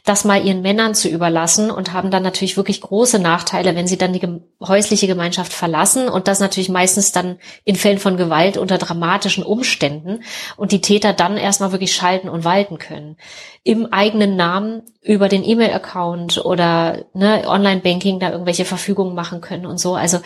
das 0.05 0.23
mal 0.23 0.43
ihren 0.43 0.61
Männern 0.61 0.95
zu 0.95 1.09
überlassen 1.09 1.69
und 1.69 1.91
haben 1.91 2.09
dann 2.09 2.23
natürlich 2.23 2.55
wirklich 2.55 2.80
große 2.80 3.19
Nachteile, 3.19 3.75
wenn 3.75 3.86
sie 3.86 3.97
dann 3.97 4.13
die 4.13 4.25
häusliche 4.65 5.07
Gemeinschaft 5.07 5.51
verlassen 5.51 6.07
und 6.07 6.30
das 6.30 6.39
natürlich 6.39 6.69
meistens 6.69 7.11
dann 7.11 7.38
in 7.65 7.75
Fällen 7.75 7.99
von 7.99 8.15
Gewalt 8.15 8.55
unter 8.55 8.78
dramatischen 8.78 9.43
Umständen 9.43 10.23
und 10.55 10.71
die 10.71 10.80
Täter 10.80 11.11
dann 11.11 11.36
erstmal 11.36 11.73
wirklich 11.73 11.93
schalten 11.93 12.30
und 12.30 12.45
walten 12.45 12.78
können. 12.78 13.17
Im 13.63 13.91
eigenen 13.91 14.38
Namen 14.38 14.84
über 15.01 15.28
den 15.28 15.43
E-Mail-Account 15.43 16.45
oder 16.45 17.03
ne, 17.13 17.43
Online-Banking 17.45 18.21
da 18.21 18.32
irgendwelche 18.32 18.63
Verfügungen 18.63 19.15
machen 19.15 19.41
können 19.41 19.65
und 19.65 19.80
so. 19.80 19.95
Also 19.95 20.19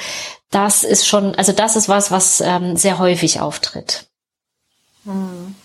das 0.52 0.84
ist 0.84 1.08
schon, 1.08 1.34
also 1.34 1.52
das 1.52 1.76
ist 1.76 1.90
was, 1.90 2.12
was 2.12 2.42
ähm, 2.42 2.78
sehr 2.78 3.00
häufig 3.00 3.40
auftritt. 3.40 4.06
Hm 5.04 5.56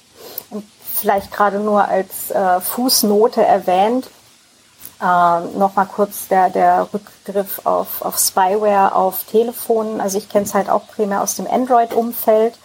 vielleicht 0.97 1.33
gerade 1.33 1.59
nur 1.59 1.87
als 1.87 2.31
äh, 2.31 2.61
Fußnote 2.61 3.45
erwähnt. 3.45 4.09
Äh, 5.01 5.41
Nochmal 5.59 5.87
kurz 5.87 6.29
der, 6.29 6.51
der 6.51 6.89
Rückgriff 6.93 7.61
auf, 7.65 8.03
auf 8.03 8.19
Spyware 8.19 8.95
auf 8.95 9.25
Telefonen. 9.25 10.01
Also 10.01 10.19
ich 10.19 10.29
kenne 10.29 10.45
es 10.45 10.55
halt 10.55 10.71
auch 10.71 10.87
primär 10.89 11.23
aus 11.23 11.37
dem 11.37 11.47
Android-Umfeld. 11.47 12.59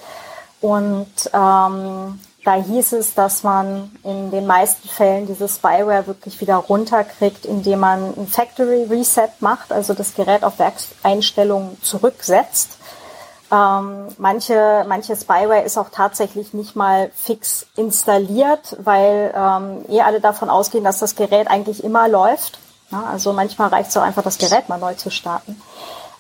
Und 0.62 1.12
ähm, 1.34 2.20
da 2.44 2.56
hieß 2.56 2.94
es, 2.94 3.14
dass 3.14 3.44
man 3.44 3.92
in 4.04 4.32
den 4.32 4.48
meisten 4.48 4.88
Fällen 4.88 5.28
diese 5.28 5.48
Spyware 5.48 6.08
wirklich 6.08 6.42
wieder 6.42 6.56
runterkriegt, 6.56 7.46
indem 7.46 7.80
man 7.80 8.14
ein 8.18 8.28
Factory 8.28 8.86
Reset 8.90 9.30
macht, 9.40 9.72
also 9.72 9.94
das 9.94 10.16
Gerät 10.16 10.44
auf 10.44 10.58
Werkseinstellungen 10.58 11.82
zurücksetzt 11.82 12.78
ähm, 13.52 14.08
manche, 14.18 14.86
manche 14.88 15.16
Spyware 15.16 15.64
ist 15.64 15.78
auch 15.78 15.90
tatsächlich 15.90 16.54
nicht 16.54 16.76
mal 16.76 17.12
fix 17.16 17.68
installiert, 17.76 18.78
weil 18.82 19.34
ähm, 19.36 19.86
eh 19.90 20.02
alle 20.02 20.22
davon 20.22 20.50
ausgehen, 20.50 20.86
dass 20.86 21.00
das 21.00 21.16
Gerät 21.16 21.50
eigentlich 21.50 21.84
immer 21.84 22.08
läuft. 22.08 22.60
Ja, 22.92 23.04
also 23.04 23.34
manchmal 23.34 23.70
reicht 23.70 23.90
es 23.90 23.98
auch 23.98 24.04
einfach, 24.04 24.24
das 24.24 24.38
Gerät 24.38 24.70
mal 24.70 24.78
neu 24.78 24.94
zu 24.94 25.10
starten. 25.12 25.62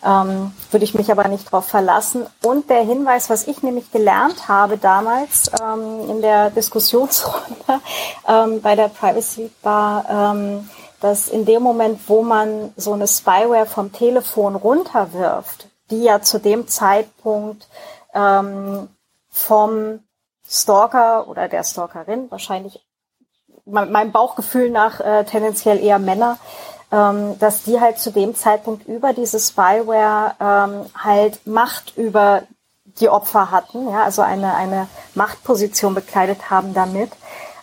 Ähm, 0.03 0.51
würde 0.71 0.83
ich 0.83 0.93
mich 0.93 1.11
aber 1.11 1.27
nicht 1.27 1.47
darauf 1.47 1.65
verlassen. 1.65 2.25
Und 2.43 2.69
der 2.69 2.81
Hinweis, 2.81 3.29
was 3.29 3.47
ich 3.47 3.61
nämlich 3.61 3.91
gelernt 3.91 4.47
habe 4.47 4.77
damals 4.77 5.51
ähm, 5.61 6.09
in 6.09 6.21
der 6.21 6.49
Diskussionsrunde 6.49 7.79
ähm, 8.27 8.61
bei 8.61 8.75
der 8.75 8.89
Privacy 8.89 9.51
war, 9.61 10.33
ähm, 10.33 10.69
dass 10.99 11.29
in 11.29 11.45
dem 11.45 11.63
Moment, 11.63 11.99
wo 12.07 12.23
man 12.23 12.73
so 12.75 12.93
eine 12.93 13.07
Spyware 13.07 13.65
vom 13.65 13.91
Telefon 13.91 14.55
runterwirft, 14.55 15.67
die 15.91 16.03
ja 16.03 16.21
zu 16.21 16.39
dem 16.39 16.67
Zeitpunkt 16.67 17.67
ähm, 18.13 18.89
vom 19.29 19.99
Stalker 20.47 21.27
oder 21.27 21.47
der 21.47 21.63
Stalkerin, 21.63 22.29
wahrscheinlich 22.29 22.85
meinem 23.65 24.11
Bauchgefühl 24.11 24.69
nach 24.69 24.99
äh, 24.99 25.23
tendenziell 25.23 25.79
eher 25.79 25.99
Männer, 25.99 26.37
ähm, 26.91 27.37
dass 27.39 27.63
die 27.63 27.79
halt 27.79 27.99
zu 27.99 28.11
dem 28.11 28.35
Zeitpunkt 28.35 28.87
über 28.87 29.13
diese 29.13 29.39
Spyware 29.39 30.35
ähm, 30.39 30.85
halt 30.95 31.45
Macht 31.47 31.97
über 31.97 32.43
die 32.99 33.07
Opfer 33.07 33.51
hatten, 33.51 33.89
ja, 33.89 34.03
also 34.03 34.21
eine, 34.21 34.55
eine 34.55 34.87
Machtposition 35.15 35.93
bekleidet 35.93 36.49
haben 36.49 36.73
damit. 36.73 37.11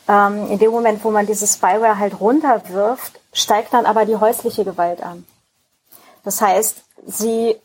Ähm, 0.09 0.51
in 0.51 0.59
dem 0.59 0.71
Moment, 0.71 1.05
wo 1.05 1.11
man 1.11 1.27
diese 1.27 1.47
Spyware 1.47 1.99
halt 1.99 2.19
runterwirft, 2.21 3.21
steigt 3.33 3.75
dann 3.75 3.85
aber 3.85 4.07
die 4.07 4.17
häusliche 4.17 4.65
Gewalt 4.65 5.03
an. 5.03 5.27
Das 6.25 6.41
heißt, 6.41 6.83
sie 7.07 7.57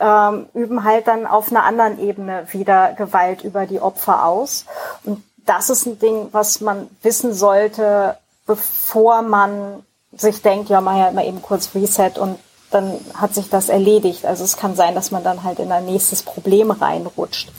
ähm, 0.00 0.46
üben 0.54 0.84
halt 0.84 1.06
dann 1.06 1.26
auf 1.26 1.50
einer 1.50 1.64
anderen 1.64 1.98
Ebene 1.98 2.46
wieder 2.50 2.92
Gewalt 2.94 3.44
über 3.44 3.66
die 3.66 3.80
Opfer 3.80 4.24
aus. 4.24 4.64
Und 5.04 5.22
das 5.46 5.70
ist 5.70 5.86
ein 5.86 5.98
Ding, 5.98 6.28
was 6.32 6.60
man 6.60 6.88
wissen 7.02 7.34
sollte, 7.34 8.16
bevor 8.46 9.22
man 9.22 9.84
sich 10.12 10.42
denkt, 10.42 10.68
ja, 10.70 10.80
mach 10.80 10.96
ja 10.96 11.10
mal 11.12 11.26
eben 11.26 11.42
kurz 11.42 11.70
Reset 11.74 12.18
und 12.18 12.38
dann 12.70 12.92
hat 13.14 13.34
sich 13.34 13.48
das 13.50 13.68
erledigt. 13.68 14.24
Also 14.26 14.44
es 14.44 14.56
kann 14.56 14.74
sein, 14.74 14.94
dass 14.94 15.10
man 15.10 15.24
dann 15.24 15.42
halt 15.44 15.58
in 15.58 15.72
ein 15.72 15.86
nächstes 15.86 16.22
Problem 16.22 16.70
reinrutscht. 16.70 17.50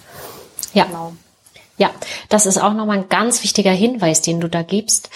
Ja. 0.74 0.86
Genau. 0.86 1.14
Ja, 1.82 1.90
das 2.30 2.46
ist 2.46 2.60
auch 2.60 2.76
nochmal 2.76 3.00
ein 3.00 3.10
ganz 3.10 3.42
wichtiger 3.42 3.72
Hinweis, 3.72 4.22
den 4.22 4.40
du 4.40 4.48
da 4.48 4.62
gibst. 4.62 5.10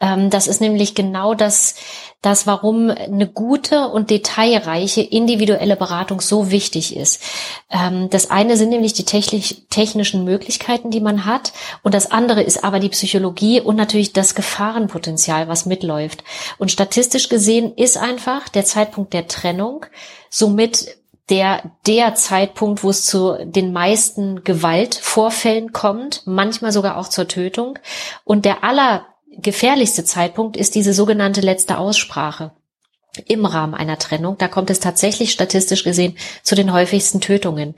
Ähm, 0.00 0.28
das 0.28 0.48
ist 0.48 0.60
nämlich 0.60 0.94
genau 0.94 1.32
das, 1.32 1.76
das, 2.20 2.46
warum 2.46 2.90
eine 2.90 3.26
gute 3.26 3.88
und 3.88 4.10
detailreiche 4.10 5.00
individuelle 5.00 5.76
Beratung 5.76 6.20
so 6.20 6.50
wichtig 6.50 6.94
ist. 6.94 7.22
Ähm, 7.70 8.10
das 8.10 8.30
eine 8.30 8.58
sind 8.58 8.68
nämlich 8.68 8.92
die 8.92 9.06
technischen 9.06 10.24
Möglichkeiten, 10.24 10.90
die 10.90 11.00
man 11.00 11.24
hat, 11.24 11.54
und 11.82 11.94
das 11.94 12.10
andere 12.10 12.42
ist 12.42 12.64
aber 12.64 12.80
die 12.80 12.90
Psychologie 12.90 13.62
und 13.62 13.76
natürlich 13.76 14.12
das 14.12 14.34
Gefahrenpotenzial, 14.34 15.48
was 15.48 15.64
mitläuft. 15.64 16.22
Und 16.58 16.70
statistisch 16.70 17.30
gesehen 17.30 17.72
ist 17.76 17.96
einfach 17.96 18.50
der 18.50 18.66
Zeitpunkt 18.66 19.14
der 19.14 19.26
Trennung 19.26 19.86
somit 20.28 20.99
der, 21.30 21.62
der 21.86 22.14
Zeitpunkt, 22.14 22.82
wo 22.82 22.90
es 22.90 23.04
zu 23.06 23.38
den 23.44 23.72
meisten 23.72 24.44
Gewaltvorfällen 24.44 25.72
kommt, 25.72 26.22
manchmal 26.26 26.72
sogar 26.72 26.96
auch 26.96 27.08
zur 27.08 27.28
Tötung. 27.28 27.78
Und 28.24 28.44
der 28.44 28.64
allergefährlichste 28.64 30.04
Zeitpunkt 30.04 30.56
ist 30.56 30.74
diese 30.74 30.92
sogenannte 30.92 31.40
letzte 31.40 31.78
Aussprache 31.78 32.52
im 33.26 33.44
Rahmen 33.44 33.74
einer 33.74 33.98
Trennung. 33.98 34.38
Da 34.38 34.48
kommt 34.48 34.70
es 34.70 34.80
tatsächlich 34.80 35.32
statistisch 35.32 35.82
gesehen 35.82 36.16
zu 36.42 36.54
den 36.54 36.72
häufigsten 36.72 37.20
Tötungen. 37.20 37.74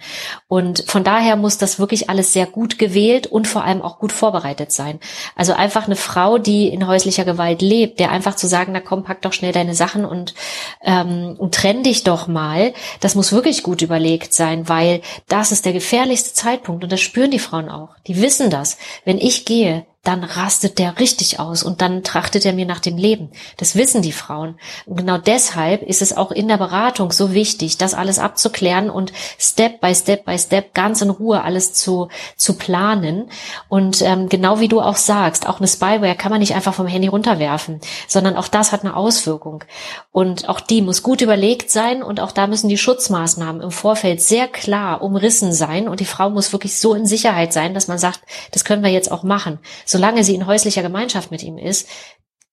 Und 0.49 0.85
von 0.87 1.05
daher 1.05 1.37
muss 1.37 1.59
das 1.59 1.79
wirklich 1.79 2.11
alles 2.11 2.33
sehr 2.33 2.47
gut 2.47 2.79
gewählt 2.79 3.27
und 3.27 3.49
vor 3.49 3.65
allem 3.65 3.83
auch 3.83 3.99
gut 3.99 4.13
vorbereitet 4.13 4.73
sein. 4.73 5.01
Also 5.35 5.55
einfach 5.55 5.87
eine 5.87 5.97
Frau, 5.97 6.39
die 6.39 6.69
in 6.69 6.87
häuslicher 6.87 7.25
Gewalt 7.25 7.63
lebt, 7.63 7.99
der 7.99 8.11
einfach 8.11 8.37
zu 8.37 8.47
sagen, 8.47 8.73
na 8.73 8.81
komm, 8.81 9.05
pack 9.05 9.23
doch 9.23 9.33
schnell 9.33 9.53
deine 9.53 9.75
Sachen 9.75 10.05
und, 10.05 10.35
ähm, 10.83 11.35
und 11.39 11.55
trenn 11.55 11.83
dich 11.83 12.05
doch 12.05 12.29
mal, 12.29 12.75
das 13.01 13.15
muss 13.15 13.33
wirklich 13.33 13.63
gut 13.63 13.83
überlegt 13.83 14.35
sein, 14.35 14.69
weil 14.69 15.01
das 15.29 15.53
ist 15.53 15.65
der 15.65 15.73
gefährlichste 15.73 16.35
Zeitpunkt 16.35 16.85
und 16.85 16.93
das 16.93 17.01
spüren 17.01 17.31
die 17.31 17.39
Frauen 17.39 17.71
auch. 17.71 17.97
Die 18.07 18.21
wissen 18.21 18.51
das. 18.51 18.77
Wenn 19.05 19.19
ich 19.19 19.45
gehe, 19.45 19.87
dann 20.05 20.25
rastet 20.25 20.81
der 20.81 20.99
richtig 20.99 21.39
aus 21.39 21.63
und 21.63 21.81
dann 21.81 22.03
trachtet 22.03 22.45
er 22.45 22.53
mir 22.53 22.67
nach 22.67 22.81
dem 22.81 22.97
Leben. 22.97 23.31
Das 23.57 23.77
wissen 23.77 24.03
die 24.03 24.11
Frauen. 24.11 24.57
Und 24.85 24.97
genau 24.97 25.17
deshalb 25.17 25.83
ist 25.83 26.03
es 26.03 26.17
auch 26.17 26.33
in 26.33 26.49
der 26.49 26.57
Beratung 26.57 27.13
so 27.13 27.33
wichtig, 27.33 27.79
das 27.79 27.95
alles 27.95 28.19
abzuklären 28.19 28.91
und 28.91 29.13
Step 29.39 29.81
by 29.81 29.95
Step 29.95 30.25
by 30.25 30.37
Step 30.37 30.75
ganz 30.75 31.03
in 31.03 31.11
Ruhe 31.11 31.45
alles 31.45 31.73
zu, 31.73 32.09
zu 32.37 32.55
planen. 32.55 33.31
Und 33.69 34.03
ähm, 34.03 34.29
genau 34.29 34.59
wie 34.59 34.67
du 34.67 34.81
auch 34.81 34.97
sagst, 34.97 35.49
auch 35.49 35.59
eine 35.59 35.69
Spyware 35.69 36.17
kann 36.17 36.33
man 36.33 36.41
nicht 36.41 36.57
einfach 36.57 36.75
vom 36.75 36.89
Handy 36.89 37.07
runterwerfen, 37.07 37.81
sondern 38.09 38.37
auch 38.37 38.49
das 38.49 38.73
hat 38.73 38.81
eine 38.81 38.97
Auswirkung. 38.97 39.63
Und 40.11 40.49
auch 40.49 40.59
die 40.59 40.83
muss 40.83 41.05
gut 41.05 41.21
überlegt 41.21 41.71
sein 41.71 42.03
und 42.03 42.19
auch 42.19 42.33
da 42.33 42.49
müssen 42.49 42.69
die 42.69 42.77
Schutzmaßnahmen 42.79 43.63
im 43.63 43.71
Vorfeld 43.71 44.21
sehr 44.21 44.49
klar 44.49 45.01
umrissen 45.01 45.53
sein 45.53 45.87
und 45.87 46.01
die 46.01 46.07
Frau 46.07 46.29
muss 46.29 46.53
wirklich 46.53 46.77
so 46.77 46.93
in 46.95 47.07
Sicherheit 47.07 47.53
sein, 47.53 47.73
dass 47.73 47.87
man 47.87 47.99
sagt, 47.99 48.21
das 48.51 48.65
können 48.65 48.83
wir 48.83 48.91
jetzt 48.91 49.13
auch 49.13 49.23
machen 49.23 49.61
solange 49.93 50.25
sie 50.25 50.35
in 50.35 50.47
häuslicher 50.47 50.83
Gemeinschaft 50.83 51.31
mit 51.31 51.43
ihm 51.43 51.59
ist, 51.59 51.87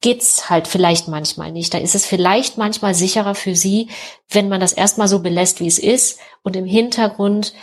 geht's 0.01 0.49
halt 0.49 0.67
vielleicht 0.67 1.07
manchmal 1.07 1.51
nicht. 1.51 1.73
Da 1.73 1.77
ist 1.77 1.95
es 1.95 2.05
vielleicht 2.05 2.57
manchmal 2.57 2.93
sicherer 2.93 3.35
für 3.35 3.55
sie, 3.55 3.89
wenn 4.29 4.49
man 4.49 4.61
das 4.61 4.73
erstmal 4.73 5.07
so 5.07 5.19
belässt, 5.19 5.59
wie 5.59 5.67
es 5.67 5.79
ist 5.79 6.19
und 6.43 6.55
im 6.55 6.65
Hintergrund 6.65 7.53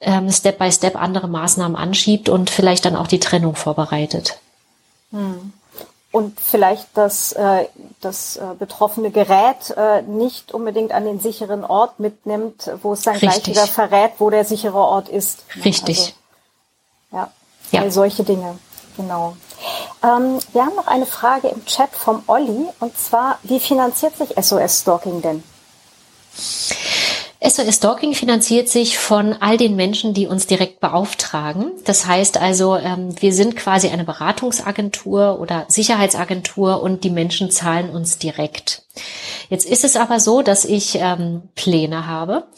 ähm, 0.00 0.30
Step 0.30 0.58
by 0.58 0.70
Step 0.72 0.96
andere 0.96 1.28
Maßnahmen 1.28 1.76
anschiebt 1.76 2.28
und 2.28 2.50
vielleicht 2.50 2.84
dann 2.84 2.96
auch 2.96 3.06
die 3.06 3.20
Trennung 3.20 3.54
vorbereitet. 3.54 4.38
Hm. 5.10 5.54
und 6.12 6.38
vielleicht 6.38 6.86
das, 6.92 7.32
äh, 7.32 7.64
das 8.02 8.36
äh, 8.36 8.42
betroffene 8.58 9.10
Gerät 9.10 9.74
äh, 9.74 10.02
nicht 10.02 10.52
unbedingt 10.52 10.92
an 10.92 11.06
den 11.06 11.18
sicheren 11.18 11.64
Ort 11.64 11.98
mitnimmt, 11.98 12.70
wo 12.82 12.92
es 12.92 13.02
dann 13.02 13.14
Richtig. 13.14 13.30
gleich 13.30 13.46
wieder 13.46 13.66
verrät, 13.66 14.12
wo 14.18 14.28
der 14.28 14.44
sichere 14.44 14.76
Ort 14.76 15.08
ist. 15.08 15.44
Richtig. 15.64 15.98
Also, 15.98 16.12
ja, 17.12 17.32
ja. 17.72 17.80
All 17.80 17.90
solche 17.90 18.22
Dinge. 18.22 18.58
Genau. 18.98 19.36
Ähm, 20.02 20.40
wir 20.52 20.66
haben 20.66 20.74
noch 20.74 20.88
eine 20.88 21.06
Frage 21.06 21.48
im 21.48 21.64
Chat 21.64 21.90
vom 21.94 22.24
Olli 22.26 22.66
und 22.80 22.98
zwar, 22.98 23.38
wie 23.44 23.60
finanziert 23.60 24.16
sich 24.16 24.30
SOS 24.30 24.80
Stalking 24.80 25.22
denn? 25.22 25.44
SOS 27.40 27.76
Stalking 27.76 28.14
finanziert 28.14 28.68
sich 28.68 28.98
von 28.98 29.32
all 29.38 29.56
den 29.56 29.76
Menschen, 29.76 30.12
die 30.12 30.26
uns 30.26 30.48
direkt 30.48 30.80
beauftragen. 30.80 31.70
Das 31.84 32.04
heißt 32.04 32.36
also, 32.40 32.76
ähm, 32.76 33.14
wir 33.20 33.32
sind 33.32 33.54
quasi 33.54 33.88
eine 33.88 34.02
Beratungsagentur 34.02 35.38
oder 35.38 35.64
Sicherheitsagentur 35.68 36.82
und 36.82 37.04
die 37.04 37.10
Menschen 37.10 37.52
zahlen 37.52 37.90
uns 37.90 38.18
direkt. 38.18 38.82
Jetzt 39.50 39.70
ist 39.70 39.84
es 39.84 39.96
aber 39.96 40.18
so, 40.18 40.42
dass 40.42 40.64
ich 40.64 40.96
ähm, 40.96 41.42
Pläne 41.54 42.08
habe 42.08 42.48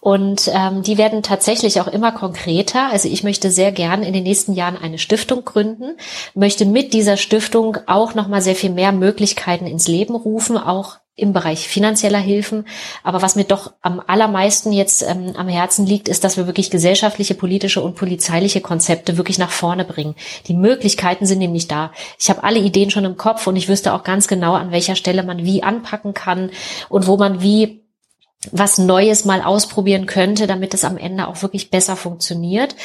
und 0.00 0.50
ähm, 0.52 0.82
die 0.82 0.98
werden 0.98 1.22
tatsächlich 1.22 1.80
auch 1.80 1.88
immer 1.88 2.12
konkreter. 2.12 2.90
Also 2.92 3.08
ich 3.08 3.24
möchte 3.24 3.50
sehr 3.50 3.72
gern 3.72 4.02
in 4.02 4.12
den 4.12 4.24
nächsten 4.24 4.52
Jahren 4.52 4.76
eine 4.76 4.98
Stiftung 4.98 5.46
gründen, 5.46 5.96
möchte 6.34 6.66
mit 6.66 6.92
dieser 6.92 7.16
Stiftung 7.16 7.78
auch 7.86 8.14
noch 8.14 8.28
mal 8.28 8.42
sehr 8.42 8.56
viel 8.56 8.70
mehr 8.70 8.92
Möglichkeiten 8.92 9.66
ins 9.66 9.88
Leben 9.88 10.14
rufen, 10.14 10.58
auch 10.58 10.98
im 11.18 11.32
Bereich 11.32 11.68
finanzieller 11.68 12.18
Hilfen. 12.18 12.64
Aber 13.02 13.20
was 13.20 13.34
mir 13.34 13.44
doch 13.44 13.72
am 13.82 14.00
allermeisten 14.06 14.72
jetzt 14.72 15.02
ähm, 15.02 15.34
am 15.36 15.48
Herzen 15.48 15.84
liegt, 15.84 16.08
ist, 16.08 16.22
dass 16.24 16.36
wir 16.36 16.46
wirklich 16.46 16.70
gesellschaftliche, 16.70 17.34
politische 17.34 17.82
und 17.82 17.96
polizeiliche 17.96 18.60
Konzepte 18.60 19.16
wirklich 19.16 19.38
nach 19.38 19.50
vorne 19.50 19.84
bringen. 19.84 20.14
Die 20.46 20.54
Möglichkeiten 20.54 21.26
sind 21.26 21.40
nämlich 21.40 21.66
da. 21.66 21.92
Ich 22.18 22.30
habe 22.30 22.44
alle 22.44 22.60
Ideen 22.60 22.90
schon 22.90 23.04
im 23.04 23.16
Kopf 23.16 23.46
und 23.48 23.56
ich 23.56 23.68
wüsste 23.68 23.92
auch 23.92 24.04
ganz 24.04 24.28
genau, 24.28 24.54
an 24.54 24.70
welcher 24.70 24.94
Stelle 24.94 25.24
man 25.24 25.44
wie 25.44 25.62
anpacken 25.62 26.14
kann 26.14 26.50
und 26.88 27.08
wo 27.08 27.16
man 27.16 27.42
wie 27.42 27.82
was 28.52 28.78
Neues 28.78 29.24
mal 29.24 29.42
ausprobieren 29.42 30.06
könnte, 30.06 30.46
damit 30.46 30.72
es 30.72 30.84
am 30.84 30.96
Ende 30.96 31.26
auch 31.26 31.42
wirklich 31.42 31.70
besser 31.70 31.96
funktioniert. 31.96 32.76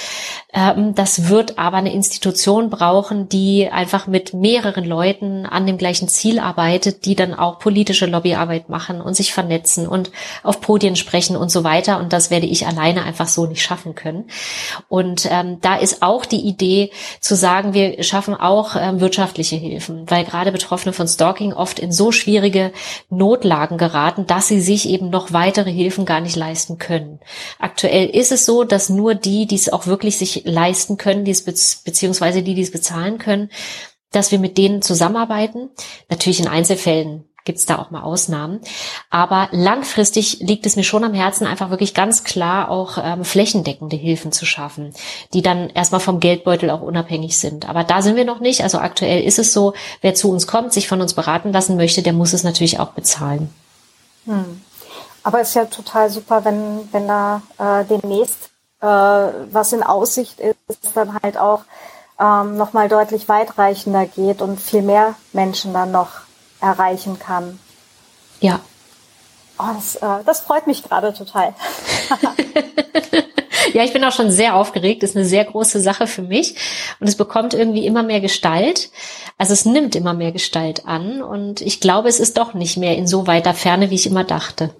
Ähm, 0.52 0.96
das 0.96 1.30
wird 1.30 1.60
aber 1.60 1.78
eine 1.78 1.94
Institution 1.94 2.72
brauchen, 2.72 3.30
die 3.30 3.70
einfach 3.72 4.08
mit 4.08 4.34
mehreren 4.34 4.84
Leuten 4.84 5.46
an 5.46 5.68
dem 5.68 5.78
gleichen 5.78 6.08
Ziel 6.08 6.40
arbeitet, 6.40 7.06
die 7.06 7.14
dann 7.14 7.36
auch 7.36 7.60
politische 7.60 8.08
Lobbyarbeit 8.08 8.70
machen 8.70 9.00
und 9.00 9.14
sich 9.16 9.32
vernetzen 9.32 9.88
und 9.88 10.10
auf 10.42 10.60
Podien 10.60 10.96
sprechen 10.96 11.36
und 11.36 11.52
so 11.52 11.64
weiter. 11.64 12.00
Und 12.00 12.14
das 12.14 12.32
werde 12.32 12.48
ich 12.48 12.66
alleine 12.66 13.04
einfach 13.04 13.28
so 13.28 13.46
nicht 13.46 13.62
schaffen 13.62 13.94
können. 13.94 14.26
Und 14.90 15.28
ähm, 15.30 15.60
da 15.62 15.76
ist 15.76 16.02
auch 16.02 16.26
die 16.26 16.42
Idee 16.42 16.90
zu 17.20 17.36
sagen, 17.36 17.76
wir 17.76 18.02
schaffen 18.02 18.34
auch 18.34 18.76
ähm, 18.76 19.02
wirtschaftliche 19.02 19.56
Hilfen, 19.56 20.10
weil 20.10 20.26
gerade 20.26 20.52
Betroffene 20.52 20.94
von 20.94 21.08
Stalking 21.08 21.54
oft 21.54 21.78
in 21.78 21.92
so 21.92 22.12
schwierige 22.12 22.74
Notlagen 23.12 23.78
geraten, 23.78 24.26
dass 24.26 24.48
sie 24.48 24.60
sich 24.60 24.90
eben 24.90 25.12
noch 25.12 25.32
weiter 25.32 25.43
weitere 25.44 25.72
Hilfen 25.72 26.06
gar 26.06 26.22
nicht 26.22 26.36
leisten 26.36 26.78
können. 26.78 27.20
Aktuell 27.60 28.10
ist 28.10 28.32
es 28.32 28.46
so, 28.46 28.64
dass 28.64 28.90
nur 28.90 29.14
die, 29.14 29.46
die 29.46 29.56
es 29.56 29.72
auch 29.72 29.88
wirklich 29.88 30.18
sich 30.18 30.44
leisten 30.46 30.98
können, 30.98 31.26
die 31.26 31.32
es 31.32 31.44
beziehungsweise 31.44 32.44
die, 32.44 32.56
die 32.56 32.62
es 32.62 32.72
bezahlen 32.72 33.18
können, 33.18 33.50
dass 34.12 34.32
wir 34.32 34.40
mit 34.40 34.58
denen 34.58 34.82
zusammenarbeiten. 34.82 35.70
Natürlich 36.10 36.40
in 36.40 36.48
Einzelfällen 36.48 37.26
gibt 37.46 37.60
es 37.60 37.66
da 37.66 37.78
auch 37.78 37.92
mal 37.92 38.04
Ausnahmen. 38.04 38.62
Aber 39.10 39.50
langfristig 39.52 40.40
liegt 40.40 40.66
es 40.66 40.78
mir 40.78 40.86
schon 40.86 41.04
am 41.04 41.14
Herzen, 41.14 41.46
einfach 41.46 41.72
wirklich 41.72 41.94
ganz 41.94 42.24
klar 42.24 42.70
auch 42.70 42.98
ähm, 43.04 43.26
flächendeckende 43.26 43.98
Hilfen 43.98 44.32
zu 44.32 44.46
schaffen, 44.46 44.94
die 45.34 45.42
dann 45.42 45.70
erstmal 45.70 46.00
vom 46.00 46.22
Geldbeutel 46.22 46.70
auch 46.70 46.82
unabhängig 46.82 47.38
sind. 47.38 47.68
Aber 47.68 47.84
da 47.84 48.02
sind 48.02 48.16
wir 48.16 48.24
noch 48.24 48.40
nicht. 48.40 48.64
Also 48.64 48.78
aktuell 48.78 49.24
ist 49.24 49.40
es 49.40 49.52
so, 49.52 49.74
wer 50.00 50.16
zu 50.16 50.32
uns 50.32 50.48
kommt, 50.48 50.72
sich 50.72 50.88
von 50.88 51.02
uns 51.02 51.14
beraten 51.14 51.52
lassen 51.52 51.76
möchte, 51.76 52.02
der 52.02 52.14
muss 52.14 52.32
es 52.32 52.44
natürlich 52.44 52.80
auch 52.80 52.92
bezahlen. 52.92 53.50
Hm. 54.26 54.62
Aber 55.24 55.40
es 55.40 55.50
ist 55.50 55.56
ja 55.56 55.66
total 55.66 56.10
super, 56.10 56.44
wenn, 56.46 56.88
wenn 56.92 57.08
da 57.08 57.42
äh, 57.58 57.86
demnächst 57.86 58.52
äh, 58.84 58.86
was 58.86 59.72
in 59.72 59.82
Aussicht 59.82 60.40
ist, 60.42 60.58
dann 60.94 61.18
halt 61.24 61.38
auch 61.38 61.62
ähm, 62.20 62.58
nochmal 62.58 62.90
deutlich 62.90 63.30
weitreichender 63.30 64.06
geht 64.06 64.42
und 64.42 64.60
viel 64.60 64.82
mehr 64.82 65.16
Menschen 65.32 65.74
dann 65.74 65.92
noch 65.92 66.10
erreichen 66.60 67.18
kann. 67.18 67.60
Ja. 68.42 68.60
Oh, 69.58 69.64
das, 69.74 69.96
äh, 69.96 70.24
das 70.26 70.42
freut 70.42 70.68
mich 70.68 70.84
gerade 70.84 71.14
total. 71.14 71.54
ja, 73.74 73.84
ich 73.84 73.94
bin 73.94 74.04
auch 74.04 74.12
schon 74.12 74.32
sehr 74.32 74.56
aufgeregt. 74.56 75.04
Das 75.04 75.12
ist 75.12 75.16
eine 75.16 75.26
sehr 75.26 75.46
große 75.46 75.80
Sache 75.80 76.06
für 76.06 76.24
mich. 76.24 76.56
Und 77.00 77.08
es 77.08 77.16
bekommt 77.16 77.54
irgendwie 77.54 77.86
immer 77.86 78.04
mehr 78.04 78.20
Gestalt. 78.20 78.90
Also 79.38 79.54
es 79.54 79.64
nimmt 79.64 79.96
immer 79.96 80.14
mehr 80.14 80.34
Gestalt 80.34 80.86
an. 80.88 81.22
Und 81.22 81.62
ich 81.62 81.80
glaube, 81.80 82.10
es 82.10 82.20
ist 82.20 82.38
doch 82.38 82.54
nicht 82.54 82.76
mehr 82.76 82.98
in 82.98 83.08
so 83.08 83.28
weiter 83.28 83.54
Ferne, 83.54 83.90
wie 83.90 83.96
ich 83.96 84.08
immer 84.08 84.26
dachte 84.26 84.74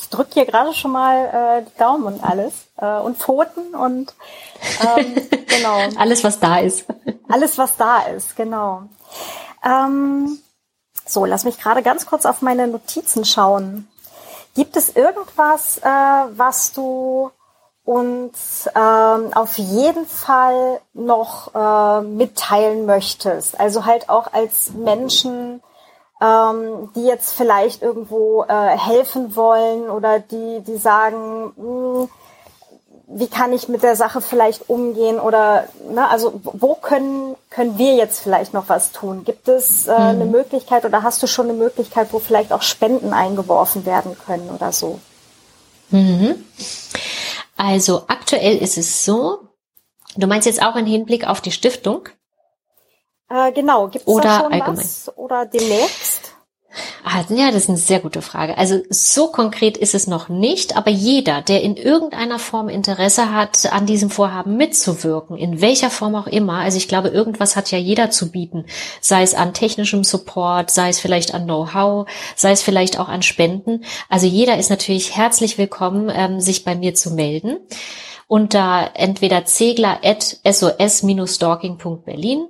ich 0.00 0.08
drücke 0.08 0.30
hier 0.34 0.46
gerade 0.46 0.72
schon 0.74 0.92
mal 0.92 1.60
äh, 1.60 1.64
die 1.64 1.78
Daumen 1.78 2.04
und 2.04 2.24
alles 2.24 2.68
äh, 2.76 2.98
und 2.98 3.18
Pfoten 3.18 3.74
und 3.74 4.14
ähm, 4.80 5.28
genau. 5.46 5.78
alles, 5.98 6.24
was 6.24 6.38
da 6.38 6.58
ist. 6.58 6.86
alles, 7.28 7.58
was 7.58 7.76
da 7.76 8.02
ist, 8.02 8.36
genau. 8.36 8.82
Ähm, 9.64 10.38
so, 11.06 11.24
lass 11.24 11.44
mich 11.44 11.58
gerade 11.58 11.82
ganz 11.82 12.06
kurz 12.06 12.26
auf 12.26 12.42
meine 12.42 12.68
Notizen 12.68 13.24
schauen. 13.24 13.88
Gibt 14.54 14.76
es 14.76 14.94
irgendwas, 14.94 15.78
äh, 15.78 15.88
was 16.36 16.72
du 16.72 17.30
uns 17.84 18.68
ähm, 18.74 19.32
auf 19.34 19.56
jeden 19.56 20.06
Fall 20.06 20.80
noch 20.92 21.54
äh, 21.54 22.02
mitteilen 22.02 22.86
möchtest? 22.86 23.58
Also 23.58 23.86
halt 23.86 24.10
auch 24.10 24.32
als 24.32 24.70
Menschen, 24.72 25.62
ähm, 26.20 26.90
die 26.94 27.04
jetzt 27.04 27.32
vielleicht 27.34 27.82
irgendwo 27.82 28.44
äh, 28.44 28.76
helfen 28.76 29.36
wollen 29.36 29.88
oder 29.88 30.18
die, 30.18 30.60
die 30.66 30.76
sagen, 30.76 31.52
mh, 31.56 32.00
hm, 32.00 32.08
wie 33.10 33.28
kann 33.28 33.54
ich 33.54 33.68
mit 33.68 33.82
der 33.82 33.96
Sache 33.96 34.20
vielleicht 34.20 34.68
umgehen 34.68 35.18
oder 35.18 35.66
ne, 35.90 36.08
also 36.10 36.40
wo 36.42 36.74
können 36.74 37.36
können 37.48 37.78
wir 37.78 37.94
jetzt 37.94 38.20
vielleicht 38.20 38.52
noch 38.52 38.68
was 38.68 38.92
tun? 38.92 39.24
Gibt 39.24 39.48
es 39.48 39.86
äh, 39.86 39.92
mhm. 39.92 39.98
eine 39.98 40.24
Möglichkeit 40.26 40.84
oder 40.84 41.02
hast 41.02 41.22
du 41.22 41.26
schon 41.26 41.48
eine 41.48 41.58
Möglichkeit, 41.58 42.08
wo 42.12 42.18
vielleicht 42.18 42.52
auch 42.52 42.60
Spenden 42.60 43.14
eingeworfen 43.14 43.86
werden 43.86 44.16
können 44.18 44.50
oder 44.50 44.72
so? 44.72 45.00
Mhm. 45.90 46.44
Also 47.56 48.02
aktuell 48.08 48.58
ist 48.58 48.76
es 48.76 49.06
so, 49.06 49.38
du 50.16 50.26
meinst 50.26 50.46
jetzt 50.46 50.62
auch 50.62 50.76
im 50.76 50.86
Hinblick 50.86 51.26
auf 51.26 51.40
die 51.40 51.52
Stiftung? 51.52 52.10
Äh, 53.30 53.52
genau, 53.52 53.88
gibt 53.88 54.08
es 54.08 54.16
da 54.16 54.40
schon 54.40 54.52
allgemein. 54.52 54.78
was 54.78 55.12
oder 55.16 55.46
demnächst? 55.46 56.34
Ah, 57.02 57.24
ja, 57.30 57.46
das 57.46 57.62
ist 57.62 57.68
eine 57.70 57.78
sehr 57.78 58.00
gute 58.00 58.22
Frage. 58.22 58.58
Also 58.58 58.80
so 58.90 59.28
konkret 59.28 59.76
ist 59.76 59.94
es 59.94 60.06
noch 60.06 60.28
nicht, 60.28 60.76
aber 60.76 60.90
jeder, 60.90 61.42
der 61.42 61.62
in 61.62 61.76
irgendeiner 61.76 62.38
Form 62.38 62.68
Interesse 62.68 63.32
hat, 63.32 63.72
an 63.72 63.86
diesem 63.86 64.10
Vorhaben 64.10 64.56
mitzuwirken, 64.56 65.36
in 65.36 65.60
welcher 65.60 65.90
Form 65.90 66.14
auch 66.14 66.26
immer, 66.26 66.58
also 66.58 66.76
ich 66.76 66.86
glaube, 66.86 67.08
irgendwas 67.08 67.56
hat 67.56 67.70
ja 67.70 67.78
jeder 67.78 68.10
zu 68.10 68.30
bieten, 68.30 68.66
sei 69.00 69.22
es 69.22 69.34
an 69.34 69.54
technischem 69.54 70.04
Support, 70.04 70.70
sei 70.70 70.90
es 70.90 71.00
vielleicht 71.00 71.34
an 71.34 71.44
Know-how, 71.44 72.06
sei 72.36 72.52
es 72.52 72.62
vielleicht 72.62 73.00
auch 73.00 73.08
an 73.08 73.22
Spenden. 73.22 73.84
Also 74.10 74.26
jeder 74.26 74.58
ist 74.58 74.70
natürlich 74.70 75.16
herzlich 75.16 75.56
willkommen, 75.56 76.12
ähm, 76.14 76.40
sich 76.40 76.64
bei 76.64 76.74
mir 76.74 76.94
zu 76.94 77.12
melden 77.12 77.56
unter 78.28 78.90
entweder 78.94 79.46
zegler 79.46 80.00
at 80.04 80.36
sos-stalking.berlin 80.44 82.46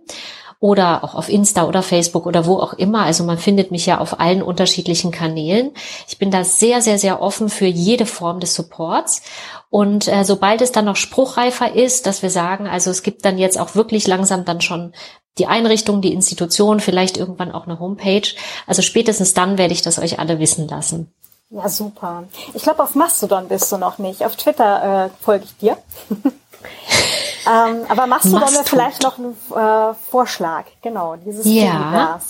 oder 0.60 1.04
auch 1.04 1.14
auf 1.14 1.28
Insta 1.28 1.64
oder 1.66 1.82
Facebook 1.82 2.26
oder 2.26 2.46
wo 2.46 2.56
auch 2.56 2.72
immer. 2.72 3.04
Also 3.04 3.22
man 3.24 3.38
findet 3.38 3.70
mich 3.70 3.86
ja 3.86 3.98
auf 3.98 4.18
allen 4.18 4.42
unterschiedlichen 4.42 5.12
Kanälen. 5.12 5.70
Ich 6.08 6.18
bin 6.18 6.30
da 6.30 6.42
sehr, 6.42 6.82
sehr, 6.82 6.98
sehr 6.98 7.22
offen 7.22 7.48
für 7.48 7.66
jede 7.66 8.06
Form 8.06 8.40
des 8.40 8.54
Supports. 8.54 9.22
Und 9.70 10.08
äh, 10.08 10.24
sobald 10.24 10.60
es 10.60 10.72
dann 10.72 10.86
noch 10.86 10.96
spruchreifer 10.96 11.74
ist, 11.74 12.06
dass 12.06 12.22
wir 12.22 12.30
sagen, 12.30 12.66
also 12.66 12.90
es 12.90 13.02
gibt 13.02 13.24
dann 13.24 13.38
jetzt 13.38 13.58
auch 13.58 13.74
wirklich 13.76 14.06
langsam 14.06 14.44
dann 14.44 14.60
schon 14.60 14.92
die 15.38 15.46
Einrichtung, 15.46 16.00
die 16.00 16.12
Institution, 16.12 16.80
vielleicht 16.80 17.16
irgendwann 17.16 17.52
auch 17.52 17.66
eine 17.66 17.78
Homepage. 17.78 18.26
Also 18.66 18.82
spätestens 18.82 19.34
dann 19.34 19.58
werde 19.58 19.74
ich 19.74 19.82
das 19.82 20.00
euch 20.00 20.18
alle 20.18 20.40
wissen 20.40 20.66
lassen. 20.66 21.12
Ja, 21.50 21.68
super. 21.68 22.24
Ich 22.52 22.64
glaube, 22.64 22.82
auf 22.82 22.94
Mastodon 22.94 23.48
bist 23.48 23.70
du 23.70 23.78
noch 23.78 23.98
nicht. 23.98 24.24
Auf 24.24 24.36
Twitter 24.36 25.06
äh, 25.06 25.10
folge 25.22 25.44
ich 25.44 25.56
dir. 25.56 25.78
Ähm, 27.48 27.86
aber 27.88 28.06
machst 28.06 28.26
du 28.26 28.30
Mastodon 28.30 28.64
vielleicht 28.66 29.02
noch 29.02 29.18
einen 29.18 29.36
äh, 29.54 29.94
Vorschlag? 29.94 30.66
Genau, 30.82 31.16
dieses 31.16 31.46
ja. 31.46 32.20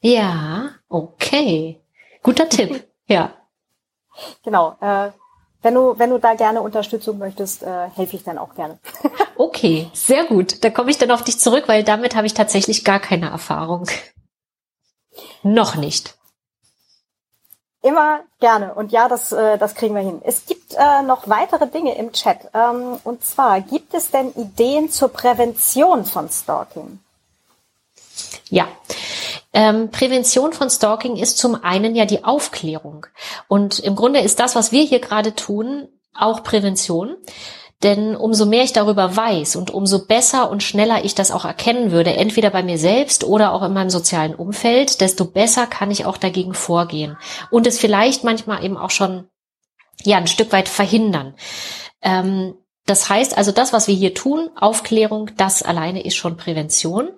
Ja, 0.00 0.70
okay. 0.88 1.80
Guter 2.22 2.48
Tipp, 2.48 2.86
ja. 3.06 3.32
Genau. 4.42 4.76
Äh, 4.80 5.10
wenn 5.62 5.74
du, 5.74 5.98
wenn 5.98 6.10
du 6.10 6.18
da 6.18 6.34
gerne 6.34 6.62
Unterstützung 6.62 7.18
möchtest, 7.18 7.62
äh, 7.62 7.88
helfe 7.90 8.16
ich 8.16 8.24
dann 8.24 8.38
auch 8.38 8.54
gerne. 8.54 8.78
okay, 9.36 9.90
sehr 9.92 10.24
gut. 10.24 10.62
Da 10.64 10.70
komme 10.70 10.90
ich 10.90 10.98
dann 10.98 11.10
auf 11.10 11.24
dich 11.24 11.40
zurück, 11.40 11.64
weil 11.66 11.82
damit 11.82 12.14
habe 12.14 12.26
ich 12.26 12.34
tatsächlich 12.34 12.84
gar 12.84 13.00
keine 13.00 13.30
Erfahrung. 13.30 13.86
Noch 15.42 15.74
nicht. 15.74 16.15
Immer 17.86 18.22
gerne. 18.40 18.74
Und 18.74 18.90
ja, 18.90 19.08
das, 19.08 19.30
äh, 19.30 19.58
das 19.58 19.76
kriegen 19.76 19.94
wir 19.94 20.02
hin. 20.02 20.20
Es 20.24 20.44
gibt 20.44 20.74
äh, 20.74 21.02
noch 21.02 21.28
weitere 21.28 21.68
Dinge 21.68 21.96
im 21.96 22.10
Chat. 22.10 22.38
Ähm, 22.52 22.98
und 23.04 23.24
zwar, 23.24 23.60
gibt 23.60 23.94
es 23.94 24.10
denn 24.10 24.32
Ideen 24.34 24.90
zur 24.90 25.08
Prävention 25.10 26.04
von 26.04 26.28
Stalking? 26.28 26.98
Ja. 28.48 28.66
Ähm, 29.52 29.92
Prävention 29.92 30.52
von 30.52 30.68
Stalking 30.68 31.14
ist 31.14 31.38
zum 31.38 31.62
einen 31.62 31.94
ja 31.94 32.06
die 32.06 32.24
Aufklärung. 32.24 33.06
Und 33.46 33.78
im 33.78 33.94
Grunde 33.94 34.18
ist 34.18 34.40
das, 34.40 34.56
was 34.56 34.72
wir 34.72 34.82
hier 34.82 34.98
gerade 34.98 35.36
tun, 35.36 35.86
auch 36.12 36.42
Prävention. 36.42 37.14
Denn 37.82 38.16
umso 38.16 38.46
mehr 38.46 38.64
ich 38.64 38.72
darüber 38.72 39.16
weiß 39.16 39.56
und 39.56 39.70
umso 39.70 40.06
besser 40.06 40.50
und 40.50 40.62
schneller 40.62 41.04
ich 41.04 41.14
das 41.14 41.30
auch 41.30 41.44
erkennen 41.44 41.90
würde, 41.90 42.14
entweder 42.14 42.50
bei 42.50 42.62
mir 42.62 42.78
selbst 42.78 43.22
oder 43.22 43.52
auch 43.52 43.62
in 43.62 43.74
meinem 43.74 43.90
sozialen 43.90 44.34
Umfeld, 44.34 45.00
desto 45.02 45.26
besser 45.26 45.66
kann 45.66 45.90
ich 45.90 46.06
auch 46.06 46.16
dagegen 46.16 46.54
vorgehen 46.54 47.18
und 47.50 47.66
es 47.66 47.78
vielleicht 47.78 48.24
manchmal 48.24 48.64
eben 48.64 48.78
auch 48.78 48.90
schon 48.90 49.28
ja 50.02 50.16
ein 50.16 50.26
Stück 50.26 50.52
weit 50.52 50.68
verhindern. 50.68 51.34
Ähm, 52.00 52.54
das 52.86 53.08
heißt 53.10 53.36
also, 53.36 53.50
das, 53.50 53.72
was 53.72 53.88
wir 53.88 53.96
hier 53.96 54.14
tun, 54.14 54.48
Aufklärung, 54.54 55.30
das 55.36 55.64
alleine 55.64 56.04
ist 56.04 56.14
schon 56.14 56.36
Prävention. 56.36 57.08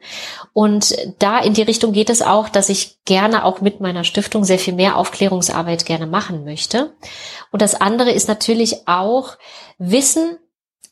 Und 0.55 0.97
da 1.19 1.39
in 1.39 1.53
die 1.53 1.63
Richtung 1.63 1.93
geht 1.93 2.09
es 2.09 2.23
auch, 2.23 2.49
dass 2.49 2.71
ich 2.71 2.97
gerne 3.05 3.45
auch 3.45 3.61
mit 3.61 3.79
meiner 3.79 4.03
Stiftung 4.03 4.45
sehr 4.45 4.59
viel 4.59 4.73
mehr 4.73 4.97
Aufklärungsarbeit 4.97 5.85
gerne 5.85 6.07
machen 6.07 6.45
möchte. 6.45 6.95
Und 7.53 7.61
das 7.61 7.75
andere 7.75 8.11
ist 8.11 8.29
natürlich 8.29 8.89
auch 8.89 9.37
Wissen 9.77 10.39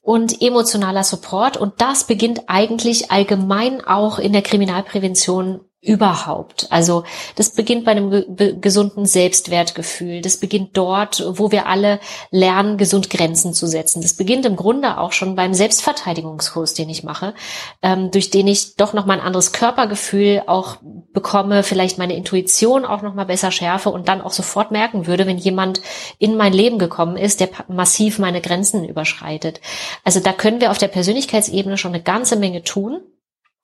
und 0.07 0.41
emotionaler 0.41 1.03
Support. 1.03 1.57
Und 1.57 1.81
das 1.81 2.05
beginnt 2.05 2.43
eigentlich 2.47 3.11
allgemein 3.11 3.85
auch 3.85 4.21
in 4.21 4.33
der 4.33 4.43
Kriminalprävention 4.43 5.63
überhaupt. 5.83 6.67
Also 6.71 7.05
das 7.37 7.51
beginnt 7.51 7.85
bei 7.85 7.93
einem 7.93 8.11
ge 8.11 8.57
gesunden 8.61 9.07
Selbstwertgefühl. 9.07 10.21
Das 10.21 10.39
beginnt 10.39 10.77
dort, 10.77 11.25
wo 11.29 11.53
wir 11.53 11.67
alle 11.67 12.01
lernen, 12.31 12.77
gesund 12.77 13.09
Grenzen 13.09 13.55
zu 13.55 13.67
setzen. 13.67 14.03
Das 14.03 14.15
beginnt 14.15 14.47
im 14.47 14.57
Grunde 14.57 14.99
auch 14.99 15.13
schon 15.13 15.37
beim 15.37 15.55
Selbstverteidigungskurs, 15.55 16.75
den 16.75 16.89
ich 16.89 17.05
mache, 17.05 17.35
ähm, 17.83 18.11
durch 18.11 18.31
den 18.31 18.49
ich 18.49 18.77
doch 18.77 18.95
noch 18.95 19.07
mal 19.07 19.15
ein 19.19 19.25
anderes 19.25 19.53
Körpergefühl 19.53 20.43
auch 20.47 20.79
bekomme, 21.13 21.63
vielleicht 21.63 21.99
meine 21.99 22.17
Intuition 22.17 22.85
auch 22.85 23.03
noch 23.03 23.15
mal 23.15 23.25
besser 23.25 23.53
schärfe 23.53 23.91
und 23.91 24.09
dann 24.09 24.23
auch 24.23 24.33
sofort 24.33 24.73
merken 24.73 25.07
würde, 25.07 25.27
wenn 25.27 25.39
jemand 25.39 25.81
in 26.19 26.37
mein 26.37 26.53
Leben 26.53 26.79
gekommen 26.79 27.17
ist, 27.17 27.41
der 27.41 27.51
massiv 27.69 28.19
meine 28.19 28.41
Grenzen 28.41 28.85
überschreitet. 28.89 29.61
Also 30.05 30.21
da 30.21 30.33
können 30.33 30.61
wir 30.61 30.71
auf 30.71 30.79
der 30.79 30.89
Persönlichkeitsebene 30.89 31.79
schon 31.79 31.95
eine 31.95 32.03
ganze 32.03 32.37
Menge 32.37 32.65
tun. 32.65 33.03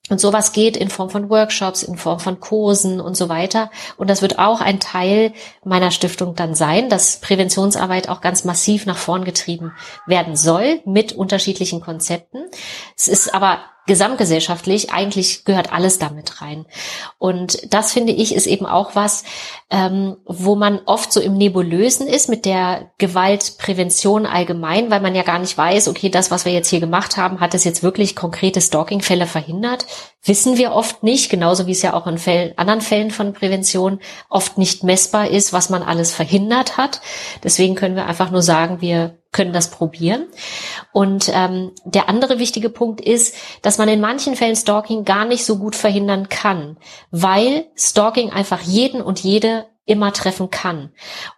Und 0.09 0.20
sowas 0.20 0.53
geht 0.53 0.77
in 0.77 0.91
Form 0.91 1.11
von 1.11 1.31
Workshops, 1.31 1.85
in 1.85 1.97
Form 1.97 2.19
von 2.19 2.41
Kursen 2.41 3.01
und 3.01 3.16
so 3.16 3.29
weiter. 3.29 3.70
Und 3.97 4.11
das 4.11 4.20
wird 4.20 4.39
auch 4.39 4.61
ein 4.61 4.81
Teil 4.81 5.33
meiner 5.65 5.93
Stiftung 5.93 6.35
dann 6.35 6.57
sein, 6.57 6.89
dass 6.89 7.20
Präventionsarbeit 7.20 8.09
auch 8.09 8.20
ganz 8.20 8.45
massiv 8.45 8.85
nach 8.85 8.97
vorn 8.97 9.24
getrieben 9.24 9.73
werden 10.07 10.35
soll 10.35 10.81
mit 10.85 11.12
unterschiedlichen 11.12 11.81
Konzepten. 11.81 12.47
Es 12.97 13.07
ist 13.07 13.33
aber 13.33 13.61
gesamtgesellschaftlich, 13.87 14.93
eigentlich 14.93 15.45
gehört 15.45 15.73
alles 15.73 15.99
damit 15.99 16.41
rein. 16.41 16.67
Und 17.19 17.73
das 17.73 17.93
finde 17.93 18.13
ich 18.13 18.35
ist 18.35 18.47
eben 18.47 18.67
auch 18.67 18.95
was, 18.95 19.25
ähm, 19.71 20.17
wo 20.25 20.55
man 20.55 20.81
oft 20.87 21.13
so 21.13 21.21
im 21.21 21.37
Nebulösen 21.37 22.07
ist 22.07 22.29
mit 22.29 22.45
der 22.45 22.91
Gewaltprävention 22.99 24.27
allgemein, 24.27 24.91
weil 24.91 25.01
man 25.01 25.15
ja 25.15 25.23
gar 25.23 25.39
nicht 25.39 25.59
weiß, 25.59 25.89
okay, 25.89 26.11
das, 26.11 26.31
was 26.31 26.45
wir 26.45 26.53
jetzt 26.53 26.69
hier 26.69 26.81
gemacht 26.81 27.17
haben, 27.17 27.41
hat 27.41 27.55
es 27.55 27.65
jetzt 27.65 27.83
wirklich 27.83 28.15
konkrete 28.15 28.61
Stalking-Fälle 28.61 29.27
verhindert? 29.27 29.87
Wissen 30.24 30.57
wir 30.57 30.73
oft 30.73 31.03
nicht, 31.03 31.31
genauso 31.31 31.66
wie 31.66 31.73
es 31.73 31.82
ja 31.82 31.94
auch 31.94 32.07
in 32.07 32.19
Fällen, 32.19 32.57
anderen 32.57 32.81
Fällen 32.81 33.11
von 33.11 33.32
Prävention 33.32 33.99
oft 34.28 34.57
nicht 34.57 34.85
messbar 34.85 35.28
ist, 35.28 35.53
was 35.53 35.69
man 35.69 35.82
alles 35.82 36.15
verhindert 36.15 36.77
hat. 36.77 37.01
Deswegen 37.43 37.74
können 37.74 37.97
wir 37.97 38.07
einfach 38.07 38.31
nur 38.31 38.43
sagen, 38.43 38.81
wir 38.81 39.19
können 39.32 39.53
das 39.53 39.70
probieren. 39.70 40.27
Und 40.93 41.31
ähm, 41.35 41.73
der 41.85 42.09
andere 42.09 42.39
wichtige 42.39 42.69
Punkt 42.69 43.01
ist, 43.01 43.35
dass 43.62 43.78
man 43.78 43.89
in 43.89 44.01
manchen 44.01 44.36
Fällen 44.36 44.55
Stalking 44.55 45.05
gar 45.05 45.24
nicht 45.24 45.44
so 45.44 45.59
gut 45.59 45.74
verhindern 45.74 46.28
kann, 46.28 46.77
weil 47.11 47.66
Stalking 47.77 48.31
einfach 48.31 48.61
jeden 48.61 49.03
und 49.03 49.20
jede 49.20 49.66
immer 49.85 50.13
treffen 50.13 50.51
kann. 50.51 50.91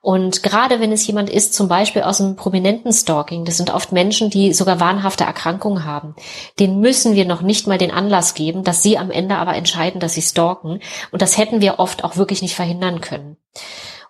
Und 0.02 0.42
gerade 0.42 0.78
wenn 0.80 0.92
es 0.92 1.06
jemand 1.06 1.30
ist, 1.30 1.54
zum 1.54 1.66
Beispiel 1.66 2.02
aus 2.02 2.20
einem 2.20 2.36
prominenten 2.36 2.92
Stalking, 2.92 3.44
das 3.44 3.56
sind 3.56 3.72
oft 3.72 3.92
Menschen, 3.92 4.28
die 4.28 4.52
sogar 4.52 4.80
wahnhafte 4.80 5.24
Erkrankungen 5.24 5.84
haben, 5.84 6.14
den 6.58 6.80
müssen 6.80 7.14
wir 7.14 7.24
noch 7.24 7.40
nicht 7.40 7.66
mal 7.66 7.78
den 7.78 7.90
Anlass 7.90 8.34
geben, 8.34 8.62
dass 8.62 8.82
sie 8.82 8.98
am 8.98 9.10
Ende 9.10 9.36
aber 9.36 9.54
entscheiden, 9.54 9.98
dass 10.00 10.14
sie 10.14 10.22
stalken. 10.22 10.80
Und 11.10 11.22
das 11.22 11.38
hätten 11.38 11.62
wir 11.62 11.78
oft 11.78 12.04
auch 12.04 12.16
wirklich 12.16 12.42
nicht 12.42 12.54
verhindern 12.54 13.00
können. 13.00 13.36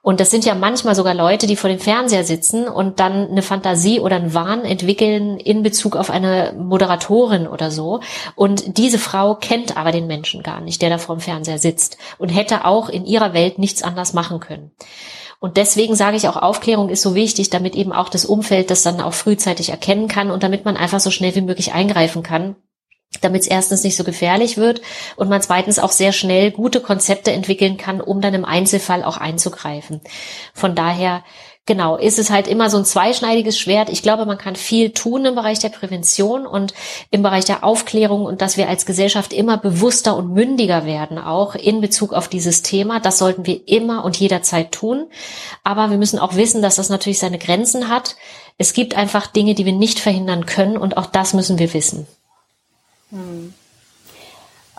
Und 0.04 0.20
das 0.20 0.30
sind 0.30 0.44
ja 0.44 0.54
manchmal 0.54 0.94
sogar 0.94 1.14
Leute, 1.14 1.46
die 1.46 1.56
vor 1.56 1.70
dem 1.70 1.78
Fernseher 1.78 2.24
sitzen 2.24 2.68
und 2.68 3.00
dann 3.00 3.30
eine 3.30 3.40
Fantasie 3.40 4.00
oder 4.00 4.16
einen 4.16 4.34
Wahn 4.34 4.66
entwickeln 4.66 5.38
in 5.38 5.62
Bezug 5.62 5.96
auf 5.96 6.10
eine 6.10 6.52
Moderatorin 6.58 7.46
oder 7.46 7.70
so. 7.70 8.00
Und 8.36 8.76
diese 8.76 8.98
Frau 8.98 9.34
kennt 9.34 9.78
aber 9.78 9.92
den 9.92 10.06
Menschen 10.06 10.42
gar 10.42 10.60
nicht, 10.60 10.82
der 10.82 10.90
da 10.90 10.98
vor 10.98 11.16
dem 11.16 11.22
Fernseher 11.22 11.56
sitzt 11.56 11.96
und 12.18 12.28
hätte 12.28 12.66
auch 12.66 12.90
in 12.90 13.06
ihrer 13.06 13.32
Welt 13.32 13.58
nichts 13.58 13.82
anders 13.82 14.12
machen 14.12 14.40
können. 14.40 14.72
Und 15.40 15.56
deswegen 15.56 15.96
sage 15.96 16.18
ich 16.18 16.28
auch, 16.28 16.36
Aufklärung 16.36 16.90
ist 16.90 17.00
so 17.00 17.14
wichtig, 17.14 17.48
damit 17.48 17.74
eben 17.74 17.94
auch 17.94 18.10
das 18.10 18.26
Umfeld 18.26 18.70
das 18.70 18.82
dann 18.82 19.00
auch 19.00 19.14
frühzeitig 19.14 19.70
erkennen 19.70 20.06
kann 20.06 20.30
und 20.30 20.42
damit 20.42 20.66
man 20.66 20.76
einfach 20.76 21.00
so 21.00 21.10
schnell 21.10 21.34
wie 21.34 21.40
möglich 21.40 21.72
eingreifen 21.72 22.22
kann 22.22 22.56
damit 23.20 23.42
es 23.42 23.48
erstens 23.48 23.84
nicht 23.84 23.96
so 23.96 24.04
gefährlich 24.04 24.56
wird 24.56 24.80
und 25.16 25.28
man 25.28 25.42
zweitens 25.42 25.78
auch 25.78 25.92
sehr 25.92 26.12
schnell 26.12 26.50
gute 26.50 26.80
Konzepte 26.80 27.32
entwickeln 27.32 27.76
kann, 27.76 28.00
um 28.00 28.20
dann 28.20 28.34
im 28.34 28.44
Einzelfall 28.44 29.04
auch 29.04 29.16
einzugreifen. 29.16 30.00
Von 30.52 30.74
daher, 30.74 31.22
genau, 31.66 31.96
ist 31.96 32.18
es 32.18 32.30
halt 32.30 32.48
immer 32.48 32.70
so 32.70 32.76
ein 32.76 32.84
zweischneidiges 32.84 33.58
Schwert. 33.58 33.88
Ich 33.88 34.02
glaube, 34.02 34.26
man 34.26 34.38
kann 34.38 34.56
viel 34.56 34.90
tun 34.90 35.24
im 35.24 35.34
Bereich 35.34 35.58
der 35.58 35.70
Prävention 35.70 36.46
und 36.46 36.74
im 37.10 37.22
Bereich 37.22 37.44
der 37.44 37.64
Aufklärung 37.64 38.24
und 38.24 38.42
dass 38.42 38.56
wir 38.56 38.68
als 38.68 38.86
Gesellschaft 38.86 39.32
immer 39.32 39.56
bewusster 39.56 40.16
und 40.16 40.32
mündiger 40.32 40.84
werden, 40.84 41.18
auch 41.18 41.54
in 41.54 41.80
Bezug 41.80 42.12
auf 42.12 42.28
dieses 42.28 42.62
Thema. 42.62 43.00
Das 43.00 43.18
sollten 43.18 43.46
wir 43.46 43.66
immer 43.68 44.04
und 44.04 44.16
jederzeit 44.18 44.72
tun. 44.72 45.06
Aber 45.62 45.90
wir 45.90 45.98
müssen 45.98 46.18
auch 46.18 46.36
wissen, 46.36 46.62
dass 46.62 46.76
das 46.76 46.88
natürlich 46.88 47.18
seine 47.18 47.38
Grenzen 47.38 47.88
hat. 47.88 48.16
Es 48.58 48.72
gibt 48.72 48.96
einfach 48.96 49.26
Dinge, 49.26 49.54
die 49.54 49.64
wir 49.64 49.72
nicht 49.72 49.98
verhindern 49.98 50.46
können 50.46 50.76
und 50.76 50.96
auch 50.96 51.06
das 51.06 51.34
müssen 51.34 51.58
wir 51.58 51.74
wissen. 51.74 52.06
Hm. 53.10 53.54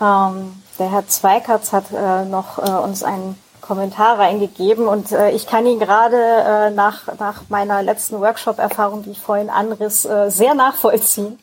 Ähm, 0.01 0.63
der 0.77 0.91
Herr 0.91 1.07
Zweikatz 1.07 1.71
hat 1.71 1.85
äh, 1.91 2.25
noch 2.25 2.57
äh, 2.59 2.71
uns 2.71 3.03
einen 3.03 3.39
Kommentar 3.61 4.19
reingegeben 4.19 4.87
und 4.87 5.11
äh, 5.11 5.31
ich 5.31 5.47
kann 5.47 5.65
ihn 5.65 5.79
gerade 5.79 6.17
äh, 6.17 6.69
nach, 6.69 7.07
nach 7.17 7.43
meiner 7.49 7.81
letzten 7.81 8.19
Workshop-Erfahrung, 8.19 9.03
die 9.03 9.11
ich 9.11 9.19
vorhin 9.19 9.49
anriss, 9.49 10.05
äh, 10.05 10.29
sehr 10.29 10.53
nachvollziehen. 10.53 11.39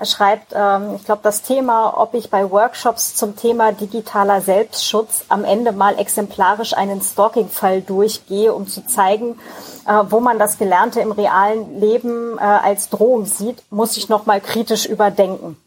Er 0.00 0.06
schreibt, 0.06 0.54
ähm, 0.54 0.94
ich 0.96 1.04
glaube, 1.04 1.20
das 1.22 1.42
Thema, 1.42 1.92
ob 1.98 2.14
ich 2.14 2.30
bei 2.30 2.50
Workshops 2.50 3.14
zum 3.14 3.36
Thema 3.36 3.72
digitaler 3.72 4.40
Selbstschutz 4.40 5.26
am 5.28 5.44
Ende 5.44 5.72
mal 5.72 5.98
exemplarisch 5.98 6.72
einen 6.72 7.02
Stalking-Fall 7.02 7.82
durchgehe, 7.82 8.54
um 8.54 8.66
zu 8.66 8.86
zeigen, 8.86 9.38
äh, 9.86 10.02
wo 10.08 10.20
man 10.20 10.38
das 10.38 10.56
Gelernte 10.56 11.00
im 11.00 11.12
realen 11.12 11.78
Leben 11.78 12.38
äh, 12.38 12.40
als 12.40 12.88
Drohung 12.88 13.26
sieht, 13.26 13.62
muss 13.68 13.98
ich 13.98 14.08
noch 14.08 14.24
mal 14.24 14.40
kritisch 14.40 14.86
überdenken. 14.86 15.58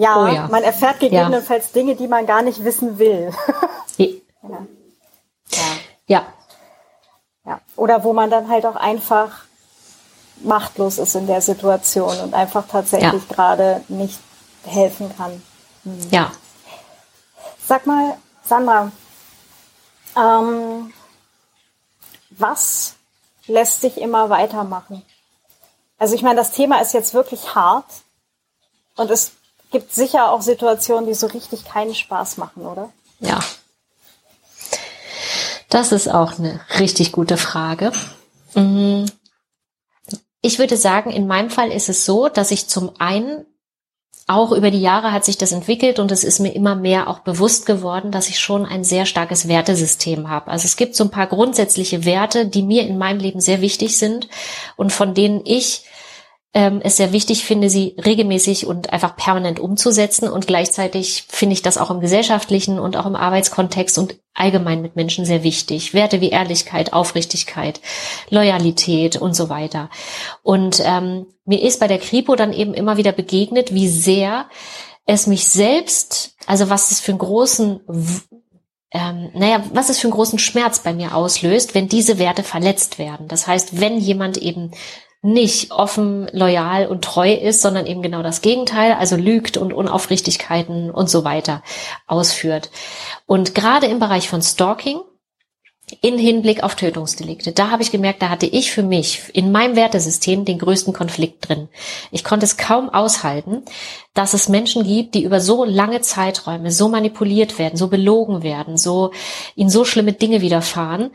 Ja, 0.00 0.16
oh 0.16 0.26
ja, 0.28 0.48
man 0.48 0.62
erfährt 0.62 0.98
gegebenenfalls 0.98 1.66
ja. 1.66 1.72
Dinge, 1.74 1.94
die 1.94 2.08
man 2.08 2.24
gar 2.24 2.40
nicht 2.40 2.64
wissen 2.64 2.98
will. 2.98 3.34
ja. 3.98 4.66
ja. 6.06 6.26
ja. 7.44 7.60
Oder 7.76 8.02
wo 8.02 8.14
man 8.14 8.30
dann 8.30 8.48
halt 8.48 8.64
auch 8.64 8.76
einfach 8.76 9.44
machtlos 10.36 10.96
ist 10.96 11.16
in 11.16 11.26
der 11.26 11.42
Situation 11.42 12.18
und 12.18 12.32
einfach 12.32 12.66
tatsächlich 12.66 13.28
gerade 13.28 13.84
nicht 13.88 14.18
helfen 14.64 15.14
kann. 15.18 15.42
Hm. 15.82 16.08
Ja. 16.10 16.32
Sag 17.66 17.86
mal, 17.86 18.16
Sandra, 18.42 18.90
ähm, 20.16 20.94
was 22.30 22.94
lässt 23.46 23.82
dich 23.82 24.00
immer 24.00 24.30
weitermachen? 24.30 25.04
Also 25.98 26.14
ich 26.14 26.22
meine, 26.22 26.36
das 26.36 26.52
Thema 26.52 26.80
ist 26.80 26.94
jetzt 26.94 27.12
wirklich 27.12 27.54
hart 27.54 27.84
und 28.96 29.10
es 29.10 29.32
gibt 29.70 29.94
sicher 29.94 30.30
auch 30.30 30.42
Situationen, 30.42 31.06
die 31.06 31.14
so 31.14 31.26
richtig 31.26 31.64
keinen 31.64 31.94
Spaß 31.94 32.36
machen, 32.36 32.66
oder? 32.66 32.90
Ja. 33.20 33.38
Das 35.68 35.92
ist 35.92 36.08
auch 36.08 36.38
eine 36.38 36.60
richtig 36.78 37.12
gute 37.12 37.36
Frage. 37.36 37.92
Mhm. 38.54 39.06
Ich 40.42 40.58
würde 40.58 40.76
sagen, 40.76 41.10
in 41.10 41.26
meinem 41.26 41.50
Fall 41.50 41.70
ist 41.70 41.88
es 41.88 42.04
so, 42.04 42.28
dass 42.28 42.50
ich 42.50 42.66
zum 42.66 42.92
einen 42.98 43.46
auch 44.30 44.52
über 44.52 44.70
die 44.70 44.80
Jahre 44.80 45.12
hat 45.12 45.24
sich 45.24 45.38
das 45.38 45.50
entwickelt 45.50 45.98
und 45.98 46.12
es 46.12 46.22
ist 46.22 46.38
mir 46.38 46.54
immer 46.54 46.76
mehr 46.76 47.08
auch 47.08 47.18
bewusst 47.18 47.66
geworden, 47.66 48.12
dass 48.12 48.28
ich 48.28 48.38
schon 48.38 48.64
ein 48.64 48.84
sehr 48.84 49.04
starkes 49.04 49.48
Wertesystem 49.48 50.30
habe. 50.30 50.52
Also 50.52 50.66
es 50.66 50.76
gibt 50.76 50.94
so 50.94 51.02
ein 51.04 51.10
paar 51.10 51.26
grundsätzliche 51.26 52.04
Werte, 52.04 52.46
die 52.46 52.62
mir 52.62 52.86
in 52.86 52.96
meinem 52.96 53.18
Leben 53.18 53.40
sehr 53.40 53.60
wichtig 53.60 53.98
sind 53.98 54.28
und 54.76 54.92
von 54.92 55.14
denen 55.14 55.40
ich 55.44 55.84
ähm, 56.52 56.80
es 56.82 56.96
sehr 56.96 57.12
wichtig 57.12 57.44
finde, 57.44 57.70
sie 57.70 57.94
regelmäßig 58.04 58.66
und 58.66 58.92
einfach 58.92 59.14
permanent 59.14 59.60
umzusetzen. 59.60 60.28
Und 60.28 60.48
gleichzeitig 60.48 61.24
finde 61.28 61.52
ich 61.52 61.62
das 61.62 61.78
auch 61.78 61.90
im 61.90 62.00
gesellschaftlichen 62.00 62.80
und 62.80 62.96
auch 62.96 63.06
im 63.06 63.14
Arbeitskontext 63.14 63.98
und 63.98 64.16
allgemein 64.34 64.82
mit 64.82 64.96
Menschen 64.96 65.24
sehr 65.24 65.44
wichtig. 65.44 65.94
Werte 65.94 66.20
wie 66.20 66.30
Ehrlichkeit, 66.30 66.92
Aufrichtigkeit, 66.92 67.80
Loyalität 68.30 69.16
und 69.16 69.34
so 69.34 69.48
weiter. 69.48 69.90
Und 70.42 70.82
ähm, 70.84 71.26
mir 71.44 71.62
ist 71.62 71.78
bei 71.78 71.86
der 71.86 71.98
Kripo 71.98 72.34
dann 72.34 72.52
eben 72.52 72.74
immer 72.74 72.96
wieder 72.96 73.12
begegnet, 73.12 73.72
wie 73.72 73.88
sehr 73.88 74.46
es 75.06 75.28
mich 75.28 75.48
selbst, 75.48 76.34
also 76.46 76.68
was 76.68 76.90
es 76.90 77.00
für 77.00 77.12
einen 77.12 77.18
großen, 77.18 77.80
ähm, 78.92 79.30
naja, 79.34 79.62
was 79.72 79.88
es 79.88 79.98
für 79.98 80.08
einen 80.08 80.14
großen 80.14 80.40
Schmerz 80.40 80.80
bei 80.80 80.92
mir 80.92 81.14
auslöst, 81.14 81.76
wenn 81.76 81.88
diese 81.88 82.18
Werte 82.18 82.42
verletzt 82.42 82.98
werden. 82.98 83.28
Das 83.28 83.46
heißt, 83.46 83.80
wenn 83.80 83.98
jemand 83.98 84.36
eben 84.36 84.72
nicht 85.22 85.70
offen, 85.70 86.28
loyal 86.32 86.86
und 86.86 87.04
treu 87.04 87.32
ist, 87.32 87.60
sondern 87.60 87.86
eben 87.86 88.00
genau 88.00 88.22
das 88.22 88.40
Gegenteil, 88.40 88.94
also 88.94 89.16
lügt 89.16 89.56
und 89.56 89.72
Unaufrichtigkeiten 89.72 90.90
und 90.90 91.10
so 91.10 91.24
weiter 91.24 91.62
ausführt. 92.06 92.70
Und 93.26 93.54
gerade 93.54 93.86
im 93.86 93.98
Bereich 93.98 94.28
von 94.28 94.40
Stalking 94.40 95.00
in 96.00 96.18
Hinblick 96.18 96.62
auf 96.62 96.76
Tötungsdelikte. 96.76 97.52
Da 97.52 97.70
habe 97.70 97.82
ich 97.82 97.90
gemerkt, 97.90 98.22
da 98.22 98.28
hatte 98.28 98.46
ich 98.46 98.70
für 98.70 98.82
mich 98.82 99.22
in 99.32 99.52
meinem 99.52 99.76
Wertesystem 99.76 100.44
den 100.44 100.58
größten 100.58 100.92
Konflikt 100.92 101.48
drin. 101.48 101.68
Ich 102.10 102.24
konnte 102.24 102.44
es 102.44 102.56
kaum 102.56 102.90
aushalten, 102.90 103.62
dass 104.14 104.34
es 104.34 104.48
Menschen 104.48 104.84
gibt, 104.84 105.14
die 105.14 105.24
über 105.24 105.40
so 105.40 105.64
lange 105.64 106.00
Zeiträume 106.00 106.70
so 106.70 106.88
manipuliert 106.88 107.58
werden, 107.58 107.76
so 107.76 107.88
belogen 107.88 108.42
werden, 108.42 108.76
so 108.76 109.12
ihnen 109.56 109.70
so 109.70 109.84
schlimme 109.84 110.12
Dinge 110.12 110.40
widerfahren, 110.40 111.10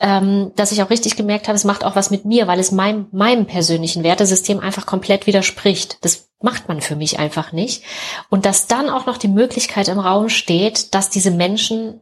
ähm, 0.00 0.52
dass 0.56 0.72
ich 0.72 0.82
auch 0.82 0.90
richtig 0.90 1.16
gemerkt 1.16 1.46
habe, 1.46 1.56
es 1.56 1.64
macht 1.64 1.84
auch 1.84 1.94
was 1.94 2.10
mit 2.10 2.24
mir, 2.24 2.46
weil 2.46 2.58
es 2.58 2.72
meinem, 2.72 3.06
meinem 3.12 3.46
persönlichen 3.46 4.02
Wertesystem 4.02 4.58
einfach 4.58 4.86
komplett 4.86 5.26
widerspricht. 5.26 5.98
Das 6.02 6.30
macht 6.40 6.68
man 6.68 6.80
für 6.80 6.96
mich 6.96 7.18
einfach 7.18 7.52
nicht. 7.52 7.84
Und 8.30 8.46
dass 8.46 8.66
dann 8.66 8.88
auch 8.88 9.06
noch 9.06 9.18
die 9.18 9.28
Möglichkeit 9.28 9.88
im 9.88 9.98
Raum 9.98 10.28
steht, 10.28 10.94
dass 10.94 11.10
diese 11.10 11.30
Menschen 11.30 12.00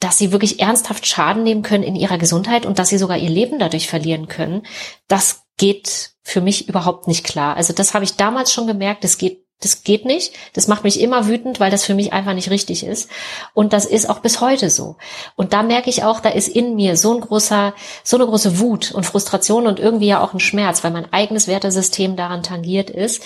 dass 0.00 0.16
sie 0.16 0.30
wirklich 0.30 0.60
ernsthaft 0.60 1.06
Schaden 1.06 1.42
nehmen 1.42 1.62
können 1.62 1.82
in 1.82 1.96
ihrer 1.96 2.18
Gesundheit 2.18 2.66
und 2.66 2.78
dass 2.78 2.88
sie 2.88 2.98
sogar 2.98 3.18
ihr 3.18 3.30
Leben 3.30 3.58
dadurch 3.58 3.88
verlieren 3.88 4.28
können, 4.28 4.62
das 5.08 5.42
geht 5.56 6.12
für 6.22 6.40
mich 6.40 6.68
überhaupt 6.68 7.08
nicht 7.08 7.24
klar. 7.24 7.56
Also 7.56 7.72
das 7.72 7.94
habe 7.94 8.04
ich 8.04 8.14
damals 8.14 8.52
schon 8.52 8.68
gemerkt, 8.68 9.02
das 9.02 9.18
geht 9.18 9.47
das 9.60 9.82
geht 9.82 10.04
nicht. 10.04 10.34
Das 10.52 10.68
macht 10.68 10.84
mich 10.84 11.00
immer 11.00 11.26
wütend, 11.26 11.58
weil 11.58 11.70
das 11.70 11.84
für 11.84 11.94
mich 11.94 12.12
einfach 12.12 12.34
nicht 12.34 12.50
richtig 12.50 12.84
ist. 12.84 13.10
Und 13.54 13.72
das 13.72 13.86
ist 13.86 14.08
auch 14.08 14.20
bis 14.20 14.40
heute 14.40 14.70
so. 14.70 14.96
Und 15.34 15.52
da 15.52 15.62
merke 15.62 15.90
ich 15.90 16.04
auch, 16.04 16.20
da 16.20 16.28
ist 16.28 16.48
in 16.48 16.76
mir 16.76 16.96
so 16.96 17.14
ein 17.14 17.20
großer, 17.20 17.74
so 18.04 18.16
eine 18.16 18.26
große 18.26 18.60
Wut 18.60 18.92
und 18.92 19.04
Frustration 19.04 19.66
und 19.66 19.80
irgendwie 19.80 20.06
ja 20.06 20.22
auch 20.22 20.32
ein 20.32 20.40
Schmerz, 20.40 20.84
weil 20.84 20.92
mein 20.92 21.12
eigenes 21.12 21.48
Wertesystem 21.48 22.14
daran 22.14 22.42
tangiert 22.42 22.90
ist, 22.90 23.22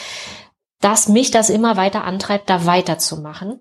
dass 0.80 1.08
mich 1.08 1.30
das 1.30 1.50
immer 1.50 1.76
weiter 1.76 2.04
antreibt, 2.04 2.48
da 2.48 2.66
weiterzumachen. 2.66 3.60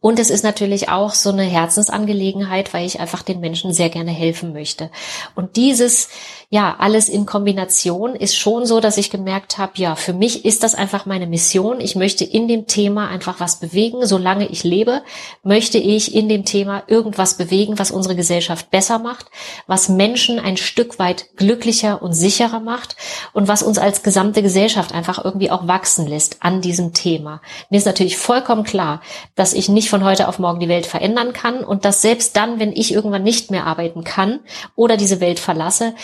Und 0.00 0.18
es 0.18 0.30
ist 0.30 0.42
natürlich 0.42 0.88
auch 0.88 1.14
so 1.14 1.30
eine 1.30 1.44
Herzensangelegenheit, 1.44 2.74
weil 2.74 2.86
ich 2.86 2.98
einfach 2.98 3.22
den 3.22 3.38
Menschen 3.38 3.72
sehr 3.72 3.88
gerne 3.88 4.10
helfen 4.10 4.52
möchte. 4.52 4.90
Und 5.36 5.54
dieses, 5.54 6.08
ja, 6.50 6.74
alles 6.80 7.08
in 7.08 7.24
Kombination 7.24 8.16
ist 8.16 8.36
schon 8.36 8.66
so, 8.66 8.80
dass 8.80 8.98
ich 8.98 9.10
gemerkt 9.10 9.58
habe, 9.58 9.74
ja, 9.76 9.94
für 9.94 10.12
mich 10.12 10.44
ist 10.44 10.64
das 10.64 10.74
einfach 10.74 11.06
meine 11.06 11.28
Mission. 11.28 11.80
Ich 11.80 11.94
möchte 11.94 12.24
in 12.24 12.48
dem 12.48 12.66
Thema 12.66 13.08
einfach 13.08 13.38
was 13.38 13.60
bewegen. 13.60 14.04
Solange 14.06 14.48
ich 14.48 14.64
lebe, 14.64 15.02
möchte 15.44 15.78
ich 15.78 16.16
in 16.16 16.28
dem 16.28 16.44
Thema 16.44 16.82
irgendwas 16.88 17.36
bewegen, 17.36 17.78
was 17.78 17.92
unsere 17.92 18.16
Gesellschaft 18.16 18.72
besser 18.72 18.98
macht, 18.98 19.26
was 19.68 19.88
Menschen 19.88 20.40
ein 20.40 20.56
Stück 20.56 20.98
weit 20.98 21.36
glücklicher 21.36 22.02
und 22.02 22.12
sicherer 22.12 22.58
macht 22.60 22.96
und 23.34 23.46
was 23.46 23.62
uns 23.62 23.78
als 23.78 24.02
gesamte 24.02 24.42
Gesellschaft 24.42 24.92
einfach 24.92 25.24
irgendwie 25.24 25.52
auch 25.52 25.68
wachsen 25.68 26.08
lässt 26.08 26.38
an 26.40 26.60
diesem 26.60 26.92
Thema. 26.92 27.40
Mir 27.70 27.78
ist 27.78 27.86
natürlich 27.86 28.16
vollkommen 28.16 28.64
klar, 28.64 29.00
dass 29.36 29.52
ich 29.52 29.75
nicht 29.76 29.90
von 29.90 30.02
heute 30.02 30.26
auf 30.26 30.38
morgen 30.38 30.58
die 30.58 30.68
Welt 30.68 30.86
verändern 30.86 31.34
kann 31.34 31.62
und 31.62 31.84
dass 31.84 32.00
selbst 32.00 32.34
dann, 32.34 32.58
wenn 32.58 32.72
ich 32.72 32.92
irgendwann 32.92 33.22
nicht 33.22 33.50
mehr 33.50 33.66
arbeiten 33.66 34.04
kann 34.04 34.40
oder 34.74 34.96
diese 34.96 35.20
Welt 35.20 35.38
verlasse, 35.38 35.94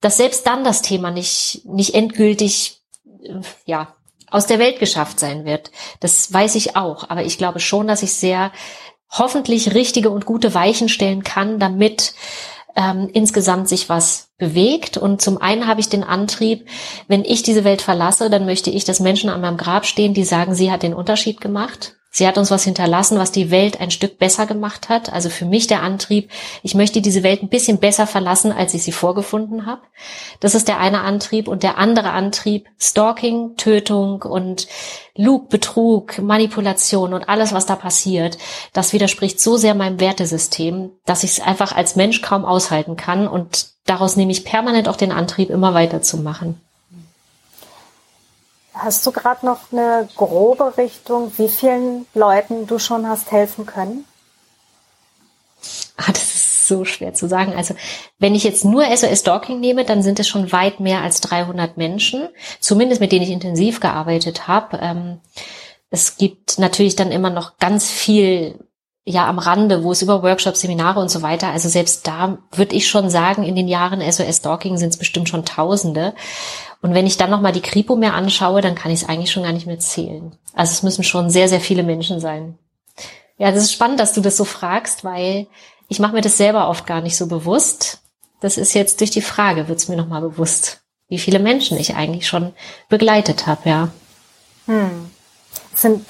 dass 0.00 0.16
selbst 0.16 0.46
dann 0.46 0.64
das 0.64 0.80
Thema 0.80 1.10
nicht, 1.10 1.62
nicht 1.66 1.94
endgültig, 1.94 2.80
äh, 3.22 3.40
ja, 3.66 3.94
aus 4.30 4.46
der 4.46 4.58
Welt 4.58 4.78
geschafft 4.78 5.20
sein 5.20 5.44
wird. 5.44 5.70
Das 6.00 6.32
weiß 6.32 6.54
ich 6.54 6.74
auch. 6.74 7.10
Aber 7.10 7.22
ich 7.22 7.38
glaube 7.38 7.60
schon, 7.60 7.86
dass 7.86 8.02
ich 8.02 8.14
sehr 8.14 8.50
hoffentlich 9.10 9.74
richtige 9.74 10.10
und 10.10 10.24
gute 10.24 10.54
Weichen 10.54 10.88
stellen 10.88 11.22
kann, 11.22 11.58
damit 11.58 12.14
ähm, 12.76 13.10
insgesamt 13.12 13.68
sich 13.68 13.90
was 13.90 14.30
bewegt. 14.38 14.96
Und 14.96 15.20
zum 15.20 15.38
einen 15.38 15.66
habe 15.66 15.80
ich 15.80 15.90
den 15.90 16.04
Antrieb, 16.04 16.66
wenn 17.08 17.24
ich 17.24 17.42
diese 17.42 17.64
Welt 17.64 17.82
verlasse, 17.82 18.30
dann 18.30 18.46
möchte 18.46 18.70
ich, 18.70 18.84
dass 18.84 19.00
Menschen 19.00 19.28
an 19.28 19.42
meinem 19.42 19.58
Grab 19.58 19.84
stehen, 19.84 20.14
die 20.14 20.24
sagen, 20.24 20.54
sie 20.54 20.70
hat 20.70 20.82
den 20.82 20.94
Unterschied 20.94 21.40
gemacht. 21.40 21.97
Sie 22.18 22.26
hat 22.26 22.36
uns 22.36 22.50
was 22.50 22.64
hinterlassen, 22.64 23.16
was 23.16 23.30
die 23.30 23.52
Welt 23.52 23.80
ein 23.80 23.92
Stück 23.92 24.18
besser 24.18 24.44
gemacht 24.44 24.88
hat. 24.88 25.12
Also 25.12 25.30
für 25.30 25.44
mich 25.44 25.68
der 25.68 25.84
Antrieb, 25.84 26.32
ich 26.64 26.74
möchte 26.74 27.00
diese 27.00 27.22
Welt 27.22 27.44
ein 27.44 27.48
bisschen 27.48 27.78
besser 27.78 28.08
verlassen, 28.08 28.50
als 28.50 28.74
ich 28.74 28.82
sie 28.82 28.90
vorgefunden 28.90 29.66
habe. 29.66 29.82
Das 30.40 30.56
ist 30.56 30.66
der 30.66 30.80
eine 30.80 31.02
Antrieb. 31.02 31.46
Und 31.46 31.62
der 31.62 31.78
andere 31.78 32.10
Antrieb, 32.10 32.66
Stalking, 32.76 33.54
Tötung 33.56 34.22
und 34.22 34.66
Lug, 35.14 35.48
Betrug, 35.48 36.18
Manipulation 36.18 37.14
und 37.14 37.28
alles, 37.28 37.52
was 37.52 37.66
da 37.66 37.76
passiert, 37.76 38.36
das 38.72 38.92
widerspricht 38.92 39.38
so 39.38 39.56
sehr 39.56 39.76
meinem 39.76 40.00
Wertesystem, 40.00 40.90
dass 41.06 41.22
ich 41.22 41.30
es 41.30 41.40
einfach 41.40 41.70
als 41.70 41.94
Mensch 41.94 42.20
kaum 42.20 42.44
aushalten 42.44 42.96
kann. 42.96 43.28
Und 43.28 43.68
daraus 43.86 44.16
nehme 44.16 44.32
ich 44.32 44.44
permanent 44.44 44.88
auch 44.88 44.96
den 44.96 45.12
Antrieb, 45.12 45.50
immer 45.50 45.72
weiterzumachen. 45.72 46.60
Hast 48.78 49.04
du 49.04 49.12
gerade 49.12 49.44
noch 49.44 49.72
eine 49.72 50.08
grobe 50.16 50.76
Richtung, 50.76 51.32
wie 51.36 51.48
vielen 51.48 52.06
Leuten 52.14 52.66
du 52.68 52.78
schon 52.78 53.08
hast 53.08 53.32
helfen 53.32 53.66
können? 53.66 54.04
Ah, 55.96 56.12
das 56.12 56.34
ist 56.34 56.68
so 56.68 56.84
schwer 56.84 57.12
zu 57.12 57.28
sagen. 57.28 57.54
Also 57.56 57.74
wenn 58.20 58.36
ich 58.36 58.44
jetzt 58.44 58.64
nur 58.64 58.84
SOS 58.84 59.20
Stalking 59.20 59.58
nehme, 59.58 59.84
dann 59.84 60.02
sind 60.02 60.20
es 60.20 60.28
schon 60.28 60.52
weit 60.52 60.78
mehr 60.78 61.02
als 61.02 61.20
300 61.20 61.76
Menschen, 61.76 62.28
zumindest 62.60 63.00
mit 63.00 63.10
denen 63.10 63.24
ich 63.24 63.30
intensiv 63.30 63.80
gearbeitet 63.80 64.46
habe. 64.46 64.78
Ähm, 64.80 65.20
es 65.90 66.16
gibt 66.16 66.60
natürlich 66.60 66.94
dann 66.94 67.10
immer 67.10 67.30
noch 67.30 67.58
ganz 67.58 67.90
viel 67.90 68.58
ja 69.08 69.26
am 69.26 69.38
Rande, 69.38 69.84
wo 69.84 69.92
es 69.92 70.02
über 70.02 70.22
Workshops, 70.22 70.60
Seminare 70.60 71.00
und 71.00 71.10
so 71.10 71.22
weiter, 71.22 71.48
also 71.48 71.68
selbst 71.68 72.06
da 72.06 72.38
würde 72.52 72.74
ich 72.74 72.88
schon 72.88 73.10
sagen, 73.10 73.42
in 73.42 73.56
den 73.56 73.68
Jahren 73.68 74.00
SOS 74.00 74.36
Stalking 74.36 74.76
sind 74.76 74.90
es 74.90 74.96
bestimmt 74.98 75.28
schon 75.28 75.44
Tausende. 75.44 76.14
Und 76.82 76.94
wenn 76.94 77.06
ich 77.06 77.16
dann 77.16 77.30
nochmal 77.30 77.52
die 77.52 77.62
Kripo 77.62 77.96
mir 77.96 78.14
anschaue, 78.14 78.60
dann 78.60 78.74
kann 78.74 78.92
ich 78.92 79.02
es 79.02 79.08
eigentlich 79.08 79.32
schon 79.32 79.42
gar 79.42 79.52
nicht 79.52 79.66
mehr 79.66 79.78
zählen. 79.78 80.36
Also 80.52 80.72
es 80.72 80.82
müssen 80.82 81.04
schon 81.04 81.30
sehr, 81.30 81.48
sehr 81.48 81.60
viele 81.60 81.82
Menschen 81.82 82.20
sein. 82.20 82.58
Ja, 83.38 83.50
das 83.50 83.64
ist 83.64 83.72
spannend, 83.72 83.98
dass 83.98 84.12
du 84.12 84.20
das 84.20 84.36
so 84.36 84.44
fragst, 84.44 85.04
weil 85.04 85.46
ich 85.88 86.00
mache 86.00 86.12
mir 86.12 86.20
das 86.20 86.36
selber 86.36 86.68
oft 86.68 86.86
gar 86.86 87.00
nicht 87.00 87.16
so 87.16 87.26
bewusst. 87.26 88.02
Das 88.40 88.58
ist 88.58 88.74
jetzt 88.74 89.00
durch 89.00 89.10
die 89.10 89.22
Frage, 89.22 89.68
wird 89.68 89.78
es 89.78 89.88
mir 89.88 89.96
nochmal 89.96 90.20
bewusst, 90.20 90.82
wie 91.08 91.18
viele 91.18 91.38
Menschen 91.38 91.78
ich 91.78 91.96
eigentlich 91.96 92.28
schon 92.28 92.52
begleitet 92.88 93.46
habe, 93.46 93.68
ja. 93.68 93.88
Hm. 94.66 95.10
Sind 95.74 96.04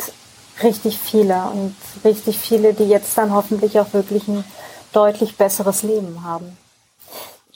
richtig 0.63 0.99
viele 0.99 1.43
und 1.53 1.77
richtig 2.05 2.39
viele, 2.39 2.75
die 2.75 2.89
jetzt 2.89 3.17
dann 3.17 3.33
hoffentlich 3.33 3.79
auch 3.81 3.93
wirklich 3.93 4.29
ein 4.29 4.45
deutlich 4.93 5.37
besseres 5.37 5.83
Leben 5.83 6.25
haben. 6.25 6.57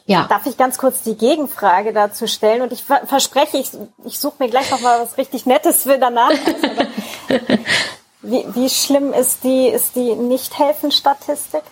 Ja. 0.07 0.27
Darf 0.29 0.47
ich 0.47 0.57
ganz 0.57 0.79
kurz 0.79 1.03
die 1.03 1.16
Gegenfrage 1.16 1.93
dazu 1.93 2.27
stellen? 2.27 2.62
Und 2.62 2.73
ich 2.73 2.83
verspreche, 2.85 3.59
ich, 3.59 3.70
ich 4.05 4.19
suche 4.19 4.37
mir 4.41 4.49
gleich 4.49 4.70
noch 4.70 4.81
mal 4.81 5.01
was 5.01 5.16
richtig 5.16 5.47
Nettes 5.47 5.85
für 5.85 5.99
danach. 5.99 6.33
wie, 8.23 8.45
wie 8.53 8.69
schlimm 8.69 9.12
ist 9.12 9.45
die, 9.45 9.69
ist 9.69 9.95
die 9.95 10.15
Nicht-Helfen-Statistik? 10.15 11.62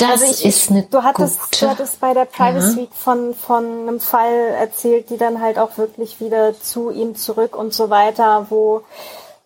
Das 0.00 0.22
also 0.22 0.24
ich, 0.24 0.44
ist 0.44 0.70
eine 0.70 0.84
du 0.84 1.02
hattest, 1.02 1.40
gute. 1.42 1.58
du 1.60 1.70
hattest 1.70 2.00
bei 2.00 2.14
der 2.14 2.24
Privacy 2.24 2.76
Week 2.76 2.94
von, 2.94 3.34
von 3.34 3.64
einem 3.64 4.00
Fall 4.00 4.54
erzählt, 4.58 5.10
die 5.10 5.18
dann 5.18 5.40
halt 5.40 5.58
auch 5.58 5.76
wirklich 5.76 6.20
wieder 6.20 6.58
zu 6.58 6.90
ihm 6.90 7.16
zurück 7.16 7.56
und 7.56 7.74
so 7.74 7.90
weiter, 7.90 8.46
wo, 8.48 8.82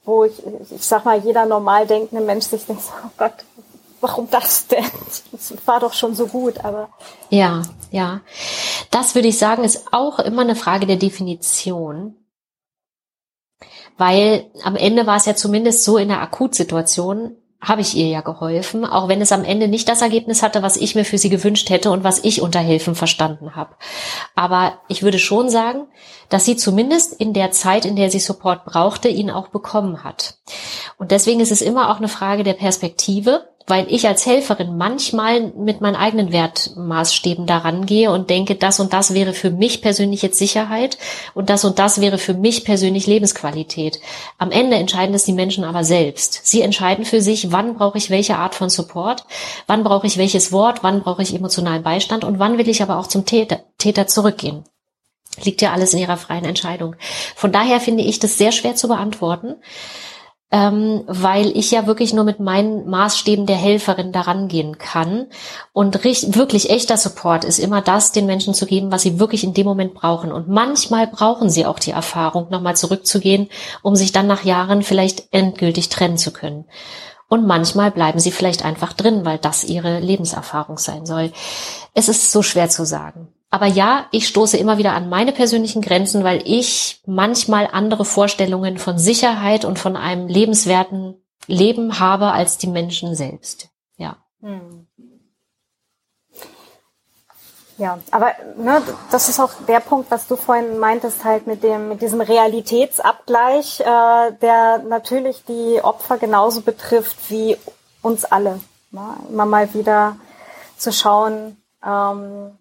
wo 0.05 0.25
ich, 0.25 0.35
ich 0.71 0.85
sag 0.85 1.05
mal, 1.05 1.19
jeder 1.19 1.45
normal 1.47 1.87
denkende 1.87 2.25
Mensch 2.25 2.47
sich 2.47 2.67
denkt, 2.67 2.83
oh 3.05 3.11
Gott, 3.17 3.33
warum 4.01 4.31
das 4.31 4.69
denn? 4.69 4.85
Das 5.33 5.55
war 5.67 5.81
doch 5.81 5.93
schon 5.93 6.15
so 6.15 6.29
gut, 6.29 6.65
aber. 6.65 6.89
Ja, 7.31 7.63
ja. 7.91 8.21
Das 8.91 9.15
würde 9.15 9.29
ich 9.29 9.39
sagen, 9.39 9.65
ist 9.65 9.93
auch 9.93 10.19
immer 10.21 10.43
eine 10.43 10.57
Frage 10.57 10.87
der 10.87 10.97
Definition. 10.97 12.17
Weil 13.97 14.51
am 14.63 14.77
Ende 14.77 15.07
war 15.07 15.17
es 15.17 15.27
ja 15.27 15.35
zumindest 15.35 15.85
so 15.85 15.99
in 15.99 16.09
der 16.09 16.21
Akutsituation, 16.21 17.37
habe 17.65 17.81
ich 17.81 17.97
ihr 17.97 18.09
ja 18.09 18.21
geholfen, 18.21 18.85
auch 18.85 19.09
wenn 19.09 19.21
es 19.21 19.33
am 19.33 19.45
Ende 19.45 19.69
nicht 19.69 19.89
das 19.89 20.03
Ergebnis 20.03 20.43
hatte, 20.43 20.63
was 20.63 20.77
ich 20.77 20.95
mir 20.95 21.05
für 21.05 21.19
sie 21.19 21.31
gewünscht 21.31 21.71
hätte 21.71 21.91
und 21.91 22.05
was 22.05 22.23
ich 22.23 22.43
unter 22.43 22.61
Helfen 22.61 22.95
verstanden 22.95 23.57
habe. 23.57 23.75
Aber 24.35 24.79
ich 24.89 25.03
würde 25.03 25.19
schon 25.19 25.49
sagen, 25.49 25.87
dass 26.29 26.45
sie 26.45 26.57
zumindest 26.57 27.15
in 27.15 27.33
der 27.33 27.51
Zeit, 27.51 27.85
in 27.85 27.97
der 27.97 28.11
sie 28.11 28.21
Support 28.21 28.65
brauchte, 28.65 29.09
ihn 29.09 29.31
auch 29.31 29.49
bekommen 29.49 30.05
hat. 30.05 30.37
Und 30.99 31.11
deswegen 31.11 31.41
ist 31.41 31.53
es 31.53 31.63
immer 31.63 31.91
auch 31.91 31.99
eine 31.99 32.09
Frage 32.09 32.45
der 32.45 32.55
Perspektive 32.55 33.49
weil 33.67 33.87
ich 33.89 34.07
als 34.07 34.27
Helferin 34.27 34.77
manchmal 34.77 35.53
mit 35.57 35.81
meinen 35.81 35.97
eigenen 35.97 36.33
Wertmaßstäben 36.33 37.47
daran 37.47 37.87
gehe 37.87 38.11
und 38.11 38.29
denke, 38.29 38.57
das 38.57 38.79
und 38.79 38.93
das 38.93 39.15
wäre 39.15 39.33
für 39.33 39.51
mich 39.51 39.81
persönlich 39.81 40.21
jetzt 40.21 40.39
Sicherheit 40.39 40.99
und 41.33 41.49
das 41.49 41.65
und 41.65 41.79
das 41.79 42.01
wäre 42.01 42.19
für 42.19 42.35
mich 42.35 42.65
persönlich 42.65 43.07
Lebensqualität. 43.07 44.01
Am 44.37 44.51
Ende 44.51 44.77
entscheiden 44.77 45.15
es 45.15 45.25
die 45.25 45.33
Menschen 45.33 45.65
aber 45.65 45.83
selbst. 45.83 46.41
Sie 46.45 46.61
entscheiden 46.61 47.07
für 47.07 47.23
sich, 47.23 47.53
wann 47.53 47.75
brauche 47.75 47.97
ich 47.97 48.11
welche 48.11 48.37
Art 48.37 48.55
von 48.55 48.69
Support, 48.69 49.25
wann 49.67 49.83
brauche 49.83 50.07
ich 50.07 50.19
welches 50.19 50.53
Wort, 50.53 50.83
wann 50.83 51.03
brauche 51.03 51.23
ich 51.23 51.35
emotionalen 51.35 51.83
Beistand 51.83 52.25
und 52.25 52.39
wann 52.39 52.59
will 52.59 52.69
ich 52.69 52.83
aber 52.83 52.99
auch 52.99 53.07
zum 53.07 53.25
Täter, 53.25 53.61
Täter 53.79 54.07
zurückgehen. 54.07 54.65
Liegt 55.43 55.63
ja 55.63 55.73
alles 55.73 55.95
in 55.95 56.01
ihrer 56.01 56.19
freien 56.19 56.45
Entscheidung. 56.45 56.97
Von 57.35 57.51
daher 57.51 57.81
finde 57.81 58.05
ich 58.05 58.19
das 58.19 58.37
sehr 58.37 58.53
schwer 58.53 58.77
zu 58.77 58.89
beantworten 58.89 59.57
ähm, 60.55 61.03
weil 61.09 61.49
ich 61.57 61.73
ja 61.73 61.89
wirklich 61.89 62.15
nur 62.15 62.23
mit 62.23 62.39
meinen 62.39 62.89
Maßstäben 62.89 63.45
der 63.45 63.57
Helferin 63.57 64.13
daran 64.13 64.47
gehen 64.47 64.79
kann. 64.79 65.27
Und 65.73 66.05
wirklich 66.05 66.71
echter 66.71 66.97
Support 66.97 67.43
ist 67.43 67.59
immer 67.59 67.83
das, 67.83 68.13
den 68.13 68.27
Menschen 68.27 68.55
zu 68.55 68.65
geben, 68.65 68.93
was 68.93 69.03
sie 69.03 69.19
wirklich 69.19 69.43
in 69.43 69.53
dem 69.53 69.67
Moment 69.67 69.95
brauchen. 69.95 70.31
Und 70.31 70.47
manchmal 70.47 71.09
brauchen 71.09 71.51
sie 71.51 71.67
auch 71.67 71.81
die 71.81 71.91
Erfahrung, 71.91 72.51
nochmal 72.51 72.77
zurückzugehen, 72.77 73.49
um 73.83 73.97
sich 73.97 74.13
dann 74.13 74.29
nach 74.29 74.45
Jahren 74.45 74.85
vielleicht 74.85 75.25
endgültig 75.33 75.89
trennen 75.89 76.19
zu 76.19 76.31
können. 76.31 76.67
Und 77.29 77.49
manchmal 77.49 77.91
bleiben 77.91 78.21
sie 78.21 78.31
vielleicht 78.31 78.65
einfach 78.65 78.93
drin, 78.93 79.25
weil 79.25 79.39
das 79.39 79.65
ihre 79.65 79.99
Lebenserfahrung 79.99 80.79
sein 80.79 81.05
soll. 81.05 81.33
Es 81.95 82.09
ist 82.09 82.31
so 82.31 82.43
schwer 82.43 82.71
zu 82.71 82.87
sagen. 82.87 83.27
Aber 83.55 83.67
ja, 83.67 84.07
ich 84.11 84.27
stoße 84.27 84.57
immer 84.57 84.79
wieder 84.79 84.95
an 84.95 85.09
meine 85.09 85.31
persönlichen 85.31 85.81
Grenzen, 85.81 86.25
weil 86.25 86.43
ich 86.45 87.01
manchmal 87.07 87.69
andere 87.71 88.05
Vorstellungen 88.05 88.79
von 88.79 88.99
Sicherheit 88.99 89.65
und 89.65 89.79
von 89.79 89.97
einem 89.97 90.27
lebenswerten 90.27 91.23
Leben 91.47 92.01
habe 92.01 92.33
als 92.33 92.59
die 92.59 92.67
Menschen 92.67 93.15
selbst. 93.15 93.69
Ja. 93.97 94.17
Hm. 94.41 94.89
Ja, 97.79 98.01
aber 98.11 98.33
ne, 98.57 98.83
das 99.13 99.29
ist 99.29 99.39
auch 99.39 99.53
der 99.69 99.79
Punkt, 99.79 100.11
was 100.11 100.27
du 100.27 100.35
vorhin 100.35 100.81
meintest, 100.81 101.23
halt 101.23 101.47
mit 101.47 101.63
dem, 101.63 101.91
mit 101.91 102.03
diesem 102.03 102.23
Realitätsabgleich, 102.23 103.79
äh, 103.83 104.33
der 104.43 104.79
natürlich 104.79 105.45
die 105.45 105.79
Opfer 105.81 106.19
genauso 106.19 106.63
betrifft 106.63 107.31
wie 107.31 107.57
uns 108.03 108.25
alle. 108.25 108.59
Ne? 108.91 109.15
Immer 109.31 109.47
mal 109.47 109.73
wieder 109.75 110.17
zu 110.77 110.93
schauen, 110.93 111.57
ähm, 111.87 112.59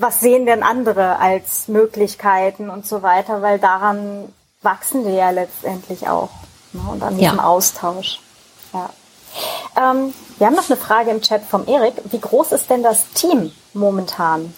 was 0.00 0.20
sehen 0.20 0.46
denn 0.46 0.62
andere 0.62 1.18
als 1.18 1.68
Möglichkeiten 1.68 2.70
und 2.70 2.86
so 2.86 3.02
weiter, 3.02 3.42
weil 3.42 3.58
daran 3.58 4.32
wachsen 4.62 5.04
wir 5.04 5.12
ja 5.12 5.30
letztendlich 5.30 6.08
auch 6.08 6.30
ne, 6.72 6.82
und 6.90 7.02
an 7.02 7.16
diesem 7.16 7.36
ja. 7.36 7.44
Austausch. 7.44 8.20
Ja. 8.72 8.90
Ähm, 9.76 10.14
wir 10.38 10.46
haben 10.46 10.56
noch 10.56 10.68
eine 10.68 10.78
Frage 10.78 11.10
im 11.10 11.20
Chat 11.20 11.42
vom 11.42 11.66
Erik. 11.66 11.94
Wie 12.10 12.20
groß 12.20 12.52
ist 12.52 12.70
denn 12.70 12.82
das 12.82 13.08
Team 13.14 13.52
momentan? 13.74 14.54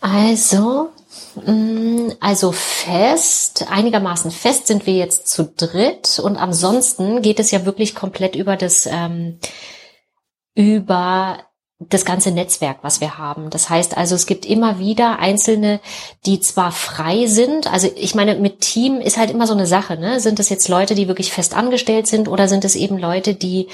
Also, 0.00 0.90
mm, 1.34 2.10
also 2.20 2.52
fest, 2.52 3.66
einigermaßen 3.70 4.30
fest 4.30 4.66
sind 4.66 4.86
wir 4.86 4.94
jetzt 4.94 5.28
zu 5.28 5.44
dritt 5.44 6.18
und 6.18 6.36
ansonsten 6.36 7.22
geht 7.22 7.38
es 7.38 7.50
ja 7.50 7.64
wirklich 7.64 7.94
komplett 7.94 8.34
über 8.34 8.56
das 8.56 8.86
ähm, 8.86 9.38
über 10.54 11.38
das 11.88 12.04
ganze 12.04 12.30
Netzwerk, 12.30 12.78
was 12.82 13.00
wir 13.00 13.18
haben. 13.18 13.50
Das 13.50 13.70
heißt 13.70 13.96
also, 13.96 14.14
es 14.14 14.26
gibt 14.26 14.46
immer 14.46 14.78
wieder 14.78 15.18
Einzelne, 15.18 15.80
die 16.26 16.40
zwar 16.40 16.72
frei 16.72 17.26
sind, 17.26 17.72
also 17.72 17.90
ich 17.96 18.14
meine, 18.14 18.36
mit 18.36 18.60
Team 18.60 19.00
ist 19.00 19.16
halt 19.16 19.30
immer 19.30 19.46
so 19.46 19.54
eine 19.54 19.66
Sache, 19.66 19.96
ne? 19.96 20.20
Sind 20.20 20.40
es 20.40 20.48
jetzt 20.48 20.68
Leute, 20.68 20.94
die 20.94 21.08
wirklich 21.08 21.32
fest 21.32 21.54
angestellt 21.54 22.06
sind 22.06 22.28
oder 22.28 22.48
sind 22.48 22.64
es 22.64 22.76
eben 22.76 22.98
Leute, 22.98 23.34
die, 23.34 23.68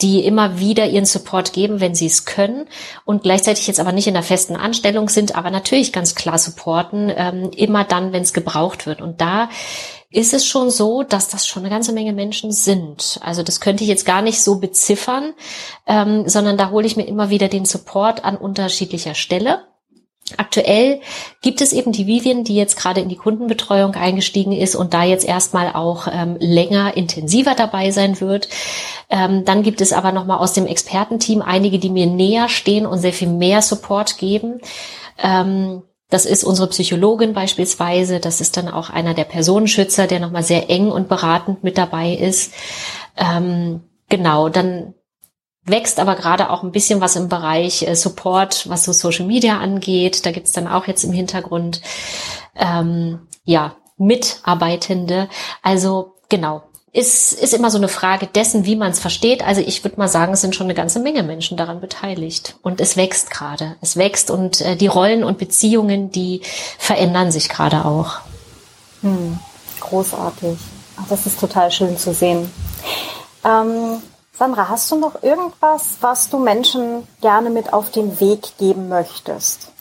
die 0.00 0.24
immer 0.24 0.58
wieder 0.58 0.86
ihren 0.86 1.06
Support 1.06 1.52
geben, 1.52 1.80
wenn 1.80 1.94
sie 1.94 2.06
es 2.06 2.24
können 2.24 2.66
und 3.04 3.22
gleichzeitig 3.22 3.66
jetzt 3.66 3.80
aber 3.80 3.92
nicht 3.92 4.06
in 4.06 4.14
der 4.14 4.22
festen 4.22 4.56
Anstellung 4.56 5.08
sind, 5.08 5.36
aber 5.36 5.50
natürlich 5.50 5.92
ganz 5.92 6.14
klar 6.14 6.38
supporten, 6.38 7.12
ähm, 7.14 7.50
immer 7.56 7.84
dann, 7.84 8.12
wenn 8.12 8.22
es 8.22 8.32
gebraucht 8.32 8.86
wird. 8.86 9.00
Und 9.00 9.20
da 9.20 9.48
ist 10.14 10.32
es 10.32 10.46
schon 10.46 10.70
so, 10.70 11.02
dass 11.02 11.28
das 11.28 11.46
schon 11.46 11.62
eine 11.62 11.70
ganze 11.70 11.92
Menge 11.92 12.12
Menschen 12.12 12.52
sind. 12.52 13.18
Also 13.22 13.42
das 13.42 13.60
könnte 13.60 13.82
ich 13.82 13.90
jetzt 13.90 14.06
gar 14.06 14.22
nicht 14.22 14.42
so 14.42 14.60
beziffern, 14.60 15.34
ähm, 15.86 16.28
sondern 16.28 16.56
da 16.56 16.70
hole 16.70 16.86
ich 16.86 16.96
mir 16.96 17.06
immer 17.06 17.30
wieder 17.30 17.48
den 17.48 17.64
Support 17.64 18.24
an 18.24 18.36
unterschiedlicher 18.36 19.14
Stelle. 19.14 19.64
Aktuell 20.38 21.00
gibt 21.42 21.60
es 21.60 21.74
eben 21.74 21.92
die 21.92 22.06
Vivian, 22.06 22.44
die 22.44 22.54
jetzt 22.54 22.76
gerade 22.76 23.00
in 23.00 23.10
die 23.10 23.16
Kundenbetreuung 23.16 23.94
eingestiegen 23.94 24.52
ist 24.52 24.74
und 24.74 24.94
da 24.94 25.04
jetzt 25.04 25.26
erstmal 25.26 25.74
auch 25.74 26.06
ähm, 26.10 26.36
länger 26.38 26.96
intensiver 26.96 27.54
dabei 27.54 27.90
sein 27.90 28.20
wird. 28.20 28.48
Ähm, 29.10 29.44
dann 29.44 29.62
gibt 29.62 29.82
es 29.82 29.92
aber 29.92 30.12
nochmal 30.12 30.38
aus 30.38 30.54
dem 30.54 30.66
Expertenteam 30.66 31.42
einige, 31.42 31.78
die 31.78 31.90
mir 31.90 32.06
näher 32.06 32.48
stehen 32.48 32.86
und 32.86 33.00
sehr 33.00 33.12
viel 33.12 33.28
mehr 33.28 33.60
Support 33.60 34.16
geben. 34.16 34.60
Ähm, 35.22 35.82
das 36.10 36.26
ist 36.26 36.44
unsere 36.44 36.68
Psychologin 36.68 37.32
beispielsweise. 37.32 38.20
Das 38.20 38.40
ist 38.40 38.56
dann 38.56 38.68
auch 38.68 38.90
einer 38.90 39.14
der 39.14 39.24
Personenschützer, 39.24 40.06
der 40.06 40.20
nochmal 40.20 40.42
sehr 40.42 40.70
eng 40.70 40.90
und 40.90 41.08
beratend 41.08 41.64
mit 41.64 41.78
dabei 41.78 42.12
ist. 42.12 42.52
Ähm, 43.16 43.82
genau, 44.08 44.48
dann 44.48 44.94
wächst 45.64 45.98
aber 45.98 46.14
gerade 46.14 46.50
auch 46.50 46.62
ein 46.62 46.72
bisschen 46.72 47.00
was 47.00 47.16
im 47.16 47.28
Bereich 47.28 47.86
äh, 47.86 47.96
Support, 47.96 48.68
was 48.68 48.84
so 48.84 48.92
Social 48.92 49.26
Media 49.26 49.58
angeht. 49.58 50.26
Da 50.26 50.30
gibt's 50.30 50.52
dann 50.52 50.68
auch 50.68 50.86
jetzt 50.86 51.04
im 51.04 51.12
Hintergrund 51.12 51.80
ähm, 52.54 53.26
ja 53.44 53.76
Mitarbeitende. 53.96 55.28
Also 55.62 56.14
genau, 56.28 56.64
ist, 56.94 57.32
ist 57.32 57.52
immer 57.52 57.70
so 57.70 57.76
eine 57.76 57.88
Frage 57.88 58.28
dessen, 58.28 58.64
wie 58.64 58.76
man 58.76 58.92
es 58.92 59.00
versteht. 59.00 59.44
Also 59.44 59.60
ich 59.60 59.82
würde 59.82 59.98
mal 59.98 60.08
sagen, 60.08 60.32
es 60.32 60.40
sind 60.40 60.54
schon 60.54 60.68
eine 60.68 60.74
ganze 60.74 61.00
Menge 61.00 61.24
Menschen 61.24 61.56
daran 61.56 61.80
beteiligt. 61.80 62.56
Und 62.62 62.80
es 62.80 62.96
wächst 62.96 63.30
gerade. 63.30 63.74
Es 63.80 63.96
wächst 63.96 64.30
und 64.30 64.60
äh, 64.60 64.76
die 64.76 64.86
Rollen 64.86 65.24
und 65.24 65.36
Beziehungen, 65.36 66.12
die 66.12 66.40
verändern 66.78 67.32
sich 67.32 67.48
gerade 67.48 67.84
auch. 67.84 68.20
Hm, 69.02 69.40
großartig. 69.80 70.56
Ach, 70.96 71.08
das 71.08 71.26
ist 71.26 71.40
total 71.40 71.72
schön 71.72 71.98
zu 71.98 72.14
sehen. 72.14 72.48
Ähm, 73.44 74.00
Sandra, 74.38 74.68
hast 74.68 74.88
du 74.92 74.96
noch 74.96 75.20
irgendwas, 75.22 75.96
was 76.00 76.30
du 76.30 76.38
Menschen 76.38 77.08
gerne 77.20 77.50
mit 77.50 77.72
auf 77.72 77.90
den 77.90 78.20
Weg 78.20 78.56
geben 78.58 78.88
möchtest? 78.88 79.72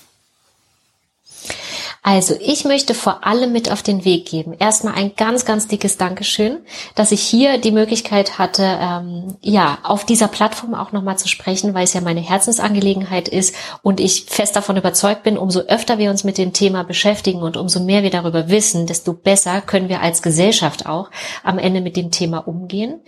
Also 2.06 2.36
ich 2.42 2.66
möchte 2.66 2.94
vor 2.94 3.26
allem 3.26 3.54
mit 3.54 3.72
auf 3.72 3.82
den 3.82 4.04
Weg 4.04 4.26
geben. 4.26 4.54
Erstmal 4.60 4.96
ein 4.96 5.16
ganz, 5.16 5.46
ganz 5.46 5.70
dickes 5.70 5.98
Dankeschön, 5.98 6.58
dass 6.96 7.14
ich 7.14 7.22
hier 7.22 7.58
die 7.58 7.72
Möglichkeit 7.72 8.38
hatte, 8.38 8.78
ähm, 8.82 9.38
ja, 9.42 9.78
auf 9.84 10.06
dieser 10.06 10.28
Plattform 10.28 10.74
auch 10.74 10.92
nochmal 10.92 11.18
zu 11.18 11.30
sprechen, 11.30 11.74
weil 11.74 11.86
es 11.86 11.94
ja 11.94 12.02
meine 12.02 12.20
Herzensangelegenheit 12.20 13.30
ist 13.30 13.56
und 13.84 14.02
ich 14.02 14.26
fest 14.26 14.58
davon 14.58 14.76
überzeugt 14.76 15.24
bin, 15.24 15.38
umso 15.38 15.62
öfter 15.62 15.98
wir 15.98 16.10
uns 16.10 16.26
mit 16.26 16.38
dem 16.38 16.52
Thema 16.52 16.84
beschäftigen 16.84 17.42
und 17.42 17.56
umso 17.56 17.80
mehr 17.80 18.04
wir 18.04 18.12
darüber 18.12 18.50
wissen, 18.50 18.86
desto 18.86 19.14
besser 19.14 19.62
können 19.62 19.88
wir 19.88 20.02
als 20.02 20.22
Gesellschaft 20.22 20.86
auch 20.86 21.10
am 21.42 21.58
Ende 21.58 21.80
mit 21.80 21.96
dem 21.96 22.12
Thema 22.12 22.40
umgehen. 22.40 23.00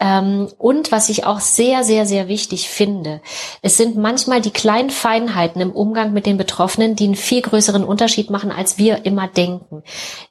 Ähm, 0.00 0.48
und 0.58 0.90
was 0.90 1.08
ich 1.08 1.24
auch 1.24 1.40
sehr, 1.40 1.84
sehr, 1.84 2.04
sehr 2.04 2.26
wichtig 2.26 2.68
finde, 2.68 3.20
es 3.62 3.76
sind 3.76 3.96
manchmal 3.96 4.40
die 4.40 4.50
kleinen 4.50 4.90
Feinheiten 4.90 5.60
im 5.60 5.70
Umgang 5.70 6.12
mit 6.12 6.26
den 6.26 6.36
Betroffenen, 6.36 6.96
die 6.96 7.04
einen 7.04 7.14
viel 7.14 7.42
größeren 7.42 7.84
Unterschied 7.84 8.23
machen, 8.30 8.50
als 8.50 8.78
wir 8.78 9.06
immer 9.06 9.28
denken. 9.28 9.82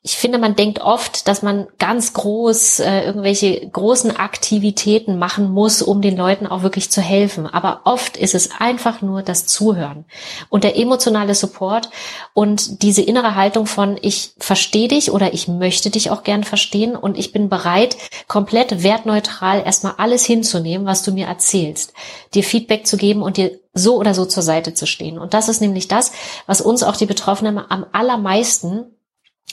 Ich 0.02 0.18
finde, 0.18 0.38
man 0.38 0.56
denkt 0.56 0.80
oft, 0.80 1.28
dass 1.28 1.42
man 1.42 1.68
ganz 1.80 2.14
groß 2.14 2.80
äh, 2.80 3.02
irgendwelche 3.06 3.68
großen 3.68 4.16
Aktivitäten 4.16 5.18
machen 5.18 5.52
muss, 5.52 5.82
um 5.82 6.02
den 6.02 6.18
Leuten 6.18 6.48
auch 6.48 6.64
wirklich 6.64 6.92
zu 6.92 7.02
helfen. 7.02 7.48
Aber 7.48 7.82
oft 7.86 8.18
ist 8.18 8.36
es 8.36 8.50
einfach 8.60 9.02
nur 9.02 9.22
das 9.22 9.46
Zuhören 9.46 10.06
und 10.50 10.64
der 10.64 10.78
emotionale 10.78 11.36
Support 11.36 11.90
und 12.34 12.84
diese 12.84 13.02
innere 13.02 13.36
Haltung 13.36 13.66
von 13.66 13.98
ich 14.02 14.34
verstehe 14.38 14.88
dich 14.88 15.12
oder 15.12 15.34
ich 15.34 15.48
möchte 15.48 15.90
dich 15.90 16.12
auch 16.12 16.24
gern 16.24 16.44
verstehen 16.44 16.96
und 16.96 17.18
ich 17.18 17.32
bin 17.32 17.50
bereit, 17.50 17.98
komplett 18.28 18.84
wertneutral 18.84 19.24
neutral 19.24 19.64
erstmal 19.66 19.94
alles 19.98 20.26
hinzunehmen, 20.26 20.86
was 20.86 21.04
du 21.04 21.12
mir 21.12 21.28
erzählst, 21.28 21.94
dir 22.34 22.44
Feedback 22.44 22.86
zu 22.86 22.98
geben 22.98 23.22
und 23.22 23.38
dir 23.38 23.60
so 23.74 23.98
oder 23.98 24.14
so 24.14 24.26
zur 24.26 24.44
Seite 24.44 24.74
zu 24.74 24.86
stehen. 24.86 25.18
Und 25.18 25.34
das 25.34 25.50
ist 25.50 25.62
nämlich 25.62 25.88
das, 25.88 26.12
was 26.46 26.62
uns 26.62 26.84
auch 26.84 26.96
die 26.96 27.06
Betroffenen 27.06 27.58
am 27.58 27.86
allermeisten 27.92 28.86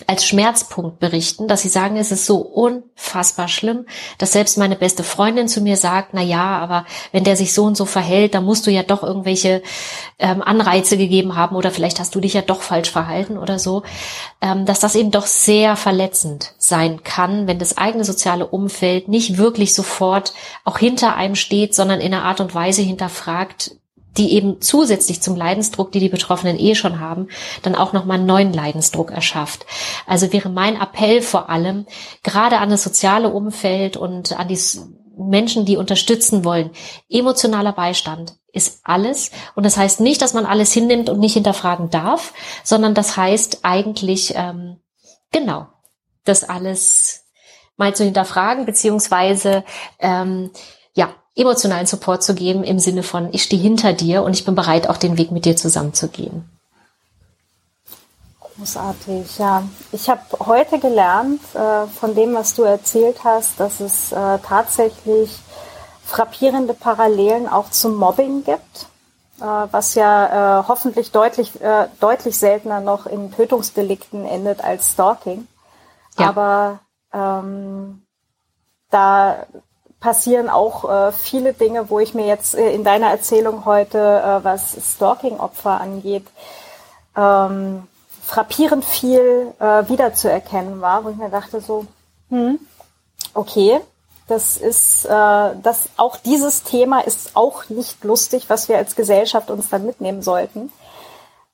als 0.06 0.24
Schmerzpunkt 0.26 0.98
berichten, 0.98 1.46
dass 1.46 1.62
sie 1.62 1.68
sagen, 1.68 1.96
es 1.96 2.10
ist 2.10 2.24
so 2.24 2.38
unfassbar 2.38 3.48
schlimm, 3.48 3.86
dass 4.18 4.32
selbst 4.32 4.56
meine 4.56 4.76
beste 4.76 5.04
Freundin 5.04 5.48
zu 5.48 5.60
mir 5.60 5.76
sagt, 5.76 6.10
na 6.14 6.22
ja, 6.22 6.58
aber 6.58 6.86
wenn 7.12 7.24
der 7.24 7.36
sich 7.36 7.52
so 7.52 7.64
und 7.64 7.76
so 7.76 7.84
verhält, 7.84 8.34
dann 8.34 8.44
musst 8.44 8.66
du 8.66 8.70
ja 8.70 8.82
doch 8.82 9.02
irgendwelche 9.02 9.62
ähm, 10.18 10.42
Anreize 10.42 10.96
gegeben 10.96 11.36
haben 11.36 11.56
oder 11.56 11.70
vielleicht 11.70 12.00
hast 12.00 12.14
du 12.14 12.20
dich 12.20 12.34
ja 12.34 12.42
doch 12.42 12.62
falsch 12.62 12.90
verhalten 12.90 13.36
oder 13.36 13.58
so, 13.58 13.82
ähm, 14.40 14.64
dass 14.64 14.80
das 14.80 14.94
eben 14.94 15.10
doch 15.10 15.26
sehr 15.26 15.76
verletzend 15.76 16.54
sein 16.56 17.02
kann, 17.02 17.46
wenn 17.46 17.58
das 17.58 17.76
eigene 17.76 18.04
soziale 18.04 18.46
Umfeld 18.46 19.08
nicht 19.08 19.36
wirklich 19.36 19.74
sofort 19.74 20.32
auch 20.64 20.78
hinter 20.78 21.16
einem 21.16 21.34
steht, 21.34 21.74
sondern 21.74 22.00
in 22.00 22.14
einer 22.14 22.24
Art 22.24 22.40
und 22.40 22.54
Weise 22.54 22.82
hinterfragt, 22.82 23.72
die 24.16 24.32
eben 24.34 24.60
zusätzlich 24.60 25.20
zum 25.22 25.36
Leidensdruck, 25.36 25.92
die 25.92 26.00
die 26.00 26.08
Betroffenen 26.08 26.58
eh 26.58 26.74
schon 26.74 27.00
haben, 27.00 27.28
dann 27.62 27.74
auch 27.74 27.92
nochmal 27.92 28.18
einen 28.18 28.26
neuen 28.26 28.52
Leidensdruck 28.52 29.10
erschafft. 29.10 29.66
Also 30.06 30.32
wäre 30.32 30.48
mein 30.48 30.80
Appell 30.80 31.22
vor 31.22 31.48
allem, 31.48 31.86
gerade 32.22 32.58
an 32.58 32.70
das 32.70 32.82
soziale 32.82 33.30
Umfeld 33.30 33.96
und 33.96 34.38
an 34.38 34.48
die 34.48 34.58
Menschen, 35.16 35.64
die 35.64 35.76
unterstützen 35.76 36.44
wollen, 36.44 36.70
emotionaler 37.08 37.72
Beistand 37.72 38.36
ist 38.52 38.80
alles. 38.84 39.30
Und 39.54 39.64
das 39.64 39.76
heißt 39.76 40.00
nicht, 40.00 40.22
dass 40.22 40.34
man 40.34 40.46
alles 40.46 40.72
hinnimmt 40.72 41.08
und 41.08 41.20
nicht 41.20 41.34
hinterfragen 41.34 41.90
darf, 41.90 42.32
sondern 42.64 42.94
das 42.94 43.16
heißt 43.16 43.60
eigentlich, 43.62 44.34
ähm, 44.34 44.80
genau, 45.30 45.68
das 46.24 46.44
alles 46.44 47.26
mal 47.76 47.94
zu 47.94 48.04
hinterfragen, 48.04 48.66
beziehungsweise 48.66 49.64
ähm, 49.98 50.50
emotionalen 51.40 51.86
Support 51.86 52.22
zu 52.22 52.34
geben 52.34 52.64
im 52.64 52.78
Sinne 52.78 53.02
von, 53.02 53.28
ich 53.32 53.42
stehe 53.42 53.62
hinter 53.62 53.92
dir 53.92 54.22
und 54.22 54.34
ich 54.34 54.44
bin 54.44 54.54
bereit, 54.54 54.88
auch 54.88 54.96
den 54.96 55.18
Weg 55.18 55.30
mit 55.30 55.44
dir 55.44 55.56
zusammen 55.56 55.94
zu 55.94 56.08
gehen. 56.08 56.48
Großartig, 58.40 59.38
ja. 59.38 59.62
Ich 59.92 60.10
habe 60.10 60.20
heute 60.40 60.78
gelernt 60.78 61.40
äh, 61.54 61.86
von 61.86 62.14
dem, 62.14 62.34
was 62.34 62.54
du 62.54 62.62
erzählt 62.62 63.24
hast, 63.24 63.58
dass 63.58 63.80
es 63.80 64.12
äh, 64.12 64.38
tatsächlich 64.40 65.38
frappierende 66.04 66.74
Parallelen 66.74 67.48
auch 67.48 67.70
zum 67.70 67.94
Mobbing 67.94 68.44
gibt, 68.44 68.86
äh, 69.40 69.44
was 69.44 69.94
ja 69.94 70.60
äh, 70.60 70.64
hoffentlich 70.68 71.10
deutlich, 71.10 71.58
äh, 71.62 71.86
deutlich 72.00 72.36
seltener 72.36 72.80
noch 72.80 73.06
in 73.06 73.32
Tötungsdelikten 73.32 74.26
endet 74.26 74.62
als 74.62 74.92
Stalking. 74.92 75.46
Ja. 76.18 76.28
Aber 76.28 76.80
ähm, 77.14 78.02
da 78.90 79.46
passieren 80.00 80.48
auch 80.48 80.88
äh, 80.88 81.12
viele 81.12 81.52
Dinge, 81.52 81.90
wo 81.90 82.00
ich 82.00 82.14
mir 82.14 82.26
jetzt 82.26 82.54
äh, 82.54 82.72
in 82.72 82.84
deiner 82.84 83.10
Erzählung 83.10 83.66
heute, 83.66 83.98
äh, 83.98 84.44
was 84.44 84.76
Stalking-Opfer 84.94 85.80
angeht, 85.80 86.26
ähm, 87.16 87.86
frappierend 88.24 88.84
viel 88.84 89.52
äh, 89.58 89.88
wiederzuerkennen 89.88 90.80
war, 90.80 91.04
wo 91.04 91.10
ich 91.10 91.16
mir 91.16 91.28
dachte 91.28 91.60
so, 91.60 91.86
hm, 92.30 92.58
okay, 93.34 93.80
das 94.26 94.56
ist, 94.56 95.04
äh, 95.04 95.08
das 95.62 95.88
auch 95.96 96.16
dieses 96.16 96.62
Thema 96.62 97.00
ist 97.00 97.34
auch 97.34 97.68
nicht 97.68 98.04
lustig, 98.04 98.48
was 98.48 98.68
wir 98.68 98.78
als 98.78 98.94
Gesellschaft 98.94 99.50
uns 99.50 99.68
dann 99.68 99.84
mitnehmen 99.84 100.22
sollten. 100.22 100.72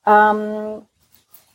Ähm, 0.05 0.85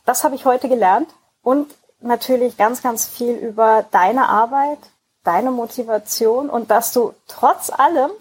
das 0.05 0.23
habe 0.23 0.35
ich 0.35 0.45
heute 0.45 0.67
gelernt 0.67 1.09
und 1.41 1.73
natürlich 2.01 2.57
ganz, 2.57 2.83
ganz 2.83 3.07
viel 3.07 3.35
über 3.35 3.85
deine 3.91 4.27
Arbeit, 4.27 4.79
deine 5.23 5.51
Motivation 5.51 6.49
und 6.49 6.71
dass 6.71 6.91
du 6.91 7.13
trotz 7.27 7.69
allem, 7.69 8.11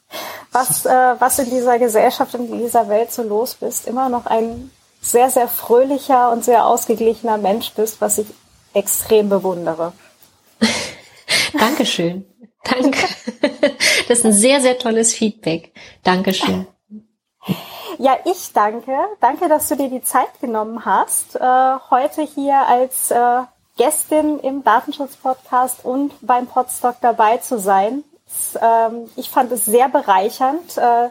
was, 0.52 0.84
äh, 0.86 0.90
was 1.18 1.38
in 1.38 1.50
dieser 1.50 1.78
Gesellschaft 1.78 2.34
und 2.34 2.50
in 2.50 2.58
dieser 2.58 2.88
Welt 2.88 3.12
so 3.12 3.22
los 3.22 3.54
bist, 3.54 3.86
immer 3.86 4.08
noch 4.08 4.26
ein 4.26 4.70
sehr, 5.00 5.30
sehr 5.30 5.48
fröhlicher 5.48 6.30
und 6.32 6.44
sehr 6.44 6.66
ausgeglichener 6.66 7.38
Mensch 7.38 7.72
bist, 7.72 8.00
was 8.00 8.18
ich 8.18 8.26
extrem 8.74 9.28
bewundere. 9.28 9.92
Dankeschön. 11.58 12.26
Danke. 12.64 12.98
Das 14.08 14.20
ist 14.20 14.24
ein 14.24 14.32
sehr, 14.32 14.62
sehr 14.62 14.78
tolles 14.78 15.12
Feedback. 15.12 15.74
Dankeschön. 16.02 16.66
Ja, 17.98 18.16
ich 18.24 18.54
danke. 18.54 18.96
Danke, 19.20 19.48
dass 19.48 19.68
du 19.68 19.76
dir 19.76 19.90
die 19.90 20.00
Zeit 20.00 20.40
genommen 20.40 20.86
hast, 20.86 21.36
äh, 21.36 21.74
heute 21.90 22.22
hier 22.22 22.56
als 22.56 23.10
äh, 23.10 23.42
Gästin 23.78 24.40
im 24.40 24.64
Datenschutz-Podcast 24.64 25.84
und 25.84 26.12
beim 26.20 26.46
Podstock 26.46 26.96
dabei 27.00 27.38
zu 27.38 27.58
sein. 27.58 28.04
Ähm, 28.60 29.08
ich 29.16 29.30
fand 29.30 29.50
es 29.52 29.64
sehr 29.64 29.88
bereichernd. 29.88 30.76
Äh, 30.76 31.08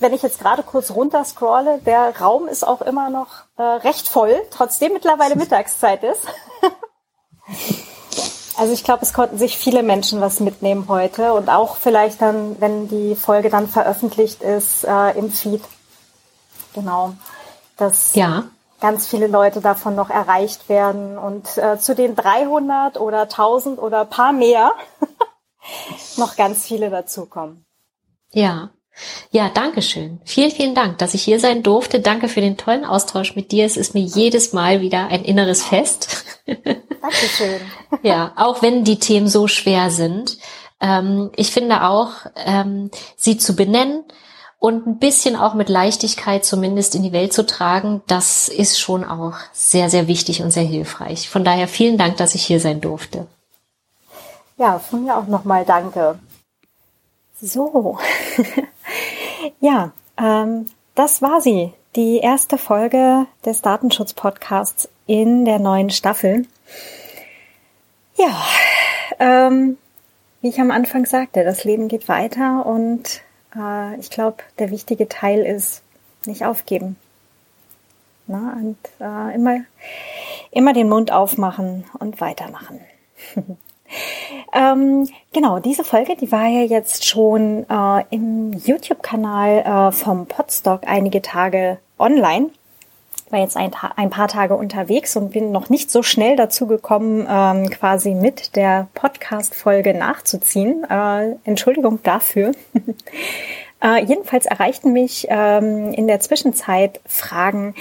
wenn 0.00 0.12
ich 0.12 0.22
jetzt 0.22 0.40
gerade 0.40 0.64
kurz 0.64 0.90
runter 0.90 1.24
scrolle, 1.24 1.78
der 1.78 2.18
Raum 2.18 2.48
ist 2.48 2.66
auch 2.66 2.80
immer 2.80 3.10
noch 3.10 3.44
äh, 3.56 3.62
recht 3.62 4.08
voll, 4.08 4.34
trotzdem 4.50 4.94
mittlerweile 4.94 5.36
Mittagszeit 5.36 6.02
ist. 6.02 6.26
also 8.56 8.72
ich 8.72 8.82
glaube, 8.82 9.02
es 9.02 9.12
konnten 9.12 9.38
sich 9.38 9.56
viele 9.56 9.82
Menschen 9.82 10.20
was 10.20 10.40
mitnehmen 10.40 10.86
heute 10.88 11.34
und 11.34 11.48
auch 11.48 11.76
vielleicht 11.76 12.20
dann, 12.20 12.60
wenn 12.60 12.88
die 12.88 13.14
Folge 13.14 13.50
dann 13.50 13.68
veröffentlicht 13.68 14.42
ist 14.42 14.84
äh, 14.84 15.16
im 15.16 15.30
Feed. 15.30 15.62
Genau. 16.74 17.12
Dass 17.76 18.14
ja. 18.14 18.44
Ganz 18.82 19.06
viele 19.06 19.28
Leute 19.28 19.60
davon 19.60 19.94
noch 19.94 20.10
erreicht 20.10 20.68
werden 20.68 21.16
und 21.16 21.56
äh, 21.56 21.78
zu 21.78 21.94
den 21.94 22.16
300 22.16 23.00
oder 23.00 23.22
1000 23.22 23.78
oder 23.78 24.04
paar 24.04 24.32
mehr 24.32 24.72
noch 26.18 26.36
ganz 26.36 26.66
viele 26.66 26.90
dazukommen. 26.90 27.64
Ja, 28.32 28.70
ja, 29.30 29.48
danke 29.48 29.80
schön. 29.80 30.20
Vielen, 30.24 30.50
vielen 30.50 30.74
Dank, 30.74 30.98
dass 30.98 31.14
ich 31.14 31.22
hier 31.22 31.40
sein 31.40 31.62
durfte. 31.62 32.00
Danke 32.00 32.28
für 32.28 32.40
den 32.40 32.58
tollen 32.58 32.84
Austausch 32.84 33.36
mit 33.36 33.52
dir. 33.52 33.64
Es 33.64 33.76
ist 33.76 33.94
mir 33.94 34.02
jedes 34.02 34.52
Mal 34.52 34.80
wieder 34.80 35.06
ein 35.06 35.24
inneres 35.24 35.64
Fest. 35.64 36.24
Dankeschön. 36.46 37.60
ja, 38.02 38.32
auch 38.36 38.62
wenn 38.62 38.84
die 38.84 38.98
Themen 38.98 39.28
so 39.28 39.48
schwer 39.48 39.90
sind. 39.90 40.38
Ähm, 40.80 41.30
ich 41.36 41.52
finde 41.52 41.84
auch, 41.84 42.10
ähm, 42.44 42.90
sie 43.16 43.38
zu 43.38 43.54
benennen 43.54 44.04
und 44.62 44.86
ein 44.86 44.98
bisschen 44.98 45.34
auch 45.34 45.54
mit 45.54 45.68
Leichtigkeit 45.68 46.44
zumindest 46.44 46.94
in 46.94 47.02
die 47.02 47.10
Welt 47.10 47.32
zu 47.32 47.44
tragen, 47.44 48.00
das 48.06 48.46
ist 48.46 48.78
schon 48.78 49.02
auch 49.02 49.34
sehr, 49.52 49.90
sehr 49.90 50.06
wichtig 50.06 50.40
und 50.40 50.52
sehr 50.52 50.62
hilfreich. 50.62 51.28
Von 51.28 51.42
daher 51.42 51.66
vielen 51.66 51.98
Dank, 51.98 52.16
dass 52.18 52.36
ich 52.36 52.46
hier 52.46 52.60
sein 52.60 52.80
durfte. 52.80 53.26
Ja, 54.58 54.78
von 54.78 55.04
mir 55.04 55.16
auch 55.16 55.26
nochmal 55.26 55.64
danke. 55.64 56.16
So, 57.40 57.98
ja, 59.60 59.90
ähm, 60.16 60.70
das 60.94 61.22
war 61.22 61.40
sie, 61.40 61.72
die 61.96 62.18
erste 62.18 62.56
Folge 62.56 63.26
des 63.44 63.62
Datenschutz-Podcasts 63.62 64.88
in 65.08 65.44
der 65.44 65.58
neuen 65.58 65.90
Staffel. 65.90 66.46
Ja, 68.14 68.46
ähm, 69.18 69.76
wie 70.40 70.50
ich 70.50 70.60
am 70.60 70.70
Anfang 70.70 71.04
sagte, 71.04 71.42
das 71.42 71.64
Leben 71.64 71.88
geht 71.88 72.08
weiter 72.08 72.64
und 72.64 73.22
äh, 73.56 73.96
ich 73.98 74.10
glaube, 74.10 74.38
der 74.58 74.70
wichtige 74.70 75.08
Teil 75.08 75.40
ist 75.40 75.82
nicht 76.26 76.44
aufgeben. 76.44 76.96
Na, 78.26 78.54
und 78.56 78.78
äh, 79.00 79.34
immer, 79.34 79.60
immer 80.50 80.72
den 80.72 80.88
Mund 80.88 81.12
aufmachen 81.12 81.84
und 81.98 82.20
weitermachen. 82.20 82.80
Ähm, 84.54 85.08
genau, 85.32 85.58
diese 85.58 85.84
Folge, 85.84 86.16
die 86.16 86.32
war 86.32 86.46
ja 86.46 86.62
jetzt 86.62 87.06
schon 87.06 87.66
äh, 87.68 88.04
im 88.10 88.52
YouTube-Kanal 88.52 89.88
äh, 89.88 89.92
vom 89.92 90.26
Podstock 90.26 90.82
einige 90.86 91.22
Tage 91.22 91.78
online. 91.98 92.50
War 93.32 93.38
jetzt 93.38 93.56
ein, 93.56 93.70
ein, 93.96 94.10
paar 94.10 94.28
Tage 94.28 94.54
unterwegs 94.54 95.16
und 95.16 95.32
bin 95.32 95.52
noch 95.52 95.70
nicht 95.70 95.90
so 95.90 96.02
schnell 96.02 96.36
dazu 96.36 96.66
gekommen, 96.66 97.26
ähm, 97.26 97.70
quasi 97.70 98.12
mit 98.12 98.56
der 98.56 98.88
Podcast-Folge 98.92 99.94
nachzuziehen. 99.94 100.84
Äh, 100.84 101.36
Entschuldigung 101.44 102.00
dafür. 102.02 102.52
äh, 103.82 104.04
jedenfalls 104.04 104.44
erreichten 104.44 104.92
mich 104.92 105.28
ähm, 105.30 105.94
in 105.94 106.08
der 106.08 106.20
Zwischenzeit 106.20 107.00
Fragen 107.06 107.74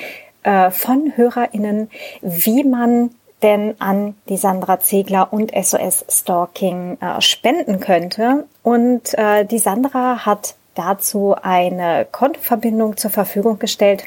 äh, 0.43 0.71
von 0.71 1.11
HörerInnen, 1.17 1.89
wie 2.21 2.63
man 2.63 3.09
denn 3.43 3.75
an 3.79 4.15
die 4.29 4.37
Sandra 4.37 4.79
Zegler 4.79 5.33
und 5.33 5.51
SOS 5.53 6.05
Stalking 6.07 6.97
äh, 7.01 7.19
spenden 7.19 7.81
könnte. 7.81 8.45
Und 8.63 9.17
äh, 9.17 9.43
die 9.43 9.59
Sandra 9.59 10.25
hat 10.25 10.55
dazu 10.75 11.35
eine 11.35 12.07
Kontoverbindung 12.09 12.95
zur 12.95 13.11
Verfügung 13.11 13.59
gestellt, 13.59 14.05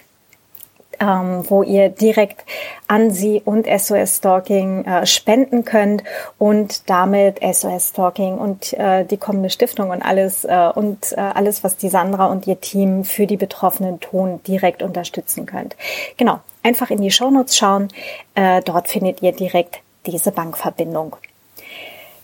ähm, 1.01 1.45
wo 1.49 1.63
ihr 1.63 1.89
direkt 1.89 2.45
an 2.87 3.11
sie 3.11 3.43
und 3.45 3.67
SOS 3.67 4.17
Stalking 4.17 4.85
äh, 4.85 5.07
spenden 5.07 5.65
könnt 5.65 6.05
und 6.39 6.89
damit 6.89 7.41
SOS 7.41 7.91
Stalking 7.91 8.39
und 8.39 8.73
äh, 8.75 9.05
die 9.05 9.17
kommende 9.17 9.51
Stiftung 9.51 9.91
und 9.91 10.03
alles 10.03 10.45
äh, 10.45 10.71
und 10.75 11.13
äh, 11.13 11.21
alles, 11.21 11.65
was 11.65 11.77
die 11.77 11.89
Sandra 11.89 12.27
und 12.27 12.47
ihr 12.47 12.61
Team 12.61 13.05
für 13.05 13.27
die 13.27 13.37
Betroffenen 13.37 14.01
tun, 14.01 14.41
direkt 14.47 14.83
unterstützen 14.83 15.47
könnt. 15.47 15.77
Genau, 16.17 16.41
einfach 16.63 16.91
in 16.91 17.01
die 17.01 17.11
Shownotes 17.11 17.57
schauen. 17.57 17.89
Äh, 18.35 18.63
dort 18.63 18.89
findet 18.89 19.23
ihr 19.23 19.33
direkt 19.33 19.81
diese 20.07 20.33
Bankverbindung. 20.33 21.17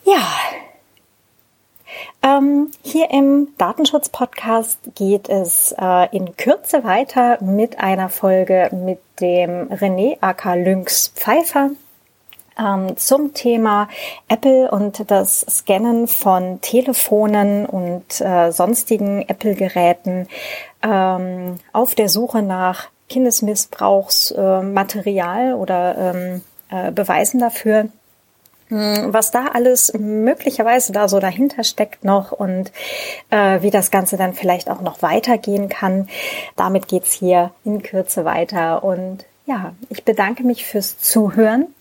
Ja, 0.04 0.22
ähm, 2.22 2.70
hier 2.82 3.10
im 3.10 3.48
Datenschutz-Podcast 3.58 4.78
geht 4.94 5.28
es 5.28 5.74
äh, 5.78 6.08
in 6.14 6.36
Kürze 6.36 6.84
weiter 6.84 7.42
mit 7.42 7.78
einer 7.78 8.08
Folge 8.08 8.70
mit 8.72 9.00
dem 9.20 9.68
René 9.68 10.16
aka 10.20 10.54
Lynx 10.54 11.12
Pfeiffer 11.14 11.70
ähm, 12.58 12.96
zum 12.96 13.34
Thema 13.34 13.88
Apple 14.28 14.70
und 14.70 15.10
das 15.10 15.40
Scannen 15.48 16.06
von 16.06 16.60
Telefonen 16.60 17.66
und 17.66 18.20
äh, 18.20 18.52
sonstigen 18.52 19.22
Apple-Geräten 19.26 20.28
ähm, 20.82 21.56
auf 21.72 21.94
der 21.94 22.08
Suche 22.08 22.42
nach 22.42 22.88
Kindesmissbrauchsmaterial 23.08 25.50
äh, 25.50 25.54
oder 25.54 26.14
ähm, 26.14 26.42
äh, 26.70 26.92
Beweisen 26.92 27.40
dafür. 27.40 27.88
Hm, 28.70 29.12
was 29.12 29.32
da 29.32 29.46
alles 29.52 29.92
möglicherweise 29.98 30.92
da 30.92 31.08
so 31.08 31.18
dahinter 31.18 31.64
steckt 31.64 32.04
noch 32.04 32.30
und 32.30 32.70
äh, 33.30 33.62
wie 33.62 33.70
das 33.70 33.90
Ganze 33.90 34.16
dann 34.16 34.32
vielleicht 34.32 34.70
auch 34.70 34.80
noch 34.80 35.02
weitergehen 35.02 35.68
kann. 35.68 36.08
Damit 36.54 36.86
geht's 36.86 37.12
hier 37.12 37.50
in 37.64 37.82
Kürze 37.82 38.24
weiter. 38.24 38.84
Und 38.84 39.24
ja, 39.44 39.72
ich 39.88 40.04
bedanke 40.04 40.44
mich 40.44 40.64
fürs 40.64 40.98
Zuhören. 40.98 41.74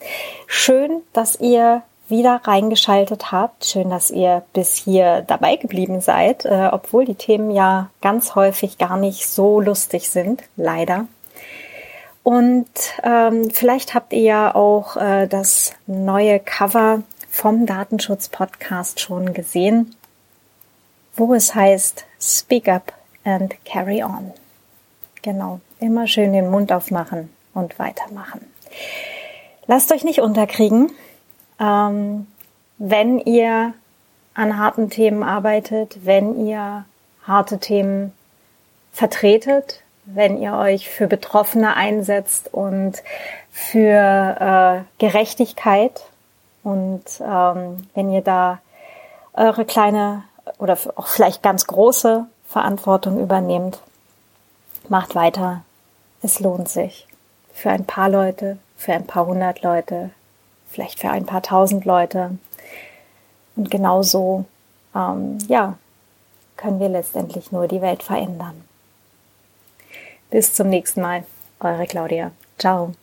Schön, 0.48 1.04
dass 1.14 1.40
ihr 1.40 1.84
wieder 2.08 2.42
reingeschaltet 2.44 3.32
habt. 3.32 3.66
Schön, 3.66 3.92
dass 3.92 4.10
ihr 4.10 4.42
bis 4.54 4.76
hier 4.76 5.22
dabei 5.22 5.58
geblieben 5.58 6.02
seid, 6.02 6.44
äh, 6.44 6.70
obwohl 6.72 7.06
die 7.06 7.14
Themen 7.14 7.52
ja 7.52 7.92
ganz 8.02 8.34
häufig 8.34 8.80
gar 8.80 8.98
nicht 8.98 9.28
so 9.28 9.62
lustig 9.62 10.10
sind, 10.10 10.42
leider. 10.56 11.06
Und 12.30 12.70
ähm, 13.02 13.50
vielleicht 13.50 13.96
habt 13.96 14.14
ihr 14.14 14.22
ja 14.22 14.54
auch 14.54 14.96
äh, 14.98 15.26
das 15.26 15.74
neue 15.88 16.40
Cover 16.40 17.02
vom 17.28 17.66
Datenschutz-Podcast 17.66 19.00
schon 19.00 19.34
gesehen, 19.34 19.96
wo 21.16 21.34
es 21.34 21.56
heißt 21.56 22.06
Speak 22.22 22.68
up 22.68 22.94
and 23.24 23.56
carry 23.66 24.04
on. 24.04 24.32
Genau, 25.24 25.60
immer 25.80 26.06
schön 26.06 26.34
den 26.34 26.52
Mund 26.52 26.72
aufmachen 26.72 27.34
und 27.56 27.80
weitermachen. 27.80 28.42
Lasst 29.66 29.92
euch 29.92 30.04
nicht 30.04 30.22
unterkriegen. 30.22 30.92
Ähm, 31.60 32.28
wenn 32.78 33.18
ihr 33.18 33.74
an 34.36 34.60
harten 34.60 34.92
Themen 34.92 35.24
arbeitet, 35.24 36.06
wenn 36.06 36.46
ihr 36.46 36.86
harte 37.24 37.58
Themen 37.58 38.14
vertretet, 38.92 39.82
wenn 40.14 40.42
ihr 40.42 40.54
euch 40.54 40.90
für 40.90 41.08
Betroffene 41.08 41.76
einsetzt 41.76 42.54
und 42.54 43.04
für 43.52 43.98
äh, 44.40 44.82
Gerechtigkeit 44.98 46.04
und 46.64 47.04
ähm, 47.22 47.88
wenn 47.94 48.12
ihr 48.12 48.22
da 48.22 48.60
eure 49.34 49.66
kleine 49.66 50.24
oder 50.58 50.78
auch 50.96 51.08
vielleicht 51.08 51.44
ganz 51.44 51.68
große 51.68 52.26
Verantwortung 52.48 53.20
übernehmt, 53.20 53.80
macht 54.88 55.16
weiter. 55.16 55.62
Es 56.22 56.40
lohnt 56.40 56.70
sich. 56.70 57.08
Für 57.54 57.70
ein 57.70 57.86
paar 57.86 58.10
Leute, 58.10 58.58
für 58.78 58.94
ein 58.94 59.06
paar 59.06 59.26
hundert 59.26 59.62
Leute, 59.62 60.10
vielleicht 60.70 61.00
für 61.00 61.10
ein 61.10 61.26
paar 61.26 61.42
tausend 61.42 61.86
Leute. 61.86 62.38
Und 63.56 63.70
genau 63.70 64.02
so, 64.02 64.46
ähm, 64.96 65.38
ja, 65.48 65.78
können 66.58 66.80
wir 66.80 66.90
letztendlich 66.90 67.52
nur 67.52 67.68
die 67.68 67.82
Welt 67.82 68.04
verändern. 68.04 68.69
Bis 70.30 70.54
zum 70.54 70.70
nächsten 70.70 71.02
Mal. 71.02 71.24
Eure 71.60 71.86
Claudia. 71.88 72.32
Ciao. 72.58 72.94